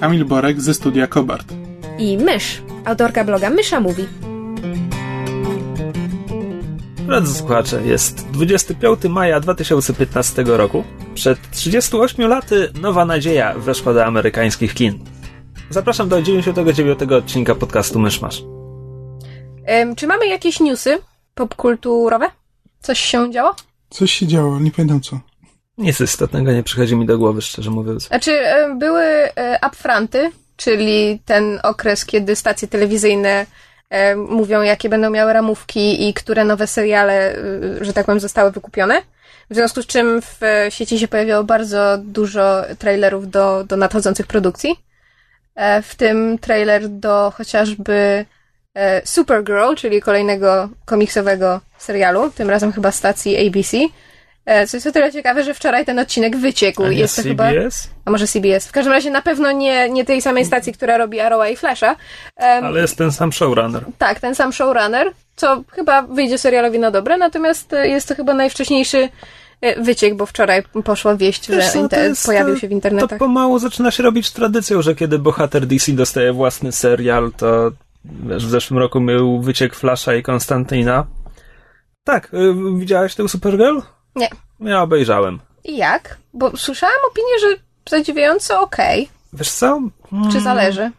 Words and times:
Kamil 0.00 0.24
Borek 0.24 0.60
ze 0.60 0.74
studia 0.74 1.06
Kobart. 1.06 1.52
i 1.98 2.18
Mysz, 2.18 2.62
autorka 2.84 3.24
bloga 3.24 3.50
Mysza 3.50 3.80
Mówi. 3.80 4.06
Drodzy 7.06 7.34
słuchacze, 7.34 7.82
jest 7.86 8.26
25 8.30 9.04
maja 9.04 9.40
2015 9.40 10.44
roku. 10.46 10.84
Przed 11.14 11.50
38 11.50 12.28
laty 12.28 12.72
nowa 12.80 13.04
nadzieja 13.04 13.54
weszła 13.54 13.94
do 13.94 14.04
amerykańskich 14.04 14.74
kin. 14.74 15.04
Zapraszam 15.70 16.08
do 16.08 16.22
99 16.22 17.02
odcinka 17.02 17.54
podcastu 17.54 17.98
Myszmasz. 17.98 18.42
Em, 19.64 19.96
czy 19.96 20.06
mamy 20.06 20.26
jakieś 20.26 20.60
newsy 20.60 20.98
popkulturowe? 21.34 22.30
Coś 22.80 23.00
się 23.00 23.30
działo? 23.32 23.54
Coś 23.90 24.12
się 24.12 24.26
działo, 24.26 24.60
nie 24.60 24.70
pamiętam 24.70 25.00
co. 25.00 25.20
Nic 25.78 26.00
istotnego 26.00 26.52
nie 26.52 26.62
przychodzi 26.62 26.96
mi 26.96 27.06
do 27.06 27.18
głowy, 27.18 27.42
szczerze 27.42 27.70
mówiąc. 27.70 28.08
Znaczy, 28.08 28.32
em, 28.32 28.78
były 28.78 29.02
e, 29.02 29.58
upfronty, 29.66 30.30
czyli 30.56 31.20
ten 31.24 31.60
okres, 31.62 32.04
kiedy 32.04 32.36
stacje 32.36 32.68
telewizyjne 32.68 33.46
e, 33.90 34.16
mówią, 34.16 34.62
jakie 34.62 34.88
będą 34.88 35.10
miały 35.10 35.32
ramówki 35.32 36.08
i 36.08 36.14
które 36.14 36.44
nowe 36.44 36.66
seriale, 36.66 37.36
e, 37.36 37.84
że 37.84 37.92
tak 37.92 38.06
powiem, 38.06 38.20
zostały 38.20 38.50
wykupione. 38.50 39.02
W 39.50 39.54
związku 39.54 39.82
z 39.82 39.86
czym 39.86 40.22
w 40.22 40.42
e, 40.42 40.70
sieci 40.70 40.98
się 40.98 41.08
pojawiało 41.08 41.44
bardzo 41.44 41.98
dużo 41.98 42.62
trailerów 42.78 43.30
do, 43.30 43.64
do 43.64 43.76
nadchodzących 43.76 44.26
produkcji. 44.26 44.76
E, 45.54 45.82
w 45.82 45.94
tym 45.94 46.38
trailer 46.38 46.88
do 46.88 47.32
chociażby 47.36 48.24
e, 48.74 49.06
Supergirl, 49.06 49.74
czyli 49.76 50.00
kolejnego 50.00 50.68
komiksowego 50.84 51.60
serialu, 51.78 52.30
tym 52.30 52.50
razem 52.50 52.72
chyba 52.72 52.92
stacji 52.92 53.46
ABC. 53.46 53.76
E, 54.46 54.66
Co 54.66 54.76
jest 54.76 54.86
o 54.86 54.92
tyle 54.92 55.12
ciekawe, 55.12 55.44
że 55.44 55.54
wczoraj 55.54 55.84
ten 55.84 55.98
odcinek 55.98 56.36
wyciekł. 56.36 56.84
A 56.84 56.88
nie 56.88 56.96
jest 56.98 57.16
to 57.16 57.22
chyba. 57.22 57.50
CBS? 57.50 57.90
A 58.04 58.10
może 58.10 58.26
CBS? 58.26 58.66
W 58.68 58.72
każdym 58.72 58.92
razie 58.92 59.10
na 59.10 59.22
pewno 59.22 59.52
nie, 59.52 59.90
nie 59.90 60.04
tej 60.04 60.22
samej 60.22 60.44
stacji, 60.44 60.72
która 60.72 60.96
robi 60.98 61.20
Arrowa 61.20 61.48
i 61.48 61.56
Flasha. 61.56 61.96
Em, 62.36 62.64
Ale 62.64 62.80
jest 62.80 62.96
ten 62.98 63.12
sam 63.12 63.32
showrunner. 63.32 63.84
Tak, 63.98 64.20
ten 64.20 64.34
sam 64.34 64.52
showrunner, 64.52 65.12
co 65.36 65.62
chyba 65.72 66.02
wyjdzie 66.02 66.38
serialowi 66.38 66.78
na 66.78 66.90
dobre, 66.90 67.16
natomiast 67.18 67.72
e, 67.72 67.88
jest 67.88 68.08
to 68.08 68.14
chyba 68.14 68.34
najwcześniejszy 68.34 69.08
e, 69.60 69.82
wyciek, 69.82 70.14
bo 70.16 70.26
wczoraj 70.26 70.62
poszła 70.84 71.16
wieść, 71.16 71.48
Wiesz 71.50 71.64
że 71.64 71.72
to 71.72 71.78
inter- 71.78 72.02
jest, 72.02 72.26
pojawił 72.26 72.54
się 72.56 72.66
w 72.66 72.70
To 72.70 72.74
internetach. 72.74 73.18
pomału 73.18 73.58
zaczyna 73.58 73.90
się 73.90 74.02
robić 74.02 74.30
tradycją, 74.30 74.82
że 74.82 74.94
kiedy 74.94 75.18
bohater 75.18 75.66
DC 75.66 75.92
dostaje 75.92 76.32
własny 76.32 76.72
serial, 76.72 77.32
to 77.36 77.70
wiesz, 78.04 78.46
w 78.46 78.50
zeszłym 78.50 78.78
roku 78.78 79.00
był 79.00 79.40
wyciek 79.40 79.74
Flasha 79.74 80.14
i 80.14 80.22
Konstantina. 80.22 81.06
Tak, 82.04 82.30
widziałeś 82.78 83.14
tę 83.14 83.28
Supergirl? 83.28 83.78
Nie. 84.16 84.28
Ja 84.60 84.82
obejrzałem. 84.82 85.38
I 85.64 85.76
jak? 85.76 86.18
Bo 86.34 86.56
słyszałam 86.56 86.96
opinię, 87.10 87.38
że 87.40 87.62
zadziwiająco 87.90 88.60
okej. 88.60 89.08
Wiesz 89.32 89.50
co? 89.50 89.80
Mm, 90.12 90.32
Czy 90.32 90.40
zależy? 90.40 90.90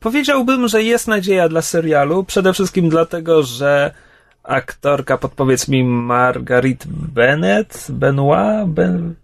Powiedziałbym, 0.00 0.68
że 0.68 0.82
jest 0.82 1.08
nadzieja 1.08 1.48
dla 1.48 1.62
serialu, 1.62 2.24
przede 2.24 2.52
wszystkim 2.52 2.88
dlatego, 2.88 3.42
że 3.42 3.94
aktorka, 4.42 5.18
podpowiedz 5.18 5.68
mi, 5.68 5.84
Margaret 5.84 6.86
Bennett, 6.86 7.86
Benoit, 7.90 8.68
ben... 8.68 9.14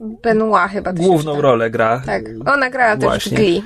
Benoit 0.00 0.70
chyba 0.70 0.92
to 0.92 0.96
główną 1.02 1.32
czyta. 1.32 1.42
rolę 1.42 1.70
gra. 1.70 2.02
Tak, 2.06 2.24
ona 2.46 2.70
grała 2.70 2.96
też 2.96 3.28
w. 3.28 3.34
Glee. 3.34 3.62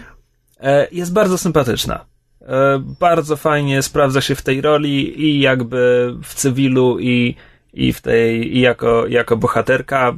E, 0.61 0.87
jest 0.93 1.13
bardzo 1.13 1.39
sympatyczna. 1.39 2.05
E, 2.43 2.79
bardzo 3.01 3.37
fajnie 3.37 3.83
sprawdza 3.83 4.21
się 4.21 4.35
w 4.35 4.43
tej 4.43 4.61
roli 4.61 5.23
i 5.27 5.41
jakby 5.41 6.15
w 6.25 6.35
cywilu 6.35 6.99
i, 6.99 7.37
i 7.75 7.93
w 7.93 8.01
tej, 8.01 8.57
i 8.57 8.61
jako, 8.61 9.07
jako 9.07 9.37
bohaterka. 9.37 10.17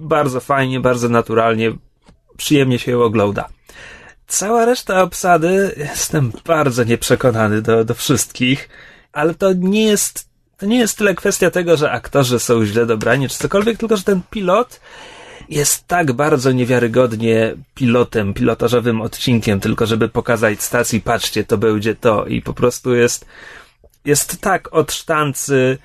Bardzo 0.00 0.40
fajnie, 0.40 0.80
bardzo 0.80 1.08
naturalnie, 1.08 1.72
przyjemnie 2.36 2.78
się 2.78 2.92
ją 2.92 3.02
ogląda. 3.02 3.48
Cała 4.26 4.64
reszta 4.64 5.02
obsady 5.02 5.74
jestem 5.76 6.32
bardzo 6.44 6.84
nieprzekonany 6.84 7.62
do, 7.62 7.84
do 7.84 7.94
wszystkich, 7.94 8.68
ale 9.12 9.34
to 9.34 9.52
nie 9.52 9.84
jest, 9.84 10.28
to 10.58 10.66
nie 10.66 10.78
jest 10.78 10.98
tyle 10.98 11.14
kwestia 11.14 11.50
tego, 11.50 11.76
że 11.76 11.90
aktorzy 11.90 12.38
są 12.38 12.64
źle 12.64 12.86
dobrani 12.86 13.28
czy 13.28 13.38
cokolwiek, 13.38 13.78
tylko 13.78 13.96
że 13.96 14.02
ten 14.02 14.20
pilot 14.30 14.80
jest 15.48 15.86
tak 15.86 16.12
bardzo 16.12 16.52
niewiarygodnie 16.52 17.54
pilotem, 17.74 18.34
pilotażowym 18.34 19.00
odcinkiem, 19.00 19.60
tylko 19.60 19.86
żeby 19.86 20.08
pokazać 20.08 20.62
stacji, 20.62 21.00
patrzcie, 21.00 21.44
to 21.44 21.58
będzie 21.58 21.94
to 21.94 22.26
i 22.26 22.42
po 22.42 22.54
prostu 22.54 22.94
jest, 22.94 23.26
jest 24.04 24.40
tak 24.40 24.74
od 24.74 24.92
sztancy, 24.92 25.78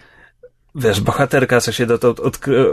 wiesz, 0.75 1.01
bohaterka, 1.01 1.61
co 1.61 1.72
się 1.72 1.85
dotąd 1.85 2.19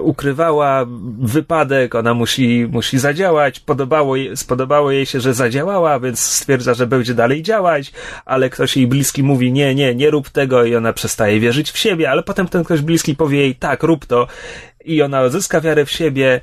ukrywała, 0.00 0.86
wypadek, 1.18 1.94
ona 1.94 2.14
musi, 2.14 2.66
musi 2.70 2.98
zadziałać, 2.98 3.60
podobało 3.60 4.16
jej, 4.16 4.36
spodobało 4.36 4.90
jej 4.90 5.06
się, 5.06 5.20
że 5.20 5.34
zadziałała, 5.34 6.00
więc 6.00 6.20
stwierdza, 6.20 6.74
że 6.74 6.86
będzie 6.86 7.14
dalej 7.14 7.42
działać, 7.42 7.92
ale 8.24 8.50
ktoś 8.50 8.76
jej 8.76 8.86
bliski 8.86 9.22
mówi, 9.22 9.52
nie, 9.52 9.74
nie, 9.74 9.94
nie 9.94 10.10
rób 10.10 10.30
tego 10.30 10.64
i 10.64 10.76
ona 10.76 10.92
przestaje 10.92 11.40
wierzyć 11.40 11.70
w 11.70 11.78
siebie, 11.78 12.10
ale 12.10 12.22
potem 12.22 12.48
ten 12.48 12.64
ktoś 12.64 12.80
bliski 12.80 13.16
powie 13.16 13.38
jej, 13.38 13.54
tak, 13.54 13.82
rób 13.82 14.06
to 14.06 14.26
i 14.84 15.02
ona 15.02 15.20
odzyska 15.20 15.60
wiarę 15.60 15.84
w 15.84 15.90
siebie, 15.90 16.40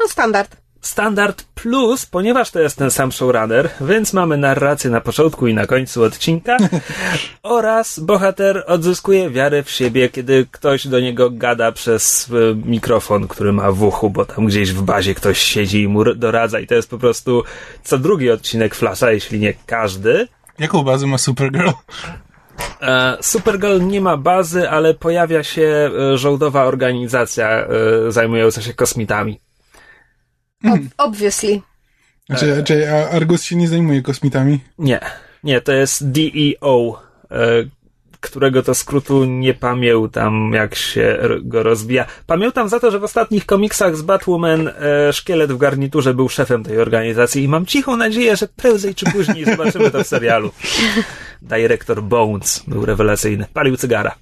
No 0.00 0.08
standard. 0.08 0.56
Standard 0.80 1.44
plus, 1.54 2.06
ponieważ 2.06 2.50
to 2.50 2.60
jest 2.60 2.78
ten 2.78 2.90
sam 2.90 3.12
showrunner, 3.12 3.70
więc 3.80 4.12
mamy 4.12 4.36
narrację 4.36 4.90
na 4.90 5.00
początku 5.00 5.46
i 5.46 5.54
na 5.54 5.66
końcu 5.66 6.02
odcinka 6.02 6.56
oraz 7.42 7.98
bohater 7.98 8.64
odzyskuje 8.66 9.30
wiarę 9.30 9.62
w 9.62 9.70
siebie, 9.70 10.08
kiedy 10.08 10.46
ktoś 10.50 10.86
do 10.86 11.00
niego 11.00 11.30
gada 11.30 11.72
przez 11.72 12.30
e, 12.30 12.54
mikrofon, 12.68 13.28
który 13.28 13.52
ma 13.52 13.72
w 13.72 13.82
uchu, 13.82 14.10
bo 14.10 14.24
tam 14.24 14.46
gdzieś 14.46 14.72
w 14.72 14.82
bazie 14.82 15.14
ktoś 15.14 15.38
siedzi 15.38 15.82
i 15.82 15.88
mu 15.88 16.14
doradza 16.14 16.60
i 16.60 16.66
to 16.66 16.74
jest 16.74 16.90
po 16.90 16.98
prostu 16.98 17.42
co 17.84 17.98
drugi 17.98 18.30
odcinek 18.30 18.74
Flasha, 18.74 19.12
jeśli 19.12 19.40
nie 19.40 19.54
każdy. 19.66 20.28
Jaką 20.58 20.82
bazę 20.82 21.06
ma 21.06 21.18
Supergirl? 21.18 21.70
E, 22.80 23.16
Supergirl 23.20 23.86
nie 23.86 24.00
ma 24.00 24.16
bazy, 24.16 24.70
ale 24.70 24.94
pojawia 24.94 25.42
się 25.42 25.90
e, 26.12 26.18
żołdowa 26.18 26.64
organizacja 26.64 27.66
zajmująca 28.08 28.62
się 28.62 28.74
kosmitami. 28.74 29.40
Ob- 30.64 30.80
obviously. 30.98 31.60
Znaczy, 32.28 32.54
znaczy 32.54 32.92
a 32.92 33.10
Argus 33.10 33.42
się 33.42 33.56
nie 33.56 33.68
zajmuje 33.68 34.02
kosmitami. 34.02 34.60
Nie, 34.78 35.00
nie, 35.44 35.60
to 35.60 35.72
jest 35.72 36.10
DEO, 36.10 37.02
e, 37.30 37.36
którego 38.20 38.62
to 38.62 38.74
skrótu 38.74 39.24
nie 39.24 39.54
pamiętam, 39.54 40.52
jak 40.54 40.74
się 40.74 41.18
go 41.42 41.62
rozwija. 41.62 42.06
Pamiętam 42.26 42.68
za 42.68 42.80
to, 42.80 42.90
że 42.90 42.98
w 42.98 43.04
ostatnich 43.04 43.46
komiksach 43.46 43.96
z 43.96 44.02
Batwoman 44.02 44.68
e, 44.68 45.12
szkielet 45.12 45.52
w 45.52 45.58
garniturze 45.58 46.14
był 46.14 46.28
szefem 46.28 46.64
tej 46.64 46.78
organizacji 46.78 47.42
i 47.42 47.48
mam 47.48 47.66
cichą 47.66 47.96
nadzieję, 47.96 48.36
że 48.36 48.48
prędzej 48.48 48.94
czy 48.94 49.06
później 49.06 49.44
zobaczymy 49.44 49.90
to 49.90 50.04
w 50.04 50.06
serialu. 50.06 50.50
Dyrektor 51.42 52.02
Bones 52.02 52.62
był 52.66 52.86
rewelacyjny. 52.86 53.46
Palił 53.52 53.76
cygara. 53.76 54.14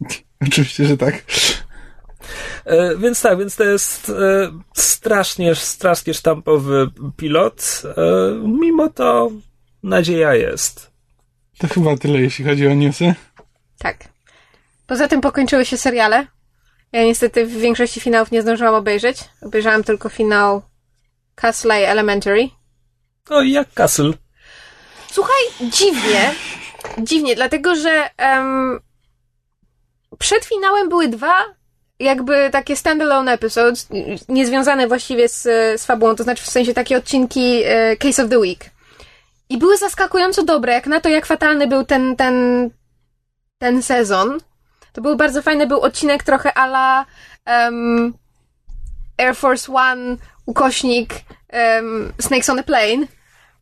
Oczywiście, 0.46 0.84
że 0.84 0.96
tak. 0.96 1.22
E, 2.64 2.96
więc 2.96 3.22
tak, 3.22 3.38
więc 3.38 3.56
to 3.56 3.64
jest 3.64 4.08
e, 4.08 4.12
strasznie, 4.74 5.54
strasznie 5.54 6.14
sztampowy 6.14 6.90
pilot. 7.16 7.82
E, 7.84 8.02
mimo 8.44 8.88
to 8.88 9.30
nadzieja 9.82 10.34
jest. 10.34 10.90
To 11.58 11.68
chyba 11.68 11.96
tyle, 11.96 12.20
jeśli 12.20 12.44
chodzi 12.44 12.66
o 12.66 12.74
newsy. 12.74 13.14
Tak. 13.78 13.96
Poza 14.86 15.08
tym 15.08 15.20
pokończyły 15.20 15.64
się 15.64 15.76
seriale. 15.76 16.26
Ja 16.92 17.04
niestety 17.04 17.46
w 17.46 17.52
większości 17.52 18.00
finałów 18.00 18.30
nie 18.30 18.42
zdążyłam 18.42 18.74
obejrzeć. 18.74 19.18
Obejrzałam 19.42 19.84
tylko 19.84 20.08
finał 20.08 20.62
Castle 21.34 21.88
Elementary. 21.88 22.48
O, 23.30 23.42
jak 23.42 23.72
Castle. 23.74 24.12
Słuchaj, 25.10 25.42
dziwnie. 25.60 26.34
Dziwnie, 26.98 27.36
dlatego 27.36 27.76
że 27.76 28.10
em, 28.16 28.80
przed 30.18 30.44
finałem 30.44 30.88
były 30.88 31.08
dwa 31.08 31.59
jakby 32.00 32.50
takie 32.52 32.76
standalone 32.76 33.32
episodes, 33.32 33.88
niezwiązane 34.28 34.88
właściwie 34.88 35.28
z, 35.28 35.42
z 35.80 35.86
fabułą, 35.86 36.16
to 36.16 36.22
znaczy 36.22 36.44
w 36.44 36.50
sensie 36.50 36.74
takie 36.74 36.96
odcinki 36.96 37.62
e, 37.64 37.96
Case 37.96 38.24
of 38.24 38.30
the 38.30 38.38
Week. 38.38 38.70
I 39.48 39.58
były 39.58 39.76
zaskakująco 39.78 40.42
dobre, 40.44 40.72
jak 40.72 40.86
na 40.86 41.00
to, 41.00 41.08
jak 41.08 41.26
fatalny 41.26 41.66
był 41.66 41.84
ten, 41.84 42.16
ten, 42.16 42.70
ten 43.58 43.82
sezon. 43.82 44.38
To 44.92 45.00
był 45.00 45.16
bardzo 45.16 45.42
fajny, 45.42 45.66
był 45.66 45.80
odcinek 45.80 46.22
trochę 46.22 46.54
ala 46.54 47.06
um, 47.46 48.14
Air 49.18 49.36
Force 49.36 49.72
One, 49.72 50.16
ukośnik 50.46 51.14
um, 51.52 52.12
Snakes 52.20 52.50
on 52.50 52.58
a 52.58 52.62
Plane. 52.62 53.06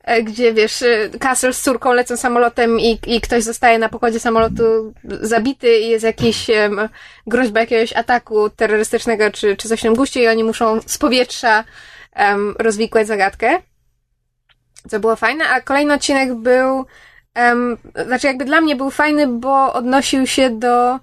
E, 0.05 0.23
gdzie 0.23 0.55
wiesz, 0.55 0.83
e, 0.83 1.11
Castle 1.21 1.53
z 1.53 1.63
córką 1.63 1.93
lecą 1.93 2.17
samolotem 2.17 2.81
i, 2.81 2.99
i 3.07 3.21
ktoś 3.21 3.43
zostaje 3.43 3.79
na 3.79 3.89
pokładzie 3.89 4.21
samolotu 4.21 4.95
zabity 5.05 5.79
i 5.79 5.89
jest 5.89 6.05
jakiś 6.05 6.49
um, 6.49 6.89
groźba 7.27 7.61
jakiegoś 7.61 7.93
ataku 7.93 8.51
terrorystycznego 8.51 9.31
czy, 9.31 9.57
czy 9.57 9.69
coś 9.69 9.81
w 9.81 9.83
tym 9.83 9.95
guście 9.95 10.23
i 10.23 10.29
oni 10.29 10.45
muszą 10.45 10.81
z 10.87 10.99
powietrza 10.99 11.65
um, 12.17 12.55
rozwikłać 12.59 13.07
zagadkę. 13.07 13.63
Co 14.89 15.01
było 15.01 15.17
fajne, 15.17 15.49
a 15.49 15.61
kolejny 15.61 15.95
odcinek 15.95 16.35
był, 16.35 16.87
um, 17.37 17.79
znaczy 18.07 18.27
jakby 18.27 18.45
dla 18.45 18.61
mnie 18.61 18.77
był 18.77 18.91
fajny, 18.91 19.27
bo 19.27 19.73
odnosił 19.73 20.27
się 20.27 20.51
do, 20.51 20.99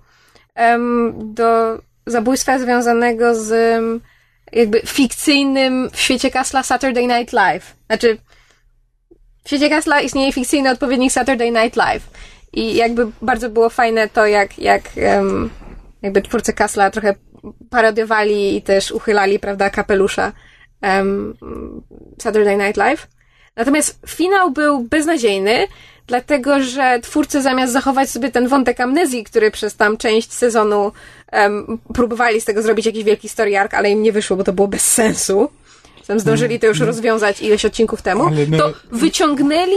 um, 0.56 1.14
do 1.34 1.80
zabójstwa 2.06 2.60
związanego 2.60 3.36
z 3.36 3.82
jakby 4.52 4.82
fikcyjnym 4.86 5.90
w 5.94 6.00
świecie 6.00 6.32
Kasla 6.32 6.64
Saturday 6.64 7.08
Night 7.08 7.34
Live. 7.34 7.76
Znaczy, 7.86 8.18
w 9.46 9.48
świecie 9.48 9.70
Kasla 9.70 10.02
istnieje 10.02 10.34
fikcyjny 10.34 10.70
odpowiednik 10.72 11.12
Saturday 11.12 11.52
Night 11.52 11.76
Live. 11.76 12.10
I 12.54 12.76
jakby 12.76 13.08
bardzo 13.22 13.50
było 13.50 13.70
fajne 13.70 14.10
to, 14.10 14.26
jak, 14.26 14.60
jak 14.60 14.84
um, 15.18 15.50
jakby 16.02 16.22
twórcy 16.22 16.54
Kasla 16.54 16.92
trochę 16.92 17.16
parodiowali 17.70 18.58
i 18.58 18.62
też 18.62 18.92
uchylali, 18.92 19.40
prawda, 19.40 19.70
kapelusza 19.70 20.32
um, 20.82 21.38
Saturday 22.22 22.58
Night 22.58 22.78
Live. 22.78 23.08
Natomiast 23.56 24.00
finał 24.08 24.52
był 24.52 24.80
beznadziejny, 24.80 25.68
dlatego 26.08 26.62
że 26.62 27.00
twórcy 27.02 27.42
zamiast 27.42 27.74
zachować 27.74 28.10
sobie 28.10 28.32
ten 28.32 28.48
wątek 28.48 28.80
amnezji, 28.80 29.24
który 29.24 29.52
przez 29.52 29.76
tam 29.76 29.98
część 29.98 30.34
sezonu 30.34 30.92
um, 31.34 31.80
próbowali 31.94 32.42
z 32.42 32.46
tego 32.46 32.62
zrobić 32.62 32.86
jakiś 32.86 33.04
wielki 33.04 33.30
story 33.30 33.58
arc, 33.58 33.74
ale 33.74 33.90
im 33.90 34.04
nie 34.04 34.12
wyszło, 34.12 34.38
bo 34.38 34.44
to 34.44 34.54
było 34.54 34.68
bez 34.68 34.94
sensu. 34.94 35.50
Tam 36.08 36.20
zdążyli 36.20 36.60
to 36.60 36.68
już 36.68 36.80
rozwiązać 36.80 37.42
ileś 37.42 37.66
odcinków 37.66 38.02
temu, 38.02 38.30
no- 38.50 38.58
to 38.58 38.74
wyciągnęli 38.92 39.72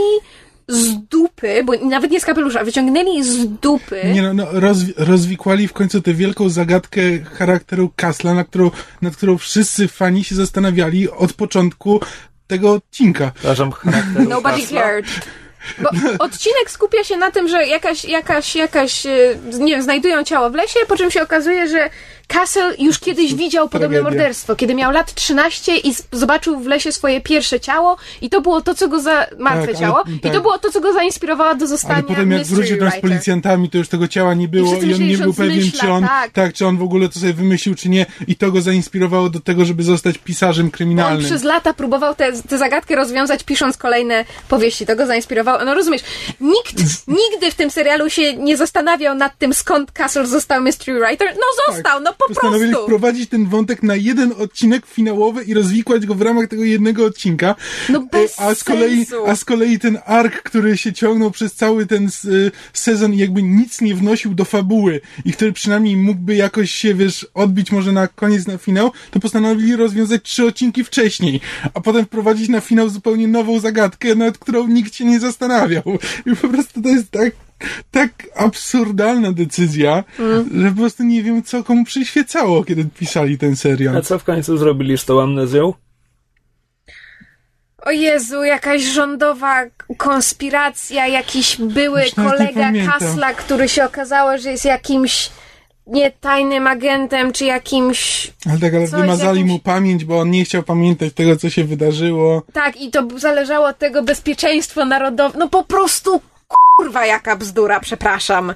z 0.69 0.95
dupy, 1.11 1.65
bo 1.65 1.73
nawet 1.83 2.11
nie 2.11 2.21
z 2.21 2.25
kapelusza, 2.25 2.65
wyciągnęli 2.65 3.23
z 3.25 3.47
dupy. 3.49 4.01
Nie 4.15 4.23
no, 4.23 4.35
no 4.35 4.45
rozwi- 4.53 4.93
rozwikłali 4.97 5.69
w 5.69 5.73
końcu 5.73 6.03
tę 6.03 6.15
wielką 6.15 6.49
zagadkę 6.49 7.01
charakteru 7.39 7.93
Kasla, 7.97 8.35
na 8.35 8.45
którą, 8.45 8.71
nad 9.03 9.17
którą 9.17 9.39
wszyscy 9.39 9.89
fani 9.89 10.25
się 10.25 10.35
zastanawiali 10.35 11.11
od 11.11 11.33
początku 11.33 12.01
tego 12.47 12.73
odcinka. 12.73 13.31
Przepraszam, 13.35 13.73
charakteru 13.73 14.29
Nobody 14.29 14.61
Kasla. 14.61 14.81
cared. 14.83 15.07
Bo 15.79 15.91
odcinek 16.19 16.71
skupia 16.71 17.05
się 17.05 17.17
na 17.17 17.31
tym, 17.31 17.49
że 17.49 17.67
jakaś, 17.67 18.05
jakaś, 18.05 18.57
jakaś, 18.57 19.07
e, 19.07 19.11
nie 19.59 19.73
wiem, 19.73 19.83
znajdują 19.83 20.25
ciało 20.25 20.51
w 20.51 20.55
lesie, 20.55 20.81
po 20.89 20.97
czym 20.97 21.11
się 21.11 21.23
okazuje, 21.23 21.69
że 21.69 21.91
Castle 22.29 22.75
już 22.79 22.99
kiedyś 22.99 23.35
widział 23.35 23.69
podobne 23.69 23.97
Tragedia. 23.97 24.19
morderstwo, 24.19 24.57
kiedy 24.57 24.75
miał 24.75 24.93
lat 24.93 25.15
13 25.15 25.77
i 25.77 25.95
zobaczył 26.13 26.61
w 26.61 26.67
lesie 26.67 26.93
swoje 26.93 27.21
pierwsze 27.21 27.61
ciało 27.61 27.97
i 28.23 28.31
to 28.31 28.41
było 28.41 28.61
to, 28.61 28.75
co 28.75 28.89
go 28.89 29.01
za... 29.01 29.27
martwe 29.39 29.67
Tak, 29.67 29.77
ale- 29.77 29.79
ciało 29.79 30.03
i 30.17 30.21
tak. 30.21 30.33
to 30.33 30.41
było 30.41 30.59
to, 30.59 30.71
co 30.71 30.81
go 30.81 30.93
zainspirowało 30.93 31.55
do 31.55 31.67
zostania 31.67 31.95
Ale 31.95 32.03
potem 32.03 32.33
jak 32.33 32.47
wrócił 32.47 32.79
tam 32.79 32.91
z 32.91 33.01
policjantami, 33.01 33.71
to 33.71 33.79
już 33.79 33.89
tego 33.89 34.09
ciała 34.09 34.35
nie 34.35 34.49
było 34.49 34.71
wszyscy 34.71 34.87
i 34.87 34.95
on 34.95 35.07
nie 35.09 35.19
był 35.19 35.31
on 35.31 35.37
pewien, 35.37 35.63
zmyśla, 35.63 35.81
czy 35.81 35.91
on, 35.91 36.05
tak. 36.05 36.31
tak, 36.33 36.53
czy 36.55 36.67
on 36.67 36.77
w 36.79 36.83
ogóle 36.83 37.09
to 37.09 37.21
sobie 37.21 37.33
wymyślił, 37.33 37.75
czy 37.75 37.89
nie 37.89 38.07
i 38.27 38.37
to 38.37 38.53
go 38.53 38.61
zainspirowało 38.61 39.31
do 39.31 39.41
tego, 39.41 39.65
żeby 39.65 39.83
zostać 39.83 40.19
pisarzem 40.19 40.67
On 40.67 40.71
kryminalnym. 40.71 41.25
przez 41.25 41.43
lata 41.43 41.75
próbował 41.75 42.15
tę 42.15 42.33
tę 42.49 42.59
zagadkę 42.59 42.97
rozwiązać, 42.97 43.43
pisząc 43.45 43.77
kolejne 43.77 44.25
powieści. 44.49 44.87
To 44.87 44.97
go 44.97 45.07
zainspirowało. 45.07 45.65
No 45.65 45.75
rozumiesz, 45.75 46.03
nikt 46.41 47.07
nigdy 47.09 47.51
w 47.51 47.55
tym 47.55 47.71
serialu 47.71 48.11
się 48.11 48.37
nie 48.37 48.57
zastanawiał 48.57 49.15
nad 49.15 49.39
tym, 49.39 49.55
skąd 49.55 49.93
Castle 49.93 50.27
został 50.27 50.61
Mystery 50.61 51.01
Writer. 51.01 51.29
No 51.35 51.75
został, 51.75 52.01
no 52.01 52.15
po. 52.19 52.29
Postanowili 52.29 52.71
prostu. 52.71 52.87
wprowadzić 52.87 53.31
ten 53.31 53.47
wątek 53.47 53.83
na 53.83 53.97
jeden 53.97 54.33
odcinek 54.39 54.87
finałowy 54.87 55.45
i 55.45 55.55
rozwikłać 55.55 56.07
go 56.07 56.15
w 56.15 56.23
ramach 56.23 56.49
tego 56.49 56.65
jednego 56.65 57.05
odcinka. 57.05 57.55
No 57.89 58.01
bez 58.13 58.29
E, 58.41 58.43
a 58.43 58.55
z 58.55 58.65
kolei, 58.65 58.97
sensu. 58.97 59.27
A 59.27 59.37
z 59.37 59.45
kolei 59.45 59.79
ten 59.79 59.99
ark, 60.07 60.43
który 60.43 60.77
się 60.77 60.93
ciągnął 60.93 61.31
przez 61.31 61.55
cały 61.55 61.87
ten 61.87 62.07
y, 62.25 62.51
sezon 62.73 63.15
i 63.15 63.19
jakby 63.19 63.43
nic 63.43 63.81
nie 63.81 63.95
wnosił 63.95 64.35
do 64.35 64.45
fabuły 64.45 65.01
i 65.25 65.33
który 65.33 65.53
przynajmniej 65.53 65.97
mógłby 65.97 66.37
jakoś 66.37 66.71
się, 66.71 66.95
wiesz, 66.95 67.27
odbić 67.35 67.73
może 67.73 67.93
na 67.93 68.09
koniec, 68.09 68.47
na 68.47 68.59
finał, 68.59 68.93
to 69.11 69.21
postanowili 69.21 69.77
rozwiązać 69.77 70.23
trzy 70.23 70.47
odcinki 70.47 70.85
wcześniej, 70.85 71.41
a 71.75 71.81
potem 71.81 72.05
wprowadzić 72.05 72.49
na 72.49 72.61
finał 72.61 72.89
zupełnie 72.89 73.29
nową 73.29 73.61
zagadkę, 73.61 74.15
nad 74.15 74.39
którą 74.39 74.67
nikt 74.67 74.95
się 74.95 75.05
nie 75.05 75.21
zastanawiał. 75.21 75.83
I 76.27 76.37
po 76.37 76.49
prostu 76.49 76.83
to 76.83 76.89
jest 76.89 77.11
tak 77.11 77.48
tak 77.91 78.11
absurdalna 78.37 79.33
decyzja, 79.33 80.05
Mm. 80.19 80.51
że 80.63 80.71
po 80.71 80.77
prostu 80.77 81.03
nie 81.03 81.23
wiem, 81.23 81.43
co 81.43 81.65
komu 81.65 81.85
przyświecało, 81.85 82.65
kiedy 82.65 82.85
pisali 82.85 83.39
ten 83.39 83.57
serial. 83.57 83.97
A 83.97 84.03
co 84.03 84.19
w 84.19 84.25
końcu 84.25 84.57
zrobili 84.59 84.99
z 84.99 85.05
tą 85.05 85.21
amnezją? 85.23 85.75
O 87.83 87.91
Jezu, 87.91 88.45
jakaś 88.45 88.83
rządowa 88.83 89.65
konspiracja, 89.97 91.07
jakiś 91.07 91.57
były 91.57 92.03
kolega. 92.17 92.73
Kasla, 92.87 93.35
który 93.35 93.69
się 93.69 93.85
okazało, 93.85 94.39
że 94.39 94.51
jest 94.51 94.65
jakimś 94.65 95.31
nie 95.87 96.11
tajnym 96.11 96.67
agentem, 96.67 97.33
czy 97.33 97.45
jakimś 97.45 98.31
Ale 98.51 98.59
tak, 98.59 98.75
ale 98.75 98.89
Coś 98.89 99.01
wymazali 99.01 99.39
jakimś- 99.41 99.53
mu 99.53 99.59
pamięć, 99.59 100.05
bo 100.05 100.19
on 100.21 100.31
nie 100.31 100.45
chciał 100.45 100.63
pamiętać 100.63 101.13
tego, 101.15 101.37
co 101.37 101.51
się 101.51 101.65
wydarzyło. 101.65 102.43
Tak, 102.53 102.81
i 102.81 102.91
to 102.91 103.09
zależało 103.19 103.67
od 103.69 103.79
tego 103.79 104.03
bezpieczeństwo 104.03 104.85
narodowe. 104.85 105.39
No 105.39 105.49
po 105.49 105.65
prostu 105.65 106.21
kurwa 106.79 107.07
jaka 107.07 107.37
bzdura, 107.37 107.81
przepraszam. 107.81 108.55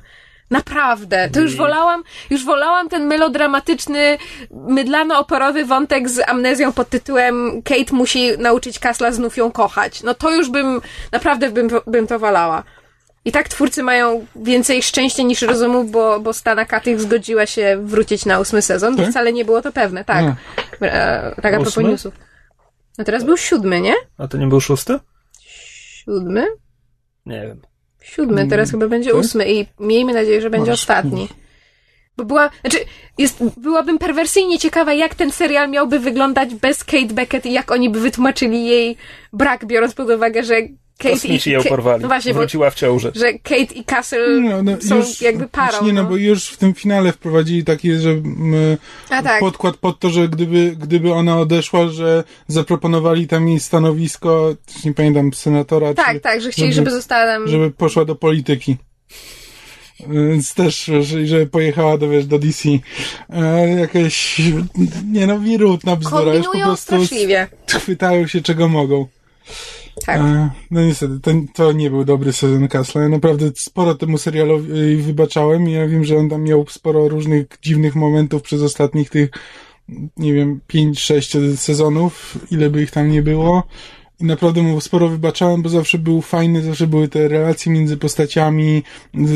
Naprawdę. 0.51 1.31
To 1.33 1.41
już 1.41 1.57
wolałam, 1.57 2.03
już 2.31 2.45
wolałam 2.45 2.89
ten 2.89 3.07
melodramatyczny, 3.07 4.19
mydlano-operowy 4.51 5.65
wątek 5.65 6.09
z 6.09 6.29
amnezją 6.29 6.73
pod 6.73 6.89
tytułem 6.89 7.63
Kate 7.63 7.93
musi 7.95 8.39
nauczyć 8.39 8.79
Kasla 8.79 9.13
znów 9.13 9.37
ją 9.37 9.53
kochać. 9.53 10.03
No 10.03 10.15
to 10.15 10.31
już 10.31 10.51
bym, 10.51 10.81
naprawdę 11.13 11.51
bym, 11.51 11.69
bym 11.87 12.07
to 12.07 12.19
wolała. 12.19 12.63
I 13.25 13.33
tak 13.33 13.49
twórcy 13.49 13.83
mają 13.83 14.27
więcej 14.37 14.83
szczęścia 14.83 15.23
niż 15.23 15.43
rozumu, 15.43 15.85
bo, 15.85 16.21
bo 16.21 16.33
Stana 16.33 16.65
Katych 16.65 17.01
zgodziła 17.01 17.47
się 17.47 17.79
wrócić 17.83 18.27
na 18.27 18.41
ósmy 18.41 18.63
sezon, 18.63 18.97
bo 18.97 19.03
Tak? 19.03 19.11
wcale 19.11 19.33
nie 19.33 19.45
było 19.45 19.63
to 19.63 19.73
pewne, 19.73 20.05
tak. 20.05 20.25
E, 20.83 21.35
tak 21.43 21.55
a 21.55 21.57
propos 21.57 21.77
newsów. 21.77 22.15
No 22.99 23.05
teraz 23.05 23.25
był 23.25 23.37
siódmy, 23.37 23.81
nie? 23.81 23.95
A 24.19 24.29
to 24.29 24.39
nie 24.39 24.47
był 24.47 24.61
szósty? 24.61 24.99
Siódmy? 25.41 26.47
Nie 27.27 27.41
wiem. 27.41 27.72
Siódmy, 28.05 28.47
teraz 28.49 28.71
chyba 28.71 28.89
będzie 28.89 29.11
tak? 29.11 29.21
ósmy 29.21 29.53
i 29.53 29.67
miejmy 29.81 30.15
nadzieję, 30.15 30.41
że 30.41 30.51
będzie 30.51 30.73
ostatni. 30.73 31.29
Bo 32.17 32.25
była, 32.25 32.51
znaczy, 32.61 32.79
jest, 33.19 33.45
byłabym 33.57 33.99
perwersyjnie 33.99 34.59
ciekawa, 34.59 34.93
jak 34.93 35.15
ten 35.15 35.31
serial 35.33 35.71
miałby 35.71 35.99
wyglądać 35.99 36.55
bez 36.55 36.85
Kate 36.85 37.15
Beckett 37.15 37.47
i 37.47 37.53
jak 37.53 37.71
oni 37.71 37.91
by 37.91 38.01
wytłumaczyli 38.01 38.67
jej 38.67 38.97
brak, 39.33 39.67
biorąc 39.67 39.95
pod 39.95 40.11
uwagę, 40.11 40.43
że 40.43 40.55
Kate 41.03 41.15
Kosmici 41.15 41.51
i... 41.51 41.53
ją 41.53 41.63
porwali. 41.63 42.03
No 42.03 42.09
właśnie, 42.09 42.35
Wróciła 42.35 42.71
w 42.71 42.75
ciąży. 42.75 43.13
że 43.15 43.33
Kate 43.33 43.75
i 43.75 43.85
Castle 43.85 44.41
No, 44.41 44.63
no, 44.63 44.73
są 44.81 44.97
już, 44.97 45.21
jakby 45.21 45.49
parą. 45.49 45.87
Nie, 45.87 45.93
no, 45.93 46.03
no. 46.03 46.09
bo 46.09 46.17
już 46.17 46.49
w 46.49 46.57
tym 46.57 46.75
finale 46.75 47.13
wprowadzili 47.13 47.65
taki, 47.65 47.93
że 47.95 48.11
mm, 48.11 48.77
A 49.11 49.23
tak. 49.23 49.41
podkład 49.41 49.77
pod 49.77 49.99
to, 49.99 50.11
że 50.11 50.29
gdyby, 50.29 50.77
gdyby 50.79 51.13
ona 51.13 51.39
odeszła, 51.39 51.89
że 51.89 52.25
zaproponowali 52.49 53.27
tam 53.27 53.49
jej 53.49 53.61
stanowisko, 53.61 54.55
też 54.75 54.85
nie 54.85 54.95
pamiętam, 54.95 55.33
senatora, 55.33 55.95
Tak, 55.95 56.15
czy, 56.15 56.21
tak, 56.21 56.41
że 56.41 56.51
chcieli, 56.51 56.73
żeby- 56.73 56.91
żeby 56.91 56.97
została 56.97 57.27
tam... 57.27 57.49
żeby 57.49 57.71
poszła 57.71 58.05
do 58.05 58.15
polityki. 58.15 58.77
Więc 60.09 60.55
też, 60.55 60.91
że, 61.25 61.47
pojechała 61.47 61.99
do, 61.99 62.09
wiesz, 62.09 62.27
do 62.27 62.39
DC. 62.39 62.69
E, 63.31 63.69
jakaś, 63.69 64.41
nie 65.13 65.27
no, 65.27 65.41
wirutna 65.41 65.97
bzdura. 65.97 66.35
Już 66.35 66.47
po 66.47 66.53
Kombinują 66.53 66.67
prostu 66.67 66.85
straszliwie. 67.05 67.47
chwytają 67.69 68.27
się 68.27 68.41
czego 68.43 68.69
mogą. 68.69 69.07
Tak. 70.07 70.21
E, 70.21 70.51
no 70.71 70.85
niestety, 70.85 71.21
to, 71.21 71.31
to 71.55 71.73
nie 71.73 71.91
był 71.91 72.05
dobry 72.05 72.33
sezon 72.33 72.69
Castle. 72.69 73.03
Ja 73.03 73.09
naprawdę 73.09 73.47
sporo 73.57 73.95
temu 73.95 74.19
serialowi 74.19 74.97
wybaczałem 74.97 75.69
i 75.69 75.73
ja 75.73 75.89
wiem, 75.89 76.05
że 76.05 76.17
on 76.17 76.29
tam 76.29 76.43
miał 76.43 76.67
sporo 76.69 77.09
różnych 77.09 77.47
dziwnych 77.63 77.95
momentów 77.95 78.43
przez 78.43 78.63
ostatnich 78.63 79.11
tych, 79.11 79.31
nie 80.17 80.33
wiem, 80.33 80.61
5-6 80.75 81.57
sezonów, 81.57 82.39
ile 82.51 82.71
by 82.71 82.83
ich 82.83 82.91
tam 82.91 83.11
nie 83.11 83.23
było. 83.23 83.63
I 84.21 84.25
naprawdę 84.25 84.63
mu 84.63 84.81
sporo 84.81 85.09
wybaczałem, 85.09 85.63
bo 85.63 85.69
zawsze 85.69 85.99
był 85.99 86.23
fajny, 86.23 86.63
zawsze 86.63 86.87
były 86.87 87.09
te 87.09 87.29
relacje 87.29 87.73
między 87.73 87.97
postaciami, 87.97 88.83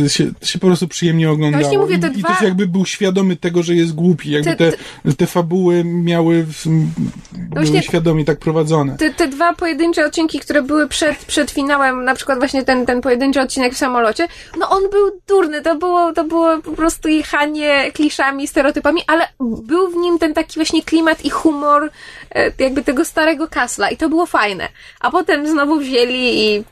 się, 0.08 0.30
się 0.42 0.58
po 0.58 0.66
prostu 0.66 0.88
przyjemnie 0.88 1.30
oglądało. 1.30 1.62
właśnie 1.62 1.78
mówię, 1.78 1.98
te 1.98 2.08
I, 2.08 2.10
I 2.18 2.22
dwa- 2.22 2.28
też 2.28 2.40
jakby 2.42 2.66
był 2.66 2.84
świadomy 2.86 3.36
tego, 3.36 3.62
że 3.62 3.74
jest 3.74 3.94
głupi, 3.94 4.30
jakby 4.30 4.56
Te- 4.56 4.72
te, 5.04 5.12
te 5.16 5.26
fabuły 5.26 5.84
miały, 5.84 6.42
w, 6.44 6.66
były 6.66 7.64
właśnie- 7.64 7.82
świadomie 7.82 8.24
tak 8.24 8.38
prowadzone. 8.38 8.96
te, 8.96 9.10
te 9.10 9.28
dwa 9.28 9.54
pojedyncze 9.54 10.06
odcinki, 10.06 10.38
które 10.40 10.62
były 10.62 10.88
przed, 10.88 11.24
przed 11.24 11.50
finałem, 11.50 12.04
na 12.04 12.14
przykład 12.14 12.38
właśnie 12.38 12.64
ten, 12.64 12.86
ten 12.86 13.00
pojedynczy 13.00 13.40
odcinek 13.40 13.74
w 13.74 13.78
samolocie, 13.78 14.28
no 14.58 14.68
on 14.70 14.82
był 14.90 15.20
durny, 15.28 15.62
to 15.62 15.74
było, 15.78 16.12
to 16.12 16.24
było 16.24 16.58
po 16.62 16.72
prostu 16.72 17.08
jechanie 17.08 17.92
kliszami, 17.94 18.46
stereotypami, 18.48 19.00
ale 19.06 19.28
był 19.40 19.90
w 19.90 19.96
nim 19.96 20.18
ten 20.18 20.34
taki 20.34 20.54
właśnie 20.54 20.82
klimat 20.82 21.24
i 21.24 21.30
humor 21.30 21.90
e, 22.34 22.52
jakby 22.58 22.82
tego 22.84 23.04
starego 23.04 23.48
kasla 23.48 23.90
i 23.90 23.96
to 23.96 24.08
było 24.08 24.26
fajne. 24.26 24.68
A 25.00 25.10
potem 25.10 25.48
znowu 25.48 25.78
wzięli 25.78 26.44
i 26.44 26.64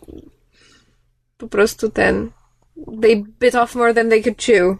po 1.38 1.48
prostu 1.48 1.90
ten 1.90 2.30
they 3.02 3.24
bit 3.40 3.54
off 3.54 3.74
more 3.74 3.94
than 3.94 4.08
they 4.08 4.22
could 4.22 4.38
chew. 4.38 4.76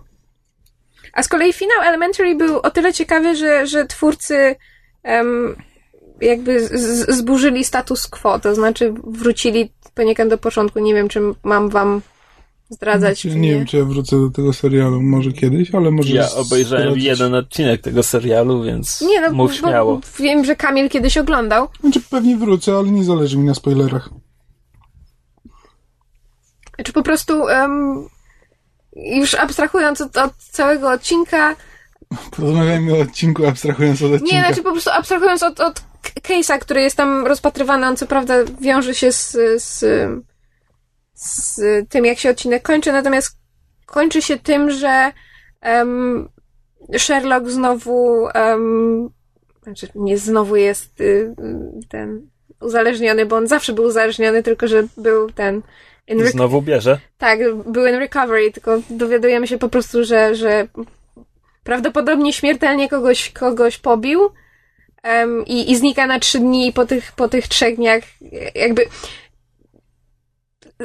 A 1.13 1.23
z 1.23 1.29
kolei 1.29 1.53
finał 1.53 1.83
Elementary 1.83 2.35
był 2.35 2.59
o 2.59 2.71
tyle 2.71 2.93
ciekawy, 2.93 3.37
że, 3.37 3.67
że 3.67 3.87
twórcy 3.87 4.57
em, 5.03 5.57
jakby 6.21 6.67
z, 6.67 7.11
zburzyli 7.17 7.65
status 7.65 8.07
quo, 8.07 8.39
to 8.39 8.55
znaczy 8.55 8.95
wrócili 9.07 9.73
poniekąd 9.95 10.31
do 10.31 10.39
początku. 10.39 10.79
Nie 10.79 10.95
wiem, 10.95 11.09
czy 11.09 11.21
mam 11.43 11.69
wam 11.69 12.01
zdradzać, 12.75 13.21
Znaczy, 13.23 13.37
nie 13.39 13.49
nie. 13.49 13.55
wiem, 13.55 13.67
czy 13.67 13.77
ja 13.77 13.85
wrócę 13.85 14.17
do 14.21 14.31
tego 14.31 14.53
serialu, 14.53 15.03
może 15.03 15.33
kiedyś, 15.33 15.75
ale 15.75 15.91
może... 15.91 16.15
Ja 16.15 16.31
obejrzałem 16.33 16.85
zdradzić. 16.87 17.05
jeden 17.05 17.35
odcinek 17.35 17.81
tego 17.81 18.03
serialu, 18.03 18.63
więc 18.63 19.01
Nie, 19.01 19.21
no, 19.21 19.31
mów 19.33 19.51
bo 19.51 19.57
śmiało. 19.57 20.01
wiem, 20.19 20.45
że 20.45 20.57
Kamil 20.57 20.89
kiedyś 20.89 21.19
oglądał. 21.19 21.69
Znaczy, 21.81 22.01
pewnie 22.11 22.37
wrócę, 22.37 22.77
ale 22.77 22.91
nie 22.91 23.05
zależy 23.05 23.39
mi 23.39 23.45
na 23.45 23.55
spoilerach. 23.55 24.11
Czy 26.85 26.93
po 26.93 27.03
prostu 27.03 27.49
em, 27.49 28.09
już 28.97 29.35
abstrahując 29.35 30.01
od, 30.01 30.17
od 30.17 30.35
całego 30.37 30.91
odcinka, 30.91 31.57
Porozmawiajmy 32.37 32.95
o 32.95 33.01
odcinku, 33.01 33.47
abstrahując 33.47 34.03
od 34.03 34.13
odcinka. 34.13 34.35
nie, 34.37 34.41
znaczy 34.47 34.63
po 34.63 34.73
prostu 34.73 34.91
abstrahując 34.91 35.43
od, 35.43 35.61
od 35.61 35.83
case'a, 36.23 36.59
który 36.59 36.83
jest 36.83 36.97
tam 36.97 37.27
rozpatrywany, 37.27 37.87
on 37.87 37.97
co 37.97 38.07
prawda 38.07 38.35
wiąże 38.61 38.95
się 38.95 39.13
z, 39.13 39.37
z, 39.63 39.81
z 41.15 41.61
tym, 41.89 42.05
jak 42.05 42.19
się 42.19 42.31
odcinek 42.31 42.63
kończy, 42.63 42.93
natomiast 42.93 43.39
kończy 43.87 44.23
się 44.23 44.39
tym, 44.39 44.71
że 44.71 45.13
em, 45.61 46.29
Sherlock 46.99 47.49
znowu, 47.49 48.29
em, 48.35 49.09
znaczy 49.63 49.89
nie 49.95 50.19
znowu 50.19 50.57
jest 50.57 51.01
y, 51.01 51.35
ten 51.89 52.29
uzależniony, 52.61 53.27
bo 53.27 53.37
on 53.37 53.47
zawsze 53.47 53.73
był 53.73 53.85
uzależniony, 53.85 54.43
tylko 54.43 54.69
że 54.69 54.83
był 54.97 55.31
ten 55.31 55.63
in 56.09 56.27
Znowu 56.27 56.63
bierze. 56.63 56.99
tak, 57.19 57.39
był 57.55 57.87
in 57.87 57.95
recovery, 57.95 58.53
tylko 58.53 58.81
dowiadujemy 58.91 59.47
się 59.47 59.59
po 59.59 59.69
prostu, 59.69 60.05
że, 60.05 60.35
że 60.35 60.69
prawdopodobnie 61.65 62.33
śmiertelnie 62.33 62.89
kogoś, 62.89 63.31
kogoś 63.31 63.79
pobił 63.79 64.31
em, 65.03 65.45
i, 65.47 65.71
i 65.71 65.77
znika 65.77 66.07
na 66.07 66.21
trzy 66.21 66.39
dni 66.39 66.69
i 66.69 66.73
po 66.73 66.87
tych, 66.87 67.13
po 67.13 67.29
tych 67.29 67.49
trzech 67.49 67.77
dniach 67.77 68.03
jakby 68.55 68.87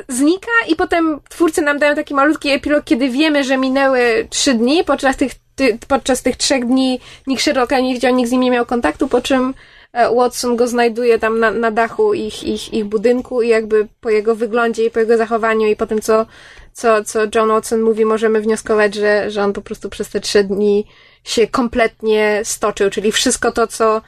znika 0.07 0.51
i 0.67 0.75
potem 0.75 1.19
twórcy 1.29 1.61
nam 1.61 1.79
dają 1.79 1.95
taki 1.95 2.13
malutki 2.13 2.49
epilog, 2.49 2.83
kiedy 2.83 3.09
wiemy, 3.09 3.43
że 3.43 3.57
minęły 3.57 4.27
trzy 4.29 4.53
dni, 4.53 4.83
podczas 4.83 5.17
tych, 5.17 5.31
ty, 5.55 5.77
podczas 5.87 6.21
tych 6.21 6.37
trzech 6.37 6.65
dni 6.65 6.99
nikt 7.27 7.43
Sherlocka 7.43 7.79
nie 7.79 7.93
widział, 7.93 8.15
nikt 8.15 8.29
z 8.29 8.31
nim 8.31 8.41
nie 8.41 8.51
miał 8.51 8.65
kontaktu, 8.65 9.07
po 9.07 9.21
czym 9.21 9.53
e, 9.93 10.15
Watson 10.15 10.55
go 10.55 10.67
znajduje 10.67 11.19
tam 11.19 11.39
na, 11.39 11.51
na 11.51 11.71
dachu 11.71 12.13
ich, 12.13 12.43
ich, 12.43 12.73
ich 12.73 12.85
budynku 12.85 13.41
i 13.41 13.47
jakby 13.47 13.87
po 14.01 14.09
jego 14.09 14.35
wyglądzie 14.35 14.85
i 14.85 14.91
po 14.91 14.99
jego 14.99 15.17
zachowaniu 15.17 15.67
i 15.67 15.75
po 15.75 15.87
tym, 15.87 16.01
co, 16.01 16.25
co, 16.73 17.03
co 17.03 17.19
John 17.35 17.49
Watson 17.49 17.81
mówi, 17.81 18.05
możemy 18.05 18.41
wnioskować, 18.41 18.95
że, 18.95 19.31
że 19.31 19.43
on 19.43 19.53
po 19.53 19.61
prostu 19.61 19.89
przez 19.89 20.09
te 20.09 20.19
trzy 20.19 20.43
dni 20.43 20.85
się 21.23 21.47
kompletnie 21.47 22.41
stoczył, 22.43 22.89
czyli 22.89 23.11
wszystko 23.11 23.51
to, 23.51 23.67
co 23.67 24.01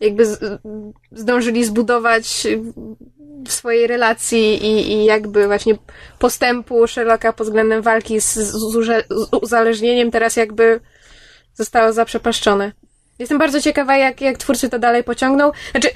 jakby 0.00 0.26
z, 0.26 0.60
zdążyli 1.12 1.64
zbudować 1.64 2.46
w 3.46 3.52
swojej 3.52 3.86
relacji 3.86 4.66
i, 4.66 4.92
i 4.92 5.04
jakby 5.04 5.46
właśnie 5.46 5.74
postępu 6.18 6.86
Sherlocka 6.86 7.32
pod 7.32 7.46
względem 7.46 7.82
walki 7.82 8.20
z, 8.20 8.34
z, 8.34 8.50
z 9.10 9.28
uzależnieniem 9.42 10.10
teraz 10.10 10.36
jakby 10.36 10.80
zostało 11.54 11.92
zaprzepaszczone. 11.92 12.72
Jestem 13.18 13.38
bardzo 13.38 13.60
ciekawa, 13.60 13.96
jak, 13.96 14.20
jak 14.20 14.38
twórcy 14.38 14.68
to 14.68 14.78
dalej 14.78 15.04
pociągną. 15.04 15.52
Znaczy, 15.70 15.88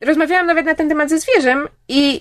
rozmawiałam 0.00 0.46
nawet 0.46 0.66
na 0.66 0.74
ten 0.74 0.88
temat 0.88 1.10
ze 1.10 1.18
zwierzem 1.18 1.68
i 1.88 2.20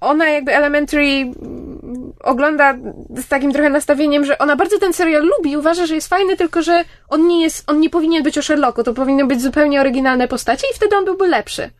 ona 0.00 0.28
jakby 0.28 0.54
Elementary 0.54 1.06
mm, 1.06 2.12
ogląda 2.20 2.74
z 3.16 3.28
takim 3.28 3.52
trochę 3.52 3.70
nastawieniem, 3.70 4.24
że 4.24 4.38
ona 4.38 4.56
bardzo 4.56 4.78
ten 4.78 4.92
serial 4.92 5.22
lubi 5.22 5.50
i 5.50 5.56
uważa, 5.56 5.86
że 5.86 5.94
jest 5.94 6.08
fajny, 6.08 6.36
tylko 6.36 6.62
że 6.62 6.84
on 7.08 7.26
nie 7.26 7.42
jest, 7.42 7.70
on 7.70 7.80
nie 7.80 7.90
powinien 7.90 8.22
być 8.22 8.38
o 8.38 8.42
Sherlocku, 8.42 8.82
to 8.82 8.94
powinny 8.94 9.26
być 9.26 9.42
zupełnie 9.42 9.80
oryginalne 9.80 10.28
postacie 10.28 10.66
i 10.72 10.74
wtedy 10.74 10.96
on 10.96 11.04
byłby 11.04 11.28
lepszy. 11.28 11.70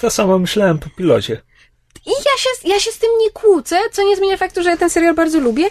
To 0.00 0.10
samo 0.10 0.38
myślałem 0.38 0.78
po 0.78 0.90
pilocie. 0.90 1.40
I 2.06 2.10
ja 2.10 2.38
się, 2.38 2.68
ja 2.68 2.80
się 2.80 2.90
z 2.90 2.98
tym 2.98 3.10
nie 3.20 3.30
kłócę, 3.30 3.76
co 3.92 4.02
nie 4.02 4.16
zmienia 4.16 4.36
faktu, 4.36 4.62
że 4.62 4.70
ja 4.70 4.76
ten 4.76 4.90
serial 4.90 5.14
bardzo 5.14 5.40
lubię. 5.40 5.66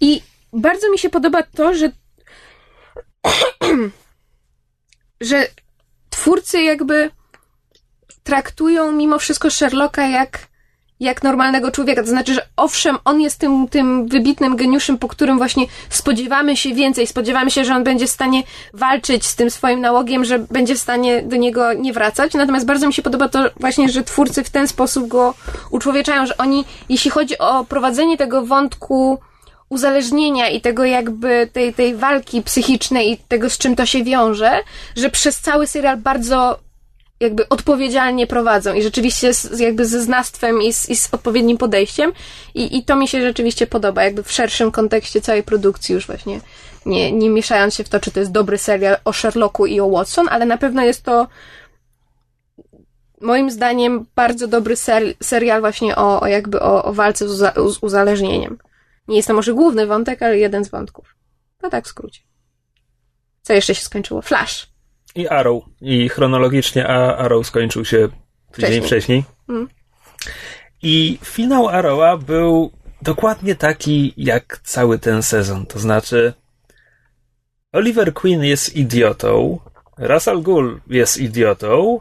I 0.00 0.22
bardzo 0.52 0.90
mi 0.90 0.98
się 0.98 1.10
podoba 1.10 1.42
to, 1.42 1.74
że. 1.74 1.90
że 5.20 5.46
twórcy 6.10 6.62
jakby 6.62 7.10
traktują 8.22 8.92
mimo 8.92 9.18
wszystko 9.18 9.50
Sherlocka 9.50 10.06
jak, 10.06 10.47
jak 11.00 11.22
normalnego 11.22 11.70
człowieka. 11.70 12.02
To 12.02 12.08
znaczy, 12.08 12.34
że 12.34 12.46
owszem, 12.56 12.98
on 13.04 13.20
jest 13.20 13.38
tym, 13.38 13.68
tym 13.68 14.08
wybitnym 14.08 14.56
geniuszem, 14.56 14.98
po 14.98 15.08
którym 15.08 15.38
właśnie 15.38 15.66
spodziewamy 15.90 16.56
się 16.56 16.74
więcej. 16.74 17.06
Spodziewamy 17.06 17.50
się, 17.50 17.64
że 17.64 17.74
on 17.74 17.84
będzie 17.84 18.06
w 18.06 18.10
stanie 18.10 18.42
walczyć 18.74 19.26
z 19.26 19.36
tym 19.36 19.50
swoim 19.50 19.80
nałogiem, 19.80 20.24
że 20.24 20.38
będzie 20.38 20.74
w 20.74 20.78
stanie 20.78 21.22
do 21.22 21.36
niego 21.36 21.72
nie 21.72 21.92
wracać. 21.92 22.34
Natomiast 22.34 22.66
bardzo 22.66 22.86
mi 22.86 22.94
się 22.94 23.02
podoba 23.02 23.28
to 23.28 23.50
właśnie, 23.60 23.88
że 23.88 24.02
twórcy 24.02 24.44
w 24.44 24.50
ten 24.50 24.68
sposób 24.68 25.08
go 25.08 25.34
uczłowieczają, 25.70 26.26
że 26.26 26.36
oni, 26.36 26.64
jeśli 26.88 27.10
chodzi 27.10 27.38
o 27.38 27.64
prowadzenie 27.64 28.16
tego 28.16 28.42
wątku 28.42 29.18
uzależnienia 29.68 30.48
i 30.48 30.60
tego 30.60 30.84
jakby 30.84 31.48
tej, 31.52 31.74
tej 31.74 31.94
walki 31.94 32.42
psychicznej 32.42 33.12
i 33.12 33.16
tego, 33.16 33.50
z 33.50 33.58
czym 33.58 33.76
to 33.76 33.86
się 33.86 34.04
wiąże, 34.04 34.60
że 34.96 35.10
przez 35.10 35.40
cały 35.40 35.66
serial 35.66 35.96
bardzo 35.96 36.58
jakby 37.20 37.48
odpowiedzialnie 37.48 38.26
prowadzą 38.26 38.74
i 38.74 38.82
rzeczywiście 38.82 39.34
z, 39.34 39.60
jakby 39.60 39.86
ze 39.86 40.02
znawstwem 40.02 40.62
i 40.62 40.72
z, 40.72 40.88
i 40.88 40.96
z 40.96 41.14
odpowiednim 41.14 41.58
podejściem 41.58 42.12
I, 42.54 42.76
i 42.76 42.84
to 42.84 42.96
mi 42.96 43.08
się 43.08 43.20
rzeczywiście 43.20 43.66
podoba, 43.66 44.04
jakby 44.04 44.22
w 44.22 44.32
szerszym 44.32 44.70
kontekście 44.70 45.20
całej 45.20 45.42
produkcji 45.42 45.94
już 45.94 46.06
właśnie 46.06 46.40
nie, 46.86 47.12
nie 47.12 47.30
mieszając 47.30 47.74
się 47.74 47.84
w 47.84 47.88
to, 47.88 48.00
czy 48.00 48.10
to 48.10 48.20
jest 48.20 48.32
dobry 48.32 48.58
serial 48.58 48.96
o 49.04 49.12
Sherlocku 49.12 49.66
i 49.66 49.80
o 49.80 49.90
Watson, 49.90 50.28
ale 50.30 50.46
na 50.46 50.58
pewno 50.58 50.82
jest 50.82 51.02
to 51.02 51.26
moim 53.20 53.50
zdaniem 53.50 54.06
bardzo 54.14 54.48
dobry 54.48 54.76
ser, 54.76 55.02
serial 55.22 55.60
właśnie 55.60 55.96
o, 55.96 56.20
o 56.20 56.26
jakby 56.26 56.60
o, 56.60 56.84
o 56.84 56.92
walce 56.92 57.28
z, 57.28 57.30
uza, 57.30 57.52
z 57.52 57.78
uzależnieniem. 57.82 58.58
Nie 59.08 59.16
jest 59.16 59.28
to 59.28 59.34
może 59.34 59.54
główny 59.54 59.86
wątek, 59.86 60.22
ale 60.22 60.38
jeden 60.38 60.64
z 60.64 60.68
wątków. 60.68 61.14
No 61.62 61.70
tak 61.70 61.84
w 61.84 61.88
skrócie. 61.88 62.20
Co 63.42 63.52
jeszcze 63.52 63.74
się 63.74 63.82
skończyło? 63.82 64.22
Flash. 64.22 64.67
I 65.18 65.28
Arrow. 65.28 65.62
I 65.80 66.08
chronologicznie 66.08 66.86
a 66.88 67.16
Arrow 67.16 67.46
skończył 67.46 67.84
się 67.84 68.08
tydzień 68.52 68.70
Wcześniej. 68.70 68.82
wcześniej. 68.82 69.24
Mm. 69.48 69.68
I 70.82 71.18
finał 71.24 71.68
Arrowa 71.68 72.16
był 72.16 72.72
dokładnie 73.02 73.54
taki 73.54 74.14
jak 74.16 74.60
cały 74.64 74.98
ten 74.98 75.22
sezon. 75.22 75.66
To 75.66 75.78
znaczy 75.78 76.32
Oliver 77.72 78.14
Queen 78.14 78.44
jest 78.44 78.76
idiotą, 78.76 79.58
Russell 79.98 80.42
Gould 80.42 80.80
jest 80.90 81.18
idiotą 81.18 82.00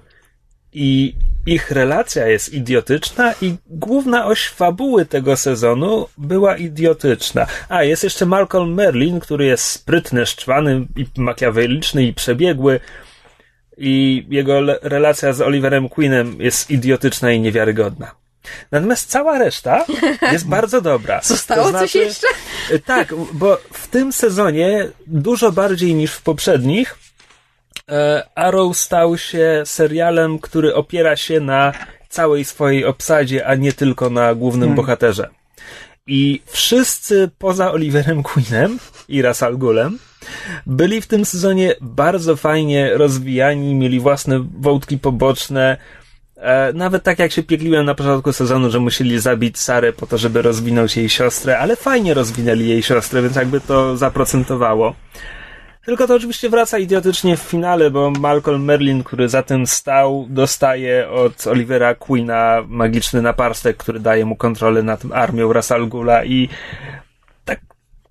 i 0.73 1.15
ich 1.47 1.71
relacja 1.71 2.27
jest 2.27 2.53
idiotyczna 2.53 3.33
i 3.41 3.55
główna 3.67 4.25
oś 4.25 4.47
fabuły 4.47 5.05
tego 5.05 5.37
sezonu 5.37 6.07
była 6.17 6.57
idiotyczna. 6.57 7.47
A, 7.69 7.83
jest 7.83 8.03
jeszcze 8.03 8.25
Malcolm 8.25 8.73
Merlin, 8.73 9.19
który 9.19 9.45
jest 9.45 9.63
sprytny, 9.65 10.25
szczwany 10.25 10.87
i 10.95 11.05
makiaweliczny 11.17 12.03
i 12.03 12.13
przebiegły 12.13 12.79
i 13.77 14.25
jego 14.29 14.59
relacja 14.81 15.33
z 15.33 15.41
Oliverem 15.41 15.89
Queenem 15.89 16.41
jest 16.41 16.71
idiotyczna 16.71 17.31
i 17.31 17.39
niewiarygodna. 17.39 18.11
Natomiast 18.71 19.09
cała 19.09 19.37
reszta 19.37 19.85
jest 20.33 20.47
bardzo 20.47 20.81
dobra. 20.81 21.21
Zostało 21.23 21.63
To 21.63 21.71
coś 21.71 21.79
znaczy- 21.91 21.97
jeszcze? 21.97 22.27
Y, 22.71 22.79
Tak, 22.79 23.13
bo 23.33 23.57
w 23.73 23.87
tym 23.87 24.13
sezonie 24.13 24.87
dużo 25.07 25.51
bardziej 25.51 25.95
niż 25.95 26.11
w 26.13 26.21
poprzednich 26.21 26.95
Arrow 28.35 28.77
stał 28.77 29.17
się 29.17 29.63
serialem, 29.65 30.39
który 30.39 30.75
opiera 30.75 31.15
się 31.15 31.39
na 31.39 31.73
całej 32.09 32.45
swojej 32.45 32.85
obsadzie, 32.85 33.47
a 33.47 33.55
nie 33.55 33.73
tylko 33.73 34.09
na 34.09 34.35
głównym 34.35 34.75
bohaterze. 34.75 35.29
I 36.07 36.41
wszyscy 36.45 37.29
poza 37.37 37.71
Oliverem 37.71 38.23
Queenem 38.23 38.79
i 39.07 39.21
Russell 39.21 39.57
Gulem 39.57 39.99
byli 40.65 41.01
w 41.01 41.07
tym 41.07 41.25
sezonie 41.25 41.75
bardzo 41.81 42.35
fajnie 42.35 42.89
rozwijani, 42.93 43.75
mieli 43.75 43.99
własne 43.99 44.47
wątki 44.59 44.97
poboczne. 44.97 45.77
E, 46.35 46.73
nawet 46.73 47.03
tak 47.03 47.19
jak 47.19 47.31
się 47.31 47.43
piekliłem 47.43 47.85
na 47.85 47.95
początku 47.95 48.33
sezonu, 48.33 48.69
że 48.69 48.79
musieli 48.79 49.19
zabić 49.19 49.59
Sarę 49.59 49.93
po 49.93 50.07
to, 50.07 50.17
żeby 50.17 50.41
rozwinąć 50.41 50.97
jej 50.97 51.09
siostrę, 51.09 51.59
ale 51.59 51.75
fajnie 51.75 52.13
rozwinęli 52.13 52.67
jej 52.67 52.83
siostrę, 52.83 53.21
więc 53.21 53.35
jakby 53.35 53.61
to 53.61 53.97
zaprocentowało. 53.97 54.95
Tylko 55.87 56.07
to 56.07 56.15
oczywiście 56.15 56.49
wraca 56.49 56.79
idiotycznie 56.79 57.37
w 57.37 57.41
finale, 57.41 57.91
bo 57.91 58.11
Malcolm 58.11 58.63
Merlin, 58.63 59.03
który 59.03 59.29
za 59.29 59.43
tym 59.43 59.67
stał, 59.67 60.25
dostaje 60.29 61.09
od 61.09 61.47
Olivera 61.47 61.95
Queena 61.95 62.63
magiczny 62.67 63.21
naparstek, 63.21 63.77
który 63.77 63.99
daje 63.99 64.25
mu 64.25 64.35
kontrolę 64.35 64.83
nad 64.83 65.01
armią 65.13 65.53
Rasal 65.53 65.87
Gula 65.87 66.25
i 66.25 66.49
tak 67.45 67.59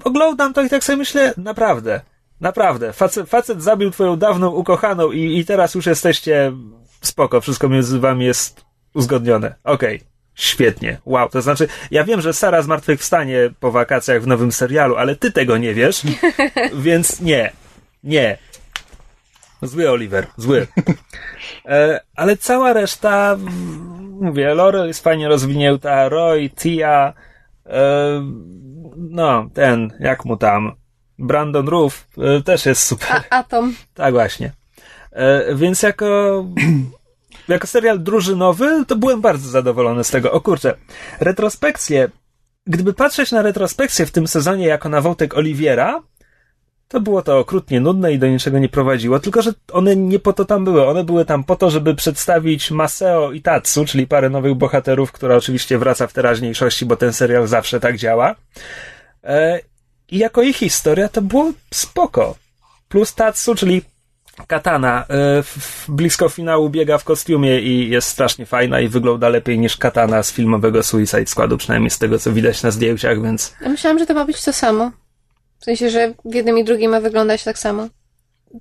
oglądam 0.05 0.53
to 0.53 0.63
i 0.63 0.69
tak 0.69 0.85
sobie 0.85 0.97
myślę, 0.97 1.35
naprawdę, 1.37 2.01
naprawdę, 2.41 2.93
facet, 2.93 3.29
facet 3.29 3.63
zabił 3.63 3.91
twoją 3.91 4.17
dawną 4.17 4.51
ukochaną 4.51 5.13
i, 5.13 5.39
i 5.39 5.45
teraz 5.45 5.75
już 5.75 5.87
jesteście 5.87 6.53
spoko, 7.01 7.41
wszystko 7.41 7.69
między 7.69 8.01
wami 8.01 8.25
jest 8.25 8.65
uzgodnione. 8.95 9.55
Okej. 9.65 10.01
Świetnie, 10.35 10.99
wow. 11.05 11.29
To 11.29 11.43
znaczy, 11.43 11.69
ja 11.91 12.05
wiem, 12.05 12.21
że 12.21 12.33
Sara 12.33 12.63
zmartwychwstanie 12.63 13.51
po 13.61 13.71
wakacjach 13.71 14.23
w 14.23 14.27
nowym 14.27 14.53
serialu, 14.53 14.97
ale 14.97 15.17
ty 15.17 15.33
tego 15.33 15.59
nie 15.59 15.75
wiesz, 15.75 16.03
więc 16.87 17.21
nie, 17.21 17.53
nie. 18.07 18.39
Zły 19.63 19.91
Oliver, 19.91 20.27
zły. 20.37 20.67
E, 21.67 22.01
ale 22.17 22.37
cała 22.37 22.73
reszta, 22.73 23.37
mówię, 24.21 24.55
Laurel 24.55 24.87
jest 24.87 25.03
fajnie 25.03 25.29
rozwinięta, 25.29 26.09
Roy, 26.09 26.51
Tia, 26.51 27.13
e, 27.67 28.23
no, 28.97 29.51
ten, 29.55 29.93
jak 30.01 30.25
mu 30.25 30.37
tam, 30.37 30.73
Brandon 31.19 31.69
Roof 31.69 32.09
e, 32.19 32.43
też 32.43 32.67
jest 32.67 32.83
super. 32.83 33.09
A, 33.31 33.39
Atom. 33.39 33.75
Tak 33.95 34.15
właśnie. 34.15 34.53
E, 35.13 35.55
więc 35.55 35.83
jako, 35.83 36.45
jako 37.49 37.67
serial 37.67 38.03
drużynowy, 38.03 38.85
to 38.87 38.97
byłem 38.97 39.21
bardzo 39.21 39.49
zadowolony 39.49 40.05
z 40.05 40.11
tego. 40.11 40.33
O 40.33 40.41
kurczę, 40.41 40.75
retrospekcje, 41.21 42.11
gdyby 42.67 42.95
patrzeć 42.95 43.33
na 43.33 43.43
retrospekcję 43.43 44.07
w 44.07 44.13
tym 44.13 44.27
sezonie 44.27 44.67
jako 44.67 44.89
na 44.89 45.01
wątek 45.01 45.37
Oliwiera, 45.37 46.03
to 46.89 47.01
było 47.01 47.23
to 47.23 47.39
okrutnie 47.39 47.81
nudne 47.81 48.13
i 48.13 48.19
do 48.19 48.27
niczego 48.27 48.59
nie 48.59 48.69
prowadziło, 48.69 49.21
tylko 49.21 49.43
że 49.43 49.53
one 49.73 49.97
nie 49.97 50.19
po 50.19 50.33
to 50.33 50.45
tam 50.45 50.65
były. 50.65 50.87
One 50.87 51.05
były 51.05 51.25
tam 51.25 51.45
po 51.45 51.57
to, 51.57 51.71
żeby 51.71 51.95
przedstawić 51.95 52.71
Maseo 52.71 53.33
i 53.33 53.43
Tatsu, 53.43 53.85
czyli 53.85 54.07
parę 54.07 54.31
nowych 54.31 54.55
bohaterów, 54.55 55.13
która 55.13 55.37
oczywiście 55.37 55.79
wraca 55.79 56.07
w 56.07 56.13
teraźniejszości, 56.13 56.87
bo 56.87 56.97
ten 56.97 57.13
serial 57.13 57.47
zawsze 57.47 57.81
tak 57.81 57.97
działa. 57.97 58.35
E, 59.25 59.61
I 60.11 60.19
jako 60.19 60.43
ich 60.43 60.57
historia 60.57 61.09
to 61.09 61.23
było 61.23 61.53
spoko. 61.75 62.35
Plus 62.89 63.15
Tatsu, 63.15 63.55
czyli 63.55 63.83
Katana, 64.47 65.05
e, 65.11 65.43
blisko 65.89 66.29
finału 66.29 66.71
biega 66.71 66.99
w 66.99 67.05
kostiumie 67.05 67.61
i 67.61 67.91
jest 67.91 68.09
strasznie 68.09 68.47
fajna 68.47 68.81
i 68.81 68.89
wygląda 68.89 69.29
lepiej 69.29 69.59
niż 69.59 69.77
Katana 69.77 70.23
z 70.23 70.33
filmowego 70.33 70.83
Suicide 70.83 71.27
Squadu, 71.27 71.57
przynajmniej 71.57 71.91
z 71.91 71.99
tego 71.99 72.19
co 72.19 72.33
widać 72.33 72.63
na 72.63 72.71
zdjęciach, 72.71 73.23
więc... 73.23 73.55
Ja 73.61 73.69
myślałam, 73.69 73.99
że 73.99 74.07
to 74.07 74.15
ma 74.15 74.25
być 74.25 74.45
to 74.45 74.53
samo. 74.53 74.91
W 75.59 75.65
sensie, 75.65 75.91
że 75.91 76.15
w 76.25 76.35
jednym 76.35 76.59
i 76.59 76.65
drugim 76.65 76.91
ma 76.91 77.01
wyglądać 77.01 77.45
tak 77.45 77.59
samo. 77.59 77.89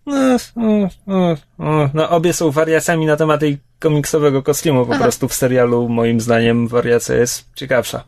No, 0.06 0.38
no, 0.56 1.36
no, 1.58 1.90
no, 1.94 2.10
obie 2.10 2.34
są 2.34 2.52
wariacjami 2.52 3.06
na 3.06 3.16
temat 3.16 3.40
tej 3.40 3.58
komiksowego 3.80 4.44
kostiumu. 4.44 4.86
Po 4.86 4.94
Aha. 4.94 5.04
prostu 5.04 5.28
w 5.28 5.34
serialu, 5.34 5.90
moim 5.90 6.22
zdaniem, 6.22 6.68
wariacja 6.68 7.16
jest 7.16 7.46
ciekawsza. 7.56 8.04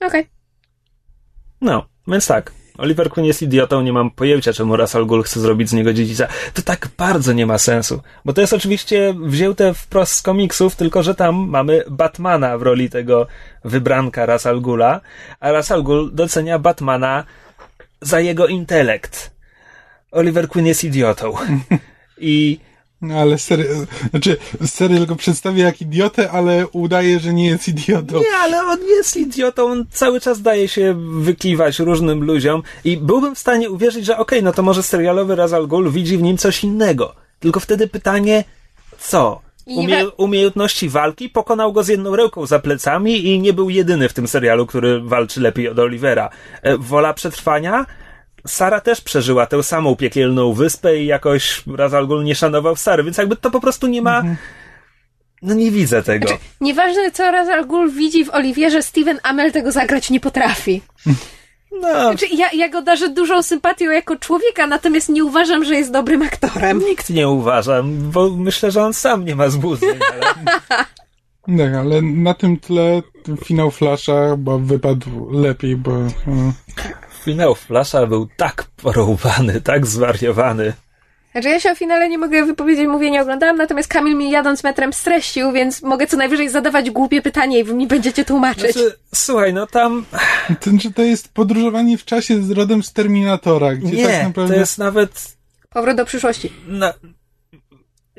Okej. 0.00 0.26
No, 1.60 1.86
więc 2.08 2.26
tak. 2.26 2.52
Oliver 2.78 3.10
Queen 3.10 3.26
jest 3.26 3.42
idiotą, 3.42 3.82
nie 3.82 3.92
mam 3.92 4.10
pojęcia, 4.10 4.52
czemu 4.52 4.76
Russ 4.76 4.96
Al 4.96 5.06
Ghul 5.06 5.22
chce 5.22 5.40
zrobić 5.40 5.68
z 5.68 5.72
niego 5.72 5.92
dziedzica. 5.92 6.26
To 6.54 6.62
tak 6.62 6.88
bardzo 6.98 7.32
nie 7.32 7.46
ma 7.46 7.58
sensu. 7.58 8.00
Bo 8.24 8.32
to 8.32 8.40
jest 8.40 8.52
oczywiście 8.52 9.14
wzięte 9.22 9.74
wprost 9.74 10.12
z 10.12 10.22
komiksów, 10.22 10.76
tylko 10.76 11.02
że 11.02 11.14
tam 11.14 11.34
mamy 11.48 11.84
Batmana 11.90 12.58
w 12.58 12.62
roli 12.62 12.90
tego 12.90 13.26
wybranka 13.64 14.26
Russ 14.26 14.46
Al 14.46 14.60
Ghula, 14.60 15.00
a 15.40 15.52
Russ 15.52 15.70
Al 15.70 15.82
Ghul 15.82 16.10
docenia 16.14 16.58
Batmana 16.58 17.24
za 18.00 18.20
jego 18.20 18.46
intelekt. 18.46 19.30
Oliver 20.10 20.48
Queen 20.48 20.66
jest 20.66 20.84
idiotą. 20.84 21.34
I 22.18 22.60
No 23.02 23.14
ale 23.14 23.38
serial, 23.38 23.86
znaczy 24.10 24.36
serial 24.66 25.06
go 25.06 25.16
przedstawia 25.16 25.64
jak 25.64 25.80
idiotę, 25.80 26.30
ale 26.30 26.68
udaje, 26.68 27.20
że 27.20 27.32
nie 27.32 27.46
jest 27.46 27.68
idiotą. 27.68 28.18
Nie, 28.18 28.36
ale 28.40 28.64
on 28.64 28.78
jest 28.82 29.16
idiotą, 29.16 29.64
on 29.64 29.86
cały 29.90 30.20
czas 30.20 30.42
daje 30.42 30.68
się 30.68 30.94
wykliwać 31.20 31.78
różnym 31.78 32.24
ludziom 32.24 32.62
i 32.84 32.96
byłbym 32.96 33.34
w 33.34 33.38
stanie 33.38 33.70
uwierzyć, 33.70 34.06
że 34.06 34.18
okej, 34.18 34.42
no 34.42 34.52
to 34.52 34.62
może 34.62 34.82
serialowy 34.82 35.36
Razal 35.36 35.66
Ghul 35.66 35.90
widzi 35.90 36.18
w 36.18 36.22
nim 36.22 36.36
coś 36.36 36.64
innego. 36.64 37.14
Tylko 37.38 37.60
wtedy 37.60 37.88
pytanie, 37.88 38.44
co? 38.98 39.40
Umie, 39.76 40.08
umiejętności 40.08 40.88
walki 40.88 41.28
pokonał 41.28 41.72
go 41.72 41.82
z 41.82 41.88
jedną 41.88 42.16
ręką 42.16 42.46
za 42.46 42.58
plecami 42.58 43.26
i 43.26 43.40
nie 43.40 43.52
był 43.52 43.70
jedyny 43.70 44.08
w 44.08 44.12
tym 44.12 44.28
serialu, 44.28 44.66
który 44.66 45.00
walczy 45.00 45.40
lepiej 45.40 45.68
od 45.68 45.78
Olivera. 45.78 46.30
E, 46.62 46.76
wola 46.78 47.14
przetrwania? 47.14 47.86
Sara 48.46 48.80
też 48.80 49.00
przeżyła 49.00 49.46
tę 49.46 49.62
samą 49.62 49.96
piekielną 49.96 50.52
wyspę 50.52 50.98
i 50.98 51.06
jakoś 51.06 51.62
Razal 51.76 52.06
Ghul 52.06 52.24
nie 52.24 52.34
szanował 52.34 52.76
Sary, 52.76 53.04
więc 53.04 53.16
jakby 53.16 53.36
to 53.36 53.50
po 53.50 53.60
prostu 53.60 53.86
nie 53.86 54.02
ma... 54.02 54.22
No 55.42 55.54
nie 55.54 55.70
widzę 55.70 56.02
tego. 56.02 56.38
Nieważne, 56.60 57.10
co 57.10 57.22
Ra's 57.22 57.48
al 57.48 57.66
Ghul 57.66 57.90
widzi 57.90 58.24
w 58.24 58.30
Oliwierze, 58.30 58.82
Steven 58.82 59.18
Amell 59.22 59.52
tego 59.52 59.72
zagrać 59.72 60.10
nie 60.10 60.20
potrafi. 60.20 60.82
No, 61.72 61.88
Znaczy, 61.88 62.26
ja, 62.32 62.52
ja 62.52 62.68
go 62.68 62.82
darzę 62.82 63.08
dużą 63.08 63.42
sympatią 63.42 63.90
jako 63.90 64.16
człowieka, 64.16 64.66
natomiast 64.66 65.08
nie 65.08 65.24
uważam, 65.24 65.64
że 65.64 65.74
jest 65.74 65.92
dobrym 65.92 66.22
aktorem. 66.22 66.78
Nikt 66.78 67.10
nie 67.10 67.28
uważa, 67.28 67.82
bo 67.84 68.30
myślę, 68.30 68.70
że 68.70 68.84
on 68.84 68.94
sam 68.94 69.24
nie 69.24 69.36
ma 69.36 69.48
złudzeń, 69.48 69.98
ale 70.12 70.34
Tak, 71.58 71.74
ale 71.74 72.02
na 72.02 72.34
tym 72.34 72.56
tle 72.56 73.02
finał 73.44 73.70
Flasha 73.70 74.30
chyba 74.30 74.58
wypadł 74.58 75.30
lepiej, 75.30 75.76
bo 75.76 75.90
no, 76.26 76.52
finał 77.24 77.54
Flasha 77.54 78.06
był 78.06 78.28
tak 78.36 78.64
porąbany, 78.76 79.60
tak 79.60 79.86
zwariowany. 79.86 80.72
Znaczy, 81.32 81.48
ja 81.48 81.60
się 81.60 81.70
o 81.70 81.74
finale 81.74 82.08
nie 82.08 82.18
mogę 82.18 82.44
wypowiedzieć, 82.44 82.86
mówię, 82.86 83.10
nie 83.10 83.22
oglądałam, 83.22 83.56
natomiast 83.56 83.88
Kamil 83.88 84.16
mi 84.16 84.30
jadąc 84.30 84.64
metrem 84.64 84.92
streścił, 84.92 85.52
więc 85.52 85.82
mogę 85.82 86.06
co 86.06 86.16
najwyżej 86.16 86.48
zadawać 86.48 86.90
głupie 86.90 87.22
pytanie 87.22 87.58
i 87.58 87.64
wy 87.64 87.74
mi 87.74 87.86
będziecie 87.86 88.24
tłumaczyć. 88.24 88.72
Znaczy, 88.72 88.96
słuchaj, 89.14 89.54
no 89.54 89.66
tam 89.66 90.04
to, 90.60 90.70
że 90.78 90.90
to 90.90 91.02
jest 91.02 91.28
podróżowanie 91.28 91.98
w 91.98 92.04
czasie 92.04 92.42
z 92.42 92.50
rodem 92.50 92.82
z 92.82 92.92
Terminatora, 92.92 93.74
gdzie 93.74 93.96
nie, 93.96 94.06
tak 94.06 94.26
naprawdę... 94.26 94.54
to 94.54 94.60
jest 94.60 94.78
nawet 94.78 95.36
Powrót 95.70 95.96
do 95.96 96.04
przyszłości. 96.04 96.52
na, 96.66 96.94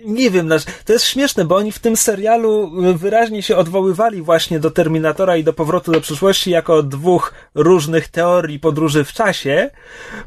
nie 0.05 0.31
wiem, 0.31 0.49
to 0.85 0.93
jest 0.93 1.05
śmieszne, 1.05 1.45
bo 1.45 1.55
oni 1.55 1.71
w 1.71 1.79
tym 1.79 1.97
serialu 1.97 2.71
wyraźnie 2.95 3.43
się 3.43 3.57
odwoływali 3.57 4.21
właśnie 4.21 4.59
do 4.59 4.71
Terminatora 4.71 5.37
i 5.37 5.43
do 5.43 5.53
powrotu 5.53 5.91
do 5.91 6.01
przyszłości 6.01 6.49
jako 6.51 6.83
dwóch 6.83 7.33
różnych 7.55 8.07
teorii 8.07 8.59
podróży 8.59 9.03
w 9.03 9.13
czasie, 9.13 9.69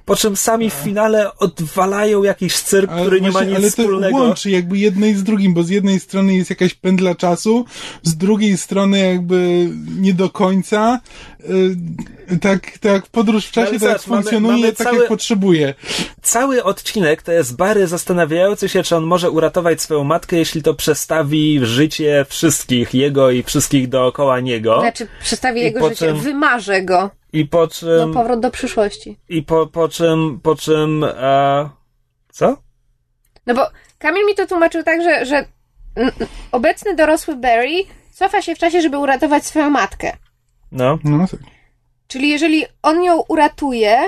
po 0.04 0.16
czym 0.16 0.36
sami 0.36 0.70
w 0.70 0.74
finale 0.74 1.36
odwalają 1.38 2.22
jakiś 2.22 2.58
cyrk, 2.60 2.90
Ale 2.90 3.00
który 3.00 3.20
nie 3.20 3.26
ma 3.26 3.32
właśnie- 3.32 3.48
nic 3.50 3.58
ale 3.58 3.70
wspólnego. 3.70 4.18
to 4.18 4.24
łączy 4.24 4.50
jakby 4.50 4.78
jedno 4.78 5.06
i 5.06 5.14
z 5.14 5.22
drugim, 5.24 5.54
bo 5.54 5.62
z 5.62 5.68
jednej 5.68 6.00
strony 6.00 6.34
jest 6.34 6.50
jakaś 6.50 6.74
pędla 6.74 7.14
czasu, 7.14 7.64
z 8.02 8.16
drugiej 8.16 8.56
strony 8.56 8.98
jakby 8.98 9.68
nie 9.98 10.14
do 10.14 10.30
końca. 10.30 11.00
Yy, 11.48 12.38
tak, 12.38 12.78
tak 12.78 13.06
podróż 13.06 13.46
w 13.46 13.50
czasie 13.52 13.70
tak 13.70 13.80
zobacz, 13.80 14.06
mamy- 14.06 14.22
funkcjonuje 14.22 14.56
mamy 14.62 14.72
tak 14.72 14.86
cały- 14.86 14.98
jak 14.98 15.08
potrzebuje. 15.08 15.74
Cały 16.22 16.64
odcinek 16.64 17.22
to 17.22 17.32
jest 17.32 17.56
Barry 17.56 17.86
zastanawiający 17.86 18.68
się, 18.68 18.82
czy 18.82 18.96
on 18.96 19.04
może 19.04 19.30
uratować 19.30 19.82
swoją 19.82 20.04
matkę, 20.04 20.36
jeśli 20.36 20.62
to 20.62 20.74
przestawi 20.74 21.60
życie 21.62 22.26
wszystkich, 22.28 22.94
jego 22.94 23.30
i 23.30 23.42
wszystkich 23.42 23.88
dookoła 23.88 24.40
niego. 24.40 24.80
Znaczy, 24.80 25.06
przedstawię 25.22 25.60
I 25.60 25.64
jego 25.64 25.80
po 25.80 25.88
życie, 25.88 26.06
czym- 26.06 26.20
wymarzę 26.20 26.82
go. 26.82 27.10
I 27.32 27.44
po 27.44 27.60
No, 27.60 27.66
czym. 27.68 28.12
powrót 28.14 28.40
do 28.40 28.50
przyszłości. 28.50 29.18
I 29.28 29.42
po, 29.42 29.66
po 29.66 29.88
czym. 29.88 30.40
Po 30.42 30.56
czym. 30.56 31.04
E, 31.04 31.68
co? 32.32 32.56
No 33.46 33.54
bo 33.54 33.66
Kamil 33.98 34.26
mi 34.26 34.34
to 34.34 34.46
tłumaczył 34.46 34.82
tak, 34.82 35.02
że, 35.02 35.26
że 35.26 35.44
obecny 36.52 36.94
dorosły 36.96 37.36
Barry 37.36 37.70
cofa 38.12 38.42
się 38.42 38.54
w 38.54 38.58
czasie, 38.58 38.80
żeby 38.80 38.98
uratować 38.98 39.46
swoją 39.46 39.70
matkę. 39.70 40.16
No. 40.74 40.98
No, 41.04 41.26
tak. 41.30 41.40
Czyli 42.08 42.28
jeżeli 42.28 42.64
on 42.82 43.02
ją 43.02 43.20
uratuje, 43.20 43.98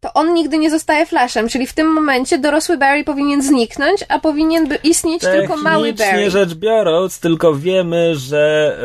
to 0.00 0.12
on 0.12 0.34
nigdy 0.34 0.58
nie 0.58 0.70
zostaje 0.70 1.06
Flashem. 1.06 1.48
Czyli 1.48 1.66
w 1.66 1.72
tym 1.72 1.86
momencie 1.92 2.38
dorosły 2.38 2.78
Barry 2.78 3.04
powinien 3.04 3.42
zniknąć, 3.42 4.04
a 4.08 4.18
powinien 4.18 4.68
by 4.68 4.74
istnieć 4.74 5.22
tylko 5.22 5.56
mały 5.56 5.88
Technicznie 5.94 6.12
Barry. 6.12 6.30
rzecz 6.30 6.54
biorąc, 6.54 7.20
tylko 7.20 7.54
wiemy, 7.54 8.16
że 8.16 8.76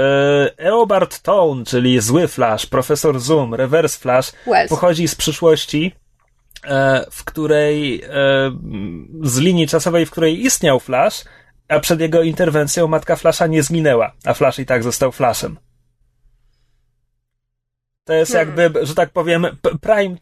e, 0.58 0.64
Eobard 0.66 1.20
Tone, 1.20 1.66
czyli 1.66 2.00
zły 2.00 2.28
Flash, 2.28 2.66
profesor 2.66 3.20
Zoom, 3.20 3.54
reverse 3.54 4.00
Flash, 4.00 4.32
Wells. 4.48 4.70
pochodzi 4.70 5.08
z 5.08 5.16
przyszłości, 5.16 5.92
e, 6.64 7.06
w 7.12 7.24
której 7.24 8.02
e, 8.04 8.10
z 9.24 9.38
linii 9.38 9.68
czasowej, 9.68 10.06
w 10.06 10.12
której 10.12 10.46
istniał 10.46 10.80
Flash, 10.80 11.26
a 11.68 11.80
przed 11.80 12.00
jego 12.00 12.22
interwencją 12.22 12.88
matka 12.88 13.16
Flasha 13.16 13.48
nie 13.48 13.64
zginęła, 13.64 14.12
a 14.26 14.34
Flash 14.34 14.60
i 14.60 14.66
tak 14.66 14.84
został 14.84 15.12
Flashem. 15.12 15.58
To 18.08 18.14
jest 18.14 18.32
Hmm. 18.34 18.58
jakby, 18.60 18.86
że 18.86 18.96
tak 18.96 19.10
powiem, 19.10 19.48
prime 19.82 20.16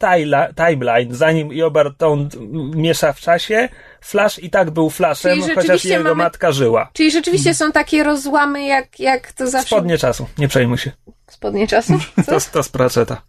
timeline, 0.56 1.14
zanim 1.14 1.50
Eobard 1.62 1.98
Tone 1.98 2.28
miesza 2.74 3.12
w 3.12 3.20
czasie, 3.20 3.68
Flash 4.00 4.38
i 4.38 4.50
tak 4.50 4.70
był 4.70 4.90
Flashem, 4.90 5.38
chociaż 5.54 5.84
jego 5.84 6.04
mamy- 6.04 6.14
matka 6.14 6.52
żyła. 6.52 6.90
Czyli 6.92 7.10
rzeczywiście 7.10 7.54
są 7.54 7.72
takie 7.72 8.02
rozłamy, 8.04 8.64
jak, 8.64 9.00
jak 9.00 9.32
to 9.32 9.46
zawsze... 9.46 9.66
Spodnie 9.76 9.98
czasu, 9.98 10.26
nie 10.38 10.48
przejmuj 10.48 10.78
się. 10.78 10.92
Spodnie 11.26 11.66
czasu? 11.68 11.98
Co? 12.26 12.32
To, 12.40 12.40
to 12.52 12.62
z 12.62 12.68
Pratchetta. 12.68 13.22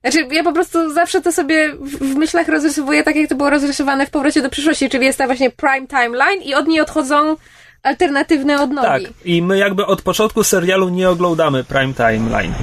Znaczy, 0.00 0.26
ja 0.30 0.42
po 0.44 0.52
prostu 0.52 0.92
zawsze 0.92 1.20
to 1.20 1.32
sobie 1.32 1.72
w, 1.74 1.98
w 1.98 2.16
myślach 2.16 2.48
rozrysowuję 2.48 3.02
tak, 3.02 3.16
jak 3.16 3.28
to 3.28 3.34
było 3.34 3.50
rozrysowane 3.50 4.06
w 4.06 4.10
Powrocie 4.10 4.42
do 4.42 4.50
przyszłości, 4.50 4.88
czyli 4.88 5.06
jest 5.06 5.18
ta 5.18 5.26
właśnie 5.26 5.50
prime 5.50 5.86
timeline 5.86 6.42
i 6.42 6.54
od 6.54 6.66
niej 6.68 6.80
odchodzą 6.80 7.36
alternatywne 7.82 8.62
odnogi. 8.62 9.04
Tak, 9.06 9.12
i 9.24 9.42
my 9.42 9.58
jakby 9.58 9.86
od 9.86 10.02
początku 10.02 10.44
serialu 10.44 10.88
nie 10.88 11.10
oglądamy 11.10 11.64
prime 11.64 11.94
timeline. 11.94 12.54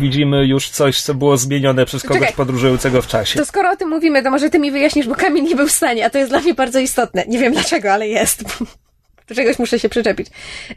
Widzimy 0.00 0.46
już 0.46 0.70
coś, 0.70 1.00
co 1.00 1.14
było 1.14 1.36
zmienione 1.36 1.84
przez 1.86 2.02
kogoś 2.02 2.18
Czekaj. 2.18 2.34
podróżującego 2.36 3.02
w 3.02 3.06
czasie. 3.06 3.38
To 3.38 3.46
skoro 3.46 3.70
o 3.70 3.76
tym 3.76 3.88
mówimy, 3.88 4.22
to 4.22 4.30
może 4.30 4.50
ty 4.50 4.58
mi 4.58 4.70
wyjaśnisz, 4.70 5.06
bo 5.08 5.14
Kamil 5.14 5.44
nie 5.44 5.56
był 5.56 5.66
w 5.66 5.72
stanie, 5.72 6.06
a 6.06 6.10
to 6.10 6.18
jest 6.18 6.30
dla 6.30 6.40
mnie 6.40 6.54
bardzo 6.54 6.78
istotne. 6.78 7.24
Nie 7.28 7.38
wiem 7.38 7.52
dlaczego, 7.52 7.92
ale 7.92 8.08
jest. 8.08 8.44
Do 9.28 9.34
czegoś 9.34 9.58
muszę 9.58 9.78
się 9.78 9.88
przyczepić. 9.88 10.28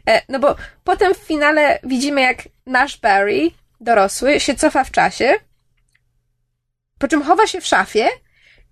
E, 0.08 0.22
no 0.28 0.38
bo 0.38 0.56
potem 0.84 1.14
w 1.14 1.18
finale 1.18 1.78
widzimy, 1.84 2.20
jak 2.20 2.42
nasz 2.66 3.00
Barry, 3.00 3.50
dorosły, 3.80 4.40
się 4.40 4.54
cofa 4.54 4.84
w 4.84 4.90
czasie, 4.90 5.34
po 6.98 7.08
czym 7.08 7.22
chowa 7.22 7.46
się 7.46 7.60
w 7.60 7.66
szafie 7.66 8.08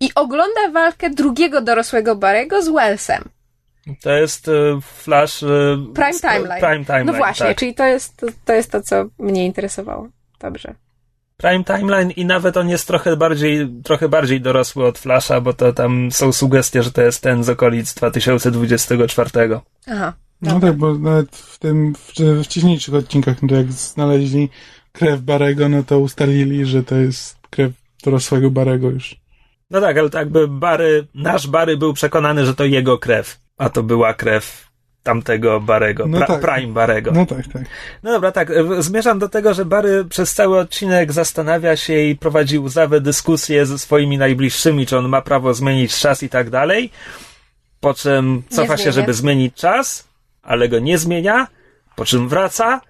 i 0.01 0.11
ogląda 0.15 0.69
walkę 0.73 1.11
drugiego 1.11 1.61
dorosłego 1.61 2.17
Barego 2.17 2.63
z 2.63 2.69
Wellsem. 2.69 3.34
To 4.03 4.13
jest 4.13 4.49
y, 4.49 4.53
Flash... 4.83 5.43
Y, 5.43 5.47
Prime 5.95 6.21
Timeline. 6.21 6.61
Prime 6.61 6.85
Timeline, 6.85 7.07
No 7.07 7.13
właśnie, 7.13 7.47
tak. 7.47 7.57
czyli 7.59 7.75
to 7.75 7.85
jest 7.87 8.17
to, 8.17 8.27
to 8.45 8.53
jest 8.53 8.71
to, 8.71 8.83
co 8.83 9.05
mnie 9.19 9.47
interesowało. 9.47 10.09
Dobrze. 10.41 10.75
Prime 11.37 11.65
Timeline 11.65 12.11
i 12.11 12.25
nawet 12.25 12.57
on 12.57 12.69
jest 12.69 12.87
trochę 12.87 13.17
bardziej, 13.17 13.69
trochę 13.85 14.09
bardziej 14.09 14.41
dorosły 14.41 14.87
od 14.87 14.99
Flasha, 14.99 15.41
bo 15.41 15.53
to 15.53 15.73
tam 15.73 16.13
są 16.13 16.33
sugestie, 16.33 16.83
że 16.83 16.93
to 16.93 17.03
jest 17.03 17.23
ten 17.23 17.45
z 17.45 17.49
okolic 17.49 17.95
2024. 17.95 19.31
Aha. 19.87 20.13
No 20.43 20.61
tak, 20.61 20.77
bo 20.77 20.95
nawet 20.95 21.37
w 21.37 21.59
tym 21.59 21.95
w, 21.95 22.13
w 22.21 22.45
wcześniejszych 22.45 22.95
odcinkach, 22.95 23.43
no 23.43 23.49
to 23.49 23.55
jak 23.55 23.73
znaleźli 23.73 24.49
krew 24.93 25.21
Barego, 25.21 25.69
no 25.69 25.83
to 25.83 25.99
ustalili, 25.99 26.67
że 26.67 26.83
to 26.83 26.97
jest 26.97 27.39
krew 27.51 27.73
dorosłego 28.05 28.51
Barego 28.51 28.91
już. 28.91 29.17
No 29.71 29.81
tak, 29.81 29.99
ale 29.99 30.11
to 30.11 30.19
jakby 30.19 30.49
Bary, 30.49 31.07
nasz 31.15 31.47
Bary 31.47 31.77
był 31.77 31.93
przekonany, 31.93 32.47
że 32.47 32.55
to 32.55 32.65
jego 32.65 32.99
krew, 32.99 33.39
a 33.59 33.71
to 33.71 33.83
była 33.83 34.15
krew 34.15 34.71
tamtego 35.03 35.61
Barego, 35.61 36.07
No 36.07 36.19
pra, 36.19 36.27
tak. 36.27 36.41
Prime 36.41 36.73
Barego. 36.73 37.13
No 37.13 37.27
tak, 37.27 37.47
tak. 37.53 37.63
No 38.03 38.13
dobra, 38.13 38.33
tak. 38.33 38.49
Zmierzam 38.79 39.19
do 39.19 39.29
tego, 39.29 39.55
że 39.55 39.65
Barry 39.65 40.05
przez 40.05 40.35
cały 40.35 40.59
odcinek 40.59 41.13
zastanawia 41.13 41.77
się 41.77 41.99
i 41.99 42.17
prowadzi 42.17 42.59
łzawe 42.59 43.01
dyskusje 43.01 43.67
ze 43.67 43.79
swoimi 43.79 44.19
najbliższymi, 44.19 44.87
czy 44.87 44.99
on 44.99 45.09
ma 45.09 45.23
prawo 45.23 45.55
zmienić 45.55 45.99
czas 45.99 46.23
i 46.23 46.29
tak 46.29 46.51
dalej. 46.51 46.91
Po 47.81 47.95
czym 47.95 48.43
cofa 48.49 48.77
się, 48.77 48.93
żeby 48.93 49.13
zmienić 49.13 49.55
czas, 49.55 50.09
ale 50.43 50.69
go 50.69 50.79
nie 50.79 50.99
zmienia. 50.99 51.47
Po 51.97 52.05
czym 52.05 52.29
wraca. 52.29 52.81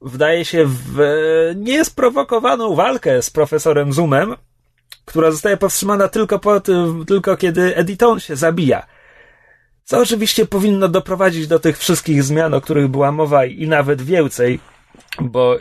Wdaje 0.00 0.44
się 0.44 0.64
w 0.66 1.00
niesprowokowaną 1.56 2.74
walkę 2.74 3.22
z 3.22 3.30
profesorem 3.30 3.92
Zoomem, 3.92 4.36
która 5.04 5.30
zostaje 5.30 5.56
powstrzymana 5.56 6.08
tylko, 6.08 6.38
po 6.38 6.60
tym, 6.60 7.04
tylko 7.06 7.36
kiedy 7.36 7.76
Editon 7.76 8.20
się 8.20 8.36
zabija. 8.36 8.86
Co 9.84 9.98
oczywiście 9.98 10.46
powinno 10.46 10.88
doprowadzić 10.88 11.46
do 11.46 11.58
tych 11.58 11.78
wszystkich 11.78 12.22
zmian, 12.22 12.54
o 12.54 12.60
których 12.60 12.88
była 12.88 13.12
mowa 13.12 13.44
i 13.44 13.68
nawet 13.68 14.02
więcej, 14.02 14.60
bo 15.20 15.56
e, 15.56 15.60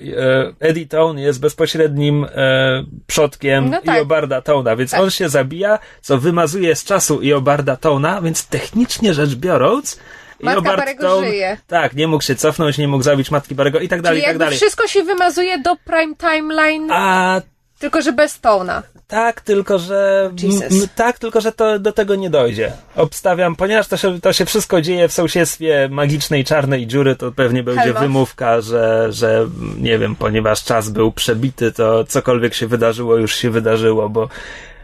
Eddie 0.59 0.87
Tone 0.87 1.21
jest 1.21 1.39
bezpośrednim 1.39 2.23
e, 2.35 2.83
przodkiem 3.07 3.69
No 3.69 3.81
tak. 3.81 3.97
Iobarda 3.97 4.41
Tona, 4.41 4.75
więc 4.75 4.91
Tak. 4.91 4.99
on 5.01 5.09
się 5.09 5.29
zabija, 5.29 5.79
co 6.01 6.17
wymazuje 6.17 6.75
z 6.75 6.83
czasu 6.83 7.21
Iobarda 7.23 7.75
Tona, 7.75 8.21
więc 8.21 8.47
technicznie 8.47 9.13
rzecz 9.13 9.35
biorąc, 9.35 9.99
Matka 10.41 10.59
Iobard 10.59 10.77
Barego 10.79 11.21
żyje. 11.23 11.57
tak, 11.67 11.93
nie 11.95 12.07
mógł 12.07 12.23
się 12.23 12.35
cofnąć, 12.35 12.77
nie 12.77 12.87
mógł 12.87 13.03
zabić 13.03 13.31
matki 13.31 13.55
Barego 13.55 13.79
i 13.79 13.87
tak 13.89 14.01
dalej, 14.01 14.17
Czyli 14.17 14.21
i 14.21 14.25
tak 14.25 14.29
jakby 14.33 14.45
dalej. 14.45 14.57
wszystko 14.57 14.87
się 14.87 15.03
wymazuje 15.03 15.59
do 15.59 15.75
prime 15.75 16.15
timeline, 16.15 16.91
A 16.91 17.41
tylko 17.79 18.01
że 18.01 18.11
bez 18.13 18.39
Tona. 18.39 18.83
Tak, 19.13 19.41
tylko 19.41 19.79
że. 19.79 20.31
Jesus. 20.43 20.87
tak, 20.95 21.19
tylko 21.19 21.41
że 21.41 21.51
to 21.51 21.79
do 21.79 21.91
tego 21.91 22.15
nie 22.15 22.29
dojdzie. 22.29 22.71
Obstawiam, 22.95 23.55
ponieważ 23.55 23.87
to 23.87 23.97
się, 23.97 24.21
to 24.21 24.33
się 24.33 24.45
wszystko 24.45 24.81
dzieje 24.81 25.07
w 25.07 25.13
sąsiedztwie 25.13 25.89
magicznej 25.91 26.45
czarnej 26.45 26.87
dziury, 26.87 27.15
to 27.15 27.31
pewnie 27.31 27.63
będzie 27.63 27.93
wymówka, 27.93 28.61
że, 28.61 29.07
że 29.11 29.47
nie 29.77 29.99
wiem, 29.99 30.15
ponieważ 30.15 30.63
czas 30.63 30.89
był 30.89 31.11
przebity, 31.11 31.71
to 31.71 32.03
cokolwiek 32.03 32.53
się 32.53 32.67
wydarzyło, 32.67 33.15
już 33.15 33.35
się 33.35 33.49
wydarzyło, 33.49 34.09
bo, 34.09 34.29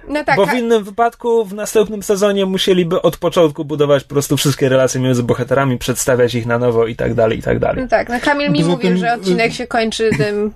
No 0.09 0.23
tak, 0.23 0.35
bo 0.35 0.45
w 0.45 0.53
innym 0.53 0.83
wypadku 0.83 1.45
w 1.45 1.53
następnym 1.53 2.03
sezonie 2.03 2.45
musieliby 2.45 3.01
od 3.01 3.17
początku 3.17 3.65
budować 3.65 4.03
po 4.03 4.09
prostu 4.09 4.37
wszystkie 4.37 4.69
relacje 4.69 5.01
między 5.01 5.23
bohaterami, 5.23 5.77
przedstawiać 5.77 6.35
ich 6.35 6.45
na 6.45 6.59
nowo 6.59 6.87
i 6.87 6.95
tak 6.95 7.13
dalej, 7.13 7.39
i 7.39 7.41
tak 7.41 7.59
dalej. 7.59 7.81
no 7.81 7.87
tak, 7.87 8.09
no 8.09 8.15
Kamil 8.21 8.51
mi 8.51 8.59
Poza 8.59 8.69
mówił, 8.71 8.89
tym, 8.89 8.97
że 8.97 9.13
odcinek 9.13 9.51
y- 9.51 9.53
się 9.55 9.67
kończy 9.67 10.09
tym 10.17 10.53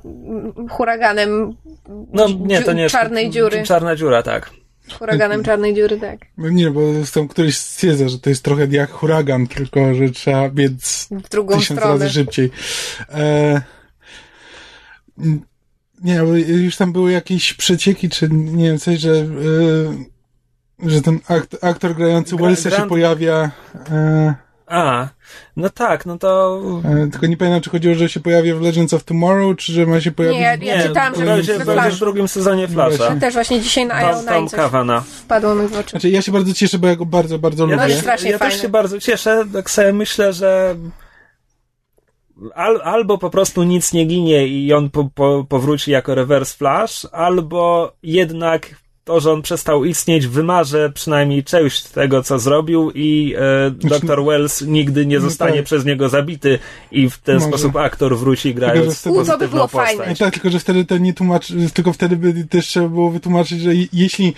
huraganem 0.69 1.53
No 2.13 2.27
nie, 2.39 2.61
to 2.61 2.73
nie 2.73 2.81
jest. 2.81 2.95
czarnej 2.95 3.29
dziury. 3.29 3.63
Czarna 3.63 3.95
dziura, 3.95 4.23
tak. 4.23 4.49
Huraganem 4.99 5.43
czarnej 5.43 5.73
dziury, 5.73 5.97
tak. 5.99 6.19
No 6.37 6.49
Nie, 6.49 6.71
bo 6.71 6.81
tam 7.13 7.27
któryś 7.27 7.57
stwierdza, 7.57 8.09
że 8.09 8.19
to 8.19 8.29
jest 8.29 8.43
trochę 8.43 8.67
jak 8.71 8.91
huragan, 8.91 9.47
tylko 9.47 9.93
że 9.95 10.09
trzeba 10.09 10.49
biec 10.49 11.07
W 11.11 11.29
drugą 11.29 11.57
tysiąc 11.57 11.79
stronę. 11.79 11.99
razy 11.99 12.13
szybciej. 12.13 12.51
E, 13.09 13.61
nie, 16.03 16.19
bo 16.23 16.35
już 16.35 16.75
tam 16.77 16.93
były 16.93 17.11
jakieś 17.11 17.53
przecieki, 17.53 18.09
czy 18.09 18.29
nie 18.31 18.63
wiem, 18.63 18.77
coś, 18.79 18.99
że, 18.99 19.11
e, 19.11 20.89
że 20.89 21.01
ten 21.01 21.19
akt, 21.27 21.57
aktor 21.63 21.95
grający 21.95 22.35
Gra- 22.35 22.45
Wellsa 22.45 22.69
się 22.69 22.75
Grant- 22.75 22.89
pojawia. 22.89 23.51
E, 23.91 24.33
A, 24.67 25.07
no 25.57 25.69
tak, 25.69 26.05
no 26.05 26.17
to. 26.17 26.61
e, 26.85 27.07
tylko 27.11 27.27
nie 27.27 27.37
pamiętam, 27.37 27.61
czy 27.61 27.69
chodziło, 27.69 27.95
że 27.95 28.09
się 28.09 28.19
pojawia 28.19 28.55
w 28.55 28.61
Legends 28.61 28.93
of 28.93 29.03
Tomorrow, 29.03 29.57
czy 29.57 29.73
że 29.73 29.85
ma 29.85 30.01
się 30.01 30.11
pojawić. 30.11 30.39
Nie, 30.39 30.57
w- 30.57 30.63
ja 30.63 30.87
czytałam, 30.87 31.15
że 31.15 31.25
będzie, 31.25 31.59
w 31.59 31.63
Flash. 31.63 31.95
w 31.95 31.99
drugim 31.99 32.27
sezonie 32.27 32.67
Flasha. 32.67 32.97
Właśnie. 32.97 33.19
Też 33.19 33.33
właśnie 33.33 33.61
dzisiaj 33.61 33.85
na 33.85 34.01
Iron 34.01 34.49
Kawana. 34.49 35.01
wpadło 35.01 35.55
mi 35.55 35.67
w 35.67 35.73
oczy. 35.77 35.89
Znaczy, 35.89 36.09
ja 36.09 36.21
się 36.21 36.31
bardzo 36.31 36.53
cieszę, 36.53 36.79
bo 36.79 36.87
ja 36.87 36.95
go 36.95 37.05
bardzo, 37.05 37.39
bardzo 37.39 37.67
Ja, 37.67 37.75
No 37.75 37.83
lubię. 37.83 37.95
strasznie 37.97 38.31
ja 38.31 38.37
fajne. 38.37 38.51
też 38.53 38.61
się 38.61 38.69
bardzo 38.69 38.99
cieszę, 38.99 39.43
tak 39.53 39.69
sobie 39.71 39.93
myślę, 39.93 40.33
że 40.33 40.75
al, 42.56 42.82
albo 42.84 43.17
po 43.17 43.29
prostu 43.29 43.63
nic 43.63 43.93
nie 43.93 44.06
ginie 44.06 44.47
i 44.47 44.73
on 44.73 44.89
po, 44.89 45.10
po, 45.15 45.45
powróci 45.49 45.91
jako 45.91 46.15
reverse 46.15 46.58
flash, 46.58 47.08
albo 47.12 47.91
jednak 48.03 48.84
to, 49.06 49.19
że 49.19 49.32
on 49.32 49.41
przestał 49.41 49.86
istnieć, 49.86 50.27
wymarze 50.27 50.91
przynajmniej 50.95 51.43
część 51.43 51.84
tego, 51.84 52.23
co 52.23 52.39
zrobił 52.39 52.91
i 52.95 53.36
e, 53.38 53.71
Dr. 53.71 54.23
Wells 54.25 54.62
nigdy 54.62 55.06
nie 55.06 55.15
No 55.15 55.21
zostanie 55.21 55.56
tak. 55.56 55.65
przez 55.65 55.86
niego 55.86 56.10
zabity 56.10 56.60
i 56.91 57.10
w 57.10 57.17
ten 57.17 57.36
Może. 57.36 57.47
sposób 57.47 57.75
aktor 57.75 58.17
wróci 58.17 58.53
Tylko, 58.53 58.60
grając 58.60 58.99
wtedy- 58.99 59.19
U, 59.19 59.25
to 59.25 59.38
by 59.38 59.47
było 59.47 59.62
postać. 59.67 59.88
fajne. 59.97 60.06
No 60.10 60.15
tak, 60.15 60.34
tylko 60.34 60.49
że 60.49 60.60
wtedy 60.60 60.86
to 60.86 60.97
nie 60.97 61.13
tłumaczy, 61.13 61.53
tylko 61.73 61.93
wtedy 61.93 62.15
by 62.15 62.43
też 62.47 62.67
trzeba 62.67 62.88
było 62.89 63.10
wytłumaczyć, 63.12 63.62
że 63.62 63.75
je- 63.75 63.88
jeśli, 63.93 64.34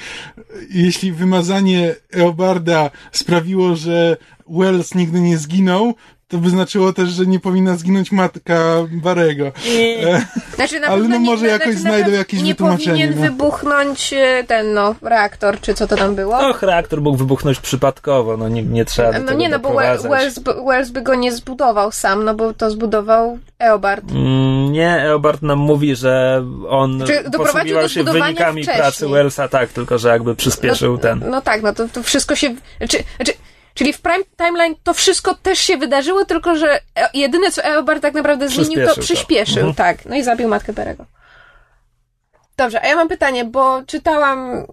jeśli 0.70 1.12
wymazanie 1.12 1.96
Eobarda 2.14 2.90
sprawiło, 3.12 3.76
że 3.76 4.18
Wells 4.50 4.96
nigdy 4.96 5.22
nie 5.22 5.38
zginął, 5.38 5.94
to 6.36 6.42
by 6.42 6.50
znaczyło 6.50 6.94
też, 6.94 7.10
że 7.10 7.26
nie 7.26 7.40
powinna 7.40 7.76
zginąć 7.78 8.12
matka 8.12 8.56
Barego. 8.92 9.46
E, 9.48 10.26
Znaczy, 10.56 10.80
na 10.80 10.88
Ale 10.88 11.02
no 11.04 11.18
nie, 11.18 11.26
może 11.26 11.46
na- 11.46 11.52
jakoś 11.52 11.76
znaczy, 11.76 11.84
na 11.84 11.90
znajdą 11.90 12.12
jakieś 12.12 12.42
nie 12.42 12.52
wytłumaczenie, 12.54 12.88
powinien 13.08 13.16
no. 13.16 13.22
wybuchnąć 13.22 14.14
e, 14.14 14.44
ten, 14.48 14.74
no, 14.74 14.96
reaktor, 15.02 15.60
czy 15.62 15.74
co 15.74 15.88
to 15.88 15.96
tam 15.96 16.16
było. 16.16 16.50
och, 16.50 16.64
reaktor 16.64 17.02
mógł 17.02 17.18
wybuchnąć 17.18 17.60
przypadkowo, 17.60 18.38
no 18.38 18.50
nie, 18.50 18.64
nie 18.64 18.86
trzeba 18.86 19.20
no 19.20 19.34
nie, 19.34 19.50
no 19.50 19.60
bo. 19.60 19.74
Wells, 20.10 20.40
by- 20.40 20.54
Wells 20.68 20.90
by 20.90 21.02
go 21.02 21.16
nie 21.16 21.32
zbudował 21.32 21.92
sam, 21.92 22.24
no 22.26 22.34
bo 22.34 22.54
to 22.54 22.72
zbudował 22.72 23.38
Eobard. 23.60 24.12
Mm, 24.12 24.72
Nie, 24.72 25.02
Eobard 25.02 25.42
nam 25.42 25.60
mówi, 25.60 25.96
że 25.96 26.46
on 26.70 26.98
Znaczy, 26.98 27.24
doprowadził 27.24 27.54
posługiwał 27.54 27.84
do 27.84 27.90
się 27.90 28.04
wynikami 28.04 28.64
wcześniej. 28.64 28.82
pracy 28.84 29.08
Wellsa, 29.10 29.48
tak, 29.48 29.70
tylko 29.70 29.98
że 29.98 30.10
jakby 30.10 30.36
przyspieszył 30.36 30.98
ten. 30.98 31.24
No 31.30 31.42
tak, 31.42 31.62
no 31.62 31.74
to, 31.74 31.88
to 31.88 32.04
wszystko 32.04 32.36
się... 32.36 32.56
Znaczy, 32.78 32.98
znaczy, 33.16 33.34
czyli 33.76 33.94
w 33.94 34.02
Prime 34.02 34.24
Timeline 34.38 34.76
to 34.84 34.94
wszystko 34.94 35.34
też 35.36 35.60
się 35.60 35.78
wydarzyło, 35.78 36.26
tylko 36.26 36.56
że 36.56 36.74
e- 36.96 37.10
jedyne, 37.14 37.52
co 37.52 37.64
Eobard 37.64 38.02
tak 38.02 38.14
naprawdę 38.14 38.50
zmienił, 38.50 38.88
to 38.88 38.96
to. 38.96 39.02
przyspieszył, 39.02 39.58
Mhm. 39.68 39.76
tak. 39.76 40.06
No 40.06 40.16
i 40.16 40.24
zabił 40.24 40.48
matkę 40.48 40.74
Berego. 40.74 41.06
Dobrze, 42.58 42.82
a 42.82 42.88
ja 42.88 42.96
mam 42.96 43.08
pytanie, 43.08 43.46
bo 43.46 43.84
czytałam 43.88 44.66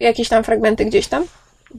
jakieś 0.00 0.28
tam 0.28 0.44
fragmenty 0.44 0.84
gdzieś 0.84 1.06
tam. 1.06 1.24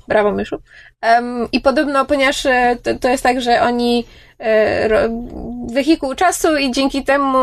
Brawo, 0.08 0.32
myszu. 0.32 0.58
Em, 1.02 1.48
I 1.52 1.60
podobno, 1.62 2.06
ponieważ 2.06 2.46
e, 2.46 2.78
to, 2.84 2.96
to 3.00 3.10
jest 3.10 3.24
tak, 3.24 3.42
że 3.42 3.62
oni 3.62 4.06
wehikuł 5.74 6.16
czasu 6.16 6.58
i 6.58 6.72
dzięki 6.72 7.04
temu 7.04 7.38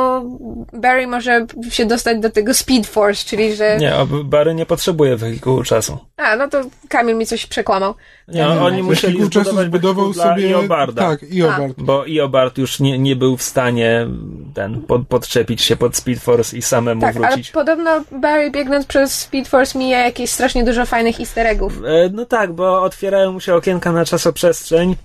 Barry 0.72 1.06
może 1.06 1.46
się 1.70 1.86
dostać 1.86 2.18
do 2.20 2.30
tego 2.30 2.54
Speed 2.54 2.84
Force, 2.88 3.24
czyli 3.26 3.56
że... 3.56 3.76
Nie, 3.78 3.92
Barry 4.24 4.54
nie 4.54 4.66
potrzebuje 4.66 5.16
wehikułu 5.16 5.62
czasu. 5.62 5.98
A, 6.16 6.36
no 6.36 6.48
to 6.48 6.60
Kamil 6.88 7.16
mi 7.16 7.26
coś 7.26 7.46
przekłamał. 7.46 7.94
Nie, 8.28 8.42
Mhm. 8.44 8.62
oni 8.62 8.82
musieli 8.82 9.12
Wehikuł 9.12 9.30
czasu 9.30 9.44
zbudować 9.50 9.66
zbudował 9.66 10.14
sobie... 10.14 10.50
Iobarda. 10.50 11.02
Tak, 11.02 11.22
Iobard. 11.32 11.72
Bo 11.78 12.04
Iobard 12.06 12.58
już 12.58 12.80
nie, 12.80 12.98
nie 12.98 13.16
był 13.16 13.36
w 13.36 13.42
stanie 13.42 14.06
ten, 14.54 14.82
pod, 14.82 15.08
podczepić 15.08 15.62
się 15.62 15.76
pod 15.76 15.96
Speed 15.96 16.20
Force 16.20 16.56
i 16.56 16.62
samemu 16.62 17.00
Tak, 17.00 17.16
ale 17.16 17.26
wrócić. 17.28 17.50
podobno 17.50 17.90
Barry 18.12 18.50
biegnąc 18.50 18.86
przez 18.86 19.14
Speed 19.18 19.50
Force 19.50 19.78
mija 19.78 19.98
jakieś 20.00 20.30
strasznie 20.30 20.64
dużo 20.64 20.86
fajnych 20.86 21.20
easter 21.20 21.46
eggów. 21.46 21.72
E, 21.86 22.08
No 22.12 22.26
tak, 22.26 22.52
bo 22.52 22.82
otwierają 22.82 23.32
mu 23.32 23.40
się 23.40 23.54
okienka 23.54 23.92
na 23.92 24.04
czasoprzestrzeń, 24.04 24.96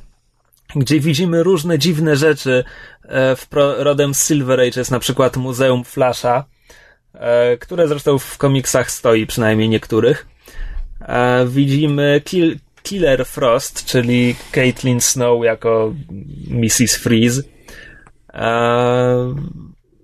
gdzie 0.76 1.00
widzimy 1.00 1.44
różne 1.44 1.80
dziwne 1.80 2.16
rzeczy. 2.16 2.64
E, 3.04 3.36
W 3.36 3.48
pro, 3.48 3.84
rodem 3.84 4.14
z 4.14 4.28
Silver 4.28 4.60
Age 4.60 4.80
jest 4.80 4.92
na 4.92 5.00
przykład 5.00 5.38
Muzeum 5.38 5.84
Flasha, 5.84 6.46
e, 7.14 7.58
które 7.58 7.88
zresztą 7.88 8.20
w 8.20 8.38
komiksach 8.38 8.92
stoi, 8.92 9.28
przynajmniej 9.28 9.70
niektórych. 9.70 10.28
E, 11.02 11.46
Widzimy 11.48 12.22
Kill, 12.26 12.58
Killer 12.84 13.26
Frost, 13.26 13.86
czyli 13.86 14.36
Caitlin 14.52 15.02
Snow 15.02 15.44
jako 15.46 15.94
Mrs. 16.50 16.96
Freeze. 16.96 17.44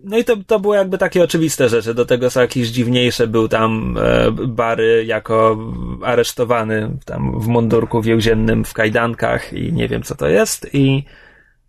No 0.04 0.18
i 0.18 0.24
to, 0.24 0.36
to 0.48 0.60
były 0.60 0.76
jakby 0.76 0.98
takie 0.98 1.24
oczywiste 1.24 1.70
rzeczy. 1.70 1.94
Do 1.94 2.06
tego 2.06 2.30
są 2.30 2.42
jakieś 2.42 2.68
dziwniejsze. 2.68 3.28
Był 3.28 3.48
tam 3.48 3.98
e, 3.98 4.32
Bary 4.32 5.06
jako 5.06 5.58
aresztowany 6.04 6.89
tam 7.06 7.39
w 7.39 7.48
mundurku 7.48 8.02
więziennym 8.02 8.66
w 8.66 8.74
kajdankach 8.74 9.54
i 9.54 9.74
nie 9.74 9.88
wiem 9.88 10.04
co 10.04 10.16
to 10.16 10.28
jest. 10.28 10.68
I 10.74 11.06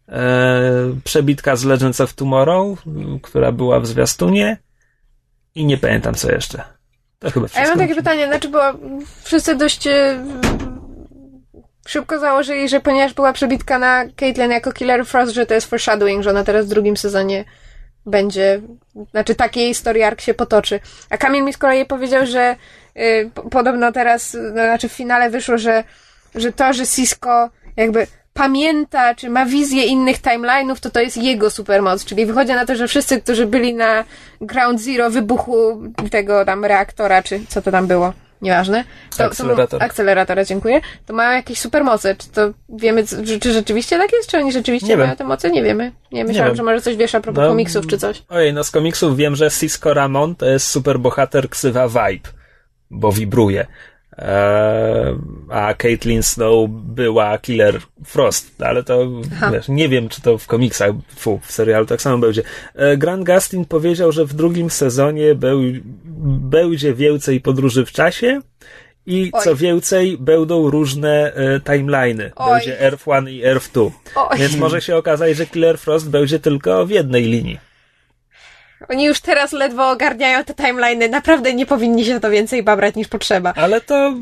e, 0.08 0.72
przebitka 1.04 1.56
z 1.56 1.64
Legends 1.64 2.00
of 2.00 2.12
Tomorrow, 2.12 2.78
która 3.22 3.52
była 3.52 3.80
w 3.80 3.86
zwiastunie. 3.86 4.58
I 5.54 5.64
nie 5.64 5.78
pamiętam 5.78 6.14
co 6.14 6.32
jeszcze. 6.32 6.62
To 7.18 7.30
chyba 7.30 7.46
A 7.46 7.48
ja 7.48 7.48
wszystko. 7.48 7.78
mam 7.78 7.78
takie 7.78 7.94
pytanie, 7.94 8.26
znaczy, 8.26 8.48
bo 8.48 8.60
wszyscy 9.22 9.56
dość 9.56 9.86
e, 9.86 10.24
szybko 11.88 12.18
założyli, 12.18 12.68
że 12.68 12.80
ponieważ 12.80 13.14
była 13.14 13.32
przebitka 13.32 13.78
na 13.78 14.04
Caitlyn 14.16 14.50
jako 14.50 14.72
Killer 14.72 15.06
Frost, 15.06 15.34
że 15.34 15.46
to 15.46 15.54
jest 15.54 15.70
foreshadowing, 15.70 16.22
że 16.22 16.30
ona 16.30 16.44
teraz 16.44 16.66
w 16.66 16.68
drugim 16.68 16.96
sezonie 16.96 17.44
będzie, 18.06 18.60
znaczy 19.10 19.34
taki 19.34 19.74
story 19.74 20.00
się 20.18 20.34
potoczy. 20.34 20.80
A 21.10 21.16
Kamil 21.16 21.44
mi 21.44 21.52
z 21.52 21.58
kolei 21.58 21.84
powiedział, 21.86 22.26
że 22.26 22.56
y, 22.96 23.30
po- 23.34 23.42
podobno 23.42 23.92
teraz, 23.92 24.36
no, 24.42 24.50
znaczy 24.50 24.88
w 24.88 24.92
finale 24.92 25.30
wyszło, 25.30 25.58
że, 25.58 25.84
że 26.34 26.52
to, 26.52 26.72
że 26.72 26.86
Cisco 26.86 27.50
jakby 27.76 28.06
pamięta, 28.34 29.14
czy 29.14 29.30
ma 29.30 29.46
wizję 29.46 29.84
innych 29.84 30.20
timeline'ów, 30.20 30.80
to 30.80 30.90
to 30.90 31.00
jest 31.00 31.16
jego 31.16 31.50
supermoc. 31.50 32.04
Czyli 32.04 32.26
wychodzi 32.26 32.52
na 32.52 32.66
to, 32.66 32.76
że 32.76 32.88
wszyscy, 32.88 33.20
którzy 33.20 33.46
byli 33.46 33.74
na 33.74 34.04
Ground 34.40 34.80
Zero 34.80 35.10
wybuchu 35.10 35.82
tego 36.10 36.44
tam 36.44 36.64
reaktora, 36.64 37.22
czy 37.22 37.40
co 37.48 37.62
to 37.62 37.70
tam 37.70 37.86
było, 37.86 38.12
nieważne. 38.44 38.84
To, 39.18 39.24
Akcelerator. 39.24 39.80
To, 39.80 39.84
akceleratora, 39.86 40.44
dziękuję. 40.44 40.80
To 41.06 41.12
mają 41.14 41.32
jakieś 41.32 41.58
supermoce. 41.58 42.16
Czy 42.16 42.28
to 42.28 42.50
wiemy, 42.68 43.06
czy, 43.06 43.40
czy 43.40 43.52
rzeczywiście 43.52 43.98
tak 43.98 44.12
jest? 44.12 44.30
Czy 44.30 44.38
oni 44.38 44.52
rzeczywiście 44.52 44.88
Nie 44.88 44.96
mają 44.96 45.08
wiem. 45.08 45.16
te 45.16 45.24
moce? 45.24 45.50
Nie 45.50 45.62
wiemy. 45.62 45.92
Nie, 46.12 46.24
myślałam, 46.24 46.50
wiem. 46.50 46.56
że 46.56 46.62
może 46.62 46.80
coś 46.80 46.96
wiesz 46.96 47.14
a 47.14 47.20
propos 47.20 47.42
No, 47.42 47.48
komiksów, 47.48 47.86
czy 47.86 47.98
coś. 47.98 48.22
Ojej, 48.28 48.52
no 48.52 48.64
z 48.64 48.70
komiksów 48.70 49.16
wiem, 49.16 49.36
że 49.36 49.50
Cisco 49.50 49.94
Ramon 49.94 50.34
to 50.34 50.46
jest 50.46 50.66
superbohater 50.66 51.48
ksywa 51.48 51.88
Vibe, 51.88 52.28
bo 52.90 53.12
wibruje. 53.12 53.66
Eee, 54.18 55.16
a 55.50 55.74
Caitlyn 55.74 56.22
Snow 56.22 56.70
była 56.70 57.38
Killer 57.38 57.80
Frost, 58.04 58.62
ale 58.62 58.82
to 58.82 59.08
wiesz, 59.52 59.68
nie 59.68 59.88
wiem, 59.88 60.08
czy 60.08 60.20
to 60.20 60.38
w 60.38 60.46
komiksach, 60.46 60.90
fu, 61.16 61.40
w 61.42 61.52
serialu 61.52 61.86
tak 61.86 62.02
samo 62.02 62.18
będzie. 62.18 62.42
E, 62.74 62.96
Grant 62.96 63.26
Gustin 63.26 63.64
powiedział, 63.64 64.12
że 64.12 64.24
w 64.24 64.34
drugim 64.34 64.70
sezonie 64.70 65.34
był, 65.34 65.60
będzie 66.40 66.94
więcej 66.94 67.40
podróży 67.40 67.86
w 67.86 67.92
czasie 67.92 68.40
i 69.06 69.30
Oj. 69.32 69.42
co 69.44 69.56
więcej, 69.56 70.18
będą 70.18 70.70
różne 70.70 71.34
e, 71.34 71.60
timeliny. 71.60 72.30
Będzie 72.54 72.80
Earth 72.80 73.06
1 73.06 73.28
i 73.28 73.44
Earth 73.44 73.72
2. 73.72 73.82
Oj. 74.16 74.38
Więc 74.38 74.56
może 74.56 74.80
się 74.82 74.96
okazać, 74.96 75.36
że 75.36 75.46
Killer 75.46 75.78
Frost 75.78 76.10
będzie 76.10 76.38
tylko 76.38 76.86
w 76.86 76.90
jednej 76.90 77.24
linii. 77.24 77.58
Oni 78.88 79.04
już 79.04 79.20
teraz 79.20 79.52
ledwo 79.52 79.90
ogarniają 79.90 80.44
te 80.44 80.54
timeliny. 80.54 81.08
Naprawdę 81.08 81.54
nie 81.54 81.66
powinni 81.66 82.04
się 82.04 82.20
to 82.20 82.30
więcej 82.30 82.62
babrać 82.62 82.94
niż 82.94 83.08
potrzeba. 83.08 83.52
Ale 83.56 83.80
to 83.80 84.14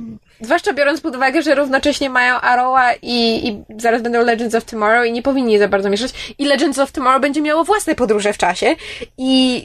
Zwłaszcza 0.42 0.72
biorąc 0.72 1.00
pod 1.00 1.16
uwagę, 1.16 1.42
że 1.42 1.54
równocześnie 1.54 2.10
mają 2.10 2.34
Arrowa 2.34 2.92
i, 3.02 3.48
i 3.48 3.64
zaraz 3.78 4.02
będą 4.02 4.24
Legends 4.24 4.54
of 4.54 4.64
Tomorrow 4.64 5.06
i 5.06 5.12
nie 5.12 5.22
powinni 5.22 5.58
za 5.58 5.68
bardzo 5.68 5.90
mieszać. 5.90 6.34
I 6.38 6.44
Legends 6.44 6.78
of 6.78 6.92
Tomorrow 6.92 7.20
będzie 7.22 7.40
miało 7.40 7.64
własne 7.64 7.94
podróże 7.94 8.32
w 8.32 8.38
czasie 8.38 8.76
i 9.18 9.64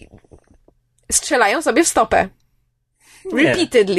strzelają 1.12 1.62
sobie 1.62 1.84
w 1.84 1.88
stopę. 1.88 2.30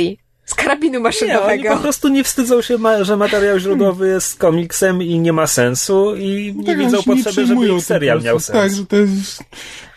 Nie. 0.06 0.27
Z 0.48 0.54
karabinu 0.54 0.92
nie, 0.92 0.96
oni 0.96 1.02
maszynowego. 1.02 1.68
po 1.76 1.76
prostu 1.82 2.08
nie 2.08 2.24
wstydzą 2.24 2.62
się, 2.62 2.78
ma, 2.78 3.04
że 3.04 3.16
materiał 3.16 3.58
źródłowy 3.58 4.08
jest 4.08 4.38
komiksem 4.38 5.02
i 5.02 5.18
nie 5.18 5.32
ma 5.32 5.46
sensu 5.46 6.16
i 6.16 6.54
nie 6.56 6.64
Tak, 6.64 6.74
oni 6.76 6.84
widzą 6.84 7.02
się 7.02 7.10
nie 7.10 7.16
potrzeby, 7.24 7.46
żeby 7.46 7.68
ich 7.68 7.84
serial 7.84 8.22
miał 8.22 8.40
sens. 8.40 8.58
Tak, 8.58 8.72
że 8.72 8.86
to 8.86 8.96
jest, 8.96 9.44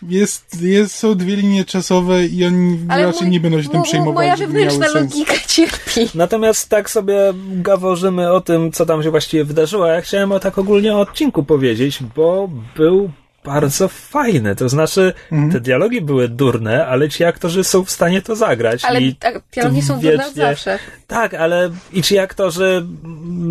jest, 0.08 0.62
jest, 0.62 0.94
są 0.94 1.14
dwie 1.14 1.36
linie 1.36 1.64
czasowe 1.64 2.26
i 2.26 2.44
oni 2.46 2.78
raczej 2.88 3.28
nie 3.28 3.40
będą 3.40 3.62
się 3.62 3.68
tym 3.68 3.78
mo- 3.78 3.84
przejmować, 3.84 4.14
Moja 4.14 4.36
wewnętrzna 4.36 4.86
logika 4.94 5.34
cierpi. 5.46 6.00
Natomiast 6.14 6.68
tak 6.68 6.90
sobie 6.90 7.16
gaworzymy 7.52 8.32
o 8.32 8.40
tym, 8.40 8.72
co 8.72 8.86
tam 8.86 9.02
się 9.02 9.10
właściwie 9.10 9.44
wydarzyło. 9.44 9.86
Ja 9.86 10.00
chciałem 10.00 10.32
o 10.32 10.40
tak 10.40 10.58
ogólnie 10.58 10.94
o 10.94 11.00
odcinku 11.00 11.42
powiedzieć, 11.42 11.98
bo 12.16 12.48
był 12.76 13.10
bardzo 13.44 13.88
fajny. 13.88 14.56
To 14.56 14.68
znaczy, 14.68 15.12
Mhm. 15.32 15.52
te 15.52 15.60
dialogi 15.60 16.00
były 16.00 16.28
durne, 16.28 16.86
ale 16.86 17.08
ci 17.08 17.24
aktorzy 17.24 17.64
są 17.64 17.84
w 17.84 17.90
stanie 17.90 18.22
to 18.22 18.36
zagrać. 18.36 18.84
Ale 18.84 19.00
I 19.00 19.14
tak, 19.16 19.42
dialogi 19.54 19.82
są 19.82 20.00
durne 20.00 20.26
od 20.26 20.34
wiecznie- 20.34 20.42
zawsze. 20.42 20.78
Tak, 21.06 21.34
ale 21.34 21.70
i 21.92 22.02
ci 22.02 22.18
aktorzy 22.18 22.86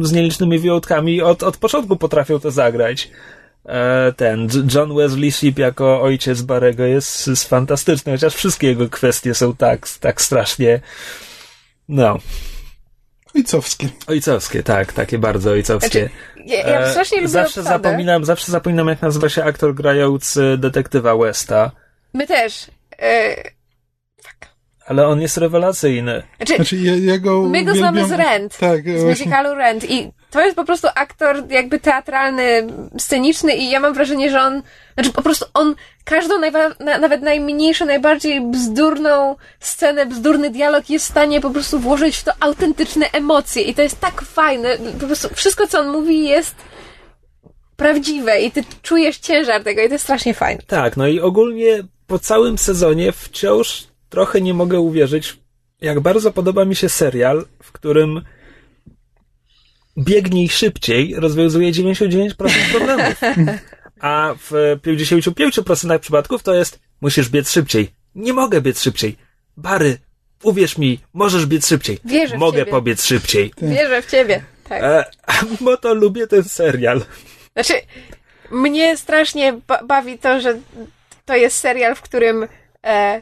z 0.01 0.12
nielicznymi 0.12 0.60
wyjątkami 0.60 1.21
od, 1.21 1.43
od 1.43 1.58
początku 1.58 1.95
potrafią 1.95 2.39
to 2.39 2.51
zagrać. 2.51 3.10
E, 3.65 4.13
Ten 4.17 4.47
John 4.75 4.95
Wesley 4.95 5.32
Shipp 5.32 5.60
jako 5.60 6.01
ojciec 6.01 6.41
Barego 6.41 6.84
jest, 6.86 7.27
jest 7.27 7.49
fantastyczny, 7.49 8.12
chociaż 8.12 8.36
wszystkie 8.36 8.67
jego 8.67 8.89
kwestie 8.89 9.34
są 9.36 9.56
tak, 9.56 9.88
tak 9.99 10.21
strasznie. 10.21 10.80
No, 11.89 12.17
Ojcowskie. 13.36 13.89
ojcowskie, 14.08 14.63
tak, 14.63 14.94
takie 14.94 15.17
bardzo 15.20 15.52
ojcowskie. 15.52 16.10
Znaczy, 16.36 16.46
ja, 16.46 16.70
ja 16.70 16.80
E, 16.80 16.91
strasznie 16.91 17.17
lubię 17.17 17.28
zawsze 17.30 17.62
obsadę. 17.62 17.84
zapominam, 17.89 18.26
zawsze 18.26 18.52
zapominam, 18.52 18.88
jak 18.88 19.02
nazywa 19.02 19.30
się 19.30 19.44
aktor 19.44 19.76
grający 19.76 20.58
detektywa 20.58 21.17
Westa, 21.17 21.72
My 22.13 22.28
też. 22.28 22.72
E, 23.02 23.36
ale 24.91 25.08
on 25.08 25.21
jest 25.21 25.38
rewelacyjny. 25.38 26.23
znaczy, 26.38 26.56
Znaczy, 26.56 26.77
ja, 26.77 26.95
ja 26.95 27.17
go 27.17 27.41
My 27.41 27.63
go 27.63 27.71
uwielbiam- 27.71 27.77
znamy 27.77 28.08
z 28.08 28.12
Rent. 28.12 28.58
Tak, 28.58 28.82
z 28.82 28.84
właśnie. 28.84 29.06
musicalu 29.10 29.56
Rent. 29.56 29.89
I 29.91 30.12
to 30.32 30.41
jest 30.41 30.56
po 30.56 30.65
prostu 30.65 30.88
aktor 30.95 31.43
jakby 31.49 31.80
teatralny, 31.80 32.67
sceniczny 32.97 33.56
i 33.56 33.69
ja 33.69 33.80
mam 33.80 33.93
wrażenie, 33.93 34.30
że 34.32 34.41
on, 34.41 34.62
znaczy 34.93 35.12
po 35.13 35.21
prostu 35.21 35.45
on 35.54 35.75
każdą 36.06 36.39
najwa- 36.39 36.75
na, 36.84 36.97
nawet 36.97 37.21
najmniejszą, 37.21 37.86
najbardziej 37.86 38.41
bzdurną 38.41 39.36
scenę, 39.60 40.06
bzdurny 40.06 40.49
dialog 40.49 40.89
jest 40.89 41.06
w 41.06 41.12
stanie 41.12 41.41
po 41.41 41.49
prostu 41.49 41.80
włożyć 41.80 42.17
w 42.17 42.23
to 42.23 42.32
autentyczne 42.39 43.06
emocje 43.13 43.62
i 43.63 43.73
to 43.75 43.82
jest 43.82 43.99
tak 43.99 44.21
fajne. 44.21 44.77
Po 44.99 45.06
prostu 45.06 45.30
wszystko, 45.34 45.67
co 45.67 45.80
on 45.80 45.89
mówi 45.89 46.27
jest 46.27 46.56
prawdziwe 47.77 48.41
i 48.41 48.51
ty 48.51 48.63
czujesz 48.82 49.17
ciężar 49.17 49.63
tego 49.63 49.82
i 49.82 49.88
to 49.88 49.93
jest 49.93 50.04
strasznie 50.04 50.34
fajne. 50.34 50.62
Tak, 50.67 50.97
no 50.97 51.08
i 51.08 51.19
ogólnie 51.19 51.84
po 52.08 52.19
całym 52.19 52.58
sezonie 52.58 53.12
wciąż 53.12 53.84
trochę 54.12 54.41
nie 54.41 54.54
mogę 54.54 54.80
uwierzyć, 54.80 55.38
jak 55.82 56.00
bardzo 56.00 56.32
podoba 56.32 56.65
mi 56.65 56.76
się 56.76 56.89
serial, 56.89 57.45
w 57.63 57.71
którym 57.71 58.21
biegnij 59.97 60.50
szybciej 60.50 61.15
rozwiązuje 61.15 61.71
99% 61.71 62.34
problemów. 62.71 63.21
A 64.02 64.34
w 64.38 64.52
55% 64.84 66.00
przypadków 66.00 66.43
to 66.43 66.54
jest 66.54 66.80
musisz 67.02 67.30
biec 67.30 67.52
szybciej. 67.52 67.89
Nie 68.15 68.34
mogę 68.34 68.62
biec 68.62 68.82
szybciej. 68.82 69.17
Bary, 69.58 69.97
uwierz 70.43 70.78
mi, 70.78 71.00
możesz 71.13 71.45
biec 71.45 71.67
szybciej. 71.67 72.00
Wierzę 72.06 72.38
w 72.38 72.39
mogę 72.39 72.60
ciebie. 72.60 72.71
pobiec 72.71 73.06
szybciej. 73.06 73.54
Wierzę 73.76 74.02
w 74.02 74.12
ciebie. 74.12 74.43
Tak. 74.69 74.84
E, 74.84 75.06
bo 75.62 75.78
to 75.78 75.93
lubię 75.93 76.28
ten 76.28 76.43
serial. 76.43 77.02
Znaczy, 77.54 77.74
mnie 78.52 78.97
strasznie 78.97 79.60
ba- 79.67 79.84
bawi 79.84 80.17
to, 80.19 80.41
że 80.41 80.60
to 81.26 81.36
jest 81.36 81.58
serial, 81.58 81.95
w 81.95 82.02
którym 82.02 82.47
e, 82.86 83.21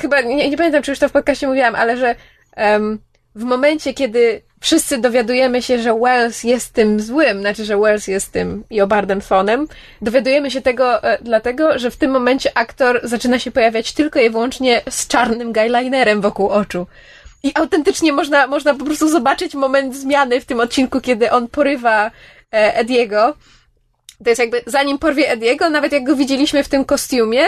chyba, 0.00 0.20
nie, 0.20 0.50
nie 0.50 0.56
pamiętam, 0.56 0.82
czy 0.82 0.90
już 0.90 0.98
to 0.98 1.08
w 1.08 1.12
podcaście 1.12 1.46
mówiłam, 1.46 1.74
ale 1.74 1.96
że 1.96 2.14
em, 2.56 2.98
w 3.34 3.44
momencie, 3.44 3.94
kiedy 3.94 4.42
wszyscy 4.60 4.98
dowiadujemy 4.98 5.62
się, 5.62 5.78
że 5.78 5.94
Wells 5.94 6.44
jest 6.44 6.72
tym 6.72 7.00
złym, 7.00 7.40
znaczy, 7.40 7.64
że 7.64 7.78
Wells 7.78 8.06
jest 8.06 8.32
tym 8.32 8.64
Jobardem 8.70 9.20
Thonem, 9.20 9.66
dowiadujemy 10.02 10.50
się 10.50 10.60
tego 10.60 11.02
e, 11.02 11.18
dlatego, 11.22 11.78
że 11.78 11.90
w 11.90 11.96
tym 11.96 12.10
momencie 12.10 12.50
aktor 12.54 13.00
zaczyna 13.02 13.38
się 13.38 13.50
pojawiać 13.50 13.92
tylko 13.92 14.20
i 14.20 14.30
wyłącznie 14.30 14.82
z 14.90 15.06
czarnym 15.06 15.52
guyliner 15.52 16.20
wokół 16.20 16.48
oczu. 16.48 16.86
I 17.42 17.52
autentycznie 17.54 18.12
można, 18.12 18.46
można 18.46 18.74
po 18.74 18.84
prostu 18.84 19.08
zobaczyć 19.08 19.54
moment 19.54 19.96
zmiany 19.96 20.40
w 20.40 20.44
tym 20.44 20.60
odcinku, 20.60 21.00
kiedy 21.00 21.30
on 21.30 21.48
porywa 21.48 22.06
e, 22.52 22.74
Ediego. 22.74 23.36
To 24.24 24.30
jest 24.30 24.40
jakby, 24.40 24.62
zanim 24.66 24.98
porwie 24.98 25.30
Ediego, 25.30 25.70
nawet 25.70 25.92
jak 25.92 26.04
go 26.04 26.16
widzieliśmy 26.16 26.64
w 26.64 26.68
tym 26.68 26.84
kostiumie, 26.84 27.42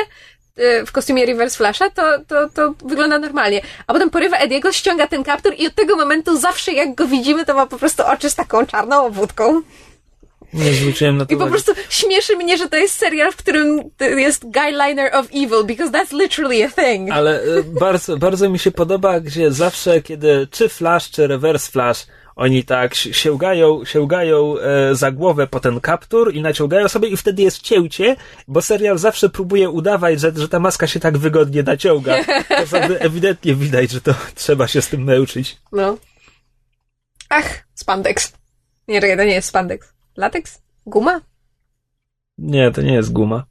w 0.86 0.92
kostiumie 0.92 1.26
Reverse 1.26 1.56
Flasha, 1.56 1.90
to, 1.90 2.02
to, 2.28 2.48
to 2.48 2.74
wygląda 2.84 3.18
normalnie. 3.18 3.60
A 3.86 3.92
potem 3.92 4.10
porywa 4.10 4.36
Ediego, 4.36 4.72
ściąga 4.72 5.06
ten 5.06 5.24
kaptur 5.24 5.54
i 5.58 5.66
od 5.66 5.74
tego 5.74 5.96
momentu 5.96 6.36
zawsze 6.36 6.72
jak 6.72 6.94
go 6.94 7.06
widzimy, 7.06 7.44
to 7.44 7.54
ma 7.54 7.66
po 7.66 7.78
prostu 7.78 8.02
oczy 8.06 8.30
z 8.30 8.34
taką 8.34 8.66
czarną 8.66 9.06
obwódką. 9.06 9.62
Nie 10.52 10.72
zwróciłem 10.72 11.16
na 11.16 11.26
to 11.26 11.34
I 11.34 11.36
po 11.36 11.46
prostu 11.46 11.72
śmieszy 11.88 12.36
mnie, 12.36 12.58
że 12.58 12.68
to 12.68 12.76
jest 12.76 12.98
serial, 12.98 13.32
w 13.32 13.36
którym 13.36 13.90
jest 14.00 14.44
guyliner 14.44 15.16
of 15.16 15.26
evil, 15.26 15.64
because 15.64 15.92
that's 15.92 16.12
literally 16.12 16.64
a 16.64 16.68
thing. 16.68 17.10
Ale 17.12 17.42
e, 17.42 17.62
bardzo, 17.62 18.16
bardzo 18.16 18.48
mi 18.48 18.58
się 18.58 18.70
podoba, 18.70 19.20
gdzie 19.20 19.52
zawsze, 19.52 20.02
kiedy 20.02 20.48
czy 20.50 20.68
Flash, 20.68 21.10
czy 21.10 21.26
Reverse 21.26 21.72
Flash, 21.72 22.06
oni 22.36 22.64
tak 22.64 22.96
si- 22.96 23.14
sięgają, 23.14 23.84
sięgają 23.84 24.58
e, 24.58 24.94
za 24.94 25.10
głowę 25.10 25.46
po 25.46 25.60
ten 25.60 25.80
kaptur 25.80 26.34
i 26.34 26.40
naciągają 26.42 26.88
sobie 26.88 27.08
i 27.08 27.16
wtedy 27.16 27.42
jest 27.42 27.62
cięcie, 27.62 28.16
bo 28.48 28.62
serial 28.62 28.98
zawsze 28.98 29.28
próbuje 29.28 29.70
udawać, 29.70 30.20
że, 30.20 30.32
że 30.36 30.48
ta 30.48 30.58
maska 30.60 30.86
się 30.86 31.00
tak 31.00 31.18
wygodnie 31.18 31.62
naciąga. 31.62 32.24
To 32.70 32.78
ewidentnie 32.78 33.54
widać, 33.54 33.90
że 33.90 34.00
to 34.00 34.14
trzeba 34.34 34.68
się 34.68 34.82
z 34.82 34.88
tym 34.88 35.04
męczyć. 35.04 35.56
No. 35.72 35.96
Ach, 37.28 37.64
spandex. 37.74 38.32
Nie, 38.88 39.00
to 39.00 39.24
nie 39.24 39.34
jest 39.34 39.48
spandex. 39.48 39.92
Lateks? 40.16 40.62
Guma? 40.86 41.20
Nie, 42.38 42.70
to 42.70 42.82
nie 42.82 42.94
jest 42.94 43.12
guma. 43.12 43.44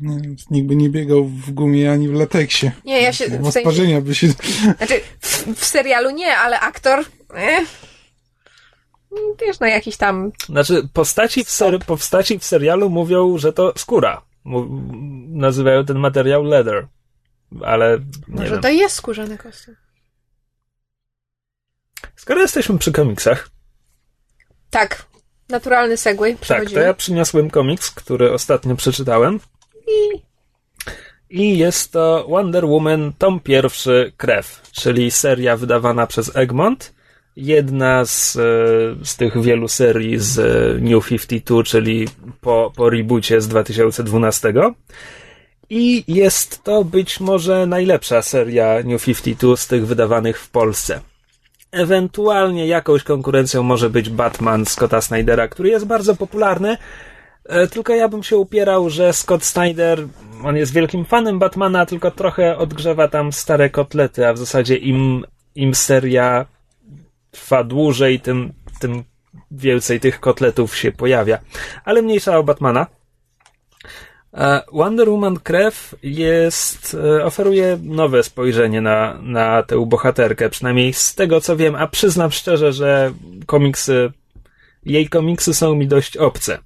Nie, 0.00 0.16
Nikt 0.50 0.68
by 0.68 0.76
nie 0.76 0.90
biegał 0.90 1.24
w 1.24 1.50
gumie 1.50 1.92
ani 1.92 2.08
w 2.08 2.12
lateksie. 2.12 2.70
Nie, 2.84 3.02
ja 3.02 3.12
się... 3.12 3.24
W 3.24 3.30
sensie, 3.30 3.60
sparzenia 3.60 4.00
by 4.00 4.14
się... 4.14 4.28
znaczy, 4.76 5.00
w, 5.20 5.54
w 5.54 5.64
serialu 5.64 6.10
nie, 6.10 6.36
ale 6.36 6.60
aktor... 6.60 7.04
Eh. 7.34 7.66
Wiesz, 9.40 9.60
no 9.60 9.66
jakiś 9.66 9.96
tam... 9.96 10.32
Znaczy, 10.46 10.88
postaci 10.92 11.44
w, 11.44 11.50
ser, 11.50 11.78
postaci 11.86 12.38
w 12.38 12.44
serialu 12.44 12.90
mówią, 12.90 13.38
że 13.38 13.52
to 13.52 13.72
skóra. 13.76 14.22
Nazywają 15.28 15.84
ten 15.84 15.98
materiał 15.98 16.44
leather. 16.44 16.86
ale 17.64 17.98
Może 18.28 18.50
wiem. 18.50 18.60
to 18.62 18.68
jest 18.68 18.96
skórzany 18.96 19.38
kostium. 19.38 19.76
Skoro 22.16 22.40
jesteśmy 22.40 22.78
przy 22.78 22.92
komiksach, 22.92 23.48
Tak, 24.70 25.06
naturalny 25.48 25.96
segway. 25.96 26.36
tak, 26.48 26.70
to 26.70 26.80
ja 26.80 26.94
przyniosłem 26.94 27.50
komiks, 27.50 27.90
który 27.90 28.32
ostatnio 28.32 28.76
przeczytałem. 28.76 29.40
I 31.30 31.58
jest 31.58 31.92
to 31.92 32.26
Wonder 32.28 32.66
Woman 32.66 33.12
tom 33.18 33.40
pierwszy 33.40 34.12
Krew, 34.16 34.62
czyli 34.72 35.10
seria 35.10 35.56
wydawana 35.56 36.06
przez 36.06 36.36
Egmont. 36.36 36.94
Jedna 37.40 38.04
z, 38.04 38.36
e, 38.36 38.40
z 39.04 39.16
tych 39.16 39.42
wielu 39.42 39.68
serii 39.68 40.18
z 40.18 40.38
e, 40.38 40.80
New 40.80 41.08
52, 41.08 41.62
czyli 41.62 42.08
po, 42.40 42.72
po 42.76 42.90
reboocie 42.90 43.40
z 43.40 43.48
2012. 43.48 44.52
I 45.70 46.04
jest 46.08 46.64
to 46.64 46.84
być 46.84 47.20
może 47.20 47.66
najlepsza 47.66 48.22
seria 48.22 48.82
New 48.84 49.04
52 49.04 49.56
z 49.56 49.66
tych 49.66 49.86
wydawanych 49.86 50.40
w 50.40 50.50
Polsce. 50.50 51.00
Ewentualnie 51.70 52.66
jakąś 52.66 53.02
konkurencją 53.02 53.62
może 53.62 53.90
być 53.90 54.10
Batman 54.10 54.66
Scotta 54.66 55.00
Snydera, 55.00 55.48
który 55.48 55.68
jest 55.68 55.86
bardzo 55.86 56.16
popularny, 56.16 56.76
E, 57.48 57.66
Tylko 57.66 57.94
ja 57.94 58.08
bym 58.08 58.22
się 58.22 58.36
upierał, 58.36 58.90
że 58.90 59.12
Scott 59.12 59.44
Snyder, 59.44 60.06
on 60.44 60.56
jest 60.56 60.72
wielkim 60.72 61.04
fanem 61.04 61.38
Batmana, 61.38 61.86
tylko 61.86 62.10
trochę 62.10 62.56
odgrzewa 62.56 63.08
tam 63.08 63.32
stare 63.32 63.70
kotlety, 63.70 64.26
a 64.26 64.32
w 64.32 64.38
zasadzie 64.38 64.76
im, 64.76 65.24
im 65.54 65.74
seria 65.74 66.46
trwa 67.38 67.64
dłużej, 67.64 68.20
tym, 68.20 68.52
tym 68.80 69.04
więcej 69.50 70.00
tych 70.00 70.20
kotletów 70.20 70.76
się 70.76 70.92
pojawia. 70.92 71.38
Ale 71.84 72.02
mniejsza 72.02 72.38
o 72.38 72.42
Batmana. 72.42 72.86
E, 74.34 74.62
Wonder 74.72 75.08
Woman 75.08 75.38
Krew 75.38 75.94
jest, 76.02 76.96
e, 77.04 77.24
oferuje 77.24 77.78
nowe 77.82 78.22
spojrzenie 78.22 78.80
na, 78.80 79.18
na 79.22 79.62
tę 79.62 79.86
bohaterkę, 79.86 80.48
przynajmniej 80.48 80.92
z 80.92 81.14
tego 81.14 81.40
co 81.40 81.56
wiem, 81.56 81.74
a 81.74 81.86
przyznam 81.86 82.30
szczerze, 82.30 82.72
że 82.72 83.12
komiksy, 83.46 84.12
jej 84.84 85.08
komiksy 85.08 85.54
są 85.54 85.74
mi 85.74 85.86
dość 85.86 86.16
obce. 86.16 86.58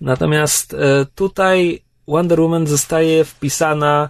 Natomiast 0.00 0.74
e, 0.74 1.06
tutaj 1.14 1.82
Wonder 2.08 2.40
Woman 2.40 2.66
zostaje 2.66 3.24
wpisana 3.24 4.08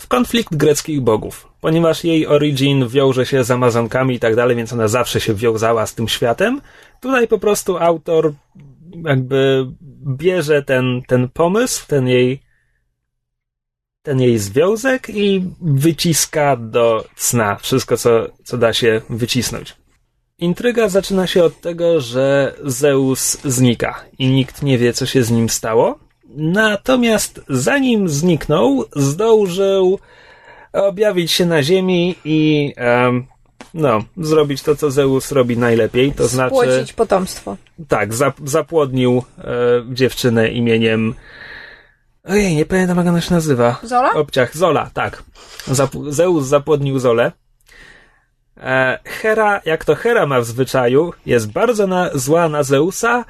w 0.00 0.08
konflikt 0.08 0.56
greckich 0.56 1.00
bogów, 1.00 1.48
ponieważ 1.60 2.04
jej 2.04 2.26
origin 2.26 2.88
wiąże 2.88 3.26
się 3.26 3.44
z 3.44 3.50
Amazonkami 3.50 4.14
i 4.14 4.20
tak 4.20 4.36
dalej, 4.36 4.56
więc 4.56 4.72
ona 4.72 4.88
zawsze 4.88 5.20
się 5.20 5.34
wiązała 5.34 5.86
z 5.86 5.94
tym 5.94 6.08
światem. 6.08 6.60
Tutaj 7.00 7.28
po 7.28 7.38
prostu 7.38 7.78
autor 7.78 8.32
jakby 9.04 9.66
bierze 10.16 10.62
ten, 10.62 11.02
ten 11.06 11.28
pomysł, 11.28 11.86
ten 11.86 12.08
jej 12.08 12.48
ten 14.02 14.20
jej 14.20 14.38
związek 14.38 15.10
i 15.10 15.44
wyciska 15.60 16.56
do 16.56 17.04
cna 17.16 17.56
wszystko, 17.56 17.96
co, 17.96 18.26
co 18.44 18.58
da 18.58 18.72
się 18.72 19.02
wycisnąć. 19.10 19.76
Intryga 20.38 20.88
zaczyna 20.88 21.26
się 21.26 21.44
od 21.44 21.60
tego, 21.60 22.00
że 22.00 22.54
Zeus 22.64 23.38
znika 23.44 24.04
i 24.18 24.28
nikt 24.28 24.62
nie 24.62 24.78
wie, 24.78 24.92
co 24.92 25.06
się 25.06 25.22
z 25.22 25.30
nim 25.30 25.48
stało. 25.48 25.98
Natomiast 26.40 27.40
zanim 27.48 28.08
zniknął, 28.08 28.84
zdążył 28.96 29.98
objawić 30.72 31.32
się 31.32 31.46
na 31.46 31.62
ziemi 31.62 32.14
i 32.24 32.72
em, 32.76 33.26
no, 33.74 34.02
zrobić 34.16 34.62
to, 34.62 34.76
co 34.76 34.90
Zeus 34.90 35.32
robi 35.32 35.56
najlepiej, 35.56 36.12
to 36.12 36.28
znaczy 36.28 36.54
Spłocić 36.56 36.92
potomstwo. 36.92 37.56
tak, 37.88 38.14
zap, 38.14 38.36
zapłodnił 38.44 39.22
e, 39.38 39.44
dziewczynę 39.94 40.48
imieniem 40.48 41.14
ojej, 42.24 42.54
nie 42.56 42.66
pamiętam 42.66 42.98
jak 42.98 43.06
ona 43.06 43.20
się 43.20 43.34
nazywa. 43.34 43.80
Zola? 43.82 44.12
Obciach, 44.14 44.56
Zola, 44.56 44.90
tak. 44.94 45.22
Zap- 45.68 46.10
Zeus 46.12 46.46
zapłodnił 46.46 46.98
Zolę. 46.98 47.32
E, 48.56 48.98
Hera, 49.04 49.60
jak 49.64 49.84
to 49.84 49.94
Hera 49.94 50.26
ma 50.26 50.40
w 50.40 50.44
zwyczaju, 50.44 51.12
jest 51.26 51.52
bardzo 51.52 51.86
na, 51.86 52.10
zła 52.14 52.48
na 52.48 52.62
Zeusa, 52.62 53.24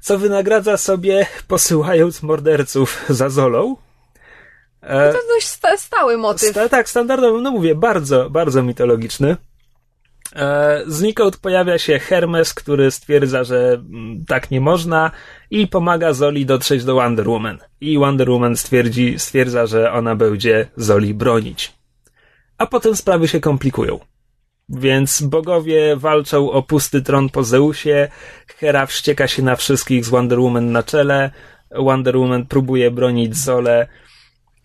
co 0.00 0.18
wynagradza 0.18 0.76
sobie 0.76 1.26
posyłając 1.48 2.22
morderców 2.22 3.04
za 3.08 3.28
Zolą. 3.28 3.76
E, 4.82 5.12
To 5.12 5.18
dość 5.34 5.46
sta- 5.46 5.76
stały 5.76 6.16
motyw. 6.18 6.50
Sta- 6.50 6.68
tak, 6.68 6.88
standardowy, 6.88 7.40
no 7.42 7.50
mówię, 7.50 7.74
bardzo, 7.74 8.30
bardzo 8.30 8.62
mitologiczny. 8.62 9.36
E, 10.36 10.82
znikąd 10.86 11.36
pojawia 11.36 11.78
się 11.78 11.98
Hermes, 11.98 12.54
który 12.54 12.90
stwierdza, 12.90 13.44
że 13.44 13.72
mm, 13.72 14.24
tak 14.28 14.50
nie 14.50 14.60
można 14.60 15.10
i 15.50 15.66
pomaga 15.68 16.12
Zoli 16.12 16.46
dotrzeć 16.46 16.84
do 16.84 16.94
Wonder 16.94 17.28
Woman. 17.28 17.58
I 17.80 17.98
Wonder 17.98 18.30
Woman 18.30 18.56
stwierdzi, 18.56 19.18
stwierdza, 19.18 19.66
że 19.66 19.92
ona 19.92 20.16
będzie 20.16 20.66
Zoli 20.76 21.14
bronić. 21.14 21.72
A 22.58 22.66
potem 22.66 22.96
sprawy 22.96 23.28
się 23.28 23.40
komplikują. 23.40 24.00
Więc 24.70 25.22
bogowie 25.22 25.96
walczą 25.96 26.50
o 26.50 26.62
pusty 26.62 27.02
tron 27.02 27.28
po 27.28 27.44
Zeusie, 27.44 28.08
Hera 28.46 28.86
wścieka 28.86 29.28
się 29.28 29.42
na 29.42 29.56
wszystkich 29.56 30.04
z 30.04 30.08
Wonder 30.08 30.40
Woman 30.40 30.72
na 30.72 30.82
czele, 30.82 31.30
Wonder 31.70 32.16
Woman 32.16 32.46
próbuje 32.46 32.90
bronić 32.90 33.36
Zolę, 33.36 33.86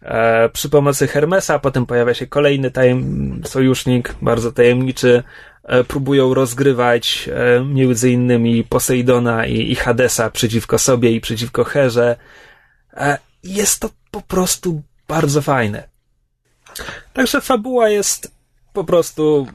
e, 0.02 0.50
przy 0.50 0.70
pomocy 0.70 1.08
Hermesa, 1.08 1.60
potem 1.60 1.86
pojawia 1.86 2.14
się 2.14 2.28
kolejny 2.28 2.72
tajem, 2.72 3.42
sojusznik, 3.46 4.16
bardzo 4.22 4.52
tajemniczy. 4.52 5.24
E, 5.66 5.84
próbują 5.84 6.34
rozgrywać 6.34 7.30
e, 7.34 7.64
między 7.66 8.12
innymi 8.12 8.64
Poseidona 8.64 9.46
i, 9.46 9.72
i 9.72 9.76
Hadesa 9.76 10.30
przeciwko 10.30 10.80
sobie 10.80 11.12
i 11.12 11.22
przeciwko 11.22 11.64
Herze. 11.64 12.16
E, 12.94 13.18
jest 13.44 13.80
to 13.80 13.90
po 14.12 14.22
prostu 14.22 14.82
bardzo 15.08 15.42
fajne. 15.42 15.88
Także 17.14 17.42
fabuła 17.42 17.90
jest 17.90 18.32
po 18.74 18.84
prostu 18.84 19.48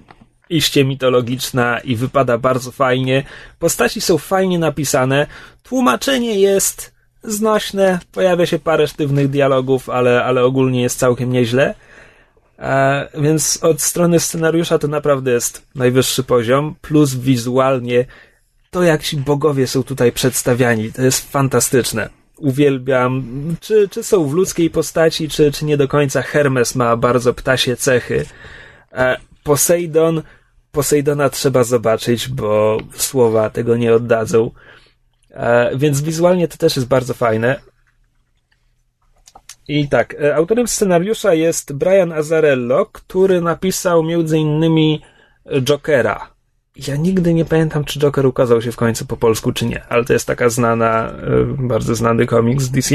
iście 0.50 0.84
mitologiczna 0.84 1.78
i 1.78 1.96
wypada 1.96 2.38
bardzo 2.38 2.72
fajnie. 2.72 3.24
Postaci 3.58 4.00
są 4.00 4.18
fajnie 4.18 4.58
napisane. 4.58 5.26
Tłumaczenie 5.62 6.40
jest 6.40 6.94
znośne, 7.22 7.98
pojawia 8.12 8.46
się 8.46 8.58
parę 8.58 8.86
sztywnych 8.86 9.28
dialogów, 9.28 9.90
ale, 9.90 10.24
ale 10.24 10.44
ogólnie 10.44 10.82
jest 10.82 10.98
całkiem 10.98 11.32
nieźle. 11.32 11.74
E, 12.58 13.08
więc 13.14 13.58
od 13.62 13.82
strony 13.82 14.20
scenariusza 14.20 14.78
to 14.78 14.88
naprawdę 14.88 15.30
jest 15.30 15.66
najwyższy 15.74 16.24
poziom, 16.24 16.74
plus 16.80 17.14
wizualnie 17.14 18.04
to, 18.70 18.82
jak 18.82 19.02
ci 19.02 19.16
bogowie 19.16 19.66
są 19.66 19.82
tutaj 19.82 20.12
przedstawiani, 20.12 20.92
to 20.92 21.02
jest 21.02 21.32
fantastyczne. 21.32 22.08
Uwielbiam, 22.36 23.24
czy, 23.60 23.88
czy 23.88 24.02
są 24.02 24.28
w 24.28 24.32
ludzkiej 24.32 24.70
postaci, 24.70 25.28
czy, 25.28 25.52
czy 25.52 25.64
nie 25.64 25.76
do 25.76 25.88
końca. 25.88 26.22
Hermes 26.22 26.74
ma 26.74 26.96
bardzo 26.96 27.34
ptasie 27.34 27.76
cechy. 27.76 28.26
E, 28.92 29.16
Poseidon, 29.44 30.22
Poseidona 30.72 31.30
trzeba 31.30 31.64
zobaczyć, 31.64 32.28
bo 32.28 32.78
słowa 32.94 33.50
tego 33.50 33.76
nie 33.76 33.94
oddadzą. 33.94 34.50
E, 35.30 35.76
więc 35.76 36.00
wizualnie 36.00 36.48
to 36.48 36.56
też 36.56 36.76
jest 36.76 36.88
bardzo 36.88 37.14
fajne. 37.14 37.60
I 39.68 39.88
tak, 39.88 40.14
e, 40.14 40.36
autorem 40.36 40.68
scenariusza 40.68 41.34
jest 41.34 41.72
Brian 41.72 42.12
Azarello, 42.12 42.86
który 42.86 43.40
napisał 43.40 44.02
między 44.02 44.38
innymi 44.38 45.02
Jokera. 45.62 46.30
Ja 46.76 46.96
nigdy 46.96 47.34
nie 47.34 47.44
pamiętam, 47.44 47.84
czy 47.84 47.98
Joker 48.00 48.26
ukazał 48.26 48.62
się 48.62 48.72
w 48.72 48.76
końcu 48.76 49.06
po 49.06 49.16
polsku, 49.16 49.52
czy 49.52 49.66
nie, 49.66 49.84
ale 49.84 50.04
to 50.04 50.12
jest 50.12 50.26
taka 50.26 50.48
znana, 50.48 51.08
e, 51.08 51.44
bardzo 51.58 51.94
znany 51.94 52.26
komiks 52.26 52.68
DC. 52.68 52.94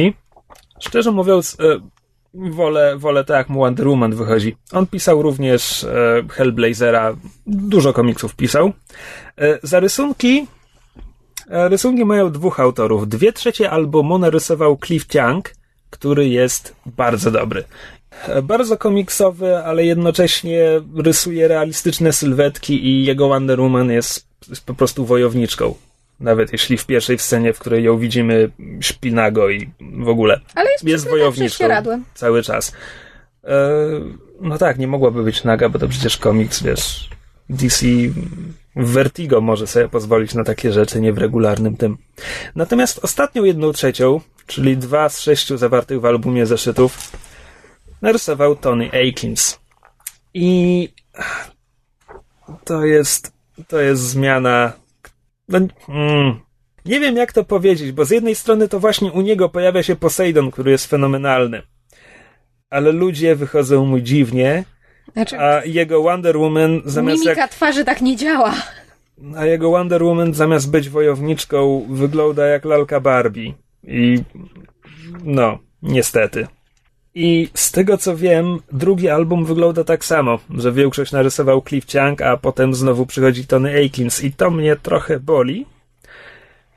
Szczerze 0.79 1.11
mówiąc, 1.11 1.57
e, 1.59 1.79
wolę, 2.35 2.97
wolę 2.97 3.23
tak 3.23 3.37
jak 3.37 3.49
mu 3.49 3.59
Wonder 3.59 3.87
Woman 3.87 4.15
wychodzi. 4.15 4.55
On 4.71 4.87
pisał 4.87 5.21
również 5.21 5.83
e, 5.83 6.23
Hellblazera, 6.29 7.15
dużo 7.47 7.93
komiksów 7.93 8.35
pisał. 8.35 8.71
E, 9.37 9.59
za 9.63 9.79
rysunki 9.79 10.47
E, 11.49 11.69
Rysunki 11.69 12.05
mają 12.05 12.31
dwóch 12.31 12.59
autorów. 12.59 13.09
Dwie 13.09 13.33
trzecie 13.33 13.69
albumu 13.71 14.17
narysował 14.17 14.77
Cliff 14.85 15.07
Chiang, 15.07 15.53
który 15.89 16.29
jest 16.29 16.75
bardzo 16.85 17.31
dobry. 17.31 17.63
E, 18.27 18.41
Bardzo 18.41 18.77
komiksowy, 18.77 19.57
ale 19.57 19.85
jednocześnie 19.85 20.81
rysuje 20.95 21.47
realistyczne 21.47 22.13
sylwetki 22.13 22.85
i 22.87 23.05
jego 23.05 23.27
Wonder 23.27 23.61
Woman 23.61 23.91
jest, 23.91 24.27
jest 24.49 24.65
po 24.65 24.73
prostu 24.73 25.05
wojowniczką. 25.05 25.75
Nawet 26.19 26.51
jeśli 26.51 26.77
w 26.77 26.85
pierwszej 26.85 27.19
scenie, 27.19 27.53
w 27.53 27.59
której 27.59 27.83
ją 27.83 27.97
widzimy, 27.97 28.49
śpi 28.81 29.13
nago 29.13 29.49
i 29.49 29.69
w 29.99 30.09
ogóle 30.09 30.39
Ale 30.55 30.71
jest, 30.71 30.83
jest 30.83 31.09
wojowniczką 31.09 31.67
cały 32.13 32.43
czas. 32.43 32.71
E, 33.43 33.69
no 34.41 34.57
tak, 34.57 34.77
nie 34.77 34.87
mogłaby 34.87 35.23
być 35.23 35.43
naga, 35.43 35.69
bo 35.69 35.79
to 35.79 35.87
przecież 35.87 36.17
komiks, 36.17 36.63
wiesz, 36.63 37.09
DC 37.49 37.85
Vertigo 38.75 39.41
może 39.41 39.67
sobie 39.67 39.89
pozwolić 39.89 40.33
na 40.33 40.43
takie 40.43 40.71
rzeczy, 40.71 41.01
nie 41.01 41.13
w 41.13 41.17
regularnym 41.17 41.77
tym. 41.77 41.97
Natomiast 42.55 42.99
ostatnią 43.03 43.43
jedną 43.43 43.71
trzecią, 43.71 44.21
czyli 44.47 44.77
dwa 44.77 45.09
z 45.09 45.19
sześciu 45.19 45.57
zawartych 45.57 46.01
w 46.01 46.05
albumie 46.05 46.45
zeszytów, 46.45 47.11
narysował 48.01 48.55
Tony 48.55 48.89
Akins. 49.09 49.59
I 50.33 50.89
to 52.63 52.85
jest, 52.85 53.33
to 53.67 53.79
jest 53.79 54.01
zmiana. 54.01 54.73
No, 55.49 55.59
mm, 55.89 56.39
nie 56.85 56.99
wiem, 56.99 57.15
jak 57.15 57.33
to 57.33 57.43
powiedzieć, 57.43 57.91
bo 57.91 58.05
z 58.05 58.09
jednej 58.11 58.35
strony 58.35 58.67
to 58.67 58.79
właśnie 58.79 59.11
u 59.11 59.21
niego 59.21 59.49
pojawia 59.49 59.83
się 59.83 59.95
Poseidon, 59.95 60.51
który 60.51 60.71
jest 60.71 60.85
fenomenalny. 60.89 61.61
ale 62.69 62.91
ludzie 62.91 63.35
wychodzą 63.35 63.85
mu 63.85 63.99
dziwnie, 63.99 64.63
Znaczy, 65.13 65.39
a 65.39 65.65
jego 65.65 66.03
Wonder 66.03 66.37
Woman 66.37 66.81
zamiast 66.85 67.23
mimika 67.23 67.41
jak, 67.41 67.51
twarzy 67.51 67.85
tak 67.85 68.01
nie 68.01 68.15
działa. 68.15 68.53
a 69.37 69.45
jego 69.45 69.71
Wonder 69.71 70.03
Woman 70.03 70.33
zamiast 70.33 70.71
być 70.71 70.89
wojowniczką 70.89 71.85
wygląda 71.89 72.45
jak 72.45 72.65
lalka 72.65 72.99
Barbie. 72.99 73.53
I 73.83 74.23
no, 75.23 75.59
niestety. 75.81 76.47
I 77.15 77.49
z 77.53 77.71
tego 77.71 77.97
co 77.97 78.17
wiem, 78.17 78.59
drugi 78.71 79.09
album 79.09 79.45
wygląda 79.45 79.83
tak 79.83 80.05
samo, 80.05 80.39
że 80.49 80.71
większość 80.71 81.11
narysował 81.11 81.61
Cliff 81.61 81.87
Chiang, 81.87 82.21
a 82.21 82.37
potem 82.37 82.73
znowu 82.73 83.05
przychodzi 83.05 83.47
Tony 83.47 83.75
Aikins 83.75 84.23
i 84.23 84.33
to 84.33 84.51
mnie 84.51 84.75
trochę 84.75 85.19
boli. 85.19 85.65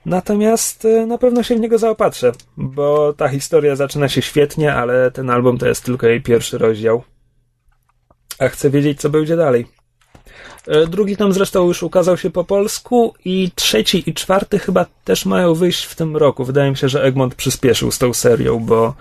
Natomiast 0.07 0.85
e, 0.85 1.07
na 1.07 1.19
pewno 1.19 1.43
się 1.43 1.57
w 1.57 1.61
niego 1.61 1.79
zaopatrzę, 1.79 2.33
bo 2.57 3.13
ta 3.13 3.29
historia 3.29 3.77
zaczyna 3.77 4.09
się 4.09 4.23
świetnie, 4.23 4.75
ale 4.75 5.11
ten 5.11 5.31
album 5.31 5.59
to 5.59 5.69
jest 5.69 5.85
tylko 5.85 6.07
jej 6.07 6.23
pierwszy 6.23 6.59
rozdział. 6.59 7.03
A 8.39 8.49
chcę 8.49 8.71
wiedzieć, 8.71 9.01
co 9.01 9.11
będzie 9.11 9.37
dalej. 9.37 9.67
E, 10.67 10.87
Drugi 10.87 11.17
tom 11.17 11.33
zresztą 11.33 11.67
już 11.67 11.83
ukazał 11.83 12.17
się 12.17 12.31
po 12.31 12.45
polsku 12.45 13.15
i 13.25 13.51
trzeci 13.55 14.11
i 14.11 14.15
czwarty 14.15 14.59
chyba 14.59 14.87
też 15.05 15.27
mają 15.27 15.55
wyjść 15.55 15.85
w 15.85 15.95
tym 15.95 16.17
roku. 16.17 16.45
Wydaje 16.45 16.71
mi 16.71 16.77
się, 16.77 16.89
że 16.89 17.03
Egmont 17.03 17.35
przyspieszył 17.35 17.91
z 17.91 17.99
tą 17.99 18.15
serią, 18.15 18.59
bo, 18.59 18.95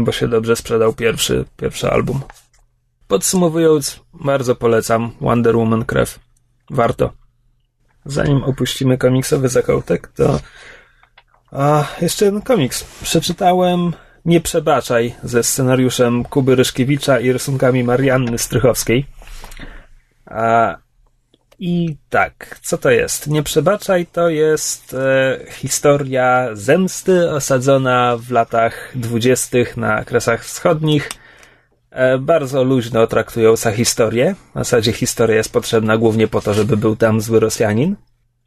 bo 0.00 0.12
się 0.12 0.28
dobrze 0.28 0.56
sprzedał 0.56 0.92
pierwszy, 0.92 1.44
pierwszy 1.56 1.90
album. 1.90 2.20
Podsumowując, 3.08 4.00
bardzo 4.14 4.54
polecam 4.54 5.10
Wonder 5.20 5.56
Woman 5.56 5.84
Krew. 5.84 6.18
Warto. 6.70 7.12
Zanim 8.04 8.44
opuścimy 8.44 8.98
komiksowy 8.98 9.48
zakątek, 9.48 10.08
to 10.08 10.40
a, 11.52 11.84
jeszcze 12.00 12.24
jeden 12.24 12.42
komiks. 12.42 12.84
Przeczytałem 13.02 13.92
Nie 14.24 14.40
przebaczaj 14.40 15.14
ze 15.22 15.42
scenariuszem 15.42 16.24
Kuby 16.24 16.54
Ryszkiewicza 16.54 17.20
i 17.20 17.32
rysunkami 17.32 17.84
Marianny 17.84 18.38
Strychowskiej. 18.38 19.06
A, 20.26 20.76
I 21.58 21.96
tak, 22.10 22.58
co 22.62 22.78
to 22.78 22.90
jest? 22.90 23.26
Nie 23.28 23.42
przebaczaj 23.42 24.06
to 24.06 24.28
jest 24.28 24.94
e, 24.94 25.38
historia 25.50 26.48
zemsty 26.52 27.30
osadzona 27.30 28.16
w 28.16 28.30
latach 28.30 28.92
dwudziestych 28.94 29.76
na 29.76 30.04
Kresach 30.04 30.44
Wschodnich. 30.44 31.10
E, 31.90 32.18
bardzo 32.18 32.64
luźno 32.64 33.06
traktująca 33.06 33.72
historię. 33.72 34.34
W 34.54 34.58
zasadzie 34.58 34.92
historia 34.92 35.36
jest 35.36 35.52
potrzebna 35.52 35.98
głównie 35.98 36.28
po 36.28 36.40
to, 36.40 36.54
żeby 36.54 36.76
był 36.76 36.96
tam 36.96 37.20
zły 37.20 37.40
Rosjanin. 37.40 37.96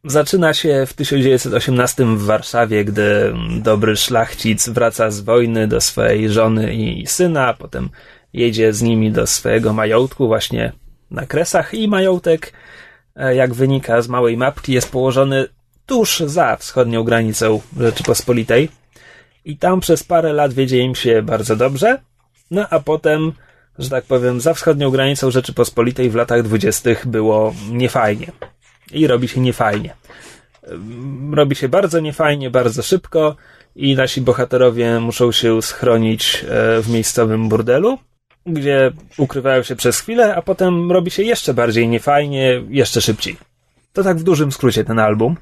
Zaczyna 0.04 0.54
się 0.54 0.86
w 0.88 0.94
1918 0.94 2.06
w 2.06 2.24
Warszawie, 2.24 2.86
gdy 2.86 3.34
dobry 3.62 3.96
szlachcic 3.96 4.70
wraca 4.70 5.12
z 5.12 5.20
wojny 5.20 5.68
do 5.68 5.82
swojej 5.82 6.30
żony 6.30 6.76
i 6.76 7.08
syna, 7.08 7.54
potem 7.54 7.90
jedzie 8.34 8.74
z 8.74 8.82
nimi 8.82 9.12
do 9.12 9.28
swojego 9.28 9.74
majątku 9.74 10.28
właśnie 10.28 10.72
na 11.12 11.26
Kresach 11.26 11.74
i 11.74 11.88
majątek, 11.88 12.54
jak 13.16 13.54
wynika 13.54 14.02
z 14.02 14.08
małej 14.08 14.38
mapki, 14.38 14.74
jest 14.74 14.92
położony 14.92 15.48
tuż 15.86 16.20
za 16.20 16.56
wschodnią 16.56 17.04
granicą 17.04 17.62
Rzeczypospolitej. 17.80 18.70
I 19.46 19.58
tam 19.58 19.80
przez 19.80 20.04
parę 20.04 20.34
lat 20.34 20.54
wiedzie 20.54 20.80
im 20.80 20.96
się 20.96 21.22
bardzo 21.22 21.56
dobrze, 21.56 22.00
no 22.52 22.68
a 22.70 22.80
potem, 22.80 23.32
że 23.80 23.90
tak 23.90 24.06
powiem, 24.06 24.42
za 24.42 24.54
wschodnią 24.54 24.92
granicą 24.92 25.32
Rzeczypospolitej 25.32 26.10
w 26.10 26.16
latach 26.16 26.44
dwudziestych 26.44 27.08
było 27.08 27.54
niefajnie. 27.72 28.32
I 28.92 29.08
robi 29.08 29.28
się 29.28 29.42
niefajnie. 29.42 29.96
Robi 31.34 31.56
się 31.56 31.70
bardzo 31.70 32.00
niefajnie, 32.00 32.50
bardzo 32.50 32.84
szybko 32.84 33.36
i 33.76 33.96
nasi 33.96 34.22
bohaterowie 34.22 35.00
muszą 35.00 35.32
się 35.32 35.62
schronić 35.62 36.46
e, 36.50 36.82
w 36.82 36.90
miejscowym 36.90 37.50
burdelu, 37.50 37.98
gdzie 38.54 38.92
ukrywają 39.18 39.64
się 39.64 39.76
przez 39.76 40.00
chwilę, 40.00 40.36
a 40.36 40.42
potem 40.42 40.92
robi 40.92 41.12
się 41.12 41.24
jeszcze 41.24 41.54
bardziej 41.54 41.88
niefajnie, 41.88 42.64
jeszcze 42.70 43.02
szybciej. 43.02 43.38
To 43.94 44.04
tak 44.04 44.18
w 44.18 44.24
dużym 44.24 44.52
skrócie 44.52 44.84
ten 44.84 45.00
album. 45.00 45.36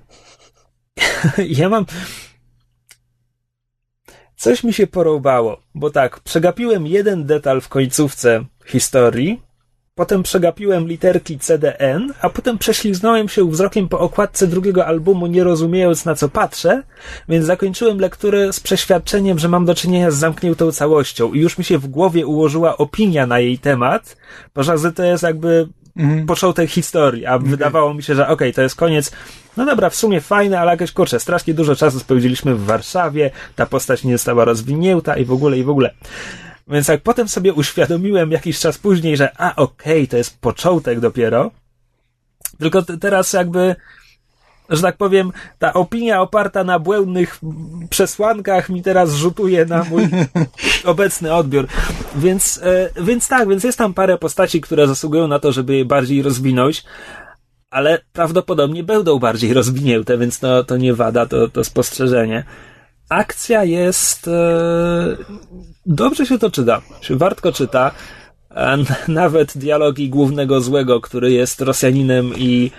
ja 1.38 1.70
mam 1.70 1.86
Coś 4.38 4.64
mi 4.64 4.74
się 4.74 4.88
porąbało, 4.88 5.62
bo 5.76 5.90
tak, 5.90 6.20
przegapiłem 6.20 6.88
jeden 6.88 7.26
detal 7.26 7.62
w 7.62 7.70
końcówce 7.70 8.46
historii, 8.66 9.42
potem 9.98 10.24
przegapiłem 10.24 10.88
literki 10.88 11.40
CDN, 11.40 12.14
a 12.22 12.30
potem 12.30 12.58
prześliznąłem 12.58 13.30
się 13.30 13.50
wzrokiem 13.50 13.90
po 13.90 14.00
okładce 14.00 14.48
drugiego 14.48 14.86
albumu, 14.86 15.28
nie 15.28 15.44
rozumiejąc 15.44 16.06
na 16.06 16.16
co 16.16 16.30
patrzę, 16.30 16.84
więc 17.30 17.46
zakończyłem 17.46 18.00
lekturę 18.00 18.54
z 18.54 18.60
przeświadczeniem, 18.60 19.40
że 19.40 19.48
mam 19.48 19.66
do 19.66 19.76
czynienia 19.76 20.12
z 20.12 20.16
zamkniętą 20.16 20.72
całością 20.72 21.34
i 21.34 21.40
już 21.40 21.58
mi 21.58 21.64
się 21.64 21.78
w 21.78 21.88
głowie 21.88 22.28
ułożyła 22.28 22.78
opinia 22.78 23.28
na 23.28 23.40
jej 23.40 23.60
temat, 23.60 24.18
bo 24.56 24.64
że 24.64 24.92
to 24.96 25.04
jest 25.04 25.24
jakby 25.24 25.68
początek 26.28 26.70
historii, 26.70 27.26
a 27.26 27.40
wydawało 27.40 27.94
mi 27.94 28.04
się, 28.04 28.16
że 28.16 28.28
okej, 28.28 28.54
to 28.54 28.62
jest 28.62 28.76
koniec. 28.76 29.12
No 29.58 29.66
dobra, 29.66 29.90
w 29.90 29.96
sumie 29.96 30.22
fajne, 30.22 30.60
ale 30.60 30.72
jakieś 30.72 30.92
kurczę, 30.92 31.20
strasznie 31.20 31.54
dużo 31.54 31.76
czasu 31.76 32.00
spędziliśmy 32.00 32.56
w 32.56 32.66
Warszawie, 32.66 33.32
ta 33.56 33.66
postać 33.66 34.04
nie 34.04 34.14
została 34.14 34.46
rozwinięta 34.46 35.18
i 35.18 35.26
w 35.26 35.32
ogóle, 35.32 35.58
i 35.58 35.64
w 35.64 35.70
ogóle. 35.70 35.94
Więc 36.70 36.88
jak 36.88 37.02
potem 37.02 37.28
sobie 37.28 37.54
uświadomiłem 37.54 38.32
jakiś 38.32 38.60
czas 38.60 38.78
później, 38.78 39.18
że 39.18 39.32
a 39.38 39.56
okej, 39.56 40.08
to 40.08 40.18
jest 40.18 40.40
początek 40.40 41.00
dopiero, 41.00 41.52
tylko 42.60 42.82
teraz 42.82 43.34
jakby, 43.34 43.76
że 44.70 44.82
tak 44.82 44.98
powiem, 44.98 45.32
ta 45.60 45.74
opinia 45.74 46.22
oparta 46.22 46.64
na 46.64 46.80
błędnych 46.80 47.40
przesłankach 47.90 48.70
mi 48.70 48.84
teraz 48.84 49.14
rzutuje 49.14 49.66
na 49.66 49.84
mój 49.84 50.08
obecny 50.86 51.34
odbiór. 51.34 51.68
Więc, 52.16 52.60
e, 52.64 52.90
więc 53.04 53.28
tak, 53.28 53.50
więc 53.50 53.64
jest 53.64 53.78
tam 53.78 53.94
parę 53.94 54.18
postaci, 54.18 54.62
które 54.62 54.88
zasługują 54.88 55.28
na 55.28 55.40
to, 55.40 55.52
żeby 55.52 55.76
je 55.76 55.86
bardziej 55.86 56.22
rozwinąć, 56.22 56.84
ale 57.70 58.00
prawdopodobnie 58.14 58.84
będą 58.84 59.20
bardziej 59.20 59.54
rozwinięte, 59.54 60.18
więc 60.18 60.40
to, 60.40 60.64
to 60.64 60.78
nie 60.78 60.94
wada, 60.94 61.26
to, 61.26 61.48
to 61.50 61.64
spostrzeżenie. 61.64 62.44
Akcja 63.10 63.64
jest. 63.64 64.28
E, 64.28 65.18
dobrze 65.86 66.26
się 66.26 66.40
to 66.40 66.52
czyta. 66.52 66.82
Wartko 67.10 67.52
czyta. 67.52 67.92
Nawet 69.08 69.58
dialogi 69.58 70.10
głównego 70.10 70.62
złego, 70.62 71.02
który 71.02 71.32
jest 71.32 71.62
Rosjaninem 71.62 72.34
i 72.38 72.72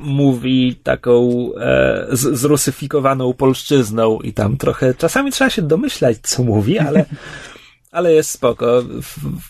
mówi 0.00 0.76
taką 0.82 1.48
e, 1.60 2.06
zrusyfikowaną 2.12 3.32
polszczyzną 3.32 4.20
i 4.20 4.32
tam 4.32 4.56
trochę, 4.56 4.94
czasami 4.94 5.32
trzeba 5.32 5.50
się 5.50 5.62
domyślać, 5.62 6.16
co 6.22 6.42
mówi, 6.42 6.78
ale, 6.78 7.04
ale 7.96 8.12
jest 8.12 8.30
spoko. 8.30 8.82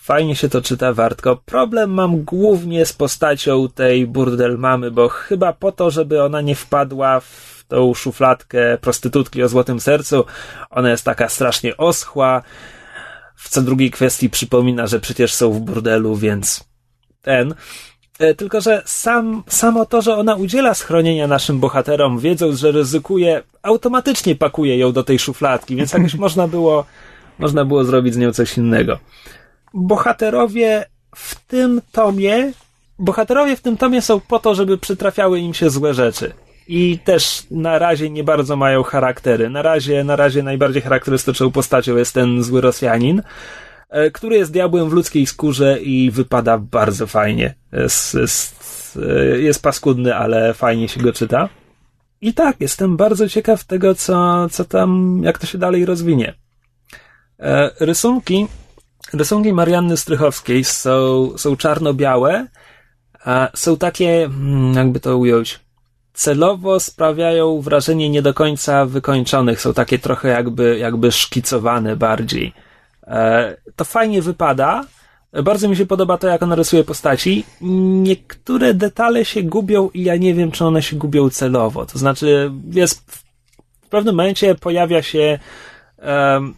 Fajnie 0.03 0.35
się 0.35 0.49
to 0.49 0.61
czyta, 0.61 0.93
wartko. 0.93 1.35
Problem 1.45 1.91
mam 1.91 2.23
głównie 2.23 2.85
z 2.85 2.93
postacią 2.93 3.69
tej 3.69 4.07
burdel 4.07 4.57
mamy, 4.57 4.91
bo 4.91 5.09
chyba 5.09 5.53
po 5.53 5.71
to, 5.71 5.91
żeby 5.91 6.23
ona 6.23 6.41
nie 6.41 6.55
wpadła 6.55 7.19
w 7.19 7.54
tą 7.67 7.93
szufladkę 7.93 8.77
prostytutki 8.81 9.43
o 9.43 9.47
złotym 9.47 9.79
sercu, 9.79 10.25
ona 10.69 10.89
jest 10.89 11.03
taka 11.05 11.29
strasznie 11.29 11.77
oschła, 11.77 12.43
w 13.35 13.49
co 13.49 13.61
drugiej 13.61 13.91
kwestii 13.91 14.29
przypomina, 14.29 14.87
że 14.87 14.99
przecież 14.99 15.33
są 15.33 15.51
w 15.51 15.59
burdelu, 15.59 16.15
więc 16.15 16.63
ten. 17.21 17.55
E, 18.19 18.35
Tylko, 18.35 18.61
że 18.61 18.81
sam, 18.85 19.43
samo 19.47 19.85
to, 19.85 20.01
że 20.01 20.15
ona 20.15 20.35
udziela 20.35 20.73
schronienia 20.73 21.27
naszym 21.27 21.59
bohaterom, 21.59 22.19
wiedząc, 22.19 22.59
że 22.59 22.71
ryzykuje, 22.71 23.43
automatycznie 23.63 24.35
pakuje 24.35 24.77
ją 24.77 24.91
do 24.91 25.03
tej 25.03 25.19
szufladki, 25.19 25.75
więc 25.75 25.93
jakoś 25.93 26.15
można 26.25 26.47
było, 26.47 26.85
można 27.39 27.65
było 27.65 27.83
zrobić 27.83 28.13
z 28.13 28.17
nią 28.17 28.33
coś 28.33 28.57
innego. 28.57 28.99
Bohaterowie 29.73 30.85
w 31.15 31.35
tym 31.35 31.81
tomie, 31.91 32.51
bohaterowie 32.99 33.55
w 33.55 33.61
tym 33.61 33.77
tomie 33.77 34.01
są 34.01 34.19
po 34.19 34.39
to, 34.39 34.55
żeby 34.55 34.77
przytrafiały 34.77 35.39
im 35.39 35.53
się 35.53 35.69
złe 35.69 35.93
rzeczy. 35.93 36.33
I 36.67 36.99
też 36.99 37.43
na 37.51 37.79
razie 37.79 38.09
nie 38.09 38.23
bardzo 38.23 38.55
mają 38.55 38.83
charaktery. 38.83 39.49
Na 39.49 39.61
razie, 39.61 40.03
na 40.03 40.15
razie 40.15 40.43
najbardziej 40.43 40.81
charakterystyczną 40.81 41.51
postacią 41.51 41.95
jest 41.95 42.13
ten 42.13 42.43
zły 42.43 42.61
Rosjanin, 42.61 43.21
e, 43.89 44.11
który 44.11 44.37
jest 44.37 44.51
diabłem 44.51 44.89
w 44.89 44.93
ludzkiej 44.93 45.25
skórze 45.25 45.79
i 45.79 46.11
wypada 46.11 46.57
bardzo 46.57 47.07
fajnie. 47.07 47.55
Jest, 47.71 48.13
jest, 48.13 48.99
e, 49.09 49.39
jest 49.39 49.63
paskudny, 49.63 50.15
ale 50.15 50.53
fajnie 50.53 50.89
się 50.89 51.01
go 51.01 51.13
czyta. 51.13 51.49
I 52.21 52.33
tak, 52.33 52.55
jestem 52.59 52.97
bardzo 52.97 53.29
ciekaw 53.29 53.63
tego, 53.63 53.95
co, 53.95 54.49
co 54.49 54.65
tam, 54.65 55.21
jak 55.23 55.37
to 55.37 55.47
się 55.47 55.57
dalej 55.57 55.85
rozwinie. 55.85 56.33
E, 57.39 57.71
rysunki, 57.79 58.47
rysunki 59.13 59.53
Marianny 59.53 59.97
Strychowskiej 59.97 60.63
są, 60.63 61.29
są 61.37 61.55
czarno-białe, 61.55 62.47
a 63.25 63.49
są 63.55 63.77
takie, 63.77 64.23
mm, 64.23 64.73
jakby 64.73 64.99
to 64.99 65.17
ująć, 65.17 65.64
celowo 66.15 66.79
sprawiają 66.79 67.61
wrażenie 67.61 68.09
nie 68.09 68.21
do 68.21 68.33
końca 68.33 68.85
wykończonych. 68.85 69.61
Są 69.61 69.73
takie 69.73 69.99
trochę 69.99 70.27
jakby, 70.27 70.77
jakby 70.77 71.11
szkicowane 71.11 71.95
bardziej. 71.95 72.53
E, 73.07 73.57
to 73.75 73.85
fajnie 73.85 74.21
wypada. 74.21 74.85
Bardzo 75.43 75.69
mi 75.69 75.75
się 75.75 75.85
podoba 75.85 76.17
to, 76.17 76.27
jak 76.27 76.43
on 76.43 76.53
rysuje 76.53 76.83
postaci. 76.83 77.43
Niektóre 77.61 78.73
detale 78.73 79.25
się 79.25 79.43
gubią 79.43 79.89
i 79.93 80.03
ja 80.03 80.15
nie 80.15 80.33
wiem, 80.33 80.51
czy 80.51 80.65
one 80.65 80.81
się 80.81 80.95
gubią 80.95 81.29
celowo. 81.29 81.85
To 81.85 81.99
znaczy, 81.99 82.51
jest 82.71 83.23
w 83.81 83.89
pewnym 83.89 84.15
momencie 84.15 84.55
pojawia 84.55 85.01
się 85.01 85.39
em, 85.99 86.53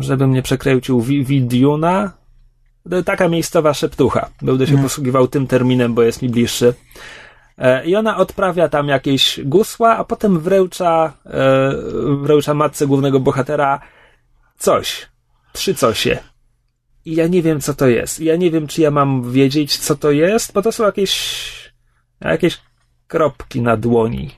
żebym 0.00 0.32
nie 0.32 0.42
przekręcił, 0.42 1.00
Widiuna, 1.00 2.12
taka 3.04 3.28
miejscowa 3.28 3.74
szeptucha. 3.74 4.28
Będę 4.42 4.66
się 4.66 4.82
posługiwał 4.82 5.28
tym 5.28 5.46
terminem, 5.46 5.94
bo 5.94 6.02
jest 6.02 6.22
mi 6.22 6.28
bliższy. 6.28 6.74
E, 7.58 7.86
I 7.86 7.96
ona 7.96 8.16
odprawia 8.16 8.68
tam 8.68 8.88
jakieś 8.88 9.40
gusła, 9.44 9.96
a 9.96 10.04
potem 10.04 10.40
wręcza, 10.40 11.12
e, 11.26 11.72
wręcza 12.22 12.54
matce 12.54 12.86
głównego 12.86 13.20
bohatera 13.20 13.80
coś. 14.58 15.08
Trzy 15.52 15.74
cosie. 15.74 16.18
I 17.04 17.14
ja 17.14 17.26
nie 17.26 17.42
wiem, 17.42 17.60
co 17.60 17.74
to 17.74 17.88
jest. 17.88 18.20
Ja 18.20 18.36
nie 18.36 18.50
wiem, 18.50 18.66
czy 18.66 18.80
ja 18.80 18.90
mam 18.90 19.32
wiedzieć, 19.32 19.78
co 19.78 19.96
to 19.96 20.10
jest, 20.10 20.52
bo 20.52 20.62
to 20.62 20.72
są 20.72 20.84
jakieś, 20.84 21.72
jakieś 22.20 22.60
kropki 23.06 23.60
na 23.60 23.76
dłoni. 23.76 24.30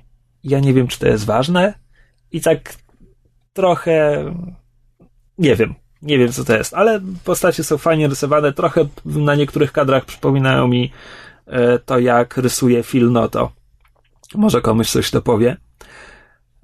Ja 0.44 0.60
nie 0.60 0.74
wiem, 0.74 0.88
czy 0.88 0.98
to 0.98 1.06
jest 1.06 1.24
ważne. 1.24 1.74
I 2.32 2.40
tak 2.40 2.74
trochę, 3.52 4.24
nie 5.38 5.56
wiem. 5.56 5.74
Nie 6.02 6.18
wiem, 6.18 6.32
co 6.32 6.44
to 6.44 6.56
jest, 6.56 6.74
ale 6.74 7.00
postacie 7.24 7.64
są 7.64 7.78
fajnie 7.78 8.08
rysowane. 8.08 8.52
Trochę 8.52 8.86
na 9.04 9.34
niektórych 9.34 9.72
kadrach 9.72 10.04
przypominają 10.04 10.68
mi 10.68 10.92
to, 11.86 11.98
jak 11.98 12.36
rysuje 12.36 12.82
Phil 12.82 13.12
Noto. 13.12 13.52
Może 14.34 14.60
komuś 14.60 14.90
coś 14.90 15.10
to 15.10 15.22
powie. 15.22 15.56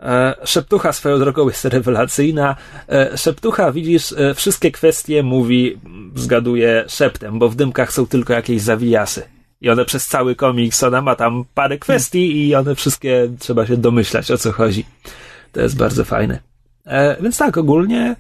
E, 0.01 0.35
Szeptucha 0.45 0.93
swoją 0.93 1.19
drogą 1.19 1.49
jest 1.49 1.65
rewelacyjna. 1.65 2.57
E, 2.89 3.19
Szeptucha, 3.19 3.73
widzisz, 3.73 4.13
e, 4.13 4.35
wszystkie 4.35 4.73
kwestie 4.73 5.23
mówi, 5.23 5.81
zgaduje 6.15 6.85
szeptem, 6.89 7.39
bo 7.39 7.49
w 7.49 7.57
dymkach 7.57 7.93
są 7.93 8.07
tylko 8.07 8.33
jakieś 8.33 8.63
zawijasy. 8.63 9.23
I 9.61 9.71
one 9.71 9.85
przez 9.85 10.07
cały 10.07 10.35
komiks, 10.35 10.83
ona 10.83 11.03
ma 11.03 11.17
tam 11.17 11.45
parę 11.55 11.79
kwestii 11.79 12.49
i 12.49 12.55
one 12.55 12.75
wszystkie 12.75 13.29
trzeba 13.39 13.67
się 13.67 13.77
domyślać, 13.77 14.31
o 14.31 14.39
co 14.39 14.53
chodzi. 14.53 14.85
To 15.53 15.61
jest 15.61 15.77
bardzo 15.77 16.05
fajne. 16.05 16.39
E, 16.87 17.23
więc 17.23 17.39
tak, 17.39 17.59
ogólnie 17.59 18.17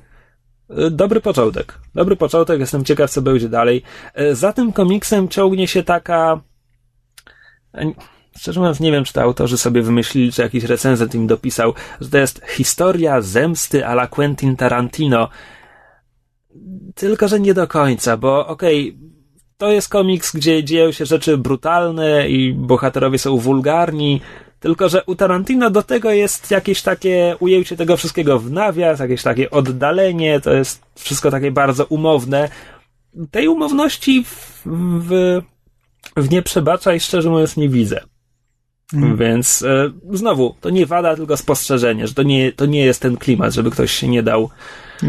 e, 0.70 0.90
dobry 0.90 1.20
początek. 1.20 1.78
Dobry 1.94 2.16
początek, 2.16 2.60
jestem 2.60 2.84
ciekaw, 2.84 3.10
co 3.10 3.22
będzie 3.22 3.48
dalej. 3.48 3.82
E, 4.14 4.34
za 4.34 4.52
tym 4.52 4.72
komiksem 4.72 5.28
ciągnie 5.28 5.68
się 5.68 5.82
taka... 5.82 6.40
Szczerze 8.38 8.60
mówiąc, 8.60 8.80
nie 8.80 8.92
wiem, 8.92 9.04
czy 9.04 9.12
to 9.12 9.22
autorzy 9.22 9.58
sobie 9.58 9.82
wymyślili, 9.82 10.32
czy 10.32 10.42
jakiś 10.42 10.64
recenzent 10.64 11.14
im 11.14 11.26
dopisał, 11.26 11.74
że 12.00 12.10
to 12.10 12.18
jest 12.18 12.42
historia 12.48 13.20
zemsty 13.20 13.86
a 13.86 13.92
la 13.92 14.06
Quentin 14.06 14.56
Tarantino. 14.56 15.28
Tylko, 16.94 17.28
że 17.28 17.40
nie 17.40 17.54
do 17.54 17.66
końca, 17.66 18.16
bo 18.16 18.46
okej, 18.46 18.98
to 19.58 19.70
jest 19.70 19.88
komiks, 19.88 20.36
gdzie 20.36 20.64
dzieją 20.64 20.92
się 20.92 21.06
rzeczy 21.06 21.38
brutalne 21.38 22.28
i 22.28 22.52
bohaterowie 22.52 23.18
są 23.18 23.36
wulgarni, 23.36 24.20
tylko, 24.60 24.88
że 24.88 25.04
u 25.04 25.14
Tarantino 25.14 25.70
do 25.70 25.82
tego 25.82 26.10
jest 26.10 26.50
jakieś 26.50 26.82
takie 26.82 27.36
ujęcie 27.40 27.76
tego 27.76 27.96
wszystkiego 27.96 28.38
w 28.38 28.50
nawias, 28.50 29.00
jakieś 29.00 29.22
takie 29.22 29.50
oddalenie, 29.50 30.40
to 30.40 30.52
jest 30.52 30.82
wszystko 30.94 31.30
takie 31.30 31.50
bardzo 31.50 31.84
umowne. 31.84 32.48
Tej 33.30 33.48
umowności 33.48 34.24
w, 34.24 34.62
w, 35.08 35.42
w 36.16 36.30
nie 36.30 36.42
przebacza 36.42 36.94
i 36.94 37.00
szczerze 37.00 37.30
mówiąc 37.30 37.56
nie 37.56 37.68
widzę. 37.68 38.00
Mhm. 38.92 39.16
Więc 39.16 39.62
e, 39.62 39.90
znowu, 40.12 40.54
to 40.60 40.70
nie 40.70 40.86
wada, 40.86 41.16
tylko 41.16 41.36
spostrzeżenie, 41.36 42.06
że 42.06 42.14
to 42.14 42.22
nie, 42.22 42.52
to 42.52 42.66
nie 42.66 42.84
jest 42.84 43.02
ten 43.02 43.16
klimat, 43.16 43.54
żeby 43.54 43.70
ktoś 43.70 43.92
się 43.92 44.08
nie 44.08 44.22
dał 44.22 44.50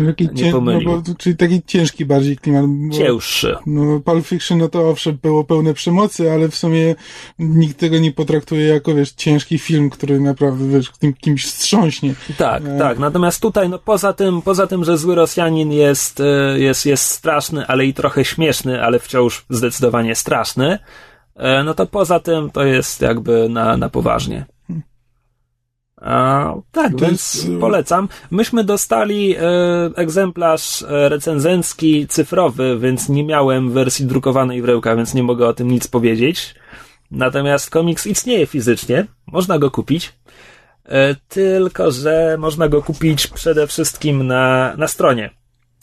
Taki 0.07 0.29
Nie 0.33 0.35
cię, 0.35 0.51
no 0.51 0.79
bo, 0.85 1.01
czyli 1.17 1.35
taki 1.35 1.61
ciężki 1.63 2.05
bardziej 2.05 2.37
klimat. 2.37 2.65
Bo, 2.67 2.95
cięższy. 2.97 3.55
No, 3.65 3.99
Pulp 3.99 4.27
Fiction, 4.27 4.57
no 4.57 4.69
to 4.69 4.89
owszem, 4.89 5.17
było 5.21 5.43
pełne 5.43 5.73
przemocy, 5.73 6.31
ale 6.31 6.49
w 6.49 6.55
sumie 6.55 6.95
nikt 7.39 7.77
tego 7.79 7.99
nie 7.99 8.11
potraktuje 8.11 8.67
jako, 8.67 8.95
wiesz, 8.95 9.11
ciężki 9.11 9.59
film, 9.59 9.89
który 9.89 10.19
naprawdę, 10.19 10.67
wiesz, 10.67 10.91
kim, 10.91 11.13
kimś 11.13 11.45
wstrząśnie. 11.45 12.13
Tak, 12.37 12.63
E. 12.65 12.79
tak. 12.79 12.99
Natomiast 12.99 13.41
tutaj, 13.41 13.69
no 13.69 13.79
poza 13.79 14.13
tym, 14.13 14.41
poza 14.41 14.67
tym, 14.67 14.83
że 14.83 14.97
zły 14.97 15.15
Rosjanin 15.15 15.71
jest, 15.71 16.19
e, 16.19 16.59
jest, 16.59 16.85
jest 16.85 17.03
straszny, 17.03 17.67
ale 17.67 17.85
i 17.85 17.93
trochę 17.93 18.25
śmieszny, 18.25 18.83
ale 18.83 18.99
wciąż 18.99 19.45
zdecydowanie 19.49 20.15
straszny, 20.15 20.79
e, 21.35 21.63
no 21.63 21.73
to 21.73 21.85
poza 21.85 22.19
tym 22.19 22.51
to 22.51 22.63
jest 22.63 23.01
jakby 23.01 23.49
na, 23.49 23.77
na 23.77 23.89
poważnie. 23.89 24.45
A, 26.05 26.53
tak, 26.71 27.01
więc 27.01 27.33
jest, 27.33 27.49
e, 27.49 27.59
polecam. 27.59 28.09
Myśmy 28.31 28.63
dostali 28.63 29.35
e, 29.35 29.41
egzemplarz 29.95 30.83
e, 30.83 31.09
recenzencki 31.09 32.07
cyfrowy, 32.07 32.79
więc 32.79 33.09
nie 33.09 33.23
miałem 33.23 33.71
wersji 33.71 34.05
drukowanej 34.05 34.61
w 34.61 34.65
rękach, 34.65 34.97
więc 34.97 35.13
nie 35.13 35.23
mogę 35.23 35.47
o 35.47 35.53
tym 35.53 35.71
nic 35.71 35.87
powiedzieć. 35.87 36.55
Natomiast 37.11 37.69
komiks 37.69 38.07
istnieje 38.07 38.45
fizycznie, 38.45 39.05
można 39.27 39.59
go 39.59 39.71
kupić. 39.71 40.13
E, 40.85 41.15
tylko, 41.15 41.91
że 41.91 42.35
można 42.39 42.67
go 42.67 42.81
kupić 42.81 43.27
przede 43.27 43.67
wszystkim 43.67 44.27
na, 44.27 44.73
na 44.77 44.87
stronie. 44.87 45.29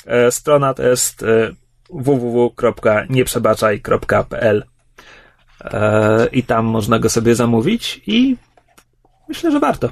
E, 0.06 0.30
strona 0.30 0.74
to 0.74 0.82
jest 0.82 1.22
e, 1.22 1.50
www.nieprzebaczaj.pl 1.90 4.64
i 6.32 6.42
tam 6.42 6.64
można 6.64 6.98
go 6.98 7.08
sobie 7.08 7.34
zamówić 7.34 8.00
i 8.06 8.36
myślę, 9.28 9.50
że 9.50 9.60
warto. 9.60 9.90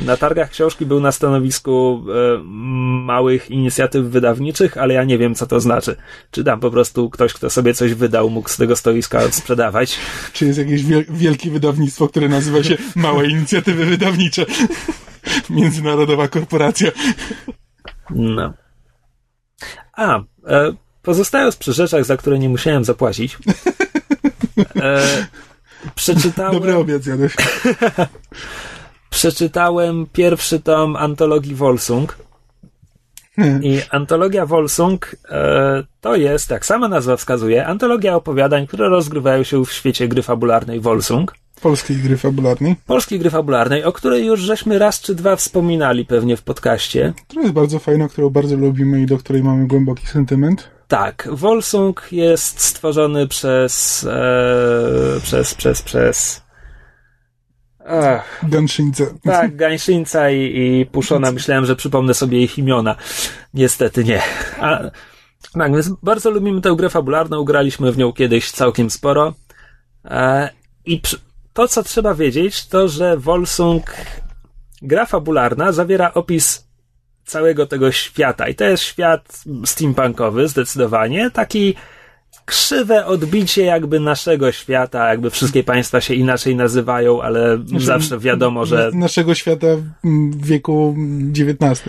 Na 0.00 0.16
targach 0.16 0.50
książki 0.50 0.86
był 0.86 1.00
na 1.00 1.12
stanowisku 1.12 2.04
e, 2.08 2.42
małych 3.04 3.50
inicjatyw 3.50 4.04
wydawniczych, 4.04 4.78
ale 4.78 4.94
ja 4.94 5.04
nie 5.04 5.18
wiem, 5.18 5.34
co 5.34 5.46
to 5.46 5.60
znaczy. 5.60 5.96
Czy 6.30 6.44
tam 6.44 6.60
po 6.60 6.70
prostu 6.70 7.10
ktoś, 7.10 7.32
kto 7.32 7.50
sobie 7.50 7.74
coś 7.74 7.94
wydał, 7.94 8.30
mógł 8.30 8.48
z 8.48 8.56
tego 8.56 8.76
stoiska 8.76 9.30
sprzedawać. 9.30 9.98
Czy 10.32 10.46
jest 10.46 10.58
jakieś 10.58 10.84
wiel- 10.84 11.04
wielkie 11.10 11.50
wydawnictwo, 11.50 12.08
które 12.08 12.28
nazywa 12.28 12.62
się 12.62 12.76
Małe 12.96 13.26
Inicjatywy 13.26 13.86
Wydawnicze? 13.86 14.46
Międzynarodowa 15.50 16.28
korporacja. 16.28 16.90
No. 18.10 18.52
A, 19.92 20.18
e, 20.46 20.72
pozostając 21.02 21.56
przy 21.56 21.72
rzeczach, 21.72 22.04
za 22.04 22.16
które 22.16 22.38
nie 22.38 22.48
musiałem 22.48 22.84
zapłacić, 22.84 23.38
e, 24.76 25.26
przeczytałem, 25.94 26.52
Dobry 26.52 26.76
obiad 26.76 27.02
zjadłeś. 27.02 27.36
Przeczytałem 29.12 30.06
pierwszy 30.12 30.60
tom 30.60 30.96
antologii 30.96 31.54
Volsung. 31.54 32.16
I 33.62 33.80
antologia 33.90 34.46
Volsung 34.46 35.16
e, 35.28 35.84
to 36.00 36.16
jest, 36.16 36.50
jak 36.50 36.66
sama 36.66 36.88
nazwa 36.88 37.16
wskazuje, 37.16 37.66
antologia 37.66 38.16
opowiadań, 38.16 38.66
które 38.66 38.88
rozgrywają 38.88 39.42
się 39.42 39.64
w 39.64 39.72
świecie 39.72 40.08
gry 40.08 40.22
fabularnej 40.22 40.80
Volsung. 40.80 41.34
Polskiej 41.60 41.96
gry 41.96 42.16
fabularnej, 42.16 42.76
Polskiej 42.86 43.18
gry 43.18 43.30
fabularnej, 43.30 43.84
o 43.84 43.92
której 43.92 44.26
już 44.26 44.40
żeśmy 44.40 44.78
raz 44.78 45.00
czy 45.00 45.14
dwa 45.14 45.36
wspominali 45.36 46.06
pewnie 46.06 46.36
w 46.36 46.42
podcaście. 46.42 47.12
która 47.28 47.42
jest 47.42 47.54
bardzo 47.54 47.78
fajna, 47.78 48.08
którą 48.08 48.30
bardzo 48.30 48.56
lubimy 48.56 49.00
i 49.00 49.06
do 49.06 49.18
której 49.18 49.42
mamy 49.42 49.66
głęboki 49.66 50.06
sentyment. 50.06 50.70
Tak, 50.88 51.28
Volsung 51.32 52.08
jest 52.12 52.60
stworzony 52.60 53.28
przez, 53.28 54.04
e, 54.10 55.20
przez, 55.22 55.54
przez, 55.54 55.82
przez, 55.82 56.42
ach, 57.86 58.40
Ganszyńca. 58.42 59.04
tak, 59.24 59.56
Gańszyńca 59.56 60.30
i, 60.30 60.40
i 60.40 60.86
Puszona. 60.86 61.32
Myślałem, 61.32 61.66
że 61.66 61.76
przypomnę 61.76 62.14
sobie 62.14 62.42
ich 62.42 62.58
imiona. 62.58 62.96
Niestety 63.54 64.04
nie. 64.04 64.22
A, 64.60 64.80
tak, 65.52 65.72
więc 65.72 65.90
bardzo 66.02 66.30
lubimy 66.30 66.60
tę 66.60 66.74
grę 66.76 66.90
fabularną. 66.90 67.44
Graliśmy 67.44 67.92
w 67.92 67.98
nią 67.98 68.12
kiedyś 68.12 68.50
całkiem 68.50 68.90
sporo. 68.90 69.34
E, 70.04 70.50
I 70.84 71.00
przy, 71.00 71.18
to, 71.52 71.68
co 71.68 71.82
trzeba 71.82 72.14
wiedzieć, 72.14 72.66
to, 72.66 72.88
że 72.88 73.16
Volsung, 73.16 73.94
gra 74.82 75.06
fabularna, 75.06 75.72
zawiera 75.72 76.14
opis 76.14 76.66
całego 77.24 77.66
tego 77.66 77.92
świata. 77.92 78.48
I 78.48 78.54
to 78.54 78.64
jest 78.64 78.82
świat 78.82 79.42
steampunkowy, 79.64 80.48
zdecydowanie. 80.48 81.30
Taki 81.30 81.74
krzywe 82.44 83.06
odbicie 83.06 83.62
jakby 83.64 84.00
naszego 84.00 84.52
świata, 84.52 85.08
jakby 85.08 85.30
wszystkie 85.30 85.64
państwa 85.64 86.00
się 86.00 86.14
inaczej 86.14 86.56
nazywają, 86.56 87.22
ale 87.22 87.58
zawsze 87.78 88.18
wiadomo, 88.18 88.66
że 88.66 88.90
Na, 88.92 88.98
naszego 88.98 89.34
świata 89.34 89.66
w 90.04 90.46
wieku 90.46 90.96
XIX. 91.30 91.82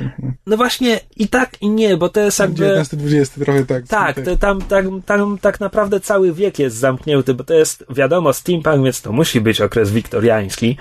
no 0.47 0.57
właśnie 0.57 0.99
i 1.17 1.27
tak 1.27 1.61
i 1.61 1.69
nie, 1.69 1.97
bo 1.97 2.09
to 2.09 2.19
jest 2.19 2.39
jakby 2.39 2.79
XIX-XX, 2.79 3.45
trochę 3.45 3.65
tak. 3.65 3.87
tak, 3.87 4.25
to, 4.25 4.37
tam, 4.37 4.61
tam, 4.61 5.01
tam 5.01 5.37
tak 5.41 5.59
naprawdę 5.59 5.99
cały 5.99 6.33
wiek 6.33 6.59
jest 6.59 6.75
zamknięty, 6.75 7.33
bo 7.33 7.43
to 7.43 7.53
jest 7.53 7.85
wiadomo 7.89 8.33
steampunk, 8.33 8.83
więc 8.83 9.01
to 9.01 9.11
musi 9.11 9.41
być 9.41 9.61
okres 9.61 9.91
wiktoriański, 9.91 10.77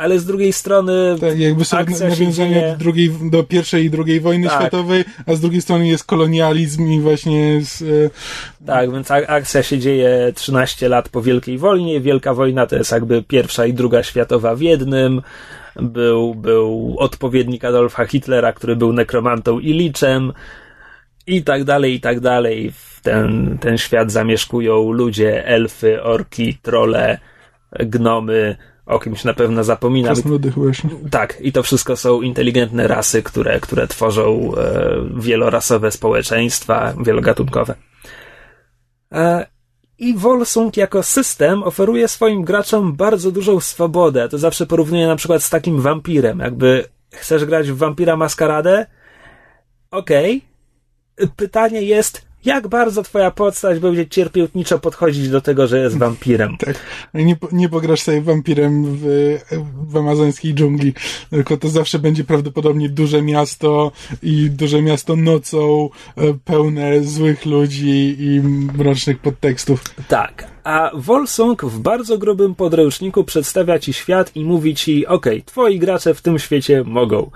ale 0.00 0.18
z 0.18 0.24
drugiej 0.24 0.52
strony 0.52 1.16
Tak, 1.20 1.38
jakby 1.38 1.64
są 1.64 1.76
nawiązania 1.76 2.30
dzieje- 2.30 2.72
do, 2.72 2.78
drugiej, 2.78 3.10
do 3.30 3.42
pierwszej 3.44 3.84
i 3.84 3.90
drugiej 3.90 4.20
wojny 4.20 4.48
Tak. 4.48 4.60
światowej, 4.60 5.04
a 5.26 5.34
z 5.34 5.40
drugiej 5.40 5.60
strony 5.62 5.88
jest 5.88 6.04
kolonializm 6.04 6.86
i 6.86 7.00
właśnie 7.00 7.60
z, 7.64 7.82
e, 7.82 8.66
Tak, 8.66 8.92
więc 8.92 9.10
ak- 9.10 9.30
akcja 9.30 9.62
się 9.62 9.78
dzieje 9.78 10.32
13 10.34 10.88
lat 10.88 11.08
po 11.08 11.22
Wielkiej 11.22 11.58
Wojnie. 11.58 12.00
Wielka 12.00 12.34
Wojna 12.34 12.66
to 12.66 12.76
jest 12.76 12.92
jakby 12.92 13.22
pierwsza 13.22 13.66
i 13.66 13.72
druga 13.74 14.02
światowa 14.02 14.54
w 14.54 14.60
jednym. 14.60 15.22
Był, 15.76 16.34
był 16.34 16.96
odpowiednik 16.98 17.64
Adolfa 17.64 18.04
Hitlera, 18.06 18.52
który 18.52 18.76
był 18.76 18.92
nekromantą 18.92 19.58
i 19.58 19.72
liczem. 19.72 20.32
I 21.26 21.42
tak 21.42 21.64
dalej, 21.64 21.94
i 21.94 22.00
tak 22.00 22.20
dalej. 22.20 22.72
Ten, 23.02 23.58
ten 23.60 23.78
świat 23.78 24.12
zamieszkują 24.12 24.92
ludzie, 24.92 25.46
elfy, 25.46 26.02
orki, 26.02 26.58
trole, 26.62 27.18
gnomy, 27.80 28.56
o 28.86 28.98
kimś 28.98 29.24
na 29.24 29.34
pewno 29.34 29.64
zapominam. 29.64 30.14
Krasnoludy 30.14 30.50
właśnie. 30.50 30.90
Tak, 31.10 31.40
i 31.40 31.52
to 31.52 31.62
wszystko 31.62 31.96
są 31.96 32.22
inteligentne 32.22 32.88
rasy, 32.88 33.22
które, 33.22 33.60
które 33.60 33.86
tworzą 33.86 34.52
e, 34.56 34.90
wielorasowe 35.16 35.90
społeczeństwa, 35.90 36.94
wielogatunkowe. 37.04 37.74
E, 39.12 39.46
I 39.98 40.14
Volsung 40.14 40.76
jako 40.76 41.02
system 41.02 41.62
oferuje 41.62 42.08
swoim 42.08 42.44
graczom 42.44 42.96
bardzo 42.96 43.30
dużą 43.30 43.60
swobodę. 43.60 44.28
To 44.28 44.38
zawsze 44.38 44.66
porównuję 44.66 45.06
na 45.06 45.16
przykład 45.16 45.42
z 45.42 45.50
takim 45.50 45.80
wampirem. 45.80 46.38
Jakby 46.38 46.84
chcesz 47.10 47.44
grać 47.44 47.70
w 47.70 47.76
wampira 47.76 48.16
maskaradę? 48.16 48.86
Okej. 49.90 50.42
Okay. 51.16 51.30
Pytanie 51.36 51.82
jest, 51.82 52.29
jak 52.44 52.68
bardzo 52.68 53.02
twoja 53.02 53.30
postać 53.30 53.78
będzie 53.78 54.06
cierpiętniczo 54.06 54.78
podchodzić 54.78 55.28
do 55.28 55.40
tego, 55.40 55.66
że 55.66 55.78
jest 55.78 55.98
wampirem. 55.98 56.56
Tak. 56.56 56.80
Nie, 57.14 57.36
nie 57.52 57.68
pograsz 57.68 58.00
sobie 58.00 58.22
wampirem 58.22 58.84
w, 58.96 59.36
w 59.88 59.96
amazońskiej 59.96 60.54
dżungli, 60.54 60.94
tylko 61.30 61.56
to 61.56 61.68
zawsze 61.68 61.98
będzie 61.98 62.24
prawdopodobnie 62.24 62.88
duże 62.88 63.22
miasto 63.22 63.92
i 64.22 64.50
duże 64.50 64.82
miasto 64.82 65.16
nocą, 65.16 65.88
e, 66.16 66.34
pełne 66.44 67.02
złych 67.02 67.46
ludzi 67.46 68.16
i 68.18 68.40
mrocznych 68.78 69.18
podtekstów. 69.18 69.84
Tak. 70.08 70.50
A 70.64 70.90
Volsung 70.94 71.64
w 71.64 71.78
bardzo 71.78 72.18
grubym 72.18 72.54
podręczniku 72.54 73.24
przedstawia 73.24 73.78
ci 73.78 73.92
świat 73.92 74.36
i 74.36 74.44
mówi 74.44 74.74
ci, 74.74 75.06
okej, 75.06 75.32
okay, 75.32 75.42
twoi 75.46 75.78
gracze 75.78 76.14
w 76.14 76.22
tym 76.22 76.38
świecie 76.38 76.84
mogą. 76.84 77.30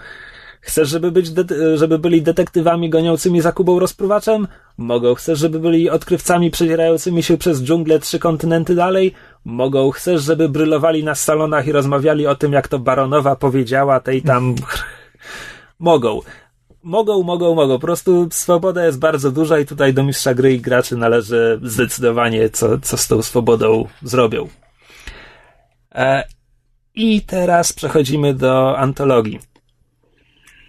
Chcesz, 0.64 0.88
żeby, 0.88 1.12
być 1.12 1.26
żeby 1.74 1.98
byli 1.98 2.22
detektywami 2.22 2.90
goniącymi 2.90 3.40
za 3.40 3.52
Kubą 3.52 3.78
rozpruwaczem? 3.78 4.48
Mogą. 4.78 5.14
Chcesz, 5.14 5.38
żeby 5.38 5.60
byli 5.60 5.90
odkrywcami 5.90 6.50
przedzierającymi 6.50 7.22
się 7.22 7.36
przez 7.36 7.62
dżunglę 7.62 7.98
trzy 7.98 8.18
kontynenty 8.18 8.74
dalej? 8.74 9.14
Mogą. 9.44 9.90
Chcesz, 9.90 10.22
żeby 10.22 10.48
brylowali 10.48 11.04
na 11.04 11.14
salonach 11.14 11.66
i 11.66 11.72
rozmawiali 11.72 12.26
o 12.26 12.34
tym, 12.34 12.52
jak 12.52 12.68
to 12.68 12.78
baronowa 12.78 13.36
powiedziała 13.36 14.00
tej 14.00 14.22
tam... 14.22 14.54
mogą. 15.78 16.20
Mogą, 16.82 17.22
mogą, 17.22 17.54
mogą. 17.54 17.74
Po 17.74 17.86
prostu 17.86 18.28
swoboda 18.30 18.86
jest 18.86 18.98
bardzo 18.98 19.30
duża 19.30 19.58
i 19.58 19.66
tutaj 19.66 19.94
do 19.94 20.02
mistrza 20.02 20.34
gry 20.34 20.54
i 20.54 20.60
graczy 20.60 20.96
należy 20.96 21.60
zdecydowanie, 21.62 22.50
co, 22.50 22.78
co 22.78 22.96
z 22.96 23.08
tą 23.08 23.22
swobodą 23.22 23.88
zrobią. 24.02 24.48
E, 25.94 26.24
I 26.94 27.20
teraz 27.20 27.72
przechodzimy 27.72 28.34
do 28.34 28.78
antologii. 28.78 29.53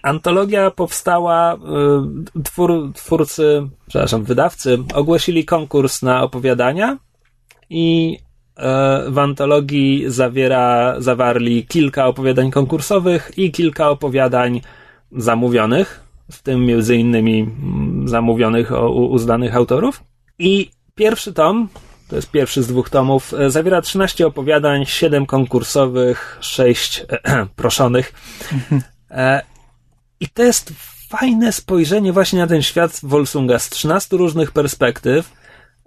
Antologia 0.05 0.71
powstała, 0.71 1.55
y, 1.55 2.43
twór, 2.43 2.91
twórcy, 2.93 3.67
przepraszam, 3.87 4.23
wydawcy 4.23 4.77
ogłosili 4.93 5.45
konkurs 5.45 6.01
na 6.01 6.23
opowiadania 6.23 6.97
i 7.69 8.17
y, 9.07 9.11
w 9.11 9.17
antologii 9.17 10.03
zawiera, 10.07 10.95
zawarli 10.97 11.65
kilka 11.65 12.07
opowiadań 12.07 12.51
konkursowych 12.51 13.31
i 13.37 13.51
kilka 13.51 13.89
opowiadań 13.89 14.61
zamówionych, 15.11 16.03
w 16.31 16.41
tym 16.41 16.65
między 16.65 16.95
innymi 16.95 17.39
mm, 17.39 18.07
zamówionych 18.07 18.71
u 18.71 19.05
uznanych 19.05 19.55
autorów. 19.55 20.03
I 20.39 20.71
pierwszy 20.95 21.33
tom, 21.33 21.67
to 22.09 22.15
jest 22.15 22.31
pierwszy 22.31 22.63
z 22.63 22.67
dwóch 22.67 22.89
tomów, 22.89 23.33
y, 23.33 23.51
zawiera 23.51 23.81
13 23.81 24.27
opowiadań, 24.27 24.85
7 24.85 25.25
konkursowych, 25.25 26.37
6 26.41 27.05
proszonych. 27.55 28.13
I 30.19 30.29
to 30.29 30.43
jest 30.43 30.73
fajne 31.09 31.51
spojrzenie 31.51 32.13
właśnie 32.13 32.39
na 32.39 32.47
ten 32.47 32.61
świat 32.61 32.99
Volsunga 33.03 33.59
z 33.59 33.69
13 33.69 34.17
różnych 34.17 34.51
perspektyw. 34.51 35.33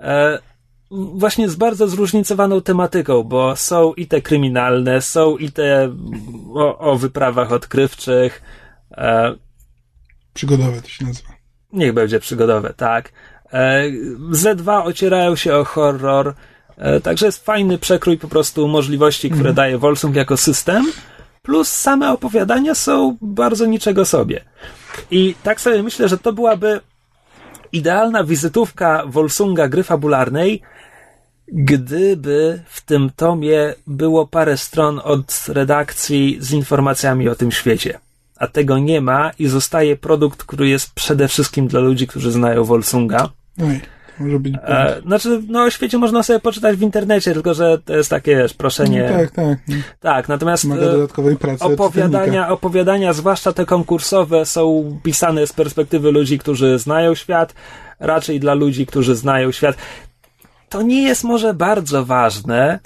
E, 0.01 0.39
właśnie 0.91 1.49
z 1.49 1.57
bardzo 1.57 1.89
zróżnicowaną 1.89 2.61
tematyką, 2.61 3.23
bo 3.23 3.57
są 3.57 3.95
i 3.95 4.07
te 4.07 4.23
kryminalne, 4.23 5.03
są 5.03 5.37
i 5.37 5.53
te 5.53 5.93
o, 6.55 6.79
o 6.79 6.97
wyprawach 6.97 7.53
odkrywczych. 7.53 8.43
E, 8.97 9.35
przygodowe 10.35 10.83
to 10.83 10.89
się 10.89 11.05
nazywa. 11.05 11.29
Niech 11.73 11.93
będzie 11.93 12.21
przygodowe, 12.21 12.75
tak. 12.77 13.13
E, 13.53 13.91
Z2 14.31 14.83
ocierają 14.85 15.37
się 15.37 15.55
o 15.55 15.65
horror. 15.65 16.35
E, 16.77 17.01
także 17.01 17.27
jest 17.27 17.45
fajny 17.45 17.79
przekrój 17.79 18.19
po 18.19 18.29
prostu 18.29 18.69
możliwości, 18.69 19.31
które 19.31 19.49
mm. 19.49 19.55
daje 19.55 19.79
Volsung 19.79 20.17
jako 20.17 20.37
system 20.37 20.93
plus 21.49 21.69
same 21.69 22.13
opowiadania 22.13 22.75
są 22.75 23.17
bardzo 23.21 23.67
niczego 23.67 24.05
sobie. 24.05 24.45
I 25.11 25.35
tak 25.43 25.61
sobie 25.61 25.83
myślę, 25.83 26.09
że 26.09 26.19
to 26.19 26.33
byłaby 26.33 26.81
idealna 27.73 28.25
wizytówka 28.25 29.03
Volsunga 29.07 29.69
gry 29.69 29.83
fabularnej, 29.83 30.63
gdyby 31.53 32.63
w 32.67 32.81
tym 32.81 33.11
tomie 33.17 33.75
było 33.87 34.27
parę 34.27 34.57
stron 34.57 35.01
od 35.05 35.45
redakcji 35.49 36.37
z 36.41 36.53
informacjami 36.53 37.29
o 37.29 37.35
tym 37.35 37.53
świecie. 37.53 37.99
A 38.37 38.47
tego 38.47 38.79
nie 38.79 39.01
ma 39.01 39.31
i 39.39 39.47
zostaje 39.47 39.97
produkt, 39.97 40.43
który 40.43 40.69
jest 40.69 40.91
przede 40.95 41.29
wszystkim 41.29 41.69
dla 41.69 41.81
ludzi, 41.81 42.07
którzy 42.07 42.31
znają 42.33 42.65
Volsunga. 42.65 43.29
Oj. 43.63 43.81
Może 44.21 44.39
być. 44.41 44.55
E, 44.63 45.01
znaczy, 45.07 45.43
no 45.49 45.63
o 45.63 45.71
świecie 45.71 45.99
można 45.99 46.23
sobie 46.23 46.41
poczytać 46.41 46.77
w 46.77 46.83
internecie, 46.83 47.35
tylko 47.35 47.55
że 47.55 47.79
to 47.79 47.97
jest 47.97 48.11
takie 48.11 48.37
wiesz, 48.37 48.55
proszenie. 48.55 49.11
No, 49.13 49.19
tak, 49.19 49.31
tak. 49.31 49.59
Tak, 50.01 50.29
natomiast 50.29 50.65
e, 50.65 51.65
opowiadania, 51.65 52.49
opowiadania, 52.49 53.13
zwłaszcza 53.13 53.53
te 53.53 53.67
konkursowe, 53.67 54.47
są 54.47 54.99
pisane 55.03 55.47
z 55.47 55.53
perspektywy 55.53 56.13
ludzi, 56.13 56.39
którzy 56.39 56.79
znają 56.79 57.15
świat, 57.15 57.55
raczej 58.01 58.41
dla 58.41 58.55
ludzi, 58.55 58.87
którzy 58.87 59.17
znają 59.17 59.53
świat. 59.53 59.77
To 60.69 60.83
nie 60.83 61.03
jest 61.03 61.25
może 61.25 61.55
bardzo 61.55 62.05
ważne, 62.05 62.79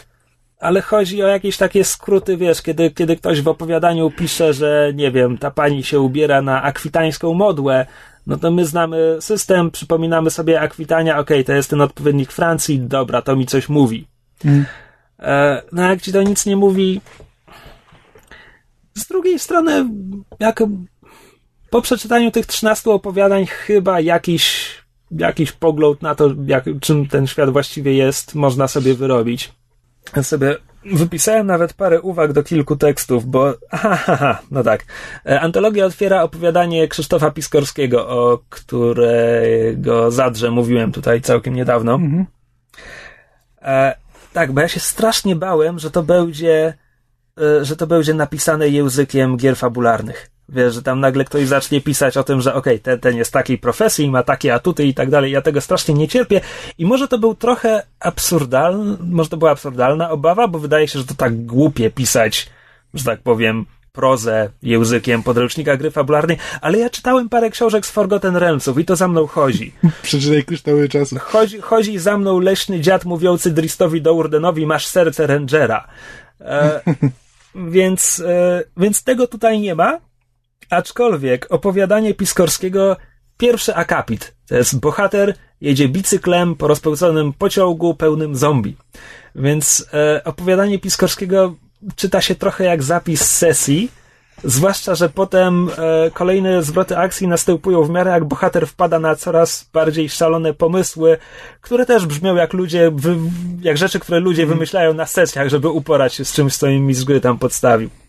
ale 0.63 0.81
chodzi 0.81 1.23
o 1.23 1.27
jakieś 1.27 1.57
takie 1.57 1.85
skróty, 1.85 2.37
wiesz, 2.37 2.63
kiedy, 2.63 2.91
kiedy 2.91 3.17
ktoś 3.17 3.43
w 3.43 3.49
opowiadaniu 3.49 4.11
pisze, 4.11 4.53
że 4.53 4.93
nie 4.95 5.11
wiem, 5.11 5.39
ta 5.39 5.51
pani 5.51 5.85
się 5.85 6.01
ubiera 6.01 6.43
na 6.43 6.63
akwitańską 6.63 7.35
modłę, 7.35 7.87
no 8.27 8.37
to 8.37 8.51
my 8.51 8.67
znamy 8.67 9.17
system, 9.21 9.71
przypominamy 9.71 10.31
sobie 10.31 10.61
akwitania, 10.61 11.19
okej, 11.19 11.37
okay, 11.37 11.45
to 11.45 11.53
jest 11.53 11.71
ten 11.71 11.81
odpowiednik 11.81 12.33
Francji, 12.33 12.81
dobra, 12.81 13.23
to 13.23 13.37
mi 13.37 13.47
coś 13.47 13.69
mówi. 13.69 14.07
Mm. 14.45 14.65
E, 15.19 15.63
no 15.73 15.83
jak 15.83 16.03
ci 16.03 16.13
to 16.13 16.23
nic 16.23 16.47
nie 16.47 16.57
mówi. 16.57 17.01
Z 18.95 19.07
drugiej 19.07 19.39
strony, 19.39 19.91
jak 20.41 20.63
po 21.71 21.83
przeczytaniu 21.83 22.31
tych 22.31 22.47
13 22.47 22.91
opowiadań, 22.91 23.47
chyba 23.47 24.01
jakiś, 24.01 24.71
jakiś 25.11 25.53
pogląd 25.53 26.03
na 26.03 26.15
to, 26.15 26.31
jak, 26.47 26.65
czym 26.81 27.09
ten 27.09 27.27
świat 27.27 27.51
właściwie 27.51 27.95
jest, 27.95 28.35
można 28.35 28.69
sobie 28.69 28.95
wyrobić. 28.95 29.53
Ja 30.17 30.23
sobie 30.23 30.57
Wypisałem 30.85 31.47
nawet 31.47 31.75
parę 31.75 32.01
uwag 32.01 32.33
do 32.33 32.43
kilku 32.43 32.77
tekstów, 32.77 33.27
bo. 33.27 33.55
Aha, 33.71 34.39
no 34.51 34.63
tak. 34.63 34.85
E, 35.27 35.41
antologia 35.41 35.85
otwiera 35.85 36.23
opowiadanie 36.23 36.89
Krzysztofa 36.89 37.31
Piskorskiego, 37.31 38.09
o 38.09 38.39
którego 38.49 40.11
zadrze 40.11 40.51
mówiłem 40.51 40.93
tutaj 40.93 41.21
całkiem 41.21 41.55
niedawno. 41.55 41.95
Mhm. 41.95 42.27
E, 43.63 43.95
tak, 44.33 44.53
bo 44.53 44.61
ja 44.61 44.69
się 44.69 44.81
strasznie 44.81 45.37
bałem, 45.37 45.79
że 45.79 45.91
to 45.91 46.03
będzie, 46.03 46.75
e, 47.41 47.65
że 47.65 47.77
to 47.77 47.87
będzie 47.87 48.15
napisane 48.15 48.69
językiem 48.69 49.37
gier 49.37 49.57
fabularnych. 49.57 50.32
Wiesz, 50.53 50.75
że 50.75 50.83
tam 50.83 51.01
nagle 51.01 51.25
ktoś 51.25 51.47
zacznie 51.47 51.81
pisać 51.81 52.17
o 52.17 52.25
tym, 52.25 52.41
że 52.41 52.55
okej, 52.55 52.75
okay, 52.75 52.79
ten, 52.79 53.01
ten 53.01 53.17
jest 53.17 53.33
takiej 53.33 53.59
profesji, 53.59 54.11
ma 54.11 54.23
takie 54.23 54.55
atuty 54.55 54.85
i 54.85 54.95
tak 54.95 55.11
dalej. 55.11 55.33
Ja 55.33 55.43
tego 55.43 55.61
strasznie 55.61 55.95
nie 55.95 56.09
cierpię. 56.09 56.41
I 56.79 56.87
może 56.87 57.09
to 57.09 57.19
był 57.19 57.35
trochę 57.35 57.83
absurdalny, 58.01 58.97
może 59.01 59.31
to 59.31 59.37
była 59.37 59.51
absurdalna 59.51 60.11
obawa, 60.11 60.49
bo 60.49 60.59
wydaje 60.59 60.89
się, 60.89 60.99
że 60.99 61.05
to 61.05 61.15
tak 61.15 61.47
głupie 61.47 61.91
pisać, 61.91 62.51
że 62.95 63.05
tak 63.05 63.21
powiem, 63.21 63.67
prozę 63.93 64.51
językiem 64.63 65.23
podręcznika 65.23 65.77
gry 65.77 65.91
fabularnej, 65.91 66.37
ale 66.61 66.79
ja 66.79 66.91
czytałem 66.91 67.29
parę 67.29 67.51
książek 67.51 67.87
z 67.87 67.91
Forgotten 67.91 68.37
Realmsów 68.37 68.79
i 68.79 68.85
to 68.85 68.97
za 68.97 69.09
mną 69.09 69.27
chodzi. 69.27 69.73
Przeczytaj 70.03 70.45
kryształy 70.45 70.89
czasu. 70.89 71.17
Chodzi, 71.21 71.61
chodzi 71.61 71.99
za 71.99 72.19
mną 72.19 72.41
leśny 72.41 72.81
dziad 72.81 73.05
mówiący 73.05 73.51
Dristowi 73.51 74.03
Dourdenowi, 74.03 74.67
masz 74.67 74.87
serce 74.87 75.27
Rangera. 75.27 75.89
E, 76.41 76.81
więc, 77.55 78.23
e, 78.27 78.63
więc 78.77 79.05
tego 79.05 79.27
tutaj 79.27 79.61
nie 79.61 79.75
ma. 79.75 79.99
Aczkolwiek 80.73 81.47
opowiadanie 81.51 82.15
Piskorskiego, 82.15 82.97
pierwszy 83.39 83.75
akapit, 83.75 84.35
to 84.49 84.57
jest 84.57 84.81
bohater 84.81 85.35
jedzie 85.61 85.89
bicyklem 85.89 86.57
po 86.57 86.69
rozpełconym 86.69 87.33
pociągu 87.33 87.95
pełnym 87.95 88.37
zombie. 88.37 88.77
Więc 89.35 89.89
e, 89.95 90.25
opowiadanie 90.25 90.79
Piskorskiego 90.79 91.55
czyta 91.97 92.21
się 92.21 92.35
trochę 92.35 92.65
jak 92.65 92.83
zapis 92.83 93.31
sesji, 93.31 93.91
zwłaszcza, 94.45 94.95
że 94.95 95.09
potem 95.09 95.69
e, 95.79 96.11
kolejne 96.11 96.63
zwroty 96.63 96.99
akcji 96.99 97.29
następują 97.29 97.83
w 97.83 97.91
miarę 97.91 98.11
jak 98.11 98.25
bohater 98.25 98.67
wpada 98.67 98.99
na 98.99 99.17
coraz 99.17 99.71
bardziej 99.73 100.09
szalone 100.09 100.55
pomysły, 100.55 101.19
które 101.61 101.87
też 101.87 102.07
brzmią 102.07 102.35
jak 102.35 102.53
ludzie, 102.53 102.91
wy, 102.95 103.17
jak 103.61 103.79
rzeczy, 103.79 104.01
które 104.01 104.21
ludzie 104.21 104.47
wymyślają 104.47 104.95
na 104.95 105.07
sesjach, 105.07 105.49
żeby 105.49 105.69
uporać 105.69 106.15
się 106.15 106.25
z 106.25 106.33
czymś, 106.33 106.57
co 106.57 106.67
im 106.67 106.95
z 106.95 107.05
gry 107.05 107.21
tam 107.21 107.39
podstawił. 107.39 108.02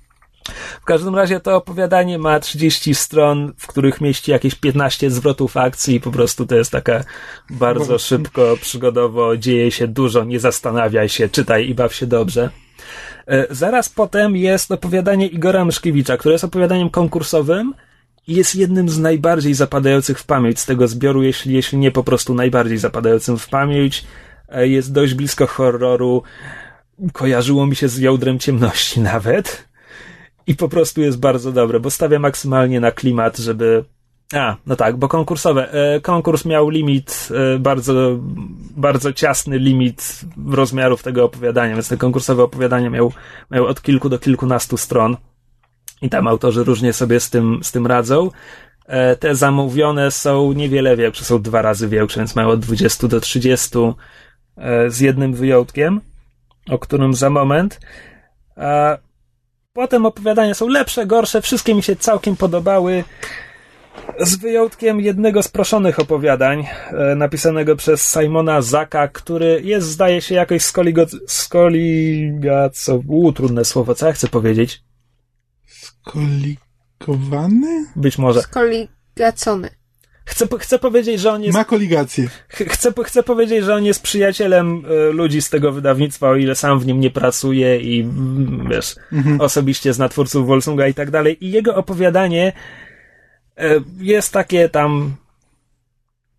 W 0.82 0.86
każdym 0.86 1.16
razie 1.16 1.40
to 1.40 1.56
opowiadanie 1.56 2.18
ma 2.20 2.40
30 2.40 2.96
stron, 2.96 3.54
w 3.58 3.68
których 3.68 4.02
mieści 4.02 4.32
jakieś 4.32 4.56
15 4.56 5.12
zwrotów 5.12 5.58
akcji 5.58 5.96
i 5.96 6.00
po 6.00 6.12
prostu 6.12 6.46
to 6.46 6.56
jest 6.56 6.72
taka 6.72 7.04
bardzo 7.50 8.00
szybko, 8.00 8.58
przygodowo, 8.62 9.38
dzieje 9.38 9.72
się 9.72 9.88
dużo, 9.88 10.24
nie 10.24 10.40
zastanawiaj 10.40 11.10
się, 11.10 11.30
czytaj 11.30 11.70
i 11.70 11.76
baw 11.76 11.96
się 11.96 12.08
dobrze. 12.08 12.50
E, 13.28 13.48
zaraz 13.50 13.90
potem 13.90 14.36
jest 14.36 14.72
opowiadanie 14.72 15.28
Igora 15.28 15.66
Myszkiewicza, 15.66 16.18
które 16.18 16.34
jest 16.34 16.44
opowiadaniem 16.44 16.90
konkursowym 16.90 17.74
i 18.28 18.36
jest 18.36 18.56
jednym 18.56 18.90
z 18.90 19.00
najbardziej 19.00 19.54
zapadających 19.54 20.20
w 20.20 20.26
pamięć 20.26 20.60
z 20.60 20.66
tego 20.66 20.88
zbioru, 20.88 21.24
jeśli, 21.24 21.54
jeśli 21.54 21.78
nie 21.78 21.92
po 21.92 22.04
prostu 22.04 22.34
najbardziej 22.34 22.78
zapadającym 22.78 23.38
w 23.38 23.50
pamięć. 23.50 24.04
E, 24.50 24.68
jest 24.68 24.94
dość 24.94 25.14
blisko 25.14 25.48
horroru. 25.48 26.24
Kojarzyło 27.14 27.68
mi 27.68 27.76
się 27.76 27.88
z 27.88 27.98
jądrem 27.98 28.40
ciemności 28.40 29.00
nawet. 29.14 29.68
I 30.48 30.56
po 30.56 30.70
prostu 30.70 31.02
jest 31.02 31.20
bardzo 31.20 31.52
dobre, 31.52 31.80
bo 31.80 31.90
stawia 31.90 32.20
maksymalnie 32.20 32.80
na 32.80 32.92
klimat, 32.92 33.38
żeby 33.38 33.84
a, 34.34 34.58
no 34.66 34.76
tak, 34.76 34.98
bo 34.98 35.08
konkursowe. 35.08 35.74
E, 35.74 36.02
konkurs 36.02 36.46
miał 36.46 36.70
limit, 36.70 37.30
e, 37.56 37.60
bardzo, 37.60 38.20
bardzo 38.78 39.14
ciasny 39.14 39.60
limit 39.60 40.22
rozmiarów 40.48 41.04
tego 41.04 41.26
opowiadania, 41.26 41.74
więc 41.74 41.90
te 41.90 41.98
konkursowe 41.98 42.44
opowiadania 42.44 42.90
miał, 42.90 43.12
miał 43.52 43.66
od 43.66 43.82
kilku 43.82 44.10
do 44.10 44.20
kilkunastu 44.20 44.78
stron. 44.78 45.18
I 46.02 46.10
tam 46.10 46.28
autorzy 46.28 46.64
różnie 46.64 46.94
sobie 46.94 47.20
z 47.20 47.30
tym, 47.30 47.60
z 47.64 47.72
tym 47.72 47.88
radzą. 47.88 48.30
E, 48.86 49.16
te 49.16 49.36
zamówione 49.36 50.12
są 50.12 50.52
niewiele 50.52 50.98
większe, 50.98 51.26
są 51.26 51.42
dwa 51.42 51.62
razy 51.62 51.88
większe, 51.88 52.20
więc 52.20 52.36
mają 52.36 52.50
od 52.50 52.60
20 52.60 53.08
do 53.08 53.20
30 53.20 53.70
z 54.88 55.00
jednym 55.00 55.34
wyjątkiem, 55.34 56.02
o 56.70 56.80
którym 56.80 57.14
za 57.14 57.30
moment. 57.30 57.80
Potem 59.74 60.06
opowiadania 60.06 60.54
są 60.54 60.68
lepsze, 60.68 61.06
gorsze, 61.06 61.42
wszystkie 61.42 61.76
mi 61.76 61.84
się 61.84 61.96
całkiem 61.96 62.36
podobały. 62.36 63.04
Z 64.20 64.36
wyjątkiem 64.36 65.02
jednego 65.02 65.44
z 65.44 65.48
proszonych 65.48 66.00
opowiadań, 66.00 66.68
e, 66.92 67.16
napisanego 67.16 67.76
przez 67.76 68.14
Simona 68.14 68.62
Zaka, 68.62 69.08
który 69.08 69.62
jest, 69.64 69.88
zdaje 69.88 70.22
się, 70.22 70.36
jakoś 70.36 70.62
skoligo... 70.62 71.06
skoligaco... 71.28 73.02
Uuu, 73.08 73.32
trudne 73.32 73.66
słowo, 73.66 73.96
co 73.96 74.08
ja 74.08 74.14
chcę 74.14 74.28
powiedzieć? 74.28 74.84
Skoligowany? 75.66 77.86
Być 77.96 78.18
może. 78.18 78.42
Skoligacony. 78.42 79.70
Chcę, 80.26 80.48
chcę 80.60 80.80
powiedzieć, 80.80 81.22
że 81.22 81.32
on 81.32 81.44
jest... 81.44 81.58
Ma 81.58 81.66
koligację. 81.66 82.30
Chcę, 82.48 82.94
chcę 83.04 83.24
powiedzieć, 83.24 83.66
że 83.66 83.76
on 83.76 83.86
jest 83.86 84.04
przyjacielem 84.04 84.84
e, 84.86 85.12
ludzi 85.12 85.42
z 85.42 85.50
tego 85.50 85.72
wydawnictwa, 85.72 86.30
o 86.30 86.36
ile 86.36 86.56
sam 86.56 86.80
w 86.80 86.86
nim 86.86 87.00
nie 87.00 87.10
pracuje 87.10 87.80
i, 87.80 88.02
mm, 88.02 88.68
wiesz, 88.70 88.96
mhm. 89.12 89.42
osobiście 89.42 89.94
zna 89.94 90.10
twórców 90.10 90.48
Wolsunga 90.48 90.88
i 90.88 90.94
tak 90.94 91.12
dalej. 91.12 91.46
I 91.46 91.52
jego 91.52 91.76
opowiadanie 91.76 92.54
E, 93.58 93.80
jest 93.98 94.34
takie 94.34 94.70
tam 94.70 95.16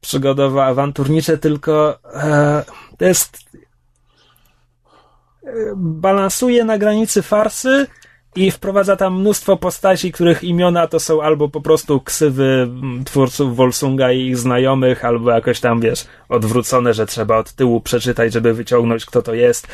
przygodowe, 0.01 0.65
awanturnicze, 0.65 1.39
tylko 1.39 1.99
e, 2.15 2.65
to 2.99 3.05
jest 3.05 3.39
balansuje 5.77 6.65
na 6.65 6.79
granicy 6.79 7.23
farsy 7.23 7.87
i 8.37 8.51
wprowadza 8.51 8.97
tam 8.97 9.21
mnóstwo 9.21 9.57
postaci, 9.57 10.13
których 10.13 10.45
imiona 10.45 10.87
to 10.87 11.01
są 11.01 11.23
albo 11.23 11.49
po 11.49 11.61
prostu 11.61 12.01
ksywy 12.01 12.69
twórców 13.05 13.57
Wolsunga 13.57 14.13
i 14.13 14.27
ich 14.27 14.39
znajomych, 14.39 15.05
albo 15.05 15.31
jakoś 15.31 15.61
tam, 15.61 15.81
wiesz, 15.81 16.07
odwrócone, 16.29 16.95
że 16.95 17.07
trzeba 17.07 17.37
od 17.37 17.53
tyłu 17.53 17.81
przeczytać, 17.81 18.33
żeby 18.33 18.55
wyciągnąć, 18.55 19.07
kto 19.07 19.23
to 19.23 19.35
jest. 19.35 19.69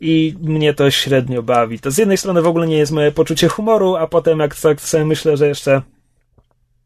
I 0.00 0.34
mnie 0.42 0.74
to 0.74 0.90
średnio 0.90 1.42
bawi. 1.42 1.78
To 1.78 1.90
z 1.90 1.98
jednej 1.98 2.16
strony 2.16 2.42
w 2.42 2.46
ogóle 2.46 2.66
nie 2.66 2.78
jest 2.78 2.92
moje 2.92 3.12
poczucie 3.12 3.48
humoru, 3.48 3.96
a 3.96 4.06
potem 4.06 4.38
jak 4.38 4.56
tak 4.56 4.80
sobie 4.80 5.04
myślę, 5.04 5.36
że 5.36 5.48
jeszcze 5.48 5.82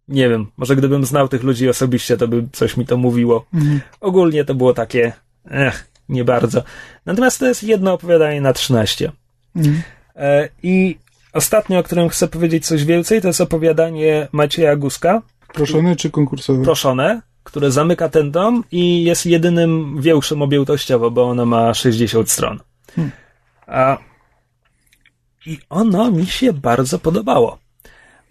nie 0.08 0.28
wiem, 0.28 0.46
może 0.56 0.76
gdybym 0.76 1.04
znał 1.04 1.28
tych 1.28 1.42
ludzi 1.42 1.68
osobiście, 1.68 2.16
to 2.16 2.28
by 2.28 2.48
coś 2.52 2.76
mi 2.76 2.86
to 2.86 2.96
mówiło. 2.96 3.44
Mhm. 3.54 3.80
Ogólnie 4.00 4.44
to 4.44 4.54
było 4.54 4.74
takie, 4.74 5.12
ech, 5.50 5.88
nie 6.08 6.24
bardzo. 6.24 6.62
Natomiast 7.06 7.38
to 7.38 7.46
jest 7.46 7.62
jedno 7.64 7.92
opowiadanie 7.92 8.40
na 8.40 8.52
13. 8.52 9.12
Mhm. 9.56 9.82
E, 10.18 10.48
I 10.62 10.98
ostatnie, 11.32 11.78
o 11.78 11.82
którym 11.82 12.08
chcę 12.08 12.28
powiedzieć 12.28 12.66
coś 12.66 12.84
więcej, 12.84 13.20
to 13.22 13.28
jest 13.28 13.40
opowiadanie 13.40 14.28
Macieja 14.32 14.76
Guska. 14.76 15.22
Proszone 15.54 15.96
czy 15.96 16.10
konkursowe? 16.10 16.64
Proszone, 16.64 17.22
które 17.44 17.70
zamyka 17.70 18.08
ten 18.08 18.30
dom 18.30 18.64
i 18.72 19.04
jest 19.04 19.26
jedynym 19.26 20.02
większym 20.02 20.42
objętościowo, 20.42 21.10
bo 21.10 21.30
ono 21.30 21.46
ma 21.46 21.74
60 21.74 22.30
stron. 22.30 22.58
Hmm. 22.94 23.12
A, 23.66 23.98
I 25.46 25.58
ono 25.70 26.10
mi 26.10 26.26
się 26.26 26.52
bardzo 26.52 26.98
podobało. 26.98 27.58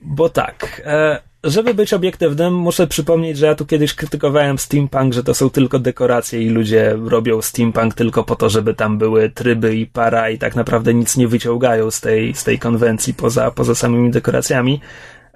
Bo 0.02 0.30
tak, 0.30 0.82
e, 0.86 1.22
żeby 1.50 1.74
być 1.74 1.94
obiektywnym, 1.94 2.54
muszę 2.54 2.88
przypomnieć, 2.88 3.38
że 3.38 3.46
ja 3.46 3.56
tu 3.56 3.66
kiedyś 3.66 3.94
krytykowałem 3.94 4.58
steampunk, 4.58 5.14
że 5.14 5.24
to 5.24 5.34
są 5.34 5.50
tylko 5.50 5.80
dekoracje 5.80 6.42
i 6.42 6.50
ludzie 6.50 6.98
robią 7.06 7.42
steampunk 7.42 7.94
tylko 7.94 8.24
po 8.24 8.36
to, 8.36 8.50
żeby 8.50 8.74
tam 8.74 8.98
były 8.98 9.30
tryby 9.30 9.76
i 9.76 9.86
para 9.86 10.30
i 10.30 10.38
tak 10.38 10.56
naprawdę 10.56 10.94
nic 10.94 11.18
nie 11.18 11.28
wyciągają 11.28 11.92
z 11.92 12.02
tej, 12.02 12.34
z 12.34 12.44
tej 12.44 12.60
konwencji 12.60 13.14
poza, 13.14 13.52
poza 13.52 13.76
samymi 13.76 14.12
dekoracjami. 14.12 14.82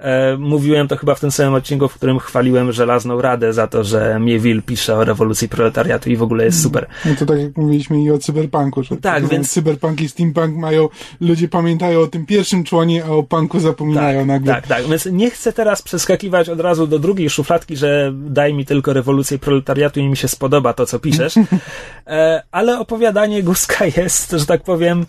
E, 0.01 0.37
mówiłem 0.37 0.87
to 0.87 0.97
chyba 0.97 1.15
w 1.15 1.19
tym 1.19 1.31
samym 1.31 1.53
odcinku, 1.53 1.87
w 1.87 1.93
którym 1.93 2.19
chwaliłem 2.19 2.71
Żelazną 2.71 3.21
Radę 3.21 3.53
za 3.53 3.67
to, 3.67 3.83
że 3.83 4.17
Miewil 4.19 4.63
pisze 4.63 4.95
o 4.95 5.03
rewolucji 5.03 5.49
proletariatu 5.49 6.09
i 6.09 6.15
w 6.15 6.23
ogóle 6.23 6.45
jest 6.45 6.63
super. 6.63 6.87
No 7.05 7.15
to 7.19 7.25
tak 7.25 7.39
jak 7.39 7.57
mówiliśmy 7.57 8.03
i 8.03 8.11
o 8.11 8.17
cyberpunku, 8.17 8.83
że 8.83 8.97
tak, 8.97 9.27
więc... 9.27 9.51
cyberpunk 9.51 10.01
i 10.01 10.09
steampunk 10.09 10.57
mają, 10.57 10.89
ludzie 11.21 11.47
pamiętają 11.47 11.99
o 11.99 12.07
tym 12.07 12.25
pierwszym 12.25 12.63
członie, 12.63 13.05
a 13.05 13.09
o 13.09 13.23
punku 13.23 13.59
zapominają 13.59 14.19
tak, 14.19 14.27
nagle. 14.27 14.53
Tak, 14.53 14.67
tak, 14.67 14.87
więc 14.87 15.05
nie 15.05 15.31
chcę 15.31 15.53
teraz 15.53 15.81
przeskakiwać 15.81 16.49
od 16.49 16.59
razu 16.59 16.87
do 16.87 16.99
drugiej 16.99 17.29
szufladki, 17.29 17.77
że 17.77 18.13
daj 18.15 18.53
mi 18.53 18.65
tylko 18.65 18.93
rewolucję 18.93 19.39
proletariatu 19.39 19.99
i 19.99 20.07
mi 20.07 20.17
się 20.17 20.27
spodoba 20.27 20.73
to, 20.73 20.85
co 20.85 20.99
piszesz, 20.99 21.33
e, 22.07 22.43
ale 22.51 22.79
opowiadanie 22.79 23.43
Guska 23.43 23.85
jest, 23.85 24.31
że 24.31 24.45
tak 24.45 24.63
powiem, 24.63 25.05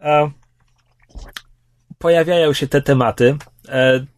e, 0.00 0.30
pojawiają 1.98 2.52
się 2.52 2.66
te 2.66 2.82
tematy, 2.82 3.36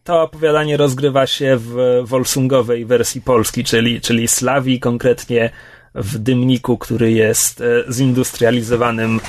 to 0.03 0.21
opowiadanie 0.21 0.77
rozgrywa 0.77 1.27
się 1.27 1.57
w 1.59 2.01
Wolsungowej 2.03 2.85
wersji 2.85 3.21
polskiej, 3.21 3.63
czyli, 3.63 4.01
czyli 4.01 4.27
Slawii, 4.27 4.79
konkretnie 4.79 5.49
w 5.97 6.17
Dymniku, 6.17 6.77
który 6.77 7.11
jest 7.11 7.61
e, 7.61 7.93
zindustrializowanym 7.93 9.19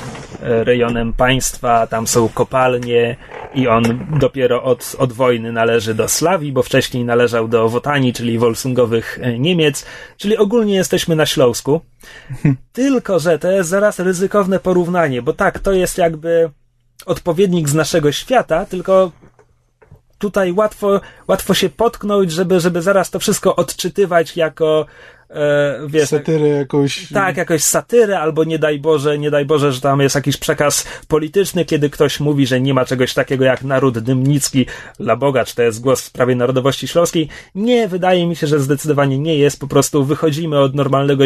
e, 0.43 0.65
rejonem 0.65 1.13
państwa. 1.13 1.87
Tam 1.87 2.07
są 2.07 2.29
kopalnie 2.29 3.17
i 3.55 3.69
on 3.69 4.07
dopiero 4.21 4.63
od, 4.63 4.97
od 4.99 5.13
wojny 5.13 5.53
należy 5.53 5.95
do 5.95 6.09
Slawii, 6.09 6.53
bo 6.53 6.63
wcześniej 6.63 7.05
należał 7.05 7.49
do 7.49 7.69
Wotanii, 7.69 8.13
czyli 8.13 8.39
Wolsungowych 8.39 9.19
Niemiec, 9.39 9.87
czyli 10.17 10.37
ogólnie 10.37 10.75
jesteśmy 10.75 11.17
na 11.17 11.27
Śląsku. 11.27 11.81
Tylko, 12.73 13.19
że 13.19 13.39
to 13.39 13.51
jest 13.51 13.69
zaraz 13.69 13.99
ryzykowne 13.99 14.59
porównanie, 14.59 15.23
bo 15.23 15.33
tak, 15.33 15.59
to 15.59 15.73
jest 15.73 15.99
jakby 15.99 16.51
odpowiednik 17.07 17.69
z 17.69 17.75
naszego 17.75 18.13
świata, 18.13 18.67
tylko 18.67 19.13
tutaj 20.19 20.53
łatwo, 20.53 21.01
łatwo 21.29 21.55
się 21.55 21.69
potknąć, 21.69 22.33
żeby, 22.33 22.61
żeby 22.61 22.83
zaraz 22.83 23.11
to 23.11 23.19
wszystko 23.19 23.57
odczytywać 23.57 24.37
jako 24.37 24.87
e, 25.31 25.81
wiesz, 25.87 26.09
satyrę 26.09 26.49
jakąś. 26.49 27.13
Tak, 27.13 27.37
jakąś 27.37 27.63
satyrę, 27.63 28.21
albo 28.21 28.45
nie 28.45 28.59
daj 28.59 28.79
Boże, 28.81 29.19
nie 29.19 29.31
daj 29.31 29.45
Boże, 29.45 29.73
że 29.73 29.81
tam 29.81 30.01
jest 30.01 30.15
jakiś 30.15 30.37
przekaz 30.37 30.87
polityczny, 31.09 31.65
kiedy 31.65 31.91
ktoś 31.91 32.21
mówi, 32.21 32.47
że 32.47 32.61
nie 32.61 32.75
ma 32.75 32.85
czegoś 32.85 33.15
takiego 33.15 33.45
jak 33.45 33.63
naród 33.63 33.99
dymnicki, 33.99 34.67
dla 35.01 35.17
Boga, 35.17 35.45
czy 35.45 35.55
to 35.55 35.63
jest 35.63 35.81
głos 35.81 36.01
w 36.01 36.05
sprawie 36.05 36.37
narodowości 36.37 36.89
śląskiej. 36.89 37.29
Nie, 37.55 37.89
wydaje 37.89 38.27
mi 38.27 38.37
się, 38.37 38.47
że 38.47 38.61
zdecydowanie 38.61 39.19
nie 39.19 39.37
jest, 39.37 39.61
po 39.61 39.67
prostu 39.67 40.05
wychodzimy 40.05 40.59
od 40.59 40.75
normalnego 40.75 41.25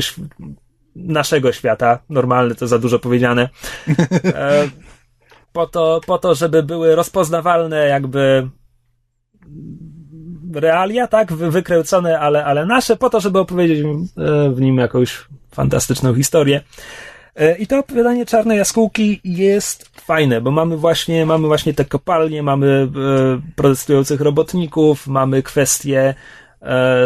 naszego 0.96 1.52
świata, 1.52 1.98
normalny 2.08 2.54
to 2.54 2.66
za 2.66 2.78
dużo 2.78 2.98
powiedziane, 2.98 3.48
e, 4.24 4.68
po 5.52 5.66
to, 5.66 6.00
po 6.06 6.18
to, 6.18 6.34
żeby 6.34 6.62
były 6.62 6.94
rozpoznawalne 6.94 7.86
jakby 7.86 8.48
realia, 10.54 11.06
tak, 11.06 11.32
wykręcone, 11.32 12.20
ale, 12.20 12.44
ale 12.44 12.66
nasze, 12.66 12.96
po 12.96 13.10
to, 13.10 13.20
żeby 13.20 13.38
opowiedzieć 13.38 13.84
e, 13.84 14.50
w 14.50 14.60
nim 14.60 14.78
jakąś 14.78 15.24
fantastyczną 15.54 16.14
historię. 16.14 16.60
E, 17.36 17.56
I 17.56 17.66
to 17.66 17.78
opowiadanie 17.78 18.26
Czarnej 18.26 18.58
Jaskółki 18.58 19.20
jest 19.24 20.00
fajne, 20.00 20.40
bo 20.40 20.50
mamy 20.50 20.76
właśnie, 20.76 21.26
mamy 21.26 21.46
właśnie 21.46 21.74
te 21.74 21.84
kopalnie, 21.84 22.42
mamy 22.42 22.66
e, 22.66 23.40
protestujących 23.56 24.20
robotników, 24.20 25.06
mamy 25.06 25.42
kwestię, 25.42 26.14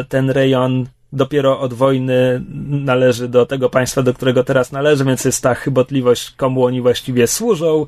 ten 0.08 0.30
rejon 0.30 0.86
dopiero 1.12 1.60
od 1.60 1.74
wojny 1.74 2.42
należy 2.68 3.28
do 3.28 3.46
tego 3.46 3.70
państwa, 3.70 4.02
do 4.02 4.14
którego 4.14 4.44
teraz 4.44 4.72
należy, 4.72 5.04
więc 5.04 5.24
jest 5.24 5.42
ta 5.42 5.54
chybotliwość, 5.54 6.30
komu 6.30 6.64
oni 6.64 6.80
właściwie 6.80 7.26
służą, 7.26 7.86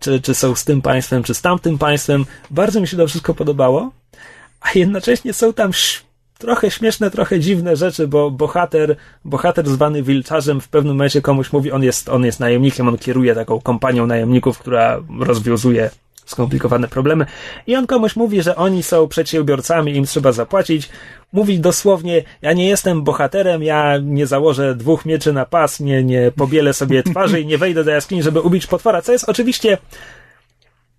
czy, 0.00 0.20
czy 0.20 0.34
są 0.34 0.54
z 0.54 0.64
tym 0.64 0.82
państwem, 0.82 1.22
czy 1.22 1.34
z 1.34 1.42
tamtym 1.42 1.78
państwem. 1.78 2.26
Bardzo 2.50 2.80
mi 2.80 2.88
się 2.88 2.96
to 2.96 3.06
wszystko 3.06 3.34
podobało, 3.34 3.90
a 4.60 4.68
jednocześnie 4.74 5.32
są 5.32 5.52
tam 5.52 5.70
trochę 6.38 6.70
śmieszne, 6.70 7.10
trochę 7.10 7.40
dziwne 7.40 7.76
rzeczy, 7.76 8.08
bo 8.08 8.30
bohater, 8.30 8.96
bohater 9.24 9.68
zwany 9.68 10.02
Wilczarzem 10.02 10.60
w 10.60 10.68
pewnym 10.68 10.94
momencie 10.94 11.22
komuś 11.22 11.52
mówi, 11.52 11.72
on 11.72 11.82
jest, 11.82 12.08
on 12.08 12.24
jest 12.24 12.40
najemnikiem, 12.40 12.88
on 12.88 12.98
kieruje 12.98 13.34
taką 13.34 13.60
kompanią 13.60 14.06
najemników, 14.06 14.58
która 14.58 15.02
rozwiązuje 15.20 15.90
skomplikowane 16.24 16.88
problemy. 16.88 17.26
I 17.66 17.76
on 17.76 17.86
komuś 17.86 18.16
mówi, 18.16 18.42
że 18.42 18.56
oni 18.56 18.82
są 18.82 19.08
przedsiębiorcami, 19.08 19.96
im 19.96 20.04
trzeba 20.04 20.32
zapłacić. 20.32 20.88
Mówi 21.32 21.60
dosłownie, 21.60 22.22
ja 22.42 22.52
nie 22.52 22.68
jestem 22.68 23.02
bohaterem, 23.02 23.62
ja 23.62 23.98
nie 24.02 24.26
założę 24.26 24.74
dwóch 24.74 25.04
mieczy 25.04 25.32
na 25.32 25.46
pas, 25.46 25.80
nie, 25.80 26.04
nie 26.04 26.30
pobielę 26.36 26.74
sobie 26.74 27.02
twarzy 27.12 27.40
i 27.40 27.46
nie 27.46 27.58
wejdę 27.58 27.84
do 27.84 27.90
jaskini, 27.90 28.22
żeby 28.22 28.40
ubić 28.40 28.66
potwora, 28.66 29.02
co 29.02 29.12
jest 29.12 29.28
oczywiście 29.28 29.78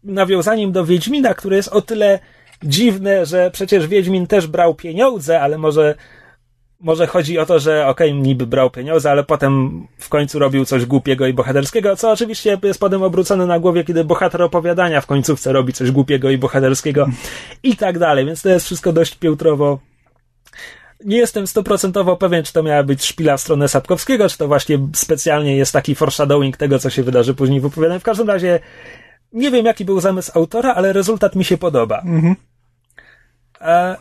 nawiązaniem 0.04 0.72
do 0.72 0.86
Wiedźmina, 0.86 1.34
który 1.34 1.56
jest 1.56 1.70
o 1.70 1.82
tyle 1.82 2.20
dziwne, 2.64 3.26
że 3.26 3.52
przecież 3.52 3.88
Wiedźmin 3.88 4.28
też 4.28 4.48
brał 4.48 4.76
pieniądze, 4.76 5.42
ale 5.42 5.58
może 5.58 5.96
może 6.80 7.08
chodzi 7.08 7.40
o 7.40 7.46
to, 7.46 7.60
że 7.60 7.88
okej, 7.88 8.12
okay, 8.12 8.22
niby 8.22 8.48
brał 8.48 8.70
pieniądze, 8.70 9.12
ale 9.12 9.24
potem 9.24 9.84
w 9.98 10.10
końcu 10.10 10.40
robił 10.40 10.66
coś 10.66 10.86
głupiego 10.86 11.28
i 11.28 11.34
bohaterskiego, 11.34 11.96
co 11.96 12.12
oczywiście 12.12 12.58
jest 12.64 12.80
potem 12.80 13.04
obrócone 13.04 13.46
na 13.46 13.60
głowie, 13.60 13.84
kiedy 13.84 14.04
bohater 14.04 14.42
opowiadania 14.42 15.02
w 15.02 15.06
końcówce 15.06 15.54
robi 15.54 15.74
coś 15.74 15.92
głupiego 15.92 16.30
i 16.30 16.38
bohaterskiego 16.38 17.10
i 17.64 17.76
tak 17.76 18.00
dalej, 18.00 18.26
więc 18.26 18.42
to 18.42 18.50
jest 18.50 18.66
wszystko 18.66 18.94
dość 18.94 19.16
piętrowo. 19.16 19.80
Nie 21.06 21.18
jestem 21.18 21.48
stuprocentowo 21.48 22.18
pewien, 22.18 22.44
czy 22.44 22.54
to 22.54 22.64
miała 22.64 22.84
być 22.84 23.06
szpila 23.06 23.38
w 23.38 23.42
stronę 23.42 23.68
Sapkowskiego, 23.68 24.30
czy 24.30 24.38
to 24.38 24.48
właśnie 24.48 24.80
specjalnie 24.94 25.58
jest 25.58 25.74
taki 25.74 25.96
foreshadowing 25.96 26.58
tego, 26.58 26.80
co 26.80 26.90
się 26.90 27.04
wydarzy 27.04 27.34
później 27.34 27.62
w 27.62 27.66
opowiadaniu. 27.66 28.00
W 28.00 28.04
każdym 28.04 28.28
razie 28.28 28.60
nie 29.34 29.52
wiem, 29.52 29.66
jaki 29.66 29.86
był 29.86 30.00
zamysł 30.00 30.32
autora, 30.36 30.74
ale 30.74 30.94
rezultat 30.94 31.36
mi 31.36 31.46
się 31.46 31.58
podoba. 31.58 32.02
Mhm. 32.06 32.36
E, 33.62 33.96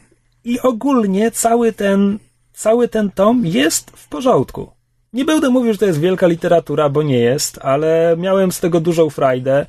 I 0.45 0.61
ogólnie 0.61 1.31
cały 1.31 1.72
ten 1.72 2.18
cały 2.55 2.88
ten 2.88 3.11
tom 3.11 3.46
jest 3.46 3.90
w 3.90 4.09
porządku. 4.09 4.70
Nie 5.12 5.24
będę 5.24 5.50
mówił, 5.50 5.72
że 5.72 5.78
to 5.78 5.86
jest 5.86 6.00
wielka 6.00 6.26
literatura, 6.26 6.88
bo 6.88 7.02
nie 7.02 7.18
jest, 7.18 7.59
ale 7.62 8.16
miałem 8.18 8.52
z 8.52 8.61
tego 8.61 8.80
dużą 8.80 9.11
frajdę. 9.11 9.66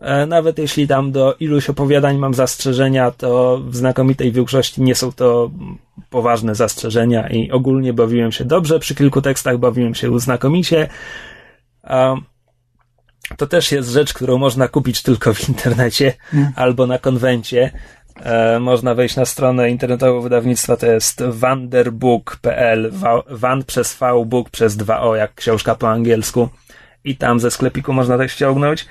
E, 0.00 0.26
nawet 0.26 0.58
jeśli 0.58 0.88
tam 0.88 1.12
do 1.12 1.34
iluś 1.40 1.70
opowiadań 1.70 2.18
mam 2.18 2.34
zastrzeżenia, 2.34 3.10
to 3.10 3.60
w 3.66 3.76
znakomitej 3.76 4.32
większości 4.32 4.82
nie 4.82 4.94
są 4.94 5.12
to 5.12 5.50
poważne 6.10 6.54
zastrzeżenia 6.54 7.28
i 7.28 7.50
ogólnie 7.50 7.92
bawiłem 7.92 8.32
się 8.32 8.44
dobrze. 8.44 8.78
Przy 8.78 8.94
kilku 8.94 9.22
tekstach 9.22 9.58
bawiłem 9.58 9.94
się 9.94 10.20
znakomicie. 10.20 10.88
To 13.36 13.46
też 13.46 13.72
jest 13.72 13.88
rzecz, 13.88 14.14
którą 14.14 14.38
można 14.38 14.68
kupić 14.68 15.02
tylko 15.02 15.34
w 15.34 15.48
internecie 15.48 16.12
albo 16.56 16.86
na 16.86 16.98
konwencie. 16.98 17.70
E, 18.22 18.60
można 18.60 18.94
wejść 18.94 19.16
na 19.16 19.24
stronę 19.24 19.70
internetową 19.70 20.20
wydawnictwa, 20.20 20.76
to 20.76 20.86
jest 20.86 21.22
wanderbook.pl, 21.22 22.92
van 23.30 23.64
przez 23.64 23.94
V, 23.94 24.24
book 24.26 24.50
przez 24.50 24.76
2o, 24.76 25.14
jak 25.14 25.34
książka 25.34 25.74
po 25.74 25.90
angielsku. 25.90 26.48
I 27.04 27.16
tam 27.16 27.40
ze 27.40 27.50
sklepiku 27.50 27.92
można 27.92 28.18
tak 28.18 28.30
ściągnąć. 28.30 28.86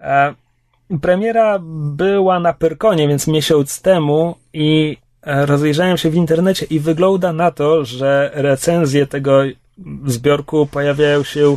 E, 0.00 0.34
premiera 1.02 1.58
była 1.96 2.40
na 2.40 2.52
Pyrkonie, 2.52 3.08
więc 3.08 3.26
miesiąc 3.26 3.82
temu 3.82 4.34
i 4.52 4.96
e, 5.22 5.46
rozejrzałem 5.46 5.96
się 5.96 6.10
w 6.10 6.14
internecie 6.14 6.66
i 6.70 6.80
wygląda 6.80 7.32
na 7.32 7.50
to, 7.50 7.84
że 7.84 8.30
recenzje 8.34 9.06
tego 9.06 9.42
zbiorku 10.06 10.66
pojawiają 10.66 11.22
się. 11.22 11.56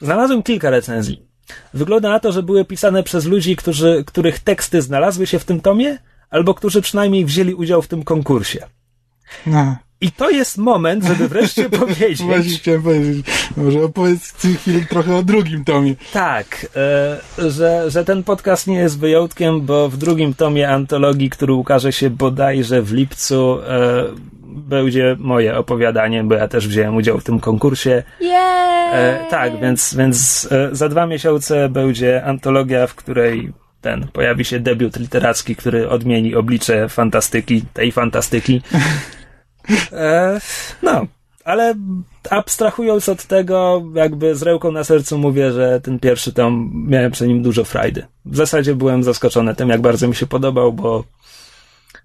Znalazłem 0.00 0.42
kilka 0.42 0.70
recenzji. 0.70 1.31
Wygląda 1.74 2.08
na 2.08 2.20
to, 2.20 2.32
że 2.32 2.42
były 2.42 2.64
pisane 2.64 3.02
przez 3.02 3.24
ludzi, 3.24 3.56
którzy, 3.56 4.04
których 4.06 4.38
teksty 4.38 4.82
znalazły 4.82 5.26
się 5.26 5.38
w 5.38 5.44
tym 5.44 5.60
tomie, 5.60 5.98
albo 6.30 6.54
którzy 6.54 6.82
przynajmniej 6.82 7.24
wzięli 7.24 7.54
udział 7.54 7.82
w 7.82 7.88
tym 7.88 8.02
konkursie. 8.02 8.66
No. 9.46 9.76
I 10.00 10.12
to 10.12 10.30
jest 10.30 10.58
moment, 10.58 11.04
żeby 11.04 11.28
wreszcie 11.28 11.70
powiedzieć. 11.80 12.22
Właśnie 12.22 12.50
chciałem 12.50 12.82
powiedzieć. 12.82 13.26
Może 13.56 13.82
opowiedz 13.82 14.32
chwilę 14.32 14.80
trochę 14.90 15.16
o 15.16 15.22
drugim 15.22 15.64
tomie. 15.64 15.94
Tak, 16.12 16.66
e, 17.38 17.50
że, 17.50 17.90
że 17.90 18.04
ten 18.04 18.22
podcast 18.22 18.66
nie 18.66 18.76
jest 18.76 18.98
wyjątkiem, 18.98 19.60
bo 19.60 19.88
w 19.88 19.96
drugim 19.96 20.34
tomie 20.34 20.70
antologii, 20.70 21.30
który 21.30 21.52
ukaże 21.52 21.92
się 21.92 22.10
bodajże 22.10 22.82
w 22.82 22.92
lipcu, 22.92 23.58
e, 23.60 24.04
będzie 24.52 25.16
moje 25.18 25.58
opowiadanie, 25.58 26.24
bo 26.24 26.34
ja 26.34 26.48
też 26.48 26.68
wziąłem 26.68 26.96
udział 26.96 27.18
w 27.18 27.24
tym 27.24 27.40
konkursie. 27.40 28.02
E, 28.92 29.26
tak, 29.30 29.60
więc, 29.60 29.94
więc 29.94 30.48
e, 30.52 30.68
za 30.72 30.88
dwa 30.88 31.06
miesiące 31.06 31.68
będzie 31.68 32.24
antologia, 32.24 32.86
w 32.86 32.94
której 32.94 33.52
ten 33.80 34.08
pojawi 34.12 34.44
się 34.44 34.60
debiut 34.60 34.96
literacki, 34.96 35.56
który 35.56 35.88
odmieni 35.88 36.34
oblicze 36.34 36.88
fantastyki, 36.88 37.62
tej 37.72 37.92
fantastyki. 37.92 38.62
E, 39.92 40.40
no, 40.82 41.06
ale 41.44 41.74
abstrahując 42.30 43.08
od 43.08 43.24
tego, 43.24 43.82
jakby 43.94 44.34
z 44.34 44.42
ręką 44.42 44.72
na 44.72 44.84
sercu 44.84 45.18
mówię, 45.18 45.52
że 45.52 45.80
ten 45.80 45.98
pierwszy 45.98 46.32
tom 46.32 46.72
miałem 46.88 47.12
przy 47.12 47.28
nim 47.28 47.42
dużo 47.42 47.64
frajdy. 47.64 48.06
W 48.24 48.36
zasadzie 48.36 48.74
byłem 48.74 49.02
zaskoczony 49.02 49.54
tym, 49.54 49.68
jak 49.68 49.80
bardzo 49.80 50.08
mi 50.08 50.14
się 50.14 50.26
podobał, 50.26 50.72
bo 50.72 51.04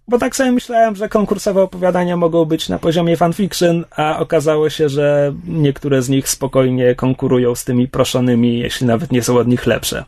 bo 0.08 0.18
tak 0.18 0.36
sobie 0.36 0.51
myślałem, 0.51 0.95
że 0.95 1.10
konkursowe 1.10 1.62
opowiadania 1.62 2.18
mogą 2.18 2.45
być 2.45 2.70
na 2.70 2.80
poziomie 2.80 3.18
fanfiction, 3.18 3.86
a 3.91 4.20
okazało 4.20 4.70
się, 4.70 4.89
że 4.89 5.34
niektóre 5.45 6.01
z 6.01 6.10
nich 6.10 6.30
spokojnie 6.30 6.95
konkurują 6.95 7.55
z 7.55 7.64
tymi 7.64 7.88
proszonymi, 7.88 8.60
jeśli 8.60 8.88
nawet 8.88 9.12
nie 9.12 9.24
są 9.24 9.38
od 9.38 9.47
nich 9.47 9.66
lepsze. 9.66 10.05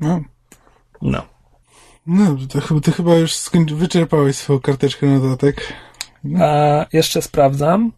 No. 0.00 0.20
No. 1.02 1.22
No, 2.06 2.36
to, 2.48 2.80
to 2.80 2.92
chyba 2.92 3.16
już 3.16 3.34
skończy, 3.34 3.74
wyczerpałeś 3.74 4.36
swoją 4.36 4.60
karteczkę 4.60 5.06
notatek. 5.06 5.72
No. 6.24 6.44
A 6.44 6.86
jeszcze 6.92 7.22
sprawdzam. 7.22 7.92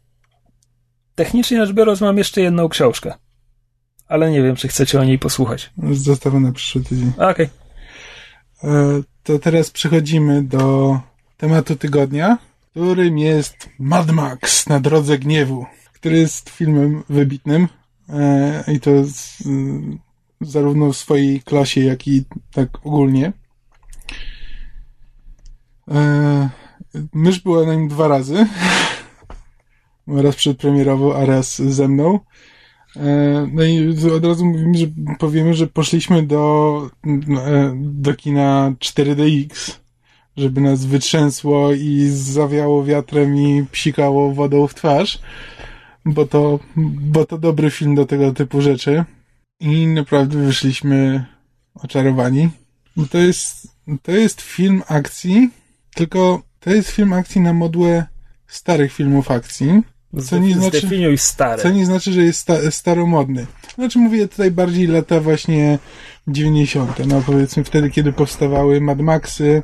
Technicznie 1.15 1.67
rzecz 1.67 1.75
biorąc, 1.75 2.01
mam 2.01 2.19
jeszcze 2.19 2.41
jedną 2.41 2.69
książkę. 2.69 3.15
Ale 4.09 4.31
nie 4.31 4.43
wiem, 4.43 4.57
czy 4.57 4.69
chcecie 4.69 5.01
o 5.01 5.05
niej 5.05 5.19
posłuchać. 5.19 5.73
Zostawię 5.93 6.41
na 6.41 6.53
przyszły 6.53 6.83
tydzień. 6.83 7.13
Okej. 7.17 7.29
Okay. 7.29 7.49
E, 8.71 9.03
to 9.23 9.39
teraz 9.39 9.71
przechodzimy 9.71 10.43
do 10.43 11.01
tematu 11.37 11.77
tygodnia, 11.77 12.39
którym 12.71 13.19
jest 13.19 13.69
Mad 13.79 14.11
Max 14.11 14.69
na 14.69 14.81
drodze 14.81 15.19
gniewu, 15.19 15.67
który 15.93 16.19
jest 16.19 16.51
filmem 16.51 17.03
wybitnym 17.09 17.69
e, 18.09 18.65
i 18.73 18.81
to 18.81 18.91
z, 19.05 19.43
zarówno 20.41 20.93
w 20.93 20.97
swojej 20.97 21.43
klasie, 21.43 21.81
jak 21.81 22.09
i 22.09 22.25
tak 22.53 22.87
ogólnie. 22.87 23.33
E, 25.91 26.49
mysz 27.15 27.41
była 27.41 27.67
na 27.67 27.75
nim 27.75 27.89
dwa 27.89 28.09
razy. 28.09 28.47
raz 30.07 30.37
przedpremierowo, 30.37 31.17
a 31.19 31.25
raz 31.25 31.63
ze 31.63 31.89
mną. 31.89 32.21
E, 32.97 33.49
no 33.53 33.65
i 33.65 33.97
od 34.17 34.25
razu 34.25 34.47
mówimy, 34.47 34.79
że 34.79 34.87
powiemy, 35.19 35.55
że 35.55 35.67
poszliśmy 35.67 36.23
do, 36.23 36.91
e, 37.47 37.73
do 37.77 38.15
kina 38.15 38.75
4DX 38.79 39.84
żeby 40.37 40.61
nas 40.61 40.85
wytrzęsło 40.85 41.73
i 41.73 42.07
zawiało 42.11 42.85
wiatrem 42.85 43.37
i 43.37 43.65
psikało 43.73 44.35
wodą 44.35 44.67
w 44.67 44.75
twarz, 44.75 45.19
bo 46.05 46.27
to, 46.27 46.59
bo 46.77 47.27
to 47.27 47.39
dobry 47.39 47.71
film 47.71 47.95
do 47.95 48.07
tego 48.07 48.33
typu 48.33 48.61
rzeczy. 48.61 49.05
I 49.61 49.87
naprawdę 49.87 50.39
wyszliśmy 50.39 51.25
oczarowani. 51.75 52.51
To 53.11 53.19
jest, 53.19 53.69
to 54.03 54.13
jest 54.13 54.41
film 54.41 54.83
akcji, 54.89 55.51
tylko 55.95 56.43
to 56.61 56.71
jest 56.71 56.91
film 56.91 57.13
akcji 57.13 57.41
na 57.41 57.53
modłę 57.53 58.07
starych 58.47 58.93
filmów 58.93 59.31
akcji. 59.31 59.83
Co 60.23 60.39
nie, 60.39 60.55
znaczy, 60.55 60.89
co 61.63 61.71
nie 61.71 61.87
znaczy, 61.87 62.13
że 62.13 62.23
jest 62.23 62.41
sta, 62.41 62.71
staromodny. 62.71 63.47
Znaczy 63.75 63.99
mówię 63.99 64.29
tutaj 64.29 64.51
bardziej 64.51 64.87
lata 64.87 65.21
właśnie 65.21 65.79
90. 66.29 67.07
No 67.07 67.23
powiedzmy 67.27 67.65
wtedy, 67.65 67.91
kiedy 67.91 68.13
powstawały 68.13 68.81
Mad 68.81 69.01
Maxy, 69.01 69.63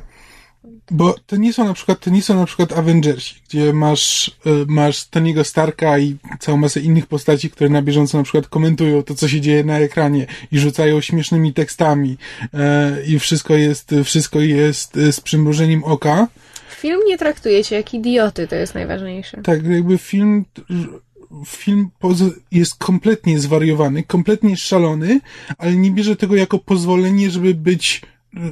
bo 0.91 1.15
to 1.25 1.35
nie 1.35 1.53
są 1.53 1.65
na 1.65 1.73
przykład, 1.73 1.99
to 1.99 2.09
nie 2.09 2.21
są 2.21 2.35
na 2.35 2.45
przykład 2.45 2.71
Avengersi, 2.73 3.35
gdzie 3.49 3.73
masz, 3.73 4.27
y, 4.27 4.65
masz 4.67 5.09
Tony'ego 5.09 5.43
Starka 5.43 5.99
i 5.99 6.15
całą 6.39 6.57
masę 6.57 6.79
innych 6.79 7.07
postaci, 7.07 7.49
które 7.49 7.69
na 7.69 7.81
bieżąco 7.81 8.17
na 8.17 8.23
przykład 8.23 8.47
komentują 8.47 9.03
to, 9.03 9.15
co 9.15 9.27
się 9.27 9.41
dzieje 9.41 9.63
na 9.63 9.79
ekranie 9.79 10.27
i 10.51 10.59
rzucają 10.59 11.01
śmiesznymi 11.01 11.53
tekstami 11.53 12.17
e, 12.53 12.97
i 13.05 13.19
wszystko 13.19 13.55
jest, 13.55 13.95
wszystko 14.03 14.39
jest 14.39 14.97
y, 14.97 15.11
z 15.11 15.21
przymrużeniem 15.21 15.83
oka. 15.83 16.27
Film 16.77 16.99
nie 17.07 17.17
traktuje 17.17 17.63
się 17.63 17.75
jak 17.75 17.93
idioty, 17.93 18.47
to 18.47 18.55
jest 18.55 18.75
najważniejsze. 18.75 19.41
Tak, 19.41 19.65
jakby 19.65 19.97
film 19.97 20.45
film 21.45 21.89
jest 22.51 22.75
kompletnie 22.75 23.39
zwariowany, 23.39 24.03
kompletnie 24.03 24.57
szalony, 24.57 25.19
ale 25.57 25.75
nie 25.75 25.91
bierze 25.91 26.15
tego 26.15 26.35
jako 26.35 26.59
pozwolenie, 26.59 27.31
żeby 27.31 27.53
być 27.53 28.01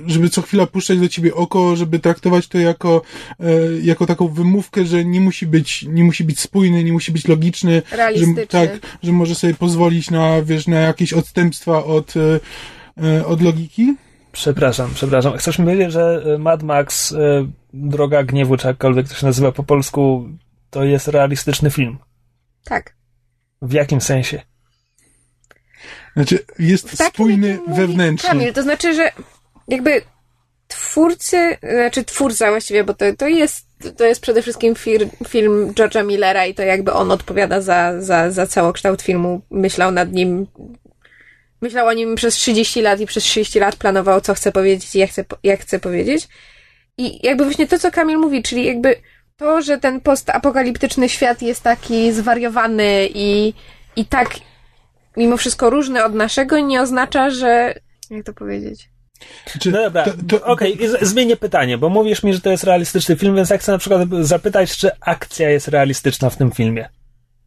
żeby 0.07 0.29
co 0.29 0.41
chwila 0.41 0.67
puszczać 0.67 0.99
do 0.99 1.09
ciebie 1.09 1.35
oko, 1.35 1.75
żeby 1.75 1.99
traktować 1.99 2.47
to 2.47 2.57
jako, 2.57 3.01
e, 3.39 3.45
jako 3.83 4.05
taką 4.05 4.27
wymówkę, 4.27 4.85
że 4.85 5.05
nie 5.05 5.21
musi 5.21 5.47
być, 5.47 5.85
nie 5.89 6.03
musi 6.03 6.23
być 6.23 6.39
spójny, 6.39 6.83
nie 6.83 6.93
musi 6.93 7.11
być 7.11 7.27
logiczny. 7.27 7.81
Realistyczny. 7.91 8.41
Że, 8.41 8.47
tak, 8.47 8.69
że 9.03 9.11
może 9.11 9.35
sobie 9.35 9.53
pozwolić 9.53 10.11
na, 10.11 10.41
wiesz, 10.41 10.67
na 10.67 10.79
jakieś 10.79 11.13
odstępstwa 11.13 11.83
od, 11.83 12.13
e, 12.17 12.39
e 13.03 13.25
od 13.25 13.41
logiki. 13.41 13.95
Przepraszam, 14.31 14.91
przepraszam. 14.93 15.37
Chcesz 15.37 15.59
mi 15.59 15.65
powiedzieć, 15.65 15.91
że 15.91 16.23
Mad 16.39 16.63
Max, 16.63 17.11
e, 17.11 17.17
Droga 17.73 18.23
Gniewu, 18.23 18.57
czy 18.57 18.67
jakkolwiek 18.67 19.07
to 19.07 19.15
się 19.15 19.25
nazywa 19.25 19.51
po 19.51 19.63
polsku, 19.63 20.29
to 20.69 20.83
jest 20.83 21.07
realistyczny 21.07 21.71
film? 21.71 21.97
Tak. 22.63 22.95
W 23.61 23.73
jakim 23.73 24.01
sensie? 24.01 24.41
Znaczy, 26.15 26.39
jest 26.59 27.03
spójny 27.03 27.59
wewnętrznie. 27.67 28.29
Kamil, 28.29 28.53
to 28.53 28.63
znaczy, 28.63 28.93
że 28.93 29.11
jakby 29.69 30.01
twórcy, 30.67 31.57
znaczy 31.61 32.03
twórca 32.03 32.49
właściwie, 32.49 32.83
bo 32.83 32.93
to, 32.93 33.05
to 33.17 33.27
jest 33.27 33.69
to 33.97 34.05
jest 34.05 34.21
przede 34.21 34.41
wszystkim 34.41 34.75
fir, 34.75 35.07
film 35.27 35.73
George'a 35.73 36.05
Millera 36.05 36.45
i 36.45 36.53
to 36.53 36.61
jakby 36.61 36.93
on 36.93 37.11
odpowiada 37.11 37.61
za, 37.61 38.01
za, 38.01 38.31
za 38.31 38.47
całokształt 38.47 39.01
filmu. 39.01 39.41
Myślał 39.51 39.91
nad 39.91 40.11
nim, 40.11 40.47
myślał 41.61 41.87
o 41.87 41.93
nim 41.93 42.15
przez 42.15 42.35
30 42.35 42.81
lat 42.81 42.99
i 42.99 43.05
przez 43.05 43.23
30 43.23 43.59
lat 43.59 43.75
planował, 43.75 44.21
co 44.21 44.33
chce 44.33 44.51
powiedzieć 44.51 44.95
i 44.95 44.99
jak 44.99 45.09
chce, 45.09 45.25
jak 45.43 45.59
chce 45.59 45.79
powiedzieć. 45.79 46.27
I 46.97 47.27
jakby 47.27 47.43
właśnie 47.43 47.67
to, 47.67 47.79
co 47.79 47.91
Kamil 47.91 48.17
mówi, 48.17 48.43
czyli 48.43 48.65
jakby 48.65 48.95
to, 49.37 49.61
że 49.61 49.77
ten 49.77 50.01
postapokaliptyczny 50.01 51.09
świat 51.09 51.41
jest 51.41 51.63
taki 51.63 52.11
zwariowany 52.11 53.09
i, 53.13 53.53
i 53.95 54.05
tak 54.05 54.29
mimo 55.17 55.37
wszystko 55.37 55.69
różny 55.69 56.03
od 56.03 56.13
naszego, 56.13 56.59
nie 56.59 56.81
oznacza, 56.81 57.29
że. 57.29 57.73
Jak 58.09 58.25
to 58.25 58.33
powiedzieć? 58.33 58.89
Czy, 59.59 59.71
no 59.71 59.83
dobra, 59.83 60.05
okej, 60.43 60.73
okay. 60.73 61.05
zmienię 61.05 61.37
pytanie, 61.37 61.77
bo 61.77 61.89
mówisz 61.89 62.23
mi, 62.23 62.33
że 62.33 62.41
to 62.41 62.51
jest 62.51 62.63
realistyczny 62.63 63.15
film, 63.15 63.35
więc 63.35 63.49
ja 63.49 63.57
chcę 63.57 63.71
na 63.71 63.77
przykład 63.77 64.09
zapytać, 64.21 64.77
czy 64.77 64.91
akcja 65.01 65.49
jest 65.49 65.67
realistyczna 65.67 66.29
w 66.29 66.37
tym 66.37 66.51
filmie. 66.51 66.89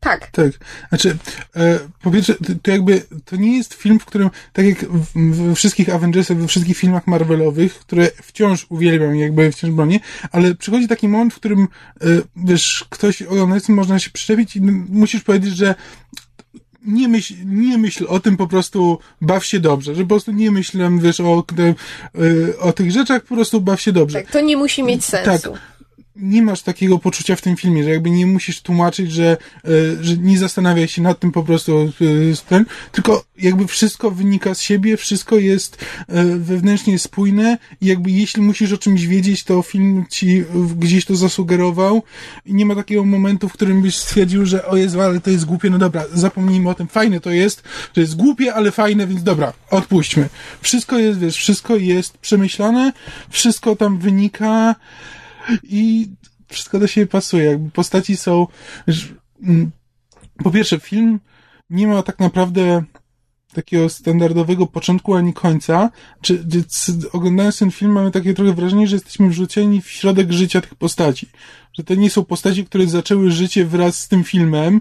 Tak. 0.02 0.30
Tak. 0.30 0.52
Znaczy, 0.88 1.16
e, 1.56 1.78
po 2.02 2.10
pierwsze, 2.10 2.34
to, 2.34 2.52
to, 2.62 2.70
jakby, 2.70 3.02
to 3.24 3.36
nie 3.36 3.56
jest 3.56 3.74
film, 3.74 3.98
w 3.98 4.04
którym, 4.04 4.30
tak 4.52 4.66
jak 4.66 4.84
we 5.14 5.54
wszystkich 5.54 5.94
Avengersach, 5.94 6.36
we 6.36 6.48
wszystkich 6.48 6.76
filmach 6.76 7.06
Marvelowych, 7.06 7.74
które 7.74 8.10
wciąż 8.22 8.66
uwielbiam, 8.68 9.16
jakby 9.16 9.52
wciąż 9.52 9.70
bronię, 9.70 10.00
ale 10.32 10.54
przychodzi 10.54 10.88
taki 10.88 11.08
moment, 11.08 11.34
w 11.34 11.36
którym, 11.36 11.68
e, 12.00 12.06
wiesz, 12.36 12.86
ktoś 12.90 13.22
oglądający 13.22 13.72
można 13.72 13.98
się 13.98 14.10
przyczepić 14.10 14.56
i 14.56 14.60
musisz 14.60 15.22
powiedzieć, 15.22 15.56
że 15.56 15.74
nie 16.84 17.08
myśl, 17.08 17.34
nie 17.44 17.78
myśl 17.78 18.06
o 18.08 18.20
tym, 18.20 18.36
po 18.36 18.46
prostu 18.46 18.98
baw 19.20 19.44
się 19.44 19.60
dobrze, 19.60 19.94
że 19.94 20.02
po 20.02 20.08
prostu 20.08 20.32
nie 20.32 20.50
myślę, 20.50 20.90
wiesz, 21.00 21.20
o, 21.20 21.44
e, 22.18 22.58
o 22.58 22.72
tych 22.72 22.90
rzeczach, 22.90 23.22
po 23.22 23.34
prostu 23.34 23.60
baw 23.60 23.80
się 23.80 23.92
dobrze. 23.92 24.22
Tak, 24.22 24.30
to 24.30 24.40
nie 24.40 24.56
musi 24.56 24.82
mieć 24.82 25.04
sensu. 25.04 25.52
Tak 25.52 25.71
nie 26.16 26.42
masz 26.42 26.62
takiego 26.62 26.98
poczucia 26.98 27.36
w 27.36 27.40
tym 27.40 27.56
filmie, 27.56 27.84
że 27.84 27.90
jakby 27.90 28.10
nie 28.10 28.26
musisz 28.26 28.60
tłumaczyć, 28.60 29.12
że, 29.12 29.36
e, 29.64 29.68
że 30.00 30.16
nie 30.16 30.38
zastanawiaj 30.38 30.88
się 30.88 31.02
nad 31.02 31.18
tym 31.18 31.32
po 31.32 31.42
prostu 31.42 31.78
e, 31.80 32.48
ten, 32.48 32.64
tylko 32.92 33.24
jakby 33.38 33.66
wszystko 33.66 34.10
wynika 34.10 34.54
z 34.54 34.60
siebie, 34.60 34.96
wszystko 34.96 35.36
jest 35.36 35.84
e, 36.08 36.24
wewnętrznie 36.24 36.98
spójne 36.98 37.58
i 37.80 37.86
jakby 37.86 38.10
jeśli 38.10 38.42
musisz 38.42 38.72
o 38.72 38.78
czymś 38.78 39.06
wiedzieć, 39.06 39.44
to 39.44 39.62
film 39.62 40.04
ci 40.10 40.44
gdzieś 40.76 41.04
to 41.04 41.16
zasugerował 41.16 42.02
i 42.46 42.54
nie 42.54 42.66
ma 42.66 42.74
takiego 42.74 43.04
momentu, 43.04 43.48
w 43.48 43.52
którym 43.52 43.82
byś 43.82 43.96
stwierdził, 43.96 44.46
że 44.46 44.66
o 44.66 44.76
Jezu, 44.76 45.00
ale 45.00 45.20
to 45.20 45.30
jest 45.30 45.44
głupie, 45.44 45.70
no 45.70 45.78
dobra, 45.78 46.04
zapomnijmy 46.12 46.70
o 46.70 46.74
tym, 46.74 46.88
fajne 46.88 47.20
to 47.20 47.30
jest, 47.30 47.62
że 47.96 48.00
jest 48.00 48.16
głupie, 48.16 48.54
ale 48.54 48.70
fajne, 48.70 49.06
więc 49.06 49.22
dobra, 49.22 49.52
odpuśćmy. 49.70 50.28
Wszystko 50.60 50.98
jest, 50.98 51.18
wiesz, 51.18 51.36
wszystko 51.36 51.76
jest 51.76 52.18
przemyślane, 52.18 52.92
wszystko 53.30 53.76
tam 53.76 53.98
wynika 53.98 54.74
i 55.62 56.08
wszystko 56.48 56.78
do 56.78 56.86
siebie 56.86 57.06
pasuje. 57.06 57.44
Jakby 57.44 57.70
postaci 57.70 58.16
są. 58.16 58.46
Mm, 59.42 59.70
po 60.44 60.50
pierwsze, 60.50 60.80
film 60.80 61.20
nie 61.70 61.86
ma 61.86 62.02
tak 62.02 62.18
naprawdę 62.18 62.84
takiego 63.54 63.88
standardowego 63.88 64.66
początku 64.66 65.14
ani 65.14 65.32
końca. 65.32 65.90
Czy, 66.20 66.44
oglądając 67.12 67.58
ten 67.58 67.70
film 67.70 67.92
mamy 67.92 68.10
takie 68.10 68.34
trochę 68.34 68.52
wrażenie, 68.52 68.86
że 68.86 68.96
jesteśmy 68.96 69.28
wrzuceni 69.28 69.82
w 69.82 69.90
środek 69.90 70.32
życia 70.32 70.60
tych 70.60 70.74
postaci. 70.74 71.28
Że 71.72 71.84
to 71.84 71.94
nie 71.94 72.10
są 72.10 72.24
postaci, 72.24 72.64
które 72.64 72.86
zaczęły 72.86 73.30
życie 73.30 73.64
wraz 73.64 73.98
z 73.98 74.08
tym 74.08 74.24
filmem, 74.24 74.80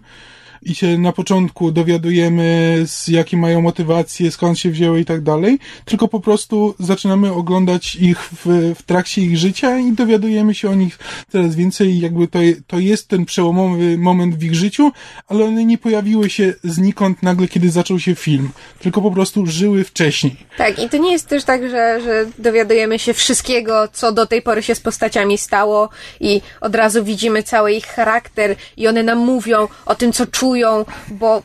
i 0.62 0.76
się 0.76 0.98
na 0.98 1.12
początku 1.12 1.72
dowiadujemy, 1.72 2.78
z 2.86 3.08
jakie 3.08 3.38
mają 3.38 3.62
motywacje, 3.62 4.32
skąd 4.32 4.60
się 4.60 4.70
wzięły 4.70 5.00
i 5.00 5.06
tak 5.06 5.22
dalej, 5.22 5.60
tylko 5.86 6.08
po 6.08 6.20
prostu 6.20 6.76
zaczynamy 6.80 7.34
oglądać 7.34 7.96
ich 7.96 8.20
w, 8.20 8.74
w 8.76 8.84
trakcie 8.84 9.22
ich 9.22 9.38
życia 9.38 9.80
i 9.80 9.92
dowiadujemy 9.92 10.56
się 10.56 10.70
o 10.70 10.76
nich 10.76 11.00
coraz 11.32 11.56
więcej. 11.56 12.00
Jakby 12.00 12.28
to, 12.28 12.40
to 12.68 12.80
jest 12.80 13.08
ten 13.08 13.26
przełomowy 13.26 13.98
moment 13.98 14.36
w 14.36 14.44
ich 14.44 14.56
życiu, 14.56 14.92
ale 15.28 15.46
one 15.46 15.66
nie 15.66 15.78
pojawiły 15.78 16.30
się 16.30 16.54
znikąd 16.64 17.24
nagle, 17.24 17.48
kiedy 17.48 17.72
zaczął 17.72 18.00
się 18.00 18.16
film, 18.16 18.50
tylko 18.80 19.02
po 19.02 19.12
prostu 19.12 19.46
żyły 19.46 19.84
wcześniej. 19.84 20.36
Tak, 20.58 20.80
i 20.80 20.90
to 20.90 20.98
nie 20.98 21.12
jest 21.12 21.28
też 21.28 21.44
tak, 21.44 21.70
że, 21.70 22.02
że 22.02 22.26
dowiadujemy 22.38 23.00
się 23.00 23.14
wszystkiego, 23.14 23.88
co 23.94 24.12
do 24.12 24.26
tej 24.26 24.42
pory 24.42 24.64
się 24.64 24.76
z 24.76 24.80
postaciami 24.80 25.38
stało 25.38 25.90
i 26.20 26.42
od 26.62 26.76
razu 26.76 27.04
widzimy 27.04 27.44
cały 27.44 27.74
ich 27.74 27.86
charakter 27.86 28.56
i 28.78 28.88
one 28.88 29.04
nam 29.04 29.18
mówią 29.18 29.68
o 29.86 29.96
tym, 29.96 30.14
co 30.14 30.28
czują 30.28 30.51
bo 31.08 31.44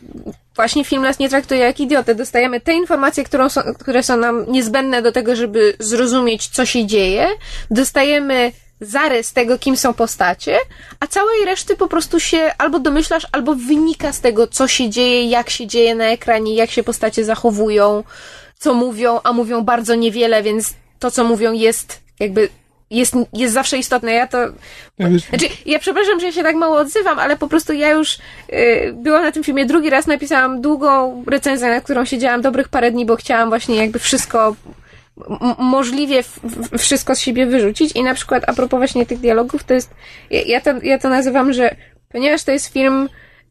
właśnie 0.57 0.85
film 0.85 1.03
nas 1.03 1.19
nie 1.19 1.29
traktuje 1.29 1.61
jak 1.61 1.81
idiotę. 1.81 2.15
Dostajemy 2.15 2.61
te 2.61 2.75
informacje, 2.75 3.25
są, 3.49 3.61
które 3.79 4.03
są 4.03 4.17
nam 4.17 4.45
niezbędne 4.53 5.03
do 5.03 5.13
tego, 5.13 5.37
żeby 5.37 5.75
zrozumieć, 5.79 6.49
co 6.49 6.67
się 6.67 6.87
dzieje. 6.87 7.29
Dostajemy 7.71 8.53
zarys 8.81 9.33
tego, 9.33 9.59
kim 9.59 9.77
są 9.77 9.95
postacie, 9.95 10.59
a 11.01 11.07
całej 11.07 11.45
reszty 11.45 11.77
po 11.77 11.89
prostu 11.89 12.21
się 12.21 12.53
albo 12.59 12.79
domyślasz, 12.79 13.27
albo 13.33 13.55
wynika 13.55 14.13
z 14.13 14.21
tego, 14.21 14.47
co 14.47 14.69
się 14.69 14.91
dzieje, 14.91 15.25
jak 15.25 15.51
się 15.51 15.67
dzieje 15.67 15.95
na 15.95 16.05
ekranie, 16.05 16.55
jak 16.55 16.71
się 16.71 16.83
postacie 16.83 17.25
zachowują, 17.25 18.05
co 18.59 18.75
mówią, 18.75 19.21
a 19.25 19.33
mówią 19.33 19.65
bardzo 19.65 19.95
niewiele, 19.95 20.43
więc 20.43 20.75
to, 20.99 21.11
co 21.11 21.25
mówią, 21.25 21.53
jest 21.53 22.01
jakby 22.21 22.49
jest, 22.91 23.14
jest 23.32 23.55
zawsze 23.55 23.78
istotne. 23.78 24.12
Ja 24.12 24.26
to. 24.26 24.39
Znaczy, 25.28 25.47
ja 25.66 25.78
przepraszam, 25.78 26.20
że 26.20 26.26
ja 26.26 26.32
się 26.32 26.43
tak 26.43 26.57
mało 26.57 26.78
odzywam, 26.78 27.18
ale 27.18 27.37
po 27.37 27.49
prostu 27.49 27.72
ja 27.72 27.91
już 27.91 28.18
y, 28.53 28.95
byłam 28.95 29.22
na 29.22 29.32
tym 29.32 29.45
filmie 29.45 29.66
drugi 29.66 29.91
raz, 29.91 30.07
napisałam 30.07 30.61
długą 30.61 31.24
recenzję, 31.26 31.68
na 31.68 31.80
którą 31.80 32.05
siedziałam 32.05 32.43
dobrych 32.43 32.68
parę 32.68 32.91
dni, 32.91 33.07
bo 33.07 33.16
chciałam 33.16 33.49
właśnie 33.49 33.76
jakby 33.76 33.99
wszystko 33.99 34.57
możliwie 35.59 36.22
wszystko 36.78 37.14
z 37.14 37.20
siebie 37.20 37.47
wyrzucić 37.47 37.93
i 37.93 38.03
na 38.03 38.14
przykład 38.14 38.45
a 38.47 38.53
propos 38.53 38.78
właśnie 38.78 39.07
tych 39.07 39.18
dialogów, 39.18 39.64
to 39.64 39.74
jest, 39.74 39.91
ja 40.30 40.61
to, 40.61 40.70
ja 40.82 40.99
to 40.99 41.09
nazywam, 41.09 41.53
że 41.53 41.76
ponieważ 42.09 42.45
to 42.45 42.53
jest 42.53 42.72
film, 42.72 43.09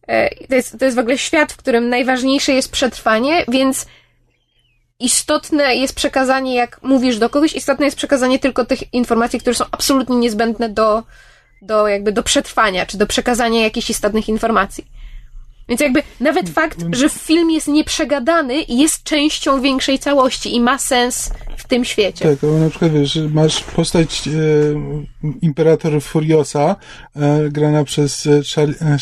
e, 0.08 0.48
to 0.48 0.56
jest, 0.56 0.80
to 0.80 0.86
jest 0.86 0.98
w 0.98 1.00
ogóle 1.00 1.18
świat, 1.18 1.54
w 1.54 1.58
którym 1.58 1.90
najważniejsze 1.90 2.54
jest 2.54 2.72
przetrwanie, 2.72 3.46
więc 3.48 3.86
istotne 5.00 5.76
jest 5.76 5.96
przekazanie, 5.96 6.56
jak 6.56 6.84
mówisz 6.84 7.18
do 7.18 7.30
kogoś, 7.30 7.54
istotne 7.54 7.86
jest 7.86 7.98
przekazanie 7.98 8.40
tylko 8.40 8.66
tych 8.66 8.94
informacji, 8.94 9.40
które 9.40 9.56
są 9.56 9.66
absolutnie 9.72 10.16
niezbędne 10.16 10.70
do, 10.70 11.04
do 11.62 11.88
jakby 11.88 12.12
do 12.12 12.24
przetrwania, 12.24 12.86
czy 12.86 12.98
do 12.98 13.08
przekazania 13.08 13.62
jakichś 13.62 13.90
istotnych 13.90 14.30
informacji. 14.30 14.86
Więc 15.70 15.82
jakby 15.82 16.04
nawet 16.20 16.50
fakt, 16.50 16.86
że 16.92 17.10
film 17.10 17.52
jest 17.52 17.68
nieprzegadany, 17.68 18.54
jest 18.68 19.04
częścią 19.04 19.62
większej 19.62 20.00
całości 20.00 20.56
i 20.56 20.60
ma 20.60 20.78
sens 20.78 21.32
w 21.58 21.68
tym 21.68 21.86
świecie. 21.86 22.26
Tak, 22.26 22.38
bo 22.42 22.58
na 22.58 22.70
przykład 22.70 22.92
wiesz, 22.92 23.20
masz 23.34 23.64
postać 23.64 24.28
e, 24.28 24.32
Imperator 25.42 26.02
Furiosa, 26.02 26.76
e, 27.16 27.50
grana 27.50 27.84
przez 27.84 28.28
e, 28.28 28.42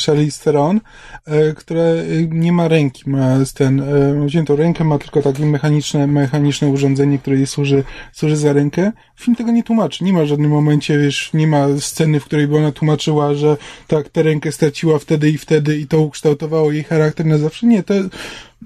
Charlize 0.06 0.44
Theron, 0.44 0.82
e, 1.26 1.54
która 1.54 1.82
e, 1.82 2.06
nie 2.30 2.52
ma 2.52 2.68
ręki, 2.68 3.10
ma 3.10 3.38
ten, 3.54 3.80
e, 3.80 4.26
wziętą 4.26 4.56
rękę, 4.56 4.84
ma 4.84 5.00
tylko 5.00 5.22
takie 5.22 5.46
mechaniczne, 5.46 6.08
mechaniczne 6.08 6.68
urządzenie, 6.68 7.20
które 7.20 7.36
jej 7.36 7.48
służy, 7.48 7.84
służy 8.14 8.38
za 8.38 8.54
rękę. 8.54 8.92
Film 9.16 9.36
tego 9.36 9.52
nie 9.52 9.64
tłumaczy. 9.64 10.04
Nie 10.04 10.14
ma 10.14 10.24
w 10.24 10.28
żadnym 10.28 10.52
momencie, 10.52 10.98
wiesz, 10.98 11.30
nie 11.34 11.48
ma 11.48 11.68
sceny, 11.80 12.20
w 12.20 12.26
której 12.26 12.48
by 12.48 12.58
ona 12.58 12.72
tłumaczyła, 12.72 13.34
że 13.34 13.58
tak, 13.88 14.10
tę 14.10 14.24
rękę 14.24 14.52
straciła 14.52 15.00
wtedy 15.00 15.30
i 15.30 15.38
wtedy 15.38 15.78
i 15.78 15.88
to 15.88 16.02
ukształtowało 16.02 16.53
jej 16.72 16.84
charakter 16.84 17.26
na 17.26 17.38
zawsze. 17.38 17.68
Nie, 17.68 17.84
to 17.84 17.94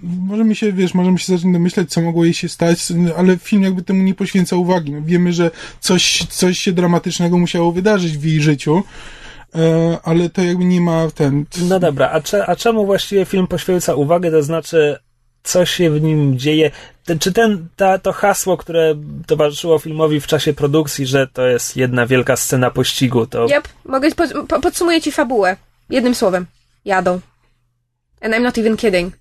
możemy 0.04 0.56
się, 0.56 0.74
wiesz, 0.74 0.94
możemy 0.94 1.20
się 1.20 1.34
zacząć 1.34 1.54
domyślać, 1.54 1.90
co 1.90 2.02
mogło 2.02 2.26
jej 2.26 2.34
się 2.34 2.50
stać, 2.50 2.80
ale 3.18 3.38
film 3.38 3.64
jakby 3.64 3.84
temu 3.84 4.04
nie 4.04 4.14
poświęca 4.14 4.56
uwagi. 4.56 4.92
No, 4.92 5.02
wiemy, 5.02 5.34
że 5.34 5.52
coś, 5.80 6.26
coś 6.30 6.60
się 6.60 6.72
dramatycznego 6.72 7.38
musiało 7.38 7.72
wydarzyć 7.72 8.18
w 8.18 8.24
jej 8.24 8.42
życiu, 8.42 8.84
e, 9.56 9.98
ale 10.04 10.30
to 10.30 10.42
jakby 10.42 10.66
nie 10.66 10.82
ma 10.82 11.08
ten... 11.16 11.46
No 11.62 11.80
dobra, 11.80 12.10
a, 12.12 12.22
cze, 12.22 12.46
a 12.46 12.56
czemu 12.56 12.86
właściwie 12.86 13.26
film 13.26 13.48
poświęca 13.48 13.96
uwagę, 13.96 14.32
to 14.32 14.44
znaczy 14.44 14.98
co 15.44 15.66
się 15.66 15.90
w 15.90 16.02
nim 16.02 16.40
dzieje. 16.40 16.72
Czy 17.20 17.34
ten, 17.34 17.68
ta, 17.76 17.98
to 17.98 18.12
hasło, 18.12 18.58
które 18.58 18.96
towarzyszyło 19.28 19.80
filmowi 19.80 20.20
w 20.20 20.28
czasie 20.28 20.54
produkcji, 20.54 21.06
że 21.06 21.28
to 21.28 21.48
jest 21.48 21.78
jedna 21.78 22.08
wielka 22.08 22.36
scena 22.36 22.72
pościgu, 22.72 23.26
to... 23.26 23.46
Yep, 23.46 23.68
mogę, 23.86 24.10
po, 24.48 24.62
podsumuję 24.62 25.02
ci 25.02 25.12
fabułę. 25.12 25.58
Jednym 25.90 26.16
słowem. 26.16 26.46
Jadą. 26.86 27.20
And 28.22 28.34
I'm 28.34 28.44
not 28.44 28.58
even 28.58 28.78
kidding. 28.78 29.14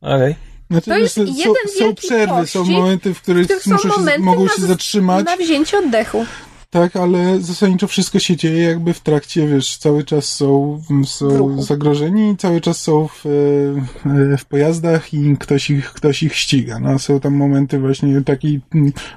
Okej. 0.00 0.14
Okay. 0.16 0.34
Znaczy, 0.70 0.90
to 0.90 0.98
jest 0.98 1.14
są, 1.14 1.24
jeden 1.24 1.68
są 1.78 1.94
przerwy, 1.94 2.34
pościg, 2.34 2.52
są 2.52 2.64
momenty, 2.64 3.14
w 3.14 3.22
których, 3.22 3.66
muszą 3.66 3.90
się, 3.90 4.18
mogą 4.18 4.48
się 4.48 4.62
zatrzymać. 4.62 5.26
Na 5.26 5.36
wzięcie 5.36 5.78
oddechu. 5.78 6.26
Tak, 6.70 6.96
ale 6.96 7.40
zasadniczo 7.40 7.86
wszystko 7.86 8.18
się 8.18 8.36
dzieje 8.36 8.62
jakby 8.62 8.92
w 8.92 9.00
trakcie, 9.00 9.46
wiesz, 9.46 9.76
cały 9.76 10.04
czas 10.04 10.24
są, 10.24 10.80
są 11.04 11.62
zagrożeni 11.62 12.36
cały 12.36 12.60
czas 12.60 12.80
są 12.80 13.08
w, 13.08 13.26
e, 13.26 14.36
w 14.36 14.44
pojazdach 14.44 15.14
i 15.14 15.36
ktoś 15.36 15.70
ich, 15.70 15.92
ktoś 15.92 16.22
ich 16.22 16.34
ściga. 16.34 16.78
No, 16.78 16.98
są 16.98 17.20
tam 17.20 17.34
momenty 17.34 17.78
właśnie 17.78 18.22
takiej 18.22 18.60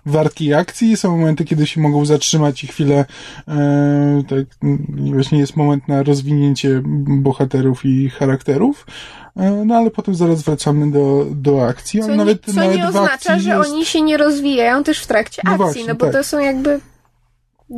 wartkiej 0.05 0.53
akcji, 0.53 0.97
są 0.97 1.17
momenty, 1.17 1.45
kiedy 1.45 1.67
się 1.67 1.81
mogą 1.81 2.05
zatrzymać 2.05 2.63
i 2.63 2.67
chwilę, 2.67 3.05
e, 3.47 4.23
tak, 4.29 4.45
właśnie 4.87 5.39
jest 5.39 5.55
moment 5.55 5.87
na 5.87 6.03
rozwinięcie 6.03 6.81
bohaterów 7.07 7.85
i 7.85 8.09
charakterów. 8.09 8.85
E, 9.37 9.51
no 9.65 9.75
ale 9.75 9.91
potem 9.91 10.15
zaraz 10.15 10.41
wracamy 10.41 10.91
do, 10.91 11.25
do 11.31 11.67
akcji. 11.67 12.01
Co, 12.01 12.15
nawet, 12.15 12.47
nie, 12.47 12.53
co 12.53 12.59
nawet 12.59 12.77
nie 12.77 12.87
oznacza, 12.87 13.39
że 13.39 13.49
jest... 13.49 13.69
oni 13.69 13.85
się 13.85 14.01
nie 14.01 14.17
rozwijają 14.17 14.83
też 14.83 14.99
w 14.99 15.07
trakcie 15.07 15.41
no 15.45 15.51
akcji, 15.51 15.63
właśnie, 15.63 15.85
no 15.87 15.95
bo 15.95 16.05
tak. 16.05 16.13
to 16.13 16.23
są 16.23 16.39
jakby 16.39 16.79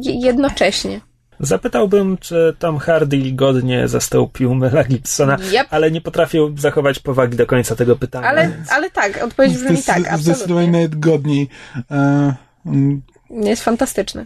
jednocześnie. 0.03 1.01
Zapytałbym, 1.39 2.17
czy 2.17 2.55
Tom 2.59 2.77
Hardy 2.77 3.31
godnie 3.31 3.87
zastąpił 3.87 4.55
Mela 4.55 4.83
Gibsona, 4.83 5.37
yep. 5.51 5.67
ale 5.69 5.91
nie 5.91 6.01
potrafię 6.01 6.39
zachować 6.57 6.99
powagi 6.99 7.37
do 7.37 7.45
końca 7.45 7.75
tego 7.75 7.95
pytania. 7.95 8.27
Ale, 8.27 8.51
ale 8.69 8.89
tak, 8.89 9.23
odpowiedź 9.23 9.53
brzmi 9.53 9.83
tak, 9.83 9.97
absolutnie. 9.97 10.17
Zdecydowanie 10.17 10.71
nawet 10.71 10.99
godniej. 10.99 11.49
E, 11.91 12.35
mm. 12.65 13.01
jest 13.29 13.63
fantastyczny. 13.63 14.25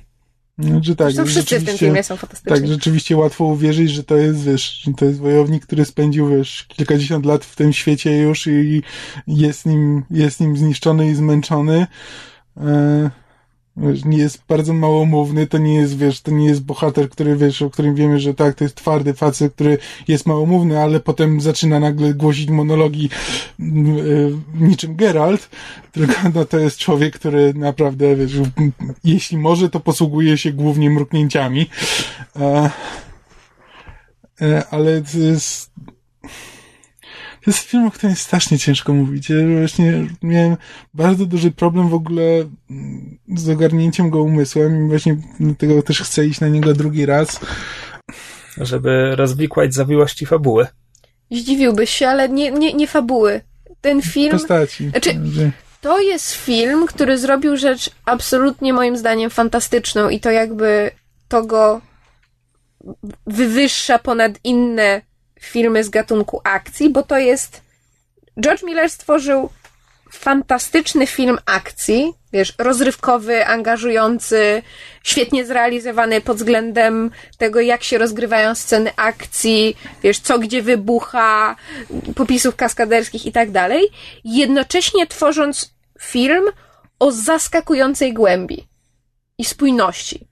Znaczy, 0.58 0.96
tak, 0.96 1.12
Zresztą 1.12 1.32
wszyscy 1.32 1.60
w 1.60 1.66
tym 1.66 1.78
filmie 1.78 2.04
są 2.04 2.18
fantastyczni. 2.18 2.58
Tak, 2.58 2.68
rzeczywiście 2.68 3.18
łatwo 3.18 3.46
uwierzyć, 3.46 3.92
że 3.92 4.04
to 4.04 4.18
jest, 4.18 4.44
wiesz, 4.44 4.90
to 4.98 5.06
jest 5.06 5.20
wojownik, 5.20 5.66
który 5.66 5.86
spędził, 5.86 6.30
wiesz, 6.30 6.66
kilkadziesiąt 6.68 7.26
lat 7.26 7.46
w 7.46 7.56
tym 7.56 7.74
świecie 7.74 8.18
już 8.18 8.48
i 8.48 8.84
jest 9.28 9.66
nim, 9.66 10.04
jest 10.12 10.40
nim 10.40 10.58
zniszczony 10.58 11.10
i 11.10 11.16
zmęczony. 11.16 11.88
E, 12.58 13.10
nie 14.06 14.18
jest 14.18 14.44
bardzo 14.48 14.74
małomówny, 14.74 15.48
to 15.48 15.58
nie 15.58 15.76
jest, 15.76 15.98
wiesz, 15.98 16.22
to 16.22 16.32
nie 16.32 16.46
jest 16.46 16.64
bohater, 16.64 17.10
który, 17.10 17.36
wiesz, 17.36 17.62
o 17.62 17.70
którym 17.70 17.96
wiemy, 17.96 18.20
że 18.20 18.34
tak, 18.34 18.56
to 18.56 18.64
jest 18.64 18.76
twardy 18.76 19.14
facet, 19.14 19.54
który 19.54 19.78
jest 20.08 20.26
małomówny, 20.26 20.80
ale 20.80 21.00
potem 21.00 21.42
zaczyna 21.42 21.80
nagle 21.80 22.14
głosić 22.14 22.50
monologi 22.50 23.10
yy, 23.60 24.38
niczym 24.60 24.96
Geralt, 24.96 25.50
tylko 25.92 26.14
no, 26.34 26.46
to 26.46 26.60
jest 26.60 26.78
człowiek, 26.78 27.16
który 27.16 27.54
naprawdę, 27.54 28.16
wiesz, 28.16 28.34
jeśli 29.04 29.38
może, 29.38 29.70
to 29.70 29.80
posługuje 29.80 30.38
się 30.38 30.52
głównie 30.52 30.90
mruknięciami. 30.90 31.70
E, 32.36 32.70
e, 34.42 34.68
ale 34.70 35.02
to 35.02 35.18
jest 35.18 35.72
to 37.46 37.52
jest 37.52 37.60
film, 37.60 37.88
o 37.88 37.92
którym 37.92 38.16
strasznie 38.16 38.60
ciężko 38.60 38.94
mówić. 38.94 39.30
Ja 39.30 39.36
właśnie 39.60 40.08
miałem 40.24 40.58
bardzo 40.94 41.26
duży 41.26 41.52
problem 41.52 41.90
w 41.90 41.94
ogóle 41.94 42.24
mm, 42.70 43.05
z 43.40 43.50
ogarnięciem 43.50 44.10
go 44.10 44.22
umysłem 44.22 44.86
i 44.86 44.90
właśnie 44.90 45.18
dlatego 45.40 45.82
też 45.82 46.02
chcę 46.02 46.26
iść 46.26 46.40
na 46.40 46.48
niego 46.48 46.74
drugi 46.74 47.06
raz. 47.06 47.40
Żeby 48.58 49.16
rozwikłać 49.16 49.74
zawiłości 49.74 50.26
fabuły. 50.26 50.68
Zdziwiłbyś 51.32 51.90
się, 51.90 52.08
ale 52.08 52.30
nie, 52.30 52.52
nie, 52.52 52.74
nie 52.74 52.88
fabuły. 52.88 53.42
Ten 53.82 54.02
film... 54.02 54.32
Postaci. 54.32 54.90
Znaczy, 54.90 55.20
to 55.82 56.00
jest 56.00 56.32
film, 56.32 56.88
który 56.88 57.18
zrobił 57.18 57.58
rzecz 57.58 57.90
absolutnie 58.06 58.74
moim 58.74 58.98
zdaniem 58.98 59.30
fantastyczną 59.30 60.10
i 60.10 60.20
to 60.20 60.32
jakby 60.32 60.92
to 61.28 61.44
go 61.44 61.82
wywyższa 63.28 64.00
ponad 64.00 64.32
inne 64.44 65.02
filmy 65.40 65.84
z 65.84 65.90
gatunku 65.90 66.42
akcji, 66.44 66.90
bo 66.90 67.04
to 67.04 67.18
jest. 67.18 67.62
George 68.42 68.64
Miller 68.64 68.90
stworzył 68.90 69.50
fantastyczny 70.12 71.08
film 71.08 71.38
akcji, 71.46 72.14
wiesz, 72.36 72.54
rozrywkowy, 72.58 73.46
angażujący, 73.46 74.62
świetnie 75.04 75.46
zrealizowany 75.46 76.22
pod 76.22 76.38
względem 76.38 77.12
tego, 77.38 77.62
jak 77.62 77.84
się 77.84 77.98
rozgrywają 77.98 78.56
sceny 78.56 78.92
akcji, 78.96 79.78
wiesz, 80.04 80.20
co 80.20 80.40
gdzie 80.40 80.62
wybucha, 80.62 81.56
popisów 82.16 82.56
kaskaderskich 82.56 83.26
i 83.26 83.32
tak 83.32 83.52
dalej, 83.52 83.88
jednocześnie 84.24 85.08
tworząc 85.08 85.76
film 86.00 86.46
o 87.00 87.12
zaskakującej 87.12 88.14
głębi 88.14 88.68
i 89.38 89.46
spójności 89.46 90.28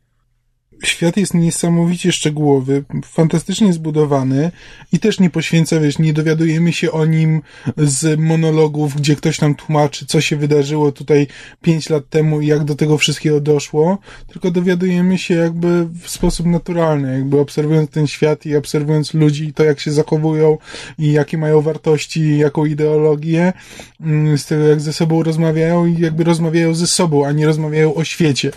świat 0.86 1.17
jest 1.17 1.34
niesamowicie 1.34 2.11
szczegółowy, 2.11 2.84
fantastycznie 3.05 3.73
zbudowany 3.73 4.51
i 4.91 4.99
też 4.99 5.19
nie 5.19 5.29
poświęca, 5.29 5.79
wiesz, 5.79 5.99
nie 5.99 6.13
dowiadujemy 6.13 6.73
się 6.73 6.91
o 6.91 7.05
nim 7.05 7.41
z 7.77 8.19
monologów, 8.19 8.95
gdzie 8.95 9.15
ktoś 9.15 9.41
nam 9.41 9.55
tłumaczy, 9.55 10.05
co 10.05 10.21
się 10.21 10.36
wydarzyło 10.36 10.91
tutaj 10.91 11.27
pięć 11.61 11.89
lat 11.89 12.09
temu 12.09 12.41
i 12.41 12.47
jak 12.47 12.63
do 12.63 12.75
tego 12.75 12.97
wszystkiego 12.97 13.41
doszło, 13.41 13.97
tylko 14.27 14.51
dowiadujemy 14.51 15.17
się 15.17 15.34
jakby 15.34 15.86
w 16.01 16.09
sposób 16.09 16.45
naturalny, 16.45 17.13
jakby 17.13 17.39
obserwując 17.39 17.89
ten 17.89 18.07
świat 18.07 18.45
i 18.45 18.55
obserwując 18.55 19.13
ludzi 19.13 19.43
i 19.43 19.53
to, 19.53 19.63
jak 19.63 19.79
się 19.79 19.91
zachowują 19.91 20.57
i 20.99 21.11
jakie 21.11 21.38
mają 21.38 21.61
wartości, 21.61 22.38
jaką 22.38 22.65
ideologię, 22.65 23.53
mm, 24.01 24.38
z 24.38 24.45
tego, 24.45 24.63
jak 24.63 24.81
ze 24.81 24.93
sobą 24.93 25.23
rozmawiają 25.23 25.86
i 25.86 25.99
jakby 25.99 26.23
rozmawiają 26.23 26.73
ze 26.73 26.88
sobą, 26.88 27.25
a 27.25 27.31
nie 27.31 27.45
rozmawiają 27.45 27.95
o 27.95 28.03
świecie. 28.03 28.51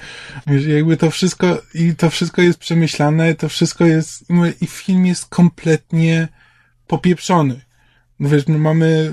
Jakby 0.68 0.96
to 0.96 1.10
wszystko 1.10 1.58
i 1.74 1.94
to 1.94 2.10
wszystko 2.16 2.42
jest 2.42 2.58
przemyślane, 2.58 3.34
to 3.34 3.48
wszystko 3.48 3.84
jest, 3.84 4.24
i 4.60 4.66
film 4.66 5.06
jest 5.06 5.26
kompletnie 5.26 6.28
popieprzony. 6.86 7.60
Wiesz, 8.20 8.46
my 8.46 8.58
mamy 8.58 9.12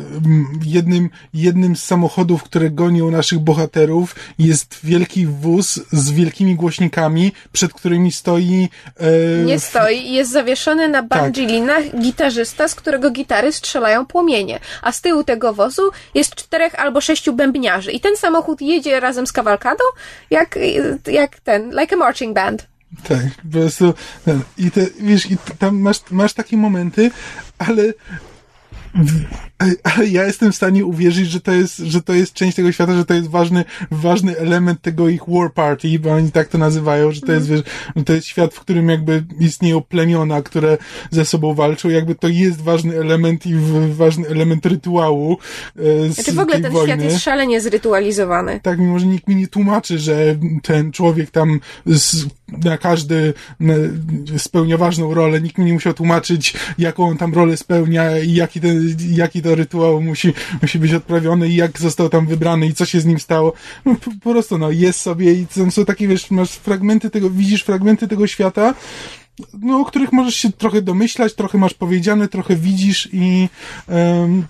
jednym, 0.65 1.09
jednym 1.33 1.75
z 1.75 1.83
samochodów, 1.83 2.43
które 2.43 2.69
gonią 2.69 3.11
naszych 3.11 3.39
bohaterów, 3.39 4.15
jest 4.39 4.79
wielki 4.83 5.25
wóz 5.25 5.79
z 5.91 6.11
wielkimi 6.11 6.55
głośnikami, 6.55 7.31
przed 7.51 7.73
którymi 7.73 8.11
stoi. 8.11 8.69
E... 8.97 9.43
Nie 9.45 9.59
stoi, 9.59 10.11
jest 10.11 10.31
zawieszony 10.31 10.89
na 10.89 11.03
bandzilinach 11.03 11.83
tak. 11.91 12.01
gitarzysta, 12.01 12.67
z 12.67 12.75
którego 12.75 13.11
gitary 13.11 13.51
strzelają 13.51 14.05
płomienie. 14.05 14.59
A 14.81 14.91
z 14.91 15.01
tyłu 15.01 15.23
tego 15.23 15.53
wozu 15.53 15.91
jest 16.13 16.35
czterech 16.35 16.75
albo 16.75 17.01
sześciu 17.01 17.33
bębniarzy. 17.33 17.91
I 17.91 17.99
ten 17.99 18.17
samochód 18.17 18.61
jedzie 18.61 18.99
razem 18.99 19.27
z 19.27 19.31
kawalkadą, 19.31 19.83
jak, 20.29 20.59
jak 21.11 21.39
ten, 21.39 21.69
like 21.79 21.95
a 21.95 21.97
marching 21.97 22.35
band. 22.35 22.72
Tak, 23.07 23.35
po 23.35 23.49
prostu, 23.51 23.93
i 24.57 24.71
te, 24.71 24.87
wiesz, 24.99 25.31
i 25.31 25.37
tam 25.59 25.79
masz, 25.79 25.99
masz 26.11 26.33
takie 26.33 26.57
momenty, 26.57 27.11
ale 27.57 27.93
ale 29.83 30.07
ja 30.07 30.25
jestem 30.25 30.51
w 30.51 30.55
stanie 30.55 30.85
uwierzyć, 30.85 31.29
że 31.29 31.41
to 31.41 31.51
jest, 31.51 31.77
że 31.77 32.01
to 32.01 32.13
jest 32.13 32.33
część 32.33 32.55
tego 32.55 32.71
świata, 32.71 32.95
że 32.95 33.05
to 33.05 33.13
jest 33.13 33.29
ważny, 33.29 33.65
ważny 33.91 34.37
element 34.37 34.81
tego 34.81 35.09
ich 35.09 35.21
war 35.27 35.53
party, 35.53 35.99
bo 35.99 36.11
oni 36.11 36.31
tak 36.31 36.47
to 36.47 36.57
nazywają, 36.57 37.11
że 37.11 37.21
to 37.21 37.31
jest, 37.31 37.47
wiesz, 37.47 37.61
że 37.95 38.03
to 38.03 38.13
jest 38.13 38.27
świat, 38.27 38.53
w 38.53 38.59
którym 38.59 38.89
jakby 38.89 39.23
istnieją 39.39 39.81
plemiona, 39.81 40.41
które 40.41 40.77
ze 41.11 41.25
sobą 41.25 41.53
walczą, 41.53 41.89
jakby 41.89 42.15
to 42.15 42.27
jest 42.27 42.61
ważny 42.61 42.97
element 42.97 43.45
i 43.45 43.55
ważny 43.89 44.27
element 44.27 44.65
rytuału. 44.65 45.37
E, 45.79 46.09
z 46.09 46.13
znaczy 46.13 46.31
w 46.31 46.39
ogóle 46.39 46.61
ten 46.61 46.71
wojny. 46.71 46.93
świat 46.93 47.03
jest 47.03 47.23
szalenie 47.23 47.61
zrytualizowany. 47.61 48.59
Tak, 48.63 48.79
mimo 48.79 48.99
że 48.99 49.05
nikt 49.05 49.27
mi 49.27 49.35
nie 49.35 49.47
tłumaczy, 49.47 49.99
że 49.99 50.35
ten 50.63 50.91
człowiek 50.91 51.31
tam 51.31 51.59
z, 51.85 52.25
każdy 52.81 53.33
spełnia 54.37 54.77
ważną 54.77 55.13
rolę, 55.13 55.41
nikt 55.41 55.57
mi 55.57 55.65
nie 55.65 55.73
musiał 55.73 55.93
tłumaczyć, 55.93 56.53
jaką 56.77 57.07
on 57.09 57.17
tam 57.17 57.33
rolę 57.33 57.57
spełnia 57.57 58.19
i 58.19 58.33
jaki 58.33 58.61
ten, 58.61 58.95
jaki 59.09 59.41
to 59.41 59.55
rytuał 59.55 60.01
musi, 60.01 60.33
musi 60.61 60.79
być 60.79 60.93
odprawiony 60.93 61.49
i 61.49 61.55
jak 61.55 61.79
został 61.79 62.09
tam 62.09 62.27
wybrany 62.27 62.67
i 62.67 62.73
co 62.73 62.85
się 62.85 63.01
z 63.01 63.05
nim 63.05 63.19
stało. 63.19 63.53
No, 63.85 63.95
po, 63.95 64.11
po 64.11 64.31
prostu, 64.31 64.57
no, 64.57 64.71
jest 64.71 64.99
sobie 64.99 65.33
i 65.33 65.47
tam 65.47 65.71
są 65.71 65.85
takie, 65.85 66.07
wiesz, 66.07 66.31
masz 66.31 66.51
fragmenty 66.51 67.09
tego, 67.09 67.29
widzisz 67.29 67.63
fragmenty 67.63 68.07
tego 68.07 68.27
świata, 68.27 68.73
no, 69.61 69.79
o 69.79 69.85
których 69.85 70.11
możesz 70.11 70.35
się 70.35 70.51
trochę 70.51 70.81
domyślać, 70.81 71.33
trochę 71.33 71.57
masz 71.57 71.73
powiedziane, 71.73 72.27
trochę 72.27 72.55
widzisz 72.55 73.09
i, 73.13 73.49
um, 73.87 74.45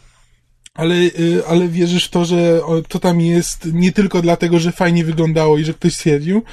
ale, 0.73 0.95
y, 0.95 1.43
ale 1.47 1.67
wierzysz 1.67 2.05
w 2.05 2.09
to, 2.09 2.25
że 2.25 2.61
to 2.87 2.99
tam 2.99 3.21
jest 3.21 3.73
nie 3.73 3.91
tylko 3.91 4.21
dlatego, 4.21 4.59
że 4.59 4.71
fajnie 4.71 5.05
wyglądało 5.05 5.57
i 5.57 5.63
że 5.63 5.73
ktoś 5.73 5.93
stwierdził, 5.93 6.43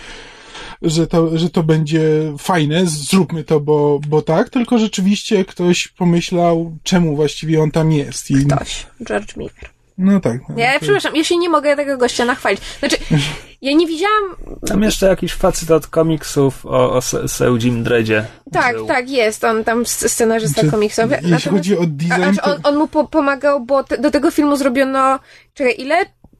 że 0.82 1.06
to, 1.06 1.38
że 1.38 1.50
to 1.50 1.62
będzie 1.62 2.00
fajne, 2.38 2.86
zróbmy 2.86 3.44
to, 3.44 3.60
bo, 3.60 4.00
bo 4.08 4.22
tak, 4.22 4.50
tylko 4.50 4.78
rzeczywiście 4.78 5.44
ktoś 5.44 5.88
pomyślał, 5.88 6.76
czemu 6.82 7.16
właściwie 7.16 7.62
on 7.62 7.70
tam 7.70 7.92
jest. 7.92 8.30
I... 8.30 8.46
Ktoś. 8.46 8.86
George 9.04 9.36
Miller. 9.36 9.70
No 10.00 10.20
tak. 10.20 10.40
No, 10.48 10.54
ja, 10.56 10.72
to... 10.72 10.80
przepraszam, 10.80 11.16
jeśli 11.16 11.38
nie 11.38 11.48
mogę 11.48 11.76
tego 11.76 11.98
gościa 11.98 12.24
nachwalić. 12.24 12.60
Znaczy, 12.78 12.96
ja 13.62 13.72
nie 13.72 13.86
widziałam... 13.86 14.36
Tam 14.66 14.82
jeszcze 14.82 15.06
jakiś 15.06 15.32
facet 15.32 15.70
od 15.70 15.86
komiksów 15.86 16.66
o, 16.66 16.92
o 16.92 17.00
Sełdzim 17.28 17.84
Dredzie. 17.84 18.26
Tak, 18.52 18.76
był. 18.76 18.86
tak, 18.86 19.10
jest. 19.10 19.44
On 19.44 19.64
tam 19.64 19.86
scenarzysta 19.86 20.60
znaczy, 20.60 20.70
komiksowy. 20.70 21.14
Jeśli 21.14 21.30
Natomiast, 21.30 21.56
chodzi 21.56 21.78
o 21.78 21.86
design... 21.86 22.38
A, 22.42 22.50
on, 22.50 22.60
on 22.62 22.76
mu 22.76 22.88
po, 22.88 23.08
pomagał, 23.08 23.64
bo 23.64 23.84
te, 23.84 23.98
do 23.98 24.10
tego 24.10 24.30
filmu 24.30 24.56
zrobiono... 24.56 25.18
Czekaj, 25.54 25.74
ile? 25.78 25.96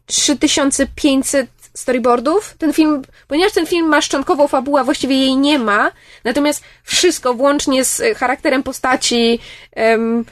3500 0.07 1.51
storyboardów. 1.75 2.55
Ten 2.59 2.73
film, 2.73 3.03
ponieważ 3.29 3.53
ten 3.53 3.67
film 3.67 3.89
ma 3.89 4.01
szczątkową 4.01 4.49
fabułę, 4.49 4.85
właściwie 4.85 5.17
jej 5.17 5.37
nie 5.37 5.59
ma, 5.59 5.91
natomiast 6.25 6.65
wszystko, 6.83 7.35
włącznie 7.35 7.85
z 7.85 8.03
charakterem 8.19 8.63
postaci, 8.63 9.39
um, 9.77 10.25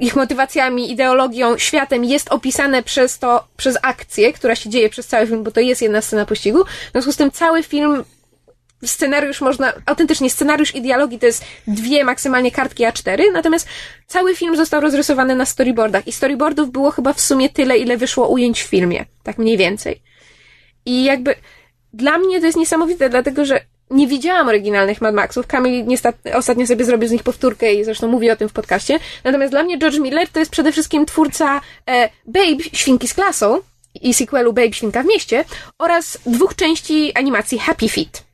ich 0.00 0.16
motywacjami, 0.16 0.90
ideologią, 0.90 1.58
światem 1.58 2.04
jest 2.04 2.32
opisane 2.32 2.82
przez 2.82 3.18
to, 3.18 3.44
przez 3.56 3.78
akcję, 3.82 4.32
która 4.32 4.54
się 4.56 4.70
dzieje 4.70 4.88
przez 4.88 5.06
cały 5.06 5.26
film, 5.26 5.42
bo 5.42 5.50
to 5.50 5.60
jest 5.60 5.82
jedna 5.82 6.00
scena 6.00 6.24
pościgu. 6.24 6.64
W 6.64 6.92
związku 6.92 7.12
z 7.12 7.16
tym 7.16 7.30
cały 7.30 7.62
film 7.62 8.04
scenariusz 8.84 9.40
można, 9.40 9.72
autentycznie 9.86 10.30
scenariusz 10.30 10.74
i 10.74 10.82
dialogi 10.82 11.18
to 11.18 11.26
jest 11.26 11.44
dwie 11.66 12.04
maksymalnie 12.04 12.50
kartki 12.50 12.84
A4, 12.84 13.22
natomiast 13.32 13.68
cały 14.06 14.36
film 14.36 14.56
został 14.56 14.80
rozrysowany 14.80 15.34
na 15.34 15.46
storyboardach 15.46 16.06
i 16.06 16.12
storyboardów 16.12 16.70
było 16.70 16.90
chyba 16.90 17.12
w 17.12 17.20
sumie 17.20 17.48
tyle, 17.48 17.78
ile 17.78 17.96
wyszło 17.96 18.28
ujęć 18.28 18.62
w 18.62 18.66
filmie. 18.66 19.04
Tak 19.22 19.38
mniej 19.38 19.56
więcej. 19.56 20.02
I 20.86 21.04
jakby 21.04 21.34
dla 21.92 22.18
mnie 22.18 22.40
to 22.40 22.46
jest 22.46 22.58
niesamowite, 22.58 23.10
dlatego 23.10 23.44
że 23.44 23.60
nie 23.92 24.06
widziałam 24.06 24.48
oryginalnych 24.48 25.00
Mad 25.00 25.14
Maxów. 25.14 25.46
Kamil 25.46 25.84
ostatnio 26.34 26.66
sobie 26.66 26.84
zrobił 26.84 27.08
z 27.08 27.12
nich 27.12 27.22
powtórkę 27.22 27.74
i 27.74 27.84
zresztą 27.84 28.08
mówi 28.08 28.30
o 28.30 28.36
tym 28.36 28.48
w 28.48 28.52
podcaście. 28.52 28.98
Natomiast 29.24 29.52
dla 29.52 29.62
mnie 29.62 29.78
George 29.78 29.98
Miller 29.98 30.28
to 30.28 30.38
jest 30.38 30.50
przede 30.50 30.72
wszystkim 30.72 31.06
twórca 31.06 31.60
e, 31.86 32.08
Babe, 32.26 32.62
Świnki 32.72 33.08
z 33.08 33.14
klasą 33.14 33.60
i 34.00 34.14
sequelu 34.14 34.52
Babe, 34.52 34.72
Świnka 34.72 35.02
w 35.02 35.06
mieście 35.06 35.44
oraz 35.78 36.18
dwóch 36.26 36.54
części 36.54 37.12
animacji 37.14 37.58
Happy 37.58 37.88
Feet. 37.88 38.24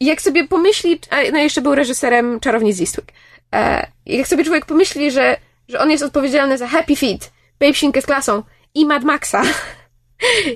Jak 0.00 0.22
sobie 0.22 0.48
pomyśli, 0.48 1.00
no 1.32 1.38
jeszcze 1.38 1.60
był 1.60 1.74
reżyserem 1.74 2.40
Czarownic 2.40 2.76
z 2.76 2.80
Eastwick. 2.80 3.12
E, 3.54 3.86
jak 4.06 4.28
sobie 4.28 4.44
człowiek 4.44 4.66
pomyśli, 4.66 5.10
że, 5.10 5.36
że 5.68 5.80
on 5.80 5.90
jest 5.90 6.04
odpowiedzialny 6.04 6.58
za 6.58 6.68
Happy 6.68 6.96
Feet, 6.96 7.32
Babe, 7.60 7.74
Świnkę 7.74 8.02
z 8.02 8.06
klasą 8.06 8.42
i 8.74 8.86
Mad 8.86 9.04
Maxa 9.04 9.42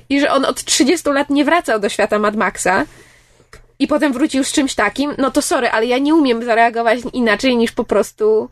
i 0.09 0.19
że 0.19 0.31
on 0.31 0.45
od 0.45 0.63
30 0.63 1.09
lat 1.09 1.29
nie 1.29 1.45
wracał 1.45 1.79
do 1.79 1.89
świata 1.89 2.19
Mad 2.19 2.35
Maxa, 2.35 2.85
i 3.79 3.87
potem 3.87 4.13
wrócił 4.13 4.43
z 4.43 4.51
czymś 4.51 4.75
takim, 4.75 5.13
no 5.17 5.31
to 5.31 5.41
sorry, 5.41 5.69
ale 5.69 5.85
ja 5.85 5.97
nie 5.97 6.15
umiem 6.15 6.43
zareagować 6.43 6.99
inaczej 7.13 7.57
niż 7.57 7.71
po 7.71 7.83
prostu 7.83 8.49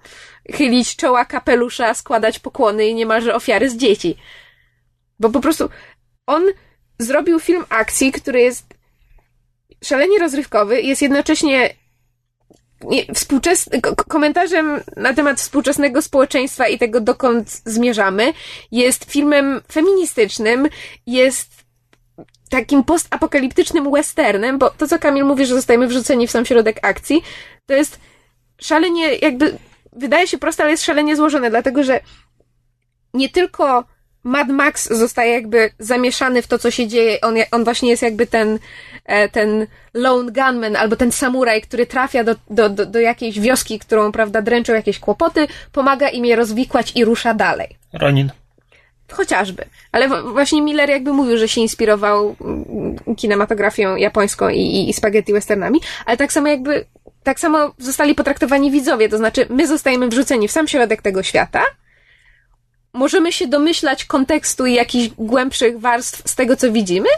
chylić 0.53 0.95
czoła 0.95 1.25
kapelusza, 1.25 1.93
składać 1.93 2.39
pokłony 2.39 2.87
i 2.87 2.95
niemalże 2.95 3.35
ofiary 3.35 3.69
z 3.69 3.77
dzieci. 3.77 4.17
Bo 5.19 5.29
po 5.29 5.41
prostu 5.41 5.69
on 6.27 6.43
zrobił 6.99 7.39
film 7.39 7.65
akcji, 7.69 8.11
który 8.11 8.41
jest 8.41 8.65
szalenie 9.83 10.19
rozrywkowy, 10.19 10.81
jest 10.81 11.01
jednocześnie 11.01 11.75
komentarzem 14.07 14.81
na 14.97 15.13
temat 15.13 15.39
współczesnego 15.39 16.01
społeczeństwa 16.01 16.67
i 16.67 16.77
tego, 16.77 17.01
dokąd 17.01 17.49
zmierzamy. 17.65 18.33
Jest 18.71 19.11
filmem 19.11 19.61
feministycznym, 19.71 20.67
jest 21.07 21.65
takim 22.49 22.83
postapokaliptycznym 22.83 23.91
westernem, 23.91 24.57
bo 24.57 24.69
to, 24.69 24.87
co 24.87 24.99
Kamil 24.99 25.25
mówi, 25.25 25.45
że 25.45 25.55
zostajemy 25.55 25.87
wrzuceni 25.87 26.27
w 26.27 26.31
sam 26.31 26.45
środek 26.45 26.79
akcji, 26.81 27.21
to 27.65 27.73
jest 27.73 27.99
szalenie, 28.61 29.15
jakby, 29.15 29.57
wydaje 29.93 30.27
się 30.27 30.37
proste, 30.37 30.63
ale 30.63 30.71
jest 30.71 30.83
szalenie 30.83 31.15
złożone, 31.15 31.49
dlatego 31.49 31.83
że 31.83 31.99
nie 33.13 33.29
tylko 33.29 33.83
Mad 34.26 34.49
Max 34.49 34.89
zostaje 34.93 35.31
jakby 35.31 35.69
zamieszany 35.80 36.41
w 36.41 36.47
to, 36.47 36.60
co 36.60 36.72
się 36.72 36.88
dzieje. 36.88 37.22
On, 37.22 37.35
on 37.52 37.64
właśnie 37.64 37.89
jest 37.89 38.03
jakby 38.03 38.27
ten, 38.27 38.60
e, 39.06 39.30
ten 39.30 39.68
lone 39.93 40.31
gunman 40.31 40.76
albo 40.76 40.95
ten 40.95 41.11
samuraj, 41.11 41.61
który 41.61 41.85
trafia 41.85 42.23
do, 42.23 42.35
do, 42.49 42.69
do, 42.69 42.85
do 42.85 42.99
jakiejś 42.99 43.39
wioski, 43.39 43.80
którą, 43.80 44.11
prawda, 44.11 44.41
dręczą 44.41 44.73
jakieś 44.73 44.99
kłopoty, 44.99 45.47
pomaga 45.72 46.10
im 46.10 46.26
je 46.26 46.35
rozwikłać 46.35 46.91
i 46.95 47.06
rusza 47.06 47.34
dalej. 47.34 47.77
Ronin. 47.93 48.31
Chociażby. 49.11 49.65
Ale 49.91 50.23
właśnie 50.23 50.61
Miller 50.61 50.89
jakby 50.89 51.14
mówił, 51.14 51.38
że 51.38 51.47
się 51.47 51.61
inspirował 51.61 52.35
mm, 52.41 53.15
kinematografią 53.15 53.95
japońską 53.95 54.49
i, 54.49 54.60
i, 54.60 54.89
i 54.89 54.93
spaghetti 54.93 55.34
westernami, 55.34 55.80
ale 56.06 56.18
tak 56.18 56.34
samo 56.34 56.47
jakby, 56.47 56.85
tak 57.23 57.39
samo 57.39 57.73
zostali 57.77 58.15
potraktowani 58.15 58.72
widzowie, 58.72 59.10
to 59.10 59.18
znaczy 59.18 59.45
my 59.49 59.68
zostajemy 59.68 60.07
wrzuceni 60.07 60.47
w 60.47 60.52
sam 60.52 60.68
środek 60.68 61.02
tego 61.02 61.23
świata, 61.23 61.64
możemy 62.95 63.31
się 63.31 63.47
domyślać 63.47 64.05
kontekstu 64.05 64.65
i 64.65 64.73
jakichś 64.73 65.13
głębszych 65.17 65.80
warstw 65.80 66.30
z 66.30 66.35
tego, 66.35 66.55
co 66.55 66.72
widzimy 66.72 67.09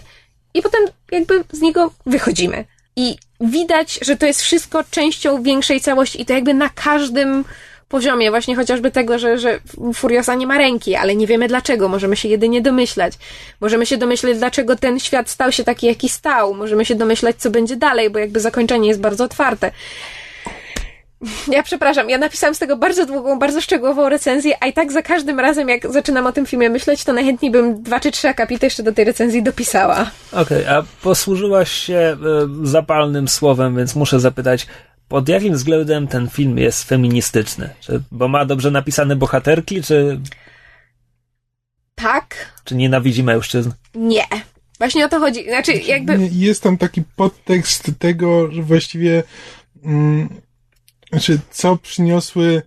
i 0.54 0.62
potem 0.62 0.82
jakby 1.12 1.44
z 1.52 1.62
niego 1.62 1.92
wychodzimy. 2.06 2.66
I 2.96 3.18
widać, 3.42 4.00
że 4.02 4.18
to 4.18 4.26
jest 4.26 4.42
wszystko 4.42 4.84
częścią 4.92 5.44
większej 5.44 5.82
całości 5.82 6.22
i 6.22 6.26
to 6.26 6.34
jakby 6.34 6.54
na 6.54 6.70
każdym 6.70 7.44
poziomie, 7.90 8.30
właśnie 8.30 8.56
chociażby 8.56 8.92
tego, 8.92 9.20
że, 9.20 9.38
że 9.38 9.60
Furiosa 9.94 10.36
nie 10.36 10.48
ma 10.48 10.58
ręki, 10.58 10.96
ale 10.96 11.16
nie 11.16 11.28
wiemy 11.28 11.48
dlaczego, 11.48 11.88
możemy 11.88 12.16
się 12.16 12.28
jedynie 12.30 12.62
domyślać. 12.62 13.14
Możemy 13.62 13.86
się 13.86 13.98
domyśleć, 13.98 14.38
dlaczego 14.38 14.76
ten 14.76 15.00
świat 15.00 15.30
stał 15.30 15.52
się 15.52 15.64
taki, 15.64 15.88
jaki 15.88 16.10
stał. 16.10 16.54
Możemy 16.54 16.86
się 16.86 16.96
domyślać, 16.96 17.36
co 17.36 17.50
będzie 17.50 17.76
dalej, 17.76 18.10
bo 18.10 18.20
jakby 18.20 18.40
zakończenie 18.40 18.88
jest 18.88 19.00
bardzo 19.00 19.24
otwarte. 19.24 19.72
Ja 21.48 21.64
przepraszam, 21.64 22.10
ja 22.10 22.18
napisałam 22.18 22.56
z 22.56 22.60
tego 22.60 22.78
bardzo 22.78 23.06
długą, 23.06 23.40
bardzo 23.40 23.62
szczegółową 23.62 24.10
recenzję, 24.10 24.56
a 24.60 24.68
i 24.68 24.74
tak 24.74 24.92
za 24.92 25.02
każdym 25.02 25.40
razem, 25.40 25.70
jak 25.70 25.92
zaczynam 25.94 26.28
o 26.28 26.32
tym 26.32 26.46
filmie 26.46 26.70
myśleć, 26.70 27.04
to 27.04 27.14
najchętniej 27.14 27.52
bym 27.52 27.84
dwa 27.84 28.00
czy 28.00 28.12
trzy 28.12 28.28
akapity 28.30 28.66
jeszcze 28.66 28.84
do 28.84 28.92
tej 28.92 29.06
recenzji 29.06 29.44
dopisała. 29.44 30.12
Okej, 30.32 30.42
okay, 30.64 30.78
a 30.78 30.84
posłużyłaś 31.02 31.72
się 31.72 32.18
y, 32.64 32.68
zapalnym 32.68 33.28
słowem, 33.28 33.78
więc 33.78 33.96
muszę 33.96 34.20
zapytać, 34.20 34.68
pod 35.08 35.30
jakim 35.30 35.54
względem 35.54 36.08
ten 36.08 36.30
film 36.30 36.58
jest 36.58 36.84
feministyczny? 36.84 37.70
Czy, 37.80 38.02
bo 38.12 38.28
ma 38.28 38.46
dobrze 38.46 38.72
napisane 38.72 39.16
bohaterki, 39.16 39.84
czy. 39.84 40.20
Tak. 41.96 42.36
Czy 42.64 42.76
nienawidzi 42.76 43.24
mężczyzn? 43.24 43.72
Nie. 43.96 44.26
Właśnie 44.78 45.06
o 45.06 45.10
to 45.10 45.20
chodzi. 45.20 45.44
Znaczy, 45.44 45.74
jakby. 45.74 46.30
Jest 46.32 46.64
tam 46.64 46.78
taki 46.78 47.04
podtekst 47.16 47.92
tego, 48.00 48.52
że 48.52 48.62
właściwie. 48.62 49.24
Mm, 49.84 50.30
znaczy, 51.10 51.40
co 51.52 51.78
przyniosły 51.78 52.62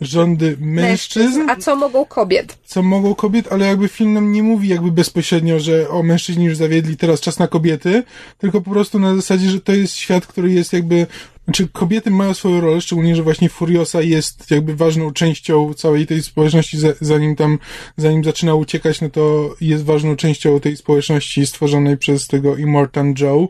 rządy 0.00 0.56
mężczyzn. 0.60 1.50
A 1.50 1.56
co 1.56 1.76
mogą 1.76 2.04
kobiet? 2.04 2.58
Co 2.64 2.82
mogą 2.82 3.14
kobiet, 3.14 3.52
ale 3.52 3.66
jakby 3.66 3.88
film 3.88 4.12
nam 4.12 4.32
nie 4.32 4.42
mówi 4.42 4.68
jakby 4.68 4.92
bezpośrednio, 4.92 5.60
że 5.60 5.88
o 5.88 6.02
mężczyźni 6.02 6.44
już 6.44 6.56
zawiedli, 6.56 6.96
teraz 6.96 7.20
czas 7.20 7.38
na 7.38 7.48
kobiety, 7.48 8.02
tylko 8.38 8.60
po 8.60 8.70
prostu 8.70 8.98
na 8.98 9.16
zasadzie, 9.16 9.50
że 9.50 9.60
to 9.60 9.72
jest 9.72 9.94
świat, 9.94 10.26
który 10.26 10.52
jest 10.52 10.72
jakby 10.72 11.06
znaczy, 11.44 11.68
kobiety 11.72 12.10
mają 12.10 12.34
swoją 12.34 12.60
rolę, 12.60 12.80
szczególnie, 12.80 13.16
że 13.16 13.22
właśnie 13.22 13.48
Furiosa 13.48 14.02
jest 14.02 14.50
jakby 14.50 14.76
ważną 14.76 15.12
częścią 15.12 15.74
całej 15.74 16.06
tej 16.06 16.22
społeczności, 16.22 16.78
zanim 17.00 17.36
tam, 17.36 17.58
zanim 17.96 18.24
zaczyna 18.24 18.54
uciekać, 18.54 19.00
no 19.00 19.10
to 19.10 19.54
jest 19.60 19.84
ważną 19.84 20.16
częścią 20.16 20.60
tej 20.60 20.76
społeczności 20.76 21.46
stworzonej 21.46 21.96
przez 21.96 22.26
tego 22.26 22.56
Immortan 22.56 23.14
Joe, 23.20 23.48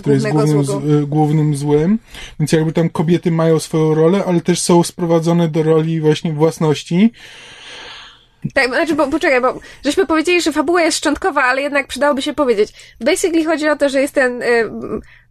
który 0.00 0.14
jest 0.14 0.28
głównym, 0.28 0.64
z, 0.64 1.04
głównym 1.04 1.56
złym. 1.56 1.98
Więc 2.40 2.52
jakby 2.52 2.72
tam 2.72 2.90
kobiety 2.90 3.30
mają 3.30 3.58
swoją 3.58 3.94
rolę, 3.94 4.24
ale 4.26 4.40
też 4.40 4.60
są 4.60 4.82
sprowadzone 4.82 5.48
do 5.48 5.62
roli 5.62 6.00
właśnie 6.00 6.32
własności. 6.32 7.12
Tak, 8.54 8.68
znaczy, 8.68 8.94
bo, 8.94 9.06
poczekaj, 9.06 9.40
bo 9.40 9.60
żeśmy 9.84 10.06
powiedzieli, 10.06 10.42
że 10.42 10.52
fabuła 10.52 10.82
jest 10.82 10.98
szczątkowa, 10.98 11.42
ale 11.42 11.62
jednak 11.62 11.86
przydałoby 11.86 12.22
się 12.22 12.34
powiedzieć. 12.34 12.96
Basically 13.00 13.44
chodzi 13.44 13.68
o 13.68 13.76
to, 13.76 13.88
że 13.88 14.00
jest 14.00 14.14
ten 14.14 14.42
y, 14.42 14.70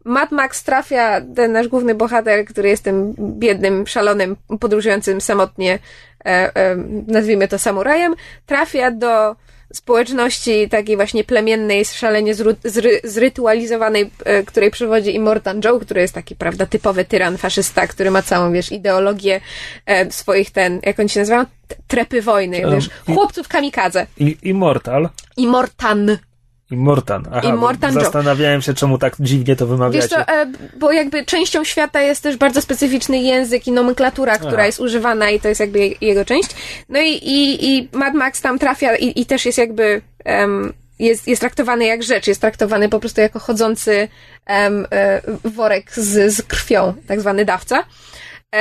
Mad 0.04 0.32
Max 0.32 0.64
trafia, 0.64 1.22
ten 1.36 1.52
nasz 1.52 1.68
główny 1.68 1.96
bohater, 1.96 2.46
który 2.46 2.70
jest 2.70 2.84
tym 2.84 3.16
biednym, 3.20 3.88
szalonym, 3.88 4.36
podróżującym 4.60 5.22
samotnie, 5.22 5.80
e, 6.26 6.56
e, 6.56 6.76
nazwijmy 7.08 7.48
to 7.48 7.60
samurajem, 7.60 8.16
trafia 8.46 8.92
do 8.92 9.36
społeczności 9.74 10.70
takiej 10.70 10.96
właśnie 10.96 11.24
plemiennej, 11.24 11.86
szalenie 11.86 12.36
zru, 12.36 12.56
zry, 12.64 13.02
zrytualizowanej, 13.04 14.12
e, 14.26 14.44
której 14.44 14.72
przewodzi 14.72 15.16
Immortan 15.16 15.62
Joe, 15.64 15.80
który 15.80 16.02
jest 16.02 16.14
taki, 16.14 16.36
prawda, 16.36 16.66
typowy 16.66 17.06
tyran, 17.06 17.38
faszysta, 17.38 17.88
który 17.88 18.12
ma 18.12 18.22
całą, 18.22 18.52
wiesz, 18.52 18.72
ideologię 18.72 19.42
e, 19.86 20.12
swoich 20.12 20.52
ten, 20.52 20.80
jak 20.84 21.00
oni 21.00 21.10
się 21.10 21.20
nazywają? 21.20 21.46
Trepy 21.88 22.22
wojny, 22.22 22.62
wiesz, 22.72 22.90
chłopców 23.06 23.48
kamikadze. 23.48 24.08
I, 24.18 24.38
immortal. 24.44 25.10
Immortan. 25.38 26.18
Immortan. 26.74 27.28
Aha, 27.32 27.50
Immortan 27.50 27.94
zastanawiałem 27.94 28.62
się, 28.62 28.74
czemu 28.74 28.98
tak 28.98 29.16
dziwnie 29.20 29.56
to 29.56 29.68
wymawiacie. 29.68 30.08
Wiesz 30.08 30.26
to, 30.26 30.34
e, 30.34 30.46
bo 30.80 30.92
jakby 30.92 31.26
częścią 31.26 31.64
świata 31.64 32.02
jest 32.02 32.24
też 32.24 32.38
bardzo 32.38 32.62
specyficzny 32.62 33.22
język 33.22 33.68
i 33.68 33.72
nomenklatura, 33.72 34.38
która 34.38 34.54
Aha. 34.54 34.66
jest 34.66 34.80
używana 34.80 35.30
i 35.30 35.40
to 35.40 35.48
jest 35.48 35.60
jakby 35.60 35.80
jego 36.02 36.26
część. 36.26 36.50
No 36.90 37.02
i, 37.02 37.10
i, 37.10 37.68
i 37.70 37.90
Mad 37.92 38.14
Max 38.14 38.42
tam 38.42 38.60
trafia 38.60 38.96
i, 38.96 39.22
i 39.22 39.26
też 39.26 39.46
jest 39.46 39.58
jakby 39.58 40.02
um, 40.26 40.74
jest, 41.00 41.28
jest 41.28 41.40
traktowany 41.42 41.86
jak 41.86 42.04
rzecz, 42.04 42.28
jest 42.28 42.42
traktowany 42.42 42.90
po 42.90 43.00
prostu 43.00 43.22
jako 43.22 43.40
chodzący 43.40 44.08
um, 44.50 44.88
worek 45.44 45.92
z, 45.92 46.34
z 46.34 46.42
krwią, 46.42 46.94
tak 47.08 47.20
zwany 47.20 47.46
dawca. 47.46 47.84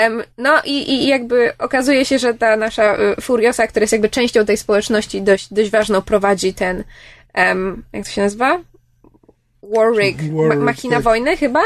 Um, 0.02 0.22
no 0.38 0.60
i, 0.64 0.92
i 0.92 1.06
jakby 1.06 1.52
okazuje 1.58 2.04
się, 2.04 2.18
że 2.18 2.34
ta 2.34 2.56
nasza 2.56 2.96
Furiosa, 3.20 3.66
która 3.66 3.82
jest 3.82 3.92
jakby 3.92 4.08
częścią 4.08 4.44
tej 4.44 4.56
społeczności 4.56 5.22
dość, 5.22 5.52
dość 5.52 5.70
ważną, 5.70 6.02
prowadzi 6.02 6.54
ten 6.54 6.84
um, 7.34 7.84
jak 7.92 8.04
to 8.04 8.10
się 8.10 8.22
nazywa? 8.22 8.60
Warwick, 9.62 10.18
Ma 10.32 10.54
machina 10.54 10.96
tak. 10.96 11.04
wojny 11.04 11.36
chyba. 11.36 11.60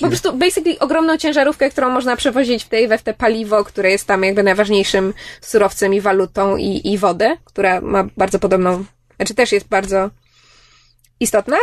Po 0.00 0.08
prostu 0.08 0.32
basically 0.32 0.78
ogromną 0.78 1.16
ciężarówkę, 1.16 1.70
którą 1.70 1.90
można 1.90 2.16
przewozić 2.16 2.64
w 2.64 2.68
tej 2.68 2.88
we 2.88 2.98
w 2.98 3.02
te 3.02 3.14
paliwo, 3.14 3.64
które 3.64 3.90
jest 3.90 4.06
tam 4.06 4.24
jakby 4.24 4.42
najważniejszym 4.42 5.14
surowcem 5.40 5.94
i 5.94 6.00
walutą 6.00 6.56
i, 6.56 6.92
i 6.92 6.98
wodę, 6.98 7.36
która 7.44 7.80
ma 7.80 8.04
bardzo 8.16 8.38
podobną, 8.38 8.84
znaczy 9.16 9.34
też 9.34 9.52
jest 9.52 9.68
bardzo 9.68 10.10
istotna. 11.20 11.56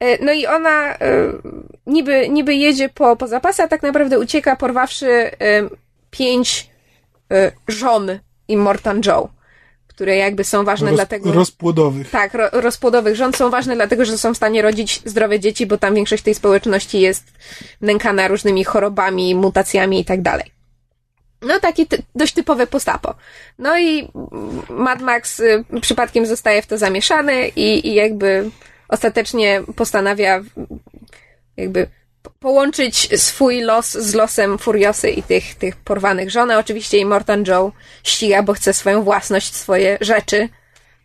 E, 0.00 0.24
no 0.24 0.32
i 0.32 0.46
ona 0.46 0.94
e, 0.94 0.98
niby, 1.86 2.28
niby 2.28 2.54
jedzie 2.54 2.88
po, 2.88 3.16
po 3.16 3.26
zapasy, 3.26 3.62
a 3.62 3.68
tak 3.68 3.82
naprawdę 3.82 4.18
ucieka 4.18 4.56
porwawszy 4.56 5.10
e, 5.10 5.30
pięć 6.10 6.70
żon 7.68 8.18
Immortan 8.48 9.00
Joe 9.06 9.28
które 10.00 10.16
jakby 10.16 10.44
są 10.44 10.64
ważne 10.64 10.90
Roz, 10.90 10.96
dlatego... 10.96 11.32
Rozpłodowych. 11.32 12.10
Tak, 12.10 12.34
ro, 12.34 12.48
rozpłodowych 12.52 13.16
rząd 13.16 13.36
są 13.36 13.50
ważne 13.50 13.74
dlatego, 13.74 14.04
że 14.04 14.18
są 14.18 14.34
w 14.34 14.36
stanie 14.36 14.62
rodzić 14.62 15.02
zdrowe 15.04 15.40
dzieci, 15.40 15.66
bo 15.66 15.78
tam 15.78 15.94
większość 15.94 16.22
tej 16.22 16.34
społeczności 16.34 17.00
jest 17.00 17.24
nękana 17.80 18.28
różnymi 18.28 18.64
chorobami, 18.64 19.34
mutacjami 19.34 20.00
i 20.00 20.04
tak 20.04 20.22
dalej. 20.22 20.50
No 21.42 21.60
taki 21.60 21.86
ty, 21.86 22.02
dość 22.14 22.34
typowe 22.34 22.66
postapo. 22.66 23.14
No 23.58 23.78
i 23.78 24.08
Mad 24.70 25.00
Max 25.00 25.40
y, 25.40 25.64
przypadkiem 25.80 26.26
zostaje 26.26 26.62
w 26.62 26.66
to 26.66 26.78
zamieszany 26.78 27.48
i, 27.48 27.88
i 27.88 27.94
jakby 27.94 28.50
ostatecznie 28.88 29.62
postanawia 29.76 30.42
jakby 31.56 31.86
połączyć 32.38 33.20
swój 33.20 33.62
los 33.62 33.90
z 33.90 34.14
losem 34.14 34.58
Furiosy 34.58 35.10
i 35.10 35.22
tych, 35.22 35.54
tych 35.54 35.76
porwanych 35.76 36.30
żon. 36.30 36.50
Oczywiście 36.50 36.98
i 36.98 37.04
Morton 37.04 37.44
Joe 37.46 37.72
ściga, 38.04 38.42
bo 38.42 38.52
chce 38.52 38.72
swoją 38.72 39.02
własność, 39.02 39.54
swoje 39.54 39.98
rzeczy 40.00 40.48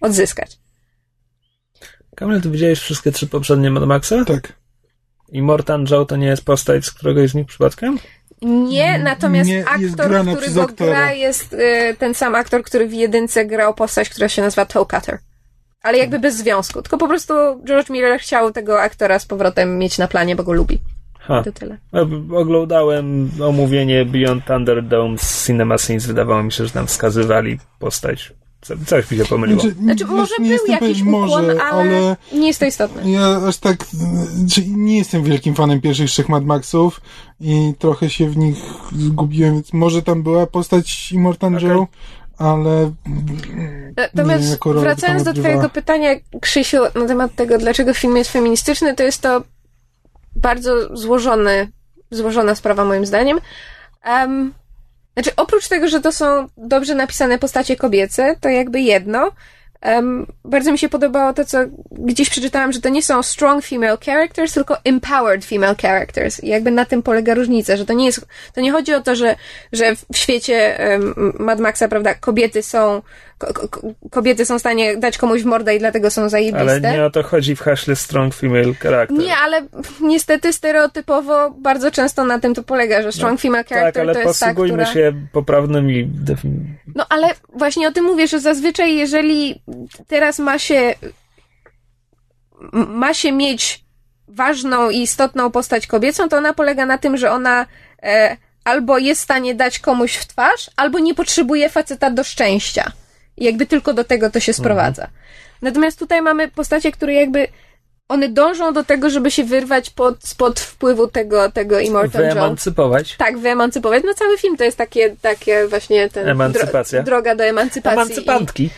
odzyskać. 0.02 0.58
Kamil, 2.16 2.42
ty 2.42 2.50
widziałeś 2.50 2.80
wszystkie 2.80 3.12
trzy 3.12 3.28
poprzednie 3.28 3.72
Mad 3.72 3.86
Maxa? 3.86 4.26
Tak. 4.26 4.54
I 5.30 5.42
Morton 5.42 5.86
Joe 5.92 6.06
to 6.06 6.16
nie 6.16 6.28
jest 6.28 6.46
postać 6.46 6.86
z 6.86 6.92
któregoś 6.92 7.30
z 7.30 7.36
nich 7.36 7.48
przypadkiem? 7.48 8.00
Nie, 8.42 9.00
natomiast 9.00 9.50
Nie, 9.50 9.66
aktor, 9.66 10.36
który 10.36 10.50
go 10.50 10.68
gra, 10.68 11.14
jest 11.14 11.54
y, 11.54 11.96
ten 12.00 12.14
sam 12.14 12.36
aktor, 12.36 12.64
który 12.64 12.88
w 12.88 12.94
jedynce 12.94 13.46
grał 13.46 13.74
postać, 13.74 14.10
która 14.10 14.30
się 14.30 14.42
nazywa 14.42 14.66
Toe 14.66 14.86
Cutter. 14.86 15.20
Ale 15.82 15.98
jakby 15.98 16.20
bez 16.20 16.36
związku. 16.36 16.82
Tylko 16.82 16.98
po 16.98 17.08
prostu 17.08 17.34
George 17.68 17.90
Miller 17.90 18.20
chciał 18.20 18.52
tego 18.52 18.82
aktora 18.82 19.20
z 19.20 19.26
powrotem 19.26 19.78
mieć 19.78 19.98
na 19.98 20.08
planie, 20.08 20.36
bo 20.36 20.44
go 20.44 20.54
lubi. 20.54 20.80
Ha. 21.28 21.44
To 21.44 21.52
tyle. 21.52 21.78
E, 21.94 22.02
Oglądałem 22.38 23.32
omówienie 23.44 24.06
Beyond 24.06 24.46
Thunderdome 24.46 25.18
z 25.18 25.46
Cinema 25.48 25.78
Scenes. 25.78 26.06
Wydawało 26.06 26.44
mi 26.44 26.52
się, 26.52 26.66
że 26.66 26.72
tam 26.72 26.88
wskazywali 26.88 27.60
postać. 27.80 28.34
Co- 28.62 28.74
Coś 28.86 29.12
mi 29.12 29.18
się 29.18 29.26
pomyliło. 29.26 29.62
Znaczy, 29.62 30.06
może 30.06 30.34
nie 30.40 30.46
był 30.46 30.52
jestem 30.54 30.72
jakiś 30.72 31.00
pewien, 31.00 31.08
ukłon, 31.14 31.46
może, 31.46 31.64
ale, 31.64 32.16
nie 32.34 32.48
jest 32.48 32.60
to 32.60 32.66
istotne. 32.66 33.12
Ja 33.12 33.42
aż 33.48 33.58
tak, 33.58 33.86
znaczy 33.86 34.64
nie 34.68 34.98
jestem 34.98 35.24
wielkim 35.24 35.56
fanem 35.56 35.82
pierwszych 35.82 36.10
trzech 36.10 36.30
Mad 36.30 36.46
Maxów 36.46 37.02
i 37.40 37.74
trochę 37.80 38.10
się 38.10 38.30
w 38.30 38.38
nich 38.38 38.58
zgubiłem, 38.92 39.54
więc 39.54 39.74
może 39.74 40.02
tam 40.02 40.24
była 40.24 40.48
postać 40.48 41.12
Immortan 41.12 41.56
Okej. 41.56 41.68
Joe, 41.70 41.88
ale 42.38 42.92
Natomiast 43.98 44.40
nie 44.40 44.44
wiem, 44.44 44.52
jaką 44.52 44.70
rolę 44.74 44.82
wracając 44.82 45.24
do 45.24 45.34
twojego 45.34 45.70
pytania, 45.70 46.10
Krzysiu, 46.42 46.78
na 46.96 47.06
temat 47.08 47.36
tego, 47.36 47.58
dlaczego 47.58 47.94
film 47.94 48.18
jest 48.18 48.32
feministyczny, 48.32 48.96
to 48.96 49.04
jest 49.04 49.22
to 49.22 49.44
bardzo 50.36 50.98
złożony, 50.98 51.72
złożona 52.12 52.56
sprawa 52.56 52.86
moim 52.86 53.06
zdaniem. 53.06 53.40
Em, 54.04 54.54
znaczy, 55.14 55.32
oprócz 55.38 55.68
tego, 55.68 55.88
że 55.88 56.02
to 56.02 56.12
są 56.12 56.48
dobrze 56.58 56.96
napisane 56.96 57.40
postacie 57.40 57.76
kobiece, 57.76 58.36
to 58.42 58.50
jakby 58.50 58.82
jedno. 58.82 59.32
Em, 59.82 60.26
bardzo 60.46 60.72
mi 60.72 60.78
się 60.78 60.90
podobało 60.90 61.34
to, 61.34 61.46
co 61.46 61.58
gdzieś 61.92 62.30
przeczytałam, 62.30 62.72
że 62.72 62.82
to 62.82 62.90
nie 62.90 63.04
są 63.04 63.24
strong 63.24 63.66
female 63.66 63.98
characters, 64.06 64.54
tylko 64.54 64.78
empowered 64.84 65.46
female 65.46 65.76
characters. 65.82 66.44
I 66.44 66.48
jakby 66.48 66.72
na 66.72 66.86
tym 66.86 67.04
polega 67.04 67.34
różnica, 67.34 67.78
że 67.78 67.86
to 67.86 67.94
nie 67.94 68.06
jest, 68.06 68.28
to 68.54 68.62
nie 68.62 68.72
chodzi 68.72 68.94
o 68.94 69.02
to, 69.02 69.16
że, 69.16 69.36
że 69.72 69.96
w 70.14 70.18
świecie 70.18 70.80
em, 70.80 71.34
Mad 71.40 71.60
Maxa, 71.60 71.88
prawda, 71.88 72.14
kobiety 72.14 72.64
są, 72.64 73.02
ko, 73.38 73.70
ko, 73.70 73.82
kobiety 74.12 74.46
są 74.46 74.58
w 74.58 74.60
stanie 74.60 74.98
dać 74.98 75.18
komuś 75.18 75.42
w 75.42 75.46
mordę 75.46 75.76
i 75.76 75.80
dlatego 75.80 76.10
są 76.10 76.30
zajebiste. 76.30 76.62
Ale 76.62 76.82
nie 76.82 77.06
o 77.06 77.10
to 77.10 77.24
chodzi 77.24 77.56
w 77.56 77.62
haśle 77.62 77.96
Strong 77.96 78.34
Female 78.34 78.74
Character. 78.74 79.18
Nie, 79.18 79.36
ale 79.36 79.62
niestety 80.02 80.54
stereotypowo 80.54 81.52
bardzo 81.52 81.92
często 81.92 82.26
na 82.26 82.40
tym 82.40 82.54
to 82.54 82.64
polega, 82.64 83.02
że 83.02 83.12
strong 83.12 83.42
female 83.42 83.64
character 83.64 83.94
tak, 83.94 84.02
ale 84.02 84.14
to 84.14 84.20
jest 84.20 84.40
ta, 84.40 84.46
posługujmy 84.46 84.78
która... 84.78 84.94
się 84.94 85.14
poprawnymi 85.32 86.10
No 86.96 87.06
ale 87.10 87.28
właśnie 87.54 87.88
o 87.88 87.92
tym 87.92 88.06
mówię, 88.06 88.28
że 88.28 88.40
zazwyczaj 88.40 88.96
jeżeli 88.96 89.62
teraz 90.08 90.40
ma 90.40 90.60
się 90.60 90.96
ma 92.72 93.14
się 93.14 93.32
mieć 93.32 93.86
ważną 94.28 94.90
i 94.90 95.02
istotną 95.02 95.52
postać 95.52 95.88
kobiecą, 95.88 96.30
to 96.30 96.38
ona 96.38 96.54
polega 96.54 96.86
na 96.86 96.98
tym, 96.98 97.18
że 97.18 97.32
ona 97.32 97.66
e, 98.04 98.38
albo 98.64 98.98
jest 98.98 99.22
w 99.22 99.24
stanie 99.24 99.56
dać 99.56 99.80
komuś 99.80 100.16
w 100.16 100.28
twarz, 100.28 100.70
albo 100.76 101.00
nie 101.00 101.16
potrzebuje 101.16 101.70
faceta 101.70 102.12
do 102.12 102.24
szczęścia. 102.24 102.92
I 103.38 103.46
jakby 103.46 103.66
tylko 103.66 103.94
do 103.94 104.04
tego 104.04 104.30
to 104.30 104.40
się 104.40 104.54
sprowadza. 104.54 105.08
Natomiast 105.62 106.00
tutaj 106.00 106.22
mamy 106.22 106.48
postacie, 106.48 106.92
które 106.92 107.14
jakby 107.14 107.48
one 108.10 108.30
dążą 108.30 108.74
do 108.74 108.84
tego, 108.84 109.10
żeby 109.10 109.32
się 109.32 109.44
wyrwać 109.44 109.90
pod, 109.90 110.24
spod 110.24 110.60
wpływu 110.60 111.08
tego, 111.08 111.52
tego 111.52 111.80
Immortal 111.80 112.22
wyemancypować. 112.22 113.16
Tak, 113.18 113.38
wyemancypować. 113.38 114.04
No 114.06 114.14
cały 114.14 114.38
film 114.38 114.58
to 114.58 114.64
jest 114.64 114.78
takie, 114.78 115.16
takie 115.22 115.68
właśnie 115.68 116.10
ten 116.10 116.30
Emancypacja. 116.30 117.04
Dro, 117.04 117.12
droga 117.12 117.36
do 117.36 117.44
emancypacji. 117.44 118.02
Emancypantki. 118.02 118.70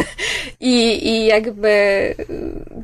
I, 0.60 1.08
I 1.08 1.26
jakby 1.26 1.68
y, 1.68 2.16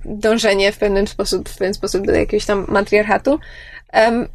dążenie 0.04 0.72
w 0.72 0.78
pewien 0.78 1.06
sposób, 1.06 1.48
w 1.48 1.58
pewien 1.58 1.74
sposób 1.74 2.06
do 2.06 2.12
jakiegoś 2.12 2.46
tam 2.46 2.64
matriarchatu. 2.68 3.38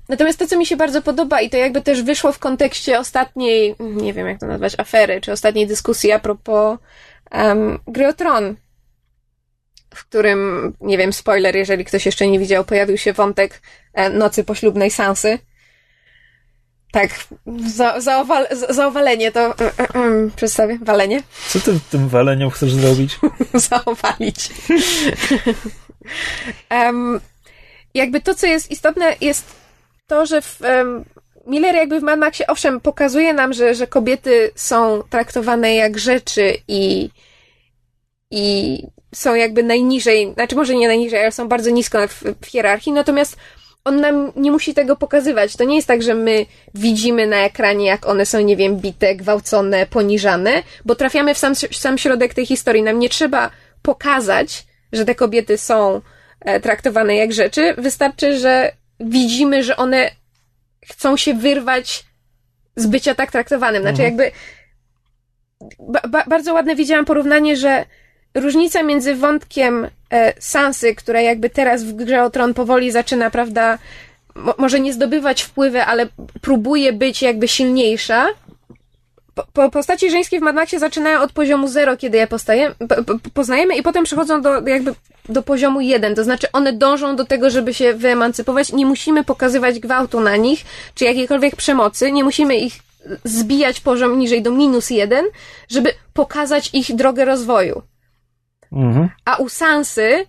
Natomiast 0.09 0.39
to, 0.39 0.47
co 0.47 0.57
mi 0.57 0.65
się 0.65 0.77
bardzo 0.77 1.01
podoba, 1.01 1.41
i 1.41 1.49
to 1.49 1.57
jakby 1.57 1.81
też 1.81 2.01
wyszło 2.01 2.31
w 2.31 2.39
kontekście 2.39 2.99
ostatniej, 2.99 3.75
nie 3.79 4.13
wiem 4.13 4.27
jak 4.27 4.39
to 4.39 4.47
nazwać, 4.47 4.75
afery, 4.77 5.21
czy 5.21 5.31
ostatniej 5.31 5.67
dyskusji 5.67 6.11
a 6.11 6.19
propos 6.19 6.79
um, 7.31 7.79
gry 7.87 8.07
o 8.07 8.13
Tron, 8.13 8.55
w 9.97 10.05
którym, 10.05 10.73
nie 10.81 10.97
wiem, 10.97 11.13
spoiler, 11.13 11.55
jeżeli 11.55 11.85
ktoś 11.85 12.05
jeszcze 12.05 12.27
nie 12.27 12.39
widział, 12.39 12.65
pojawił 12.65 12.97
się 12.97 13.13
wątek 13.13 13.61
e, 13.93 14.09
nocy 14.09 14.43
poślubnej 14.43 14.91
Sansy. 14.91 15.39
Tak, 16.91 17.09
za, 17.75 18.01
za, 18.01 18.19
owal, 18.19 18.47
za, 18.51 18.73
za 18.73 18.87
owalenie 18.87 19.31
to 19.31 19.39
e, 19.39 19.53
e, 19.79 20.29
przedstawię. 20.35 20.79
Walenie? 20.81 21.23
Co 21.47 21.59
ty 21.59 21.79
tym 21.89 22.09
waleniom 22.09 22.49
chcesz 22.49 22.73
zrobić? 22.73 23.19
zaowalić. 23.69 24.49
um, 26.71 27.19
jakby 27.93 28.21
to, 28.21 28.35
co 28.35 28.47
jest 28.47 28.71
istotne, 28.71 29.15
jest 29.21 29.45
to, 30.07 30.25
że 30.25 30.41
w, 30.41 30.61
um, 30.61 31.05
Miller 31.47 31.75
jakby 31.75 31.99
w 31.99 32.03
Mad 32.03 32.19
Maxie, 32.19 32.47
owszem, 32.47 32.81
pokazuje 32.81 33.33
nam, 33.33 33.53
że, 33.53 33.75
że 33.75 33.87
kobiety 33.87 34.51
są 34.55 35.03
traktowane 35.09 35.75
jak 35.75 35.99
rzeczy 35.99 36.57
i, 36.67 37.09
i 38.31 38.83
są 39.15 39.35
jakby 39.35 39.63
najniżej, 39.63 40.33
znaczy 40.33 40.55
może 40.55 40.75
nie 40.75 40.87
najniżej, 40.87 41.19
ale 41.19 41.31
są 41.31 41.47
bardzo 41.47 41.69
nisko 41.69 42.07
w, 42.07 42.23
w 42.41 42.45
hierarchii, 42.45 42.93
natomiast 42.93 43.37
on 43.87 44.01
nam 44.01 44.31
nie 44.35 44.51
musi 44.51 44.73
tego 44.73 44.95
pokazywać. 44.95 45.55
To 45.55 45.63
nie 45.63 45.75
jest 45.75 45.87
tak, 45.87 46.03
że 46.03 46.13
my 46.13 46.45
widzimy 46.73 47.27
na 47.27 47.37
ekranie, 47.37 47.85
jak 47.85 48.07
one 48.07 48.25
są, 48.25 48.39
nie 48.39 48.57
wiem, 48.57 48.77
bite, 48.77 49.15
gwałcone, 49.15 49.85
poniżane, 49.85 50.63
bo 50.85 50.95
trafiamy 50.95 51.33
w 51.33 51.37
sam, 51.37 51.55
sam 51.55 51.97
środek 51.97 52.33
tej 52.33 52.45
historii. 52.45 52.83
Nam 52.83 52.99
nie 52.99 53.09
trzeba 53.09 53.49
pokazać, 53.81 54.65
że 54.93 55.05
te 55.05 55.15
kobiety 55.15 55.57
są 55.57 56.01
traktowane 56.63 57.15
jak 57.15 57.33
rzeczy. 57.33 57.73
Wystarczy, 57.77 58.37
że 58.37 58.71
widzimy, 58.99 59.63
że 59.63 59.77
one 59.77 60.11
chcą 60.85 61.17
się 61.17 61.33
wyrwać 61.33 62.05
z 62.75 62.87
bycia 62.87 63.15
tak 63.15 63.31
traktowanym. 63.31 63.81
Znaczy, 63.81 64.01
jakby. 64.01 64.31
Ba, 65.79 66.01
ba, 66.09 66.23
bardzo 66.27 66.53
ładne 66.53 66.75
widziałam 66.75 67.05
porównanie, 67.05 67.55
że 67.55 67.85
różnica 68.35 68.83
między 68.83 69.15
wątkiem 69.15 69.87
e, 70.09 70.33
Sansy, 70.39 70.95
która 70.95 71.21
jakby 71.21 71.49
teraz 71.49 71.83
w 71.83 71.93
grze 71.93 72.23
o 72.23 72.29
Tron 72.29 72.53
powoli 72.53 72.91
zaczyna, 72.91 73.29
prawda, 73.29 73.77
mo, 74.35 74.55
może 74.57 74.79
nie 74.79 74.93
zdobywać 74.93 75.41
wpływy, 75.41 75.83
ale 75.83 76.07
próbuje 76.41 76.93
być 76.93 77.21
jakby 77.21 77.47
silniejsza. 77.47 78.27
Po, 79.37 79.45
po, 79.53 79.71
postaci 79.71 80.11
żeńskie 80.11 80.39
w 80.39 80.41
Mad 80.41 80.55
Maxie 80.55 80.79
zaczynają 80.79 81.21
od 81.21 81.31
poziomu 81.31 81.67
0, 81.67 81.97
kiedy 81.97 82.17
je 82.17 82.27
postaje, 82.27 82.75
po, 82.89 83.03
po, 83.03 83.29
poznajemy 83.33 83.77
i 83.77 83.83
potem 83.83 84.03
przechodzą 84.03 84.41
do 84.41 84.67
jakby 84.67 84.93
do 85.29 85.43
poziomu 85.43 85.81
1, 85.81 86.15
to 86.15 86.23
znaczy 86.23 86.47
one 86.53 86.73
dążą 86.73 87.15
do 87.15 87.25
tego, 87.25 87.49
żeby 87.49 87.73
się 87.73 87.93
wyemancypować. 87.93 88.73
Nie 88.73 88.85
musimy 88.85 89.23
pokazywać 89.23 89.79
gwałtu 89.79 90.19
na 90.19 90.35
nich, 90.35 90.65
czy 90.95 91.05
jakiejkolwiek 91.05 91.55
przemocy, 91.55 92.11
nie 92.11 92.23
musimy 92.23 92.57
ich 92.57 92.73
zbijać 93.23 93.79
poziom 93.79 94.19
niżej 94.19 94.41
do 94.41 94.51
minus 94.51 94.89
1, 94.89 95.25
żeby 95.69 95.93
pokazać 96.13 96.69
ich 96.73 96.95
drogę 96.95 97.25
rozwoju. 97.25 97.81
Mhm. 98.71 99.09
A 99.25 99.35
u 99.35 99.49
Sansy 99.49 100.25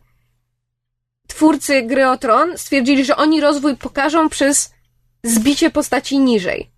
twórcy 1.27 1.83
gry 1.83 2.09
o 2.09 2.17
Tron 2.17 2.59
stwierdzili, 2.59 3.05
że 3.05 3.17
oni 3.17 3.41
rozwój 3.41 3.77
pokażą 3.77 4.29
przez 4.29 4.73
zbicie 5.23 5.71
postaci 5.71 6.19
niżej. 6.19 6.71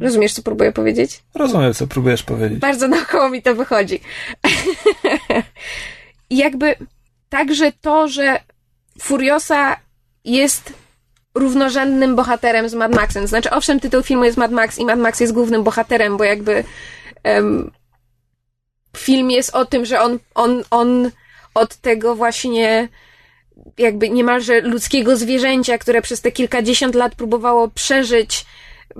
Rozumiesz, 0.00 0.34
co 0.34 0.42
próbuję 0.42 0.72
powiedzieć? 0.72 1.22
Rozumiem, 1.34 1.74
co 1.74 1.86
próbujesz 1.86 2.22
powiedzieć. 2.22 2.58
Bardzo 2.58 2.88
naokoło 2.88 3.30
mi 3.30 3.42
to 3.42 3.54
wychodzi. 3.54 4.00
I 6.30 6.36
jakby 6.44 6.74
także 7.28 7.72
to, 7.80 8.08
że 8.08 8.40
Furiosa 9.00 9.76
jest 10.24 10.72
równorzędnym 11.34 12.16
bohaterem 12.16 12.68
z 12.68 12.74
Mad 12.74 12.94
Maxem. 12.94 13.26
Znaczy, 13.26 13.50
owszem, 13.50 13.80
tytuł 13.80 14.02
filmu 14.02 14.24
jest 14.24 14.36
Mad 14.36 14.52
Max 14.52 14.78
i 14.78 14.84
Mad 14.84 14.98
Max 14.98 15.20
jest 15.20 15.32
głównym 15.32 15.62
bohaterem, 15.62 16.16
bo 16.16 16.24
jakby 16.24 16.64
em, 17.22 17.70
film 18.96 19.30
jest 19.30 19.54
o 19.54 19.64
tym, 19.64 19.84
że 19.84 20.00
on, 20.00 20.18
on, 20.34 20.62
on 20.70 21.10
od 21.54 21.76
tego 21.76 22.14
właśnie 22.14 22.88
jakby 23.78 24.10
niemalże 24.10 24.60
ludzkiego 24.60 25.16
zwierzęcia, 25.16 25.78
które 25.78 26.02
przez 26.02 26.20
te 26.20 26.32
kilkadziesiąt 26.32 26.94
lat 26.94 27.14
próbowało 27.14 27.68
przeżyć 27.68 28.46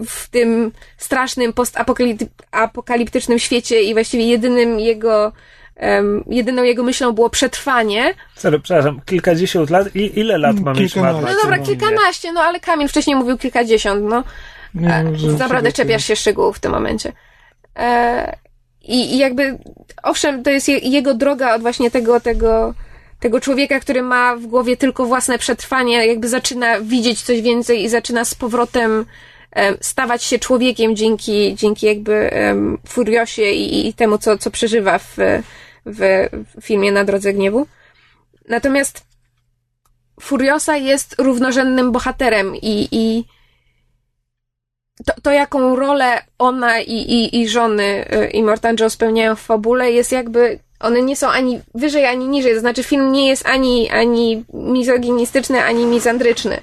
w 0.06 0.28
tym 0.28 0.72
strasznym 0.96 1.52
postapokaliptycznym 1.52 3.38
świecie 3.38 3.82
i 3.82 3.92
właściwie 3.92 4.24
jedynym 4.24 4.80
jego 4.80 5.32
um, 5.76 6.24
jedyną 6.26 6.62
jego 6.62 6.82
myślą 6.82 7.12
było 7.12 7.30
przetrwanie. 7.30 8.14
Sorry, 8.36 8.60
przepraszam, 8.60 9.00
kilkadziesiąt 9.06 9.70
lat? 9.70 9.96
I, 9.96 10.18
ile 10.18 10.38
lat 10.38 10.60
ma 10.60 10.72
mieć 10.72 10.96
Mad 10.96 11.22
No 11.22 11.34
dobra, 11.42 11.58
kilkanaście, 11.58 12.32
no 12.32 12.40
ale 12.40 12.60
Kamil 12.60 12.88
wcześniej 12.88 13.16
mówił 13.16 13.38
kilkadziesiąt, 13.38 14.02
no. 14.04 14.24
Nie, 14.74 14.94
e, 14.94 15.04
naprawdę 15.38 15.72
czepiasz 15.72 16.04
się 16.04 16.16
szczegółów 16.16 16.56
w 16.56 16.60
tym 16.60 16.72
momencie. 16.72 17.12
E, 17.76 18.36
i, 18.82 19.14
I 19.14 19.18
jakby, 19.18 19.58
owszem, 20.02 20.42
to 20.42 20.50
jest 20.50 20.68
je, 20.68 20.78
jego 20.78 21.14
droga 21.14 21.54
od 21.54 21.62
właśnie 21.62 21.90
tego, 21.90 22.20
tego, 22.20 22.74
tego 23.20 23.40
człowieka, 23.40 23.80
który 23.80 24.02
ma 24.02 24.36
w 24.36 24.46
głowie 24.46 24.76
tylko 24.76 25.06
własne 25.06 25.38
przetrwanie, 25.38 26.06
jakby 26.06 26.28
zaczyna 26.28 26.80
widzieć 26.80 27.22
coś 27.22 27.42
więcej 27.42 27.82
i 27.82 27.88
zaczyna 27.88 28.24
z 28.24 28.34
powrotem 28.34 29.06
stawać 29.80 30.24
się 30.24 30.38
człowiekiem 30.38 30.96
dzięki, 30.96 31.54
dzięki 31.54 31.86
jakby 31.86 32.30
Furiosie 32.88 33.50
i, 33.50 33.88
i 33.88 33.94
temu, 33.94 34.18
co, 34.18 34.38
co 34.38 34.50
przeżywa 34.50 34.98
w, 34.98 35.16
w, 35.86 36.28
filmie 36.62 36.92
Na 36.92 37.04
Drodze 37.04 37.32
Gniewu. 37.32 37.66
Natomiast 38.48 39.04
Furiosa 40.20 40.76
jest 40.76 41.14
równorzędnym 41.18 41.92
bohaterem 41.92 42.56
i, 42.56 42.88
i 42.92 43.24
to, 45.06 45.12
to, 45.22 45.30
jaką 45.30 45.76
rolę 45.76 46.22
ona 46.38 46.80
i, 46.80 46.92
i, 46.92 47.40
i 47.40 47.48
żony 47.48 48.04
y, 48.12 48.30
Immortan 48.30 48.76
Joe 48.80 48.90
spełniają 48.90 49.36
w 49.36 49.40
fabule, 49.40 49.92
jest 49.92 50.12
jakby. 50.12 50.58
One 50.80 51.02
nie 51.02 51.16
są 51.16 51.28
ani 51.28 51.60
wyżej, 51.74 52.06
ani 52.06 52.28
niżej. 52.28 52.54
To 52.54 52.60
znaczy, 52.60 52.82
film 52.82 53.12
nie 53.12 53.28
jest 53.28 53.46
ani, 53.46 53.90
ani 53.90 54.44
mizoginistyczny, 54.52 55.64
ani 55.64 55.86
mizandryczny. 55.86 56.60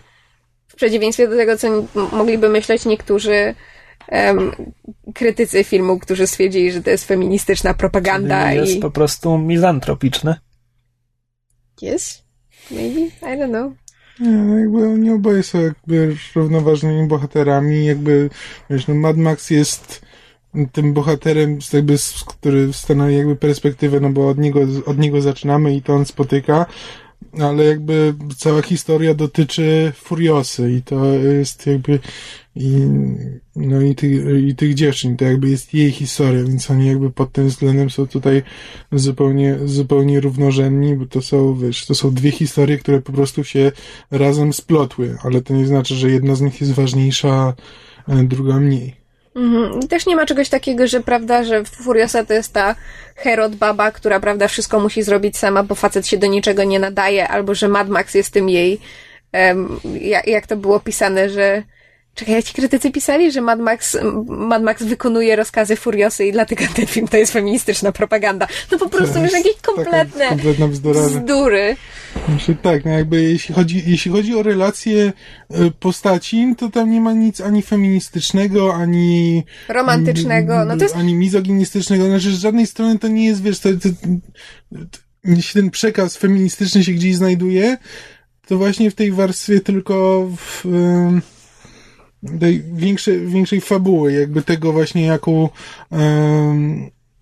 W 0.80 0.82
przeciwieństwie 0.82 1.28
do 1.28 1.36
tego, 1.36 1.58
co 1.58 1.68
mogliby 2.12 2.50
myśleć 2.50 2.86
niektórzy 2.86 3.56
um, 4.12 4.52
krytycy 5.14 5.64
filmu, 5.64 6.00
którzy 6.00 6.28
stwierdzili, 6.28 6.72
że 6.72 6.84
to 6.84 6.90
jest 6.90 7.08
feministyczna 7.08 7.74
propaganda. 7.74 8.48
Czyli 8.48 8.60
jest 8.60 8.76
i... 8.76 8.80
po 8.80 8.92
prostu 8.92 9.38
mizantropiczny. 9.38 10.36
Yes? 11.82 12.24
Maybe? 12.72 13.00
I 13.00 13.12
don't 13.22 13.50
know. 13.50 13.74
Nie, 14.20 14.30
no 14.30 14.58
jakby 14.58 14.88
oni 14.88 15.12
oboje 15.12 15.44
są 15.44 15.62
jakby 15.62 16.16
równoważnymi 16.36 17.08
bohaterami, 17.08 17.86
jakby, 17.86 18.30
wiesz, 18.70 18.88
no 18.88 18.96
Mad 18.96 19.18
Max 19.18 19.50
jest 19.50 20.02
tym 20.72 20.94
bohaterem, 20.94 21.60
jakby, 21.74 21.96
który 22.28 22.74
stanowi 22.74 23.18
jakby 23.18 23.36
perspektywę, 23.36 24.00
no 24.00 24.10
bo 24.10 24.30
od 24.30 24.38
niego, 24.38 24.60
od 24.86 24.98
niego 24.98 25.22
zaczynamy 25.22 25.76
i 25.76 25.82
to 25.82 25.94
on 25.94 26.06
spotyka, 26.06 26.66
ale 27.42 27.66
jakby 27.66 28.14
cała 28.38 28.62
historia 28.62 29.14
dotyczy 29.14 29.92
Furiosy 29.96 30.72
i 30.72 30.82
to 30.82 31.06
jest 31.06 31.68
jakby 31.68 32.00
i, 32.56 32.88
no 33.56 33.82
i, 33.82 33.96
ty, 33.96 34.08
i 34.48 34.56
tych 34.56 34.74
dziewczyn, 34.74 35.18
to 35.18 35.26
jakby 35.26 35.50
jest 35.50 35.74
jej 35.74 35.92
historia, 35.92 36.44
więc 36.44 36.72
oni 36.72 36.88
jakby 36.88 37.12
pod 37.12 37.32
tym 37.32 37.48
względem 37.48 37.90
są 37.90 38.08
tutaj 38.08 38.44
zupełnie, 38.92 39.58
zupełnie 39.66 40.20
równorzędni, 40.20 40.96
bo 40.96 41.06
to 41.06 41.22
są, 41.22 41.56
wiesz, 41.56 41.86
to 41.86 41.96
są 41.96 42.14
dwie 42.14 42.32
historie, 42.32 42.78
które 42.78 43.02
po 43.02 43.12
prostu 43.12 43.44
się 43.44 43.72
razem 44.12 44.54
splotły, 44.54 45.18
ale 45.24 45.42
to 45.42 45.54
nie 45.54 45.68
znaczy, 45.68 45.96
że 45.96 46.10
jedna 46.10 46.36
z 46.36 46.42
nich 46.42 46.62
jest 46.62 46.74
ważniejsza, 46.74 47.54
a 48.08 48.16
druga 48.24 48.60
mniej. 48.60 48.99
Mhm. 49.40 49.88
Też 49.88 50.06
nie 50.06 50.16
ma 50.16 50.26
czegoś 50.26 50.50
takiego, 50.50 50.88
że 50.88 51.02
prawda, 51.02 51.44
że 51.44 51.64
Furiosa 51.64 52.26
to 52.26 52.34
jest 52.34 52.54
ta 52.54 52.76
Herod 53.16 53.56
baba, 53.56 53.92
która 53.92 54.20
prawda 54.20 54.48
wszystko 54.48 54.80
musi 54.80 55.04
zrobić 55.04 55.38
sama, 55.38 55.64
bo 55.64 55.76
facet 55.76 56.08
się 56.08 56.18
do 56.18 56.28
niczego 56.28 56.64
nie 56.64 56.80
nadaje, 56.80 57.28
albo 57.28 57.56
że 57.56 57.68
Mad 57.68 57.90
Max 57.90 58.14
jest 58.14 58.34
tym 58.34 58.50
jej, 58.50 58.80
um, 59.34 59.80
jak, 60.02 60.28
jak 60.28 60.48
to 60.48 60.58
było 60.58 60.80
pisane, 60.80 61.30
że 61.30 61.64
Czekaj, 62.20 62.36
jak 62.36 62.46
ci 62.46 62.54
krytycy 62.54 62.92
pisali, 62.92 63.32
że 63.32 63.42
Mad 63.42 63.60
Max, 63.60 63.98
Mad 64.28 64.64
Max 64.64 64.84
wykonuje 64.84 65.36
rozkazy 65.36 65.76
Furiosy 65.76 66.26
i 66.26 66.32
dlatego 66.32 66.64
ten 66.76 66.88
film 66.88 67.08
to 67.08 67.18
jest 67.18 67.34
feministyczna 67.34 67.92
propaganda. 67.92 68.48
No 68.72 68.78
po 68.78 68.90
prostu 68.90 69.20
już 69.20 69.32
jakieś 69.34 69.56
kompletne 69.62 70.38
bzdury. 70.68 71.76
Znaczy, 72.30 72.58
tak, 72.62 72.86
no 72.86 72.92
jakby 72.92 73.22
jeśli 73.24 73.56
chodzi, 73.56 73.84
jeśli 73.88 74.12
chodzi 74.12 74.36
o 74.36 74.44
relacje 74.44 75.14
e, 75.50 75.72
postaci, 75.80 76.56
to 76.58 76.70
tam 76.70 76.92
nie 76.92 77.02
ma 77.02 77.14
nic 77.14 77.42
ani 77.42 77.62
feministycznego, 77.62 78.76
ani 78.76 79.44
romantycznego, 79.70 80.66
no 80.66 80.78
to 80.78 80.84
jest... 80.84 80.96
ani 80.96 81.14
mizoginistycznego. 81.14 82.06
Znaczy, 82.06 82.32
z 82.32 82.40
żadnej 82.40 82.68
strony 82.68 83.00
to 83.00 83.08
nie 83.08 83.26
jest, 83.26 83.44
wiesz, 83.44 83.60
to, 83.60 83.70
to, 83.74 83.90
to, 84.72 85.00
jeśli 85.24 85.62
ten 85.62 85.72
przekaz 85.72 86.18
feministyczny 86.18 86.84
się 86.84 86.92
gdzieś 86.92 87.16
znajduje, 87.16 87.78
to 88.48 88.58
właśnie 88.58 88.92
w 88.92 88.96
tej 88.96 89.12
warstwie 89.12 89.60
tylko 89.60 90.28
w, 90.38 90.66
tej 92.40 92.64
większej, 92.74 93.28
większej 93.28 93.62
fabuły, 93.62 94.14
jakby 94.14 94.42
tego 94.42 94.72
właśnie 94.72 95.06
jaką 95.06 95.50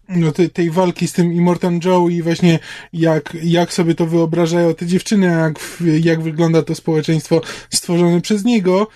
no 0.09 0.31
tej, 0.31 0.49
tej 0.49 0.71
walki 0.71 1.07
z 1.07 1.13
tym 1.13 1.33
Immortan 1.33 1.79
Joe 1.85 2.09
i 2.09 2.21
właśnie 2.21 2.59
jak, 2.93 3.37
jak 3.43 3.73
sobie 3.73 3.95
to 3.95 4.05
wyobrażają 4.05 4.73
te 4.73 4.85
dziewczyny, 4.85 5.27
jak, 5.27 5.59
jak 6.01 6.21
wygląda 6.21 6.63
to 6.63 6.75
społeczeństwo 6.75 7.41
stworzone 7.69 8.21
przez 8.21 8.43
niego, 8.43 8.87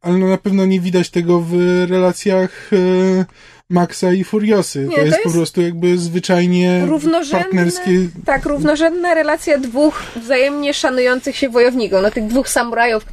ale 0.00 0.18
no 0.18 0.28
na 0.28 0.38
pewno 0.38 0.66
nie 0.66 0.80
widać 0.80 1.10
tego 1.10 1.40
w 1.40 1.54
relacjach 1.88 2.70
e, 2.72 3.24
Maxa 3.70 4.12
i 4.12 4.24
Furiosy. 4.24 4.86
Nie, 4.86 4.96
to, 4.96 5.02
jest 5.02 5.10
to, 5.10 5.16
jest 5.16 5.22
po 5.22 5.30
prostu 5.38 5.60
jakby 5.60 5.98
zwyczajnie 5.98 6.86
partnerskie. 7.32 7.90
Tak, 8.24 8.46
równorzędna 8.46 9.14
relacja 9.14 9.58
dwóch 9.58 10.02
wzajemnie 10.16 10.74
szanujących 10.74 11.36
się 11.36 11.48
wojowników. 11.48 11.98
No 12.02 12.10
tych 12.10 12.26
dwóch 12.26 12.48
samurajów, 12.48 13.04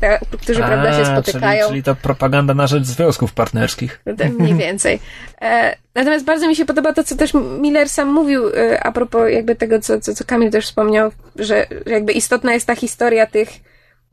którzy 0.41 0.63
A, 0.63 0.67
prawda 0.67 0.97
się 0.97 1.05
spotykają. 1.05 1.59
Czyli, 1.59 1.69
czyli 1.69 1.83
to 1.83 1.95
propaganda 1.95 2.53
na 2.53 2.67
rzecz 2.67 2.83
związków 2.83 3.33
partnerskich. 3.33 4.01
Mniej 4.39 4.55
więcej. 4.65 4.99
E, 5.41 5.75
natomiast 5.95 6.25
bardzo 6.25 6.47
mi 6.47 6.55
się 6.55 6.65
podoba 6.65 6.93
to, 6.93 7.03
co 7.03 7.15
też 7.15 7.33
Miller 7.59 7.89
sam 7.89 8.13
mówił 8.13 8.47
e, 8.47 8.83
a 8.83 8.91
propos 8.91 9.21
jakby 9.31 9.55
tego, 9.55 9.79
co, 9.79 10.01
co, 10.01 10.13
co 10.13 10.25
Kamil 10.25 10.51
też 10.51 10.65
wspomniał, 10.65 11.11
że 11.35 11.67
jakby 11.85 12.13
istotna 12.13 12.53
jest 12.53 12.67
ta 12.67 12.75
historia 12.75 13.25
tych 13.25 13.49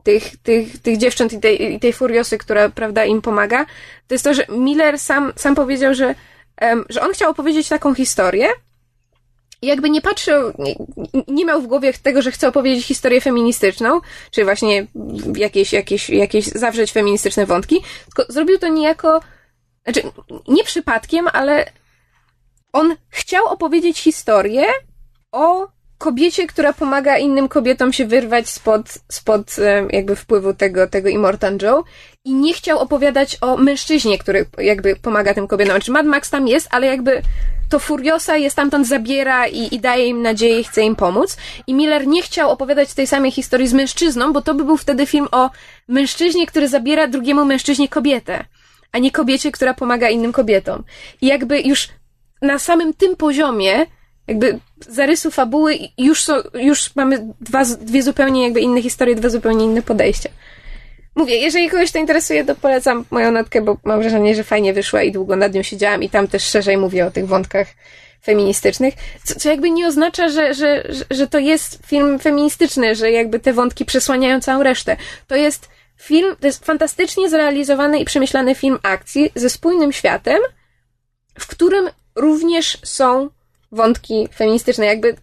tych, 0.03 0.37
tych, 0.37 0.79
tych 0.79 0.97
dziewcząt 0.97 1.33
i 1.33 1.39
tej, 1.39 1.73
i 1.73 1.79
tej 1.79 1.93
furiosy, 1.93 2.37
która, 2.37 2.69
prawda, 2.69 3.05
im 3.05 3.21
pomaga, 3.21 3.65
to 4.07 4.15
jest 4.15 4.23
to, 4.23 4.33
że 4.33 4.45
Miller 4.49 4.99
sam, 4.99 5.33
sam 5.35 5.55
powiedział, 5.55 5.93
że 5.93 6.15
że 6.89 7.01
on 7.01 7.13
chciał 7.13 7.31
opowiedzieć 7.31 7.69
taką 7.69 7.93
historię, 7.93 8.47
jakby 9.61 9.89
nie 9.89 10.01
patrzył, 10.01 10.53
nie, 10.59 10.75
nie, 11.27 11.45
miał 11.45 11.61
w 11.61 11.67
głowie 11.67 11.93
tego, 11.93 12.21
że 12.21 12.31
chce 12.31 12.47
opowiedzieć 12.47 12.85
historię 12.85 13.21
feministyczną, 13.21 14.01
czy 14.31 14.43
właśnie 14.43 14.87
jakieś, 15.35 15.73
jakieś, 15.73 16.09
jakieś 16.09 16.45
zawrzeć 16.45 16.91
feministyczne 16.91 17.45
wątki, 17.45 17.81
tylko 18.05 18.33
zrobił 18.33 18.59
to 18.59 18.67
niejako, 18.67 19.21
znaczy 19.83 20.01
nie 20.47 20.63
przypadkiem, 20.63 21.27
ale 21.33 21.65
on 22.73 22.95
chciał 23.09 23.45
opowiedzieć 23.45 23.99
historię 23.99 24.65
o 25.31 25.67
kobiecie, 25.97 26.47
która 26.47 26.73
pomaga 26.73 27.17
innym 27.17 27.47
kobietom 27.47 27.93
się 27.93 28.05
wyrwać 28.05 28.49
spod, 28.49 28.93
spod 29.11 29.55
jakby 29.91 30.15
wpływu 30.15 30.53
tego, 30.53 30.87
tego 30.87 31.09
Immortan 31.09 31.57
Joe 31.61 31.83
i 32.25 32.33
nie 32.33 32.53
chciał 32.53 32.79
opowiadać 32.79 33.37
o 33.41 33.57
mężczyźnie, 33.57 34.17
który 34.17 34.45
jakby 34.57 34.95
pomaga 34.95 35.33
tym 35.33 35.47
kobietom. 35.47 35.75
Znaczy 35.75 35.91
Mad 35.91 36.05
Max 36.05 36.29
tam 36.29 36.47
jest, 36.47 36.67
ale 36.71 36.87
jakby 36.87 37.21
to 37.69 37.79
Furiosa 37.79 38.37
je 38.37 38.49
stamtąd 38.49 38.87
zabiera 38.87 39.47
i, 39.47 39.75
i 39.75 39.79
daje 39.79 40.07
im 40.07 40.21
nadzieję 40.21 40.59
i 40.59 40.63
chce 40.63 40.81
im 40.81 40.95
pomóc. 40.95 41.37
I 41.67 41.73
Miller 41.73 42.07
nie 42.07 42.21
chciał 42.21 42.51
opowiadać 42.51 42.93
tej 42.93 43.07
samej 43.07 43.31
historii 43.31 43.67
z 43.67 43.73
mężczyzną, 43.73 44.33
bo 44.33 44.41
to 44.41 44.53
by 44.53 44.63
był 44.63 44.77
wtedy 44.77 45.05
film 45.05 45.27
o 45.31 45.49
mężczyźnie, 45.87 46.47
który 46.47 46.67
zabiera 46.67 47.07
drugiemu 47.07 47.45
mężczyźnie 47.45 47.89
kobietę, 47.89 48.45
a 48.91 48.97
nie 48.99 49.11
kobiecie, 49.11 49.51
która 49.51 49.73
pomaga 49.73 50.09
innym 50.09 50.31
kobietom. 50.31 50.83
I 51.21 51.27
jakby 51.27 51.61
już 51.61 51.89
na 52.41 52.59
samym 52.59 52.93
tym 52.93 53.15
poziomie 53.15 53.85
jakby 54.27 54.59
zarysu 54.89 55.31
fabuły 55.31 55.77
już, 55.97 56.23
są, 56.23 56.33
już 56.53 56.95
mamy 56.95 57.33
dwa, 57.41 57.65
dwie 57.65 58.03
zupełnie 58.03 58.43
jakby 58.43 58.59
inne 58.59 58.81
historie, 58.81 59.15
dwa 59.15 59.29
zupełnie 59.29 59.65
inne 59.65 59.81
podejścia. 59.81 60.29
Mówię, 61.15 61.35
jeżeli 61.35 61.69
kogoś 61.69 61.91
to 61.91 61.99
interesuje, 61.99 62.45
to 62.45 62.55
polecam 62.55 63.05
moją 63.11 63.31
notkę, 63.31 63.61
bo 63.61 63.77
mam 63.83 63.99
wrażenie, 63.99 64.35
że 64.35 64.43
fajnie 64.43 64.73
wyszła 64.73 65.03
i 65.03 65.11
długo 65.11 65.35
nad 65.35 65.53
nią 65.53 65.63
siedziałam 65.63 66.03
i 66.03 66.09
tam 66.09 66.27
też 66.27 66.43
szerzej 66.43 66.77
mówię 66.77 67.05
o 67.05 67.11
tych 67.11 67.27
wątkach 67.27 67.67
feministycznych, 68.23 68.93
co, 69.23 69.39
co 69.39 69.49
jakby 69.49 69.71
nie 69.71 69.87
oznacza, 69.87 70.29
że, 70.29 70.53
że, 70.53 70.83
że, 70.89 71.05
że 71.11 71.27
to 71.27 71.39
jest 71.39 71.79
film 71.85 72.19
feministyczny, 72.19 72.95
że 72.95 73.11
jakby 73.11 73.39
te 73.39 73.53
wątki 73.53 73.85
przesłaniają 73.85 74.39
całą 74.39 74.63
resztę. 74.63 74.97
To 75.27 75.35
jest 75.35 75.69
film, 75.97 76.35
to 76.39 76.47
jest 76.47 76.65
fantastycznie 76.65 77.29
zrealizowany 77.29 77.99
i 77.99 78.05
przemyślany 78.05 78.55
film 78.55 78.79
akcji 78.83 79.31
ze 79.35 79.49
spójnym 79.49 79.93
światem, 79.93 80.39
w 81.39 81.47
którym 81.47 81.89
również 82.15 82.77
są 82.83 83.29
wątki 83.71 84.27
feministyczne. 84.35 84.85
Jakby 84.85 85.15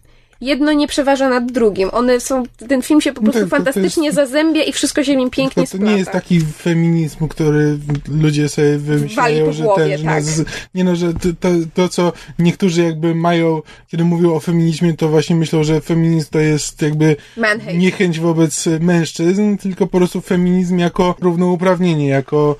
jedno 0.45 0.73
nie 0.73 0.87
przeważa 0.87 1.29
nad 1.29 1.51
drugim. 1.51 1.89
One 1.91 2.19
są, 2.19 2.43
ten 2.67 2.81
film 2.81 3.01
się 3.01 3.13
po 3.13 3.21
No 3.21 3.31
prostu 3.31 3.49
tak, 3.49 3.49
fantastycznie 3.49 4.05
jest- 4.05 4.15
zazębia 4.15 4.63
i 4.63 4.71
wszystko 4.73 5.03
się 5.03 5.13
w 5.13 5.17
nim 5.17 5.29
pięknie 5.29 5.67
To, 5.67 5.77
to 5.77 5.83
nie 5.83 5.91
jest 5.91 6.03
splata. 6.03 6.19
taki 6.19 6.39
feminizm, 6.39 7.27
który 7.27 7.77
ludzie 8.07 8.49
sobie 8.49 8.77
wymyślają, 8.77 9.53
że 9.53 9.65
ten, 9.75 9.89
że 9.97 10.03
tak. 10.03 10.03
nas, 10.05 10.41
nie 10.75 10.83
no, 10.83 10.95
że 10.95 11.13
to, 11.13 11.19
to, 11.39 11.49
to, 11.73 11.89
co 11.89 12.13
niektórzy 12.39 12.83
jakby 12.83 13.15
mają, 13.15 13.61
kiedy 13.87 14.03
mówią 14.03 14.33
o 14.33 14.39
feminizmie, 14.39 14.93
to 14.93 15.09
właśnie 15.09 15.35
myślą, 15.35 15.63
że 15.63 15.81
feminizm 15.81 16.27
to 16.31 16.39
jest 16.39 16.81
jakby 16.81 17.15
niechęć 17.77 18.19
wobec 18.19 18.65
mężczyzn, 18.79 19.57
tylko 19.57 19.87
po 19.87 19.97
prostu 19.97 20.21
feminizm 20.21 20.77
jako 20.77 21.15
równouprawnienie, 21.21 22.07
jako 22.07 22.55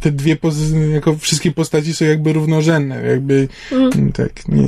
te 0.00 0.10
dwie, 0.12 0.36
jako 0.92 1.16
wszystkie 1.16 1.50
postaci 1.52 1.94
są 1.94 2.04
jakby 2.04 2.32
równorzędne, 2.32 3.02
jakby 3.06 3.48
Mm. 3.72 4.12
tak, 4.12 4.48
nie, 4.48 4.64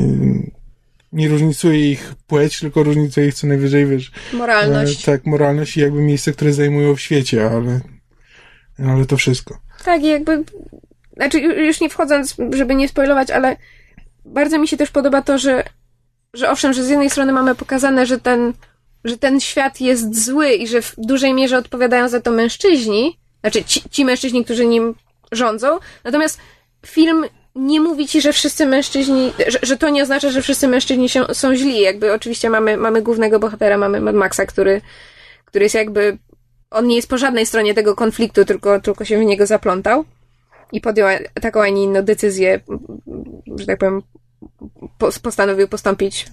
nie 1.12 1.28
różnicuje 1.28 1.90
ich 1.90 2.14
płeć, 2.26 2.60
tylko 2.60 2.82
różnicuje 2.82 3.26
ich 3.26 3.34
co 3.34 3.46
najwyżej, 3.46 3.86
wiesz, 3.86 4.10
Moralność. 4.32 5.08
E, 5.08 5.12
tak, 5.12 5.26
moralność 5.26 5.76
i 5.76 5.80
jakby 5.80 6.02
miejsce, 6.02 6.32
które 6.32 6.52
zajmują 6.52 6.96
w 6.96 7.00
świecie, 7.00 7.50
ale, 7.50 7.80
ale 8.92 9.06
to 9.06 9.16
wszystko. 9.16 9.58
Tak, 9.84 10.02
i 10.02 10.06
jakby. 10.06 10.44
Znaczy, 11.16 11.38
ju- 11.38 11.58
już 11.58 11.80
nie 11.80 11.90
wchodząc, 11.90 12.36
żeby 12.52 12.74
nie 12.74 12.88
spoilować, 12.88 13.30
ale 13.30 13.56
bardzo 14.24 14.58
mi 14.58 14.68
się 14.68 14.76
też 14.76 14.90
podoba 14.90 15.22
to, 15.22 15.38
że, 15.38 15.64
że 16.34 16.50
owszem, 16.50 16.72
że 16.72 16.84
z 16.84 16.88
jednej 16.88 17.10
strony 17.10 17.32
mamy 17.32 17.54
pokazane, 17.54 18.06
że 18.06 18.18
ten, 18.18 18.52
że 19.04 19.18
ten 19.18 19.40
świat 19.40 19.80
jest 19.80 20.24
zły 20.24 20.52
i 20.52 20.68
że 20.68 20.82
w 20.82 20.94
dużej 20.98 21.34
mierze 21.34 21.58
odpowiadają 21.58 22.08
za 22.08 22.20
to 22.20 22.30
mężczyźni, 22.30 23.18
znaczy 23.40 23.64
ci, 23.64 23.82
ci 23.90 24.04
mężczyźni, 24.04 24.44
którzy 24.44 24.66
nim 24.66 24.94
rządzą, 25.32 25.78
natomiast 26.04 26.40
film 26.86 27.24
nie 27.54 27.80
mówi 27.80 28.06
ci, 28.06 28.20
że 28.20 28.32
wszyscy 28.32 28.66
mężczyźni, 28.66 29.32
że, 29.48 29.58
że 29.62 29.76
to 29.76 29.88
nie 29.88 30.02
oznacza, 30.02 30.30
że 30.30 30.42
wszyscy 30.42 30.68
mężczyźni 30.68 31.08
się, 31.08 31.24
są 31.32 31.54
źli. 31.54 31.80
Jakby 31.80 32.12
oczywiście 32.12 32.50
mamy, 32.50 32.76
mamy 32.76 33.02
głównego 33.02 33.38
bohatera, 33.38 33.78
mamy 33.78 34.00
Mad 34.00 34.14
Maxa, 34.14 34.46
który, 34.46 34.80
który 35.44 35.64
jest 35.64 35.74
jakby, 35.74 36.18
on 36.70 36.86
nie 36.86 36.96
jest 36.96 37.08
po 37.08 37.18
żadnej 37.18 37.46
stronie 37.46 37.74
tego 37.74 37.94
konfliktu, 37.94 38.44
tylko, 38.44 38.80
tylko 38.80 39.04
się 39.04 39.18
w 39.18 39.24
niego 39.24 39.46
zaplątał 39.46 40.04
i 40.72 40.80
podjął 40.80 41.08
taką, 41.40 41.62
a 41.62 41.68
nie 41.68 41.82
inną 41.82 42.02
decyzję, 42.02 42.60
że 43.56 43.66
tak 43.66 43.78
powiem, 43.78 44.02
po- 44.98 45.20
postanowił 45.22 45.68
postąpić 45.68 46.26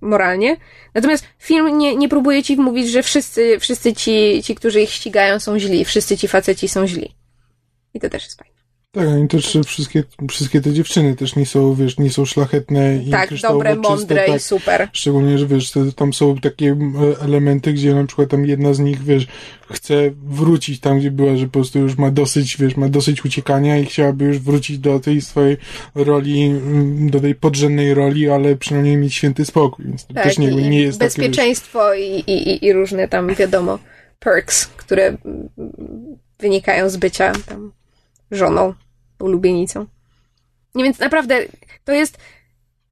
moralnie. 0.00 0.56
Natomiast 0.94 1.24
film 1.38 1.78
nie, 1.78 1.96
nie 1.96 2.08
próbuje 2.08 2.42
ci 2.42 2.56
mówić, 2.56 2.90
że 2.90 3.02
wszyscy, 3.02 3.58
wszyscy 3.60 3.92
ci, 3.92 4.42
ci, 4.44 4.54
którzy 4.54 4.80
ich 4.80 4.90
ścigają, 4.90 5.40
są 5.40 5.58
źli, 5.58 5.84
wszyscy 5.84 6.16
ci 6.16 6.28
faceci 6.28 6.68
są 6.68 6.86
źli. 6.86 7.14
I 7.94 8.00
to 8.00 8.10
też 8.10 8.24
jest 8.24 8.38
fajne. 8.38 8.51
Tak, 8.94 9.06
i 9.24 9.28
też 9.28 9.58
wszystkie, 9.66 10.04
wszystkie 10.30 10.60
te 10.60 10.72
dziewczyny 10.72 11.16
też 11.16 11.36
nie 11.36 11.46
są, 11.46 11.74
wiesz, 11.74 11.98
nie 11.98 12.10
są 12.10 12.24
szlachetne 12.24 12.96
i 12.96 13.10
Tak, 13.10 13.30
dobre, 13.42 13.70
czyste, 13.76 13.88
mądre 13.90 14.26
tak. 14.26 14.36
i 14.36 14.40
super. 14.40 14.88
Szczególnie, 14.92 15.38
że 15.38 15.46
wiesz, 15.46 15.72
tam 15.96 16.12
są 16.12 16.36
takie 16.38 16.76
elementy, 17.20 17.72
gdzie 17.72 17.94
na 17.94 18.06
przykład 18.06 18.28
tam 18.28 18.46
jedna 18.46 18.74
z 18.74 18.78
nich, 18.78 19.02
wiesz, 19.04 19.26
chce 19.70 19.94
wrócić 20.24 20.80
tam, 20.80 20.98
gdzie 20.98 21.10
była, 21.10 21.36
że 21.36 21.44
po 21.46 21.52
prostu 21.52 21.78
już 21.78 21.98
ma 21.98 22.10
dosyć, 22.10 22.56
wiesz, 22.56 22.76
ma 22.76 22.88
dosyć 22.88 23.24
uciekania 23.24 23.78
i 23.78 23.84
chciałaby 23.84 24.24
już 24.24 24.38
wrócić 24.38 24.78
do 24.78 25.00
tej 25.00 25.20
swojej 25.20 25.56
roli, 25.94 26.54
do 27.10 27.20
tej 27.20 27.34
podrzędnej 27.34 27.94
roli, 27.94 28.30
ale 28.30 28.56
przynajmniej 28.56 28.96
mieć 28.96 29.14
święty 29.14 29.44
spokój, 29.44 29.84
więc 29.84 30.06
Tak, 30.06 30.24
też 30.24 30.38
nie, 30.38 30.50
nie 30.50 30.80
jest 30.80 30.98
takie, 30.98 31.08
wiesz, 31.08 31.16
bezpieczeństwo 31.18 31.94
i, 31.94 32.24
i, 32.26 32.48
i- 32.50 32.64
i 32.66 32.72
różne 32.72 33.08
tam, 33.08 33.34
wiadomo, 33.34 33.78
perks, 34.20 34.66
które 34.66 35.06
mm, 35.06 35.48
wynikają 36.40 36.90
z 36.90 36.96
bycia 36.96 37.32
tam 37.46 37.72
żoną, 38.32 38.74
ulubienicą. 39.20 39.86
Nie, 40.74 40.84
więc 40.84 40.98
naprawdę 40.98 41.38
to 41.84 41.92
jest, 41.92 42.18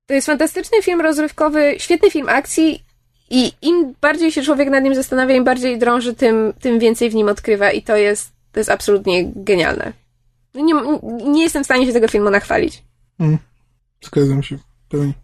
to 0.06 0.14
jest 0.14 0.26
fantastyczny 0.26 0.82
film 0.82 1.00
rozrywkowy, 1.00 1.74
świetny 1.78 2.10
film 2.10 2.28
akcji 2.28 2.84
i 3.30 3.52
im 3.62 3.94
bardziej 4.00 4.32
się 4.32 4.42
człowiek 4.42 4.70
nad 4.70 4.84
nim 4.84 4.94
zastanawia, 4.94 5.34
im 5.34 5.44
bardziej 5.44 5.78
drąży, 5.78 6.14
tym, 6.14 6.52
tym 6.60 6.78
więcej 6.78 7.10
w 7.10 7.14
nim 7.14 7.28
odkrywa 7.28 7.70
i 7.70 7.82
to 7.82 7.96
jest, 7.96 8.32
to 8.52 8.60
jest 8.60 8.70
absolutnie 8.70 9.32
genialne. 9.36 9.92
No 10.54 10.64
Nie, 10.64 10.74
nie 11.32 11.42
jestem 11.42 11.62
w 11.62 11.66
stanie 11.66 11.86
się 11.86 11.92
tego 11.92 12.08
filmu 12.08 12.30
nachwalić. 12.30 12.82
Mm, 13.20 13.38
zgadzam 14.04 14.42
się, 14.42 14.56
w 14.56 14.90
pełni. 14.90 15.14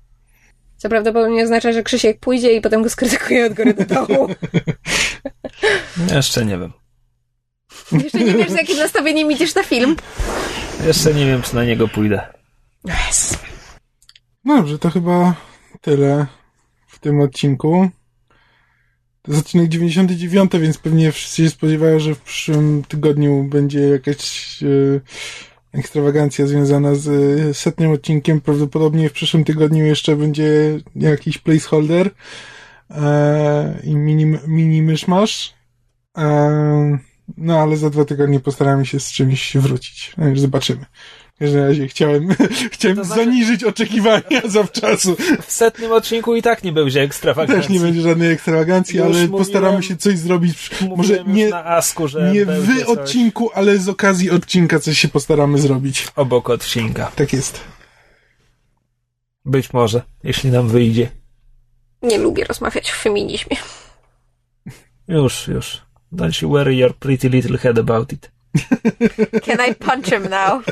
Co 0.76 0.88
prawdopodobnie 0.88 1.44
oznacza, 1.44 1.72
że 1.72 1.82
Krzysiek 1.82 2.20
pójdzie 2.20 2.52
i 2.52 2.60
potem 2.60 2.82
go 2.82 2.90
skrytykuje 2.90 3.46
od 3.46 3.54
góry 3.54 3.74
do 3.74 3.84
dołu. 3.84 4.28
Jeszcze 6.14 6.44
nie 6.44 6.58
wiem. 6.58 6.72
Jeszcze 7.92 8.18
nie 8.18 8.34
wiesz, 8.34 8.50
z 8.50 8.56
jakim 8.56 8.76
nastawieniem 8.76 9.32
idziesz 9.32 9.54
na 9.54 9.62
film. 9.62 9.96
Jeszcze 10.86 11.14
nie 11.14 11.26
wiem, 11.26 11.42
czy 11.42 11.54
na 11.54 11.64
niego 11.64 11.88
pójdę. 11.88 12.20
Yes. 12.84 13.38
No 14.44 14.56
dobrze, 14.56 14.78
to 14.78 14.90
chyba 14.90 15.34
tyle 15.80 16.26
w 16.86 16.98
tym 16.98 17.20
odcinku. 17.20 17.90
To 19.22 19.32
jest 19.32 19.46
odcinek 19.46 19.68
99, 19.68 20.52
więc 20.60 20.78
pewnie 20.78 21.12
wszyscy 21.12 21.42
się 21.42 21.50
spodziewają, 21.50 21.98
że 21.98 22.14
w 22.14 22.20
przyszłym 22.20 22.84
tygodniu 22.88 23.44
będzie 23.44 23.80
jakaś 23.80 24.58
e, 24.62 25.00
ekstrawagancja 25.78 26.46
związana 26.46 26.94
z 26.94 27.08
e, 27.08 27.54
setnym 27.54 27.90
odcinkiem. 27.90 28.40
Prawdopodobnie 28.40 29.08
w 29.08 29.12
przyszłym 29.12 29.44
tygodniu 29.44 29.84
jeszcze 29.84 30.16
będzie 30.16 30.80
jakiś 30.96 31.38
placeholder 31.38 32.10
e, 32.90 33.80
i 33.84 33.96
mini, 33.96 34.26
mini 34.46 34.82
myszmasz. 34.82 35.54
E, 36.18 36.98
no 37.36 37.58
ale 37.60 37.76
za 37.76 37.90
dwa 37.90 38.04
tygodnie 38.04 38.40
postaramy 38.40 38.86
się 38.86 39.00
z 39.00 39.12
czymś 39.12 39.56
wrócić. 39.56 40.12
No 40.18 40.28
już 40.28 40.40
zobaczymy. 40.40 40.84
W 41.34 41.38
każdym 41.38 41.64
razie 41.64 41.88
chciałem, 41.88 42.28
chciałem 42.72 43.04
znaczy- 43.04 43.20
zaniżyć 43.20 43.64
oczekiwania 43.64 44.40
zawczasu. 44.48 45.16
W 45.46 45.52
setnym 45.52 45.92
odcinku 45.92 46.36
i 46.36 46.42
tak 46.42 46.64
nie 46.64 46.72
będzie 46.72 47.02
ekstrawagancji. 47.02 47.62
Też 47.62 47.68
nie 47.68 47.80
będzie 47.80 48.00
żadnej 48.00 48.32
ekstrawagancji, 48.32 48.96
Już 48.96 49.04
ale 49.06 49.14
mówiłem- 49.14 49.30
postaramy 49.38 49.82
się 49.82 49.96
coś 49.96 50.18
zrobić. 50.18 50.70
Może 50.96 51.24
nie, 51.24 51.48
na 51.48 51.64
Asku, 51.64 52.08
że 52.08 52.32
nie 52.32 52.46
w 52.46 52.66
coś 52.66 52.82
odcinku, 52.82 53.50
ale 53.54 53.78
z 53.78 53.88
okazji 53.88 54.30
odcinka 54.30 54.78
coś 54.78 54.98
się 54.98 55.08
postaramy 55.08 55.58
zrobić. 55.58 56.06
Obok 56.16 56.50
odcinka. 56.50 57.12
Tak 57.16 57.32
jest. 57.32 57.60
Być 59.44 59.72
może, 59.72 60.02
jeśli 60.24 60.50
nam 60.50 60.68
wyjdzie. 60.68 61.08
Nie 62.02 62.18
lubię 62.18 62.44
rozmawiać 62.44 62.90
o 62.90 62.94
feminizmie. 62.94 63.56
Już, 65.08 65.48
już. 65.48 65.85
Don't 66.12 66.42
you 66.42 66.48
worry 66.48 66.76
your 66.76 66.94
pretty 66.94 67.28
little 67.28 67.58
head 67.58 67.78
about 67.78 68.12
it. 68.12 68.30
Can 69.44 69.70
I 69.70 69.74
punch 69.74 70.06
him 70.06 70.22
now? 70.22 70.62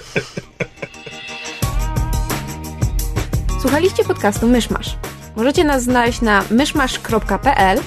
Słuchaliście 3.61 4.05
podcastu 4.05 4.49
Myszmasz. 4.49 4.97
Możecie 5.37 5.65
nas 5.65 5.83
znaleźć 5.83 6.21
na 6.21 6.45
myszmasz.pl 6.51 7.81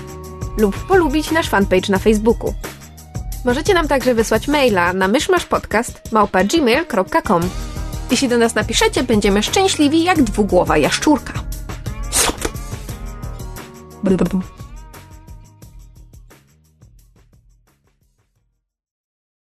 lub 0.58 0.88
polubić 0.88 1.32
nasz 1.32 1.50
fanpage 1.50 1.90
na 1.90 2.00
Facebooku. 2.00 2.54
Możecie 3.46 3.74
nam 3.74 3.88
także 3.88 4.14
wysłać 4.14 4.48
maila 4.48 4.94
na 4.94 5.08
myszmaszpodcast.gmail.com 5.08 7.42
Jeśli 8.12 8.30
do 8.30 8.38
nas 8.38 8.56
napiszecie, 8.56 9.04
będziemy 9.04 9.44
szczęśliwi 9.44 10.04
jak 10.04 10.24
dwugłowa 10.24 10.78
jaszczurka. 10.78 11.34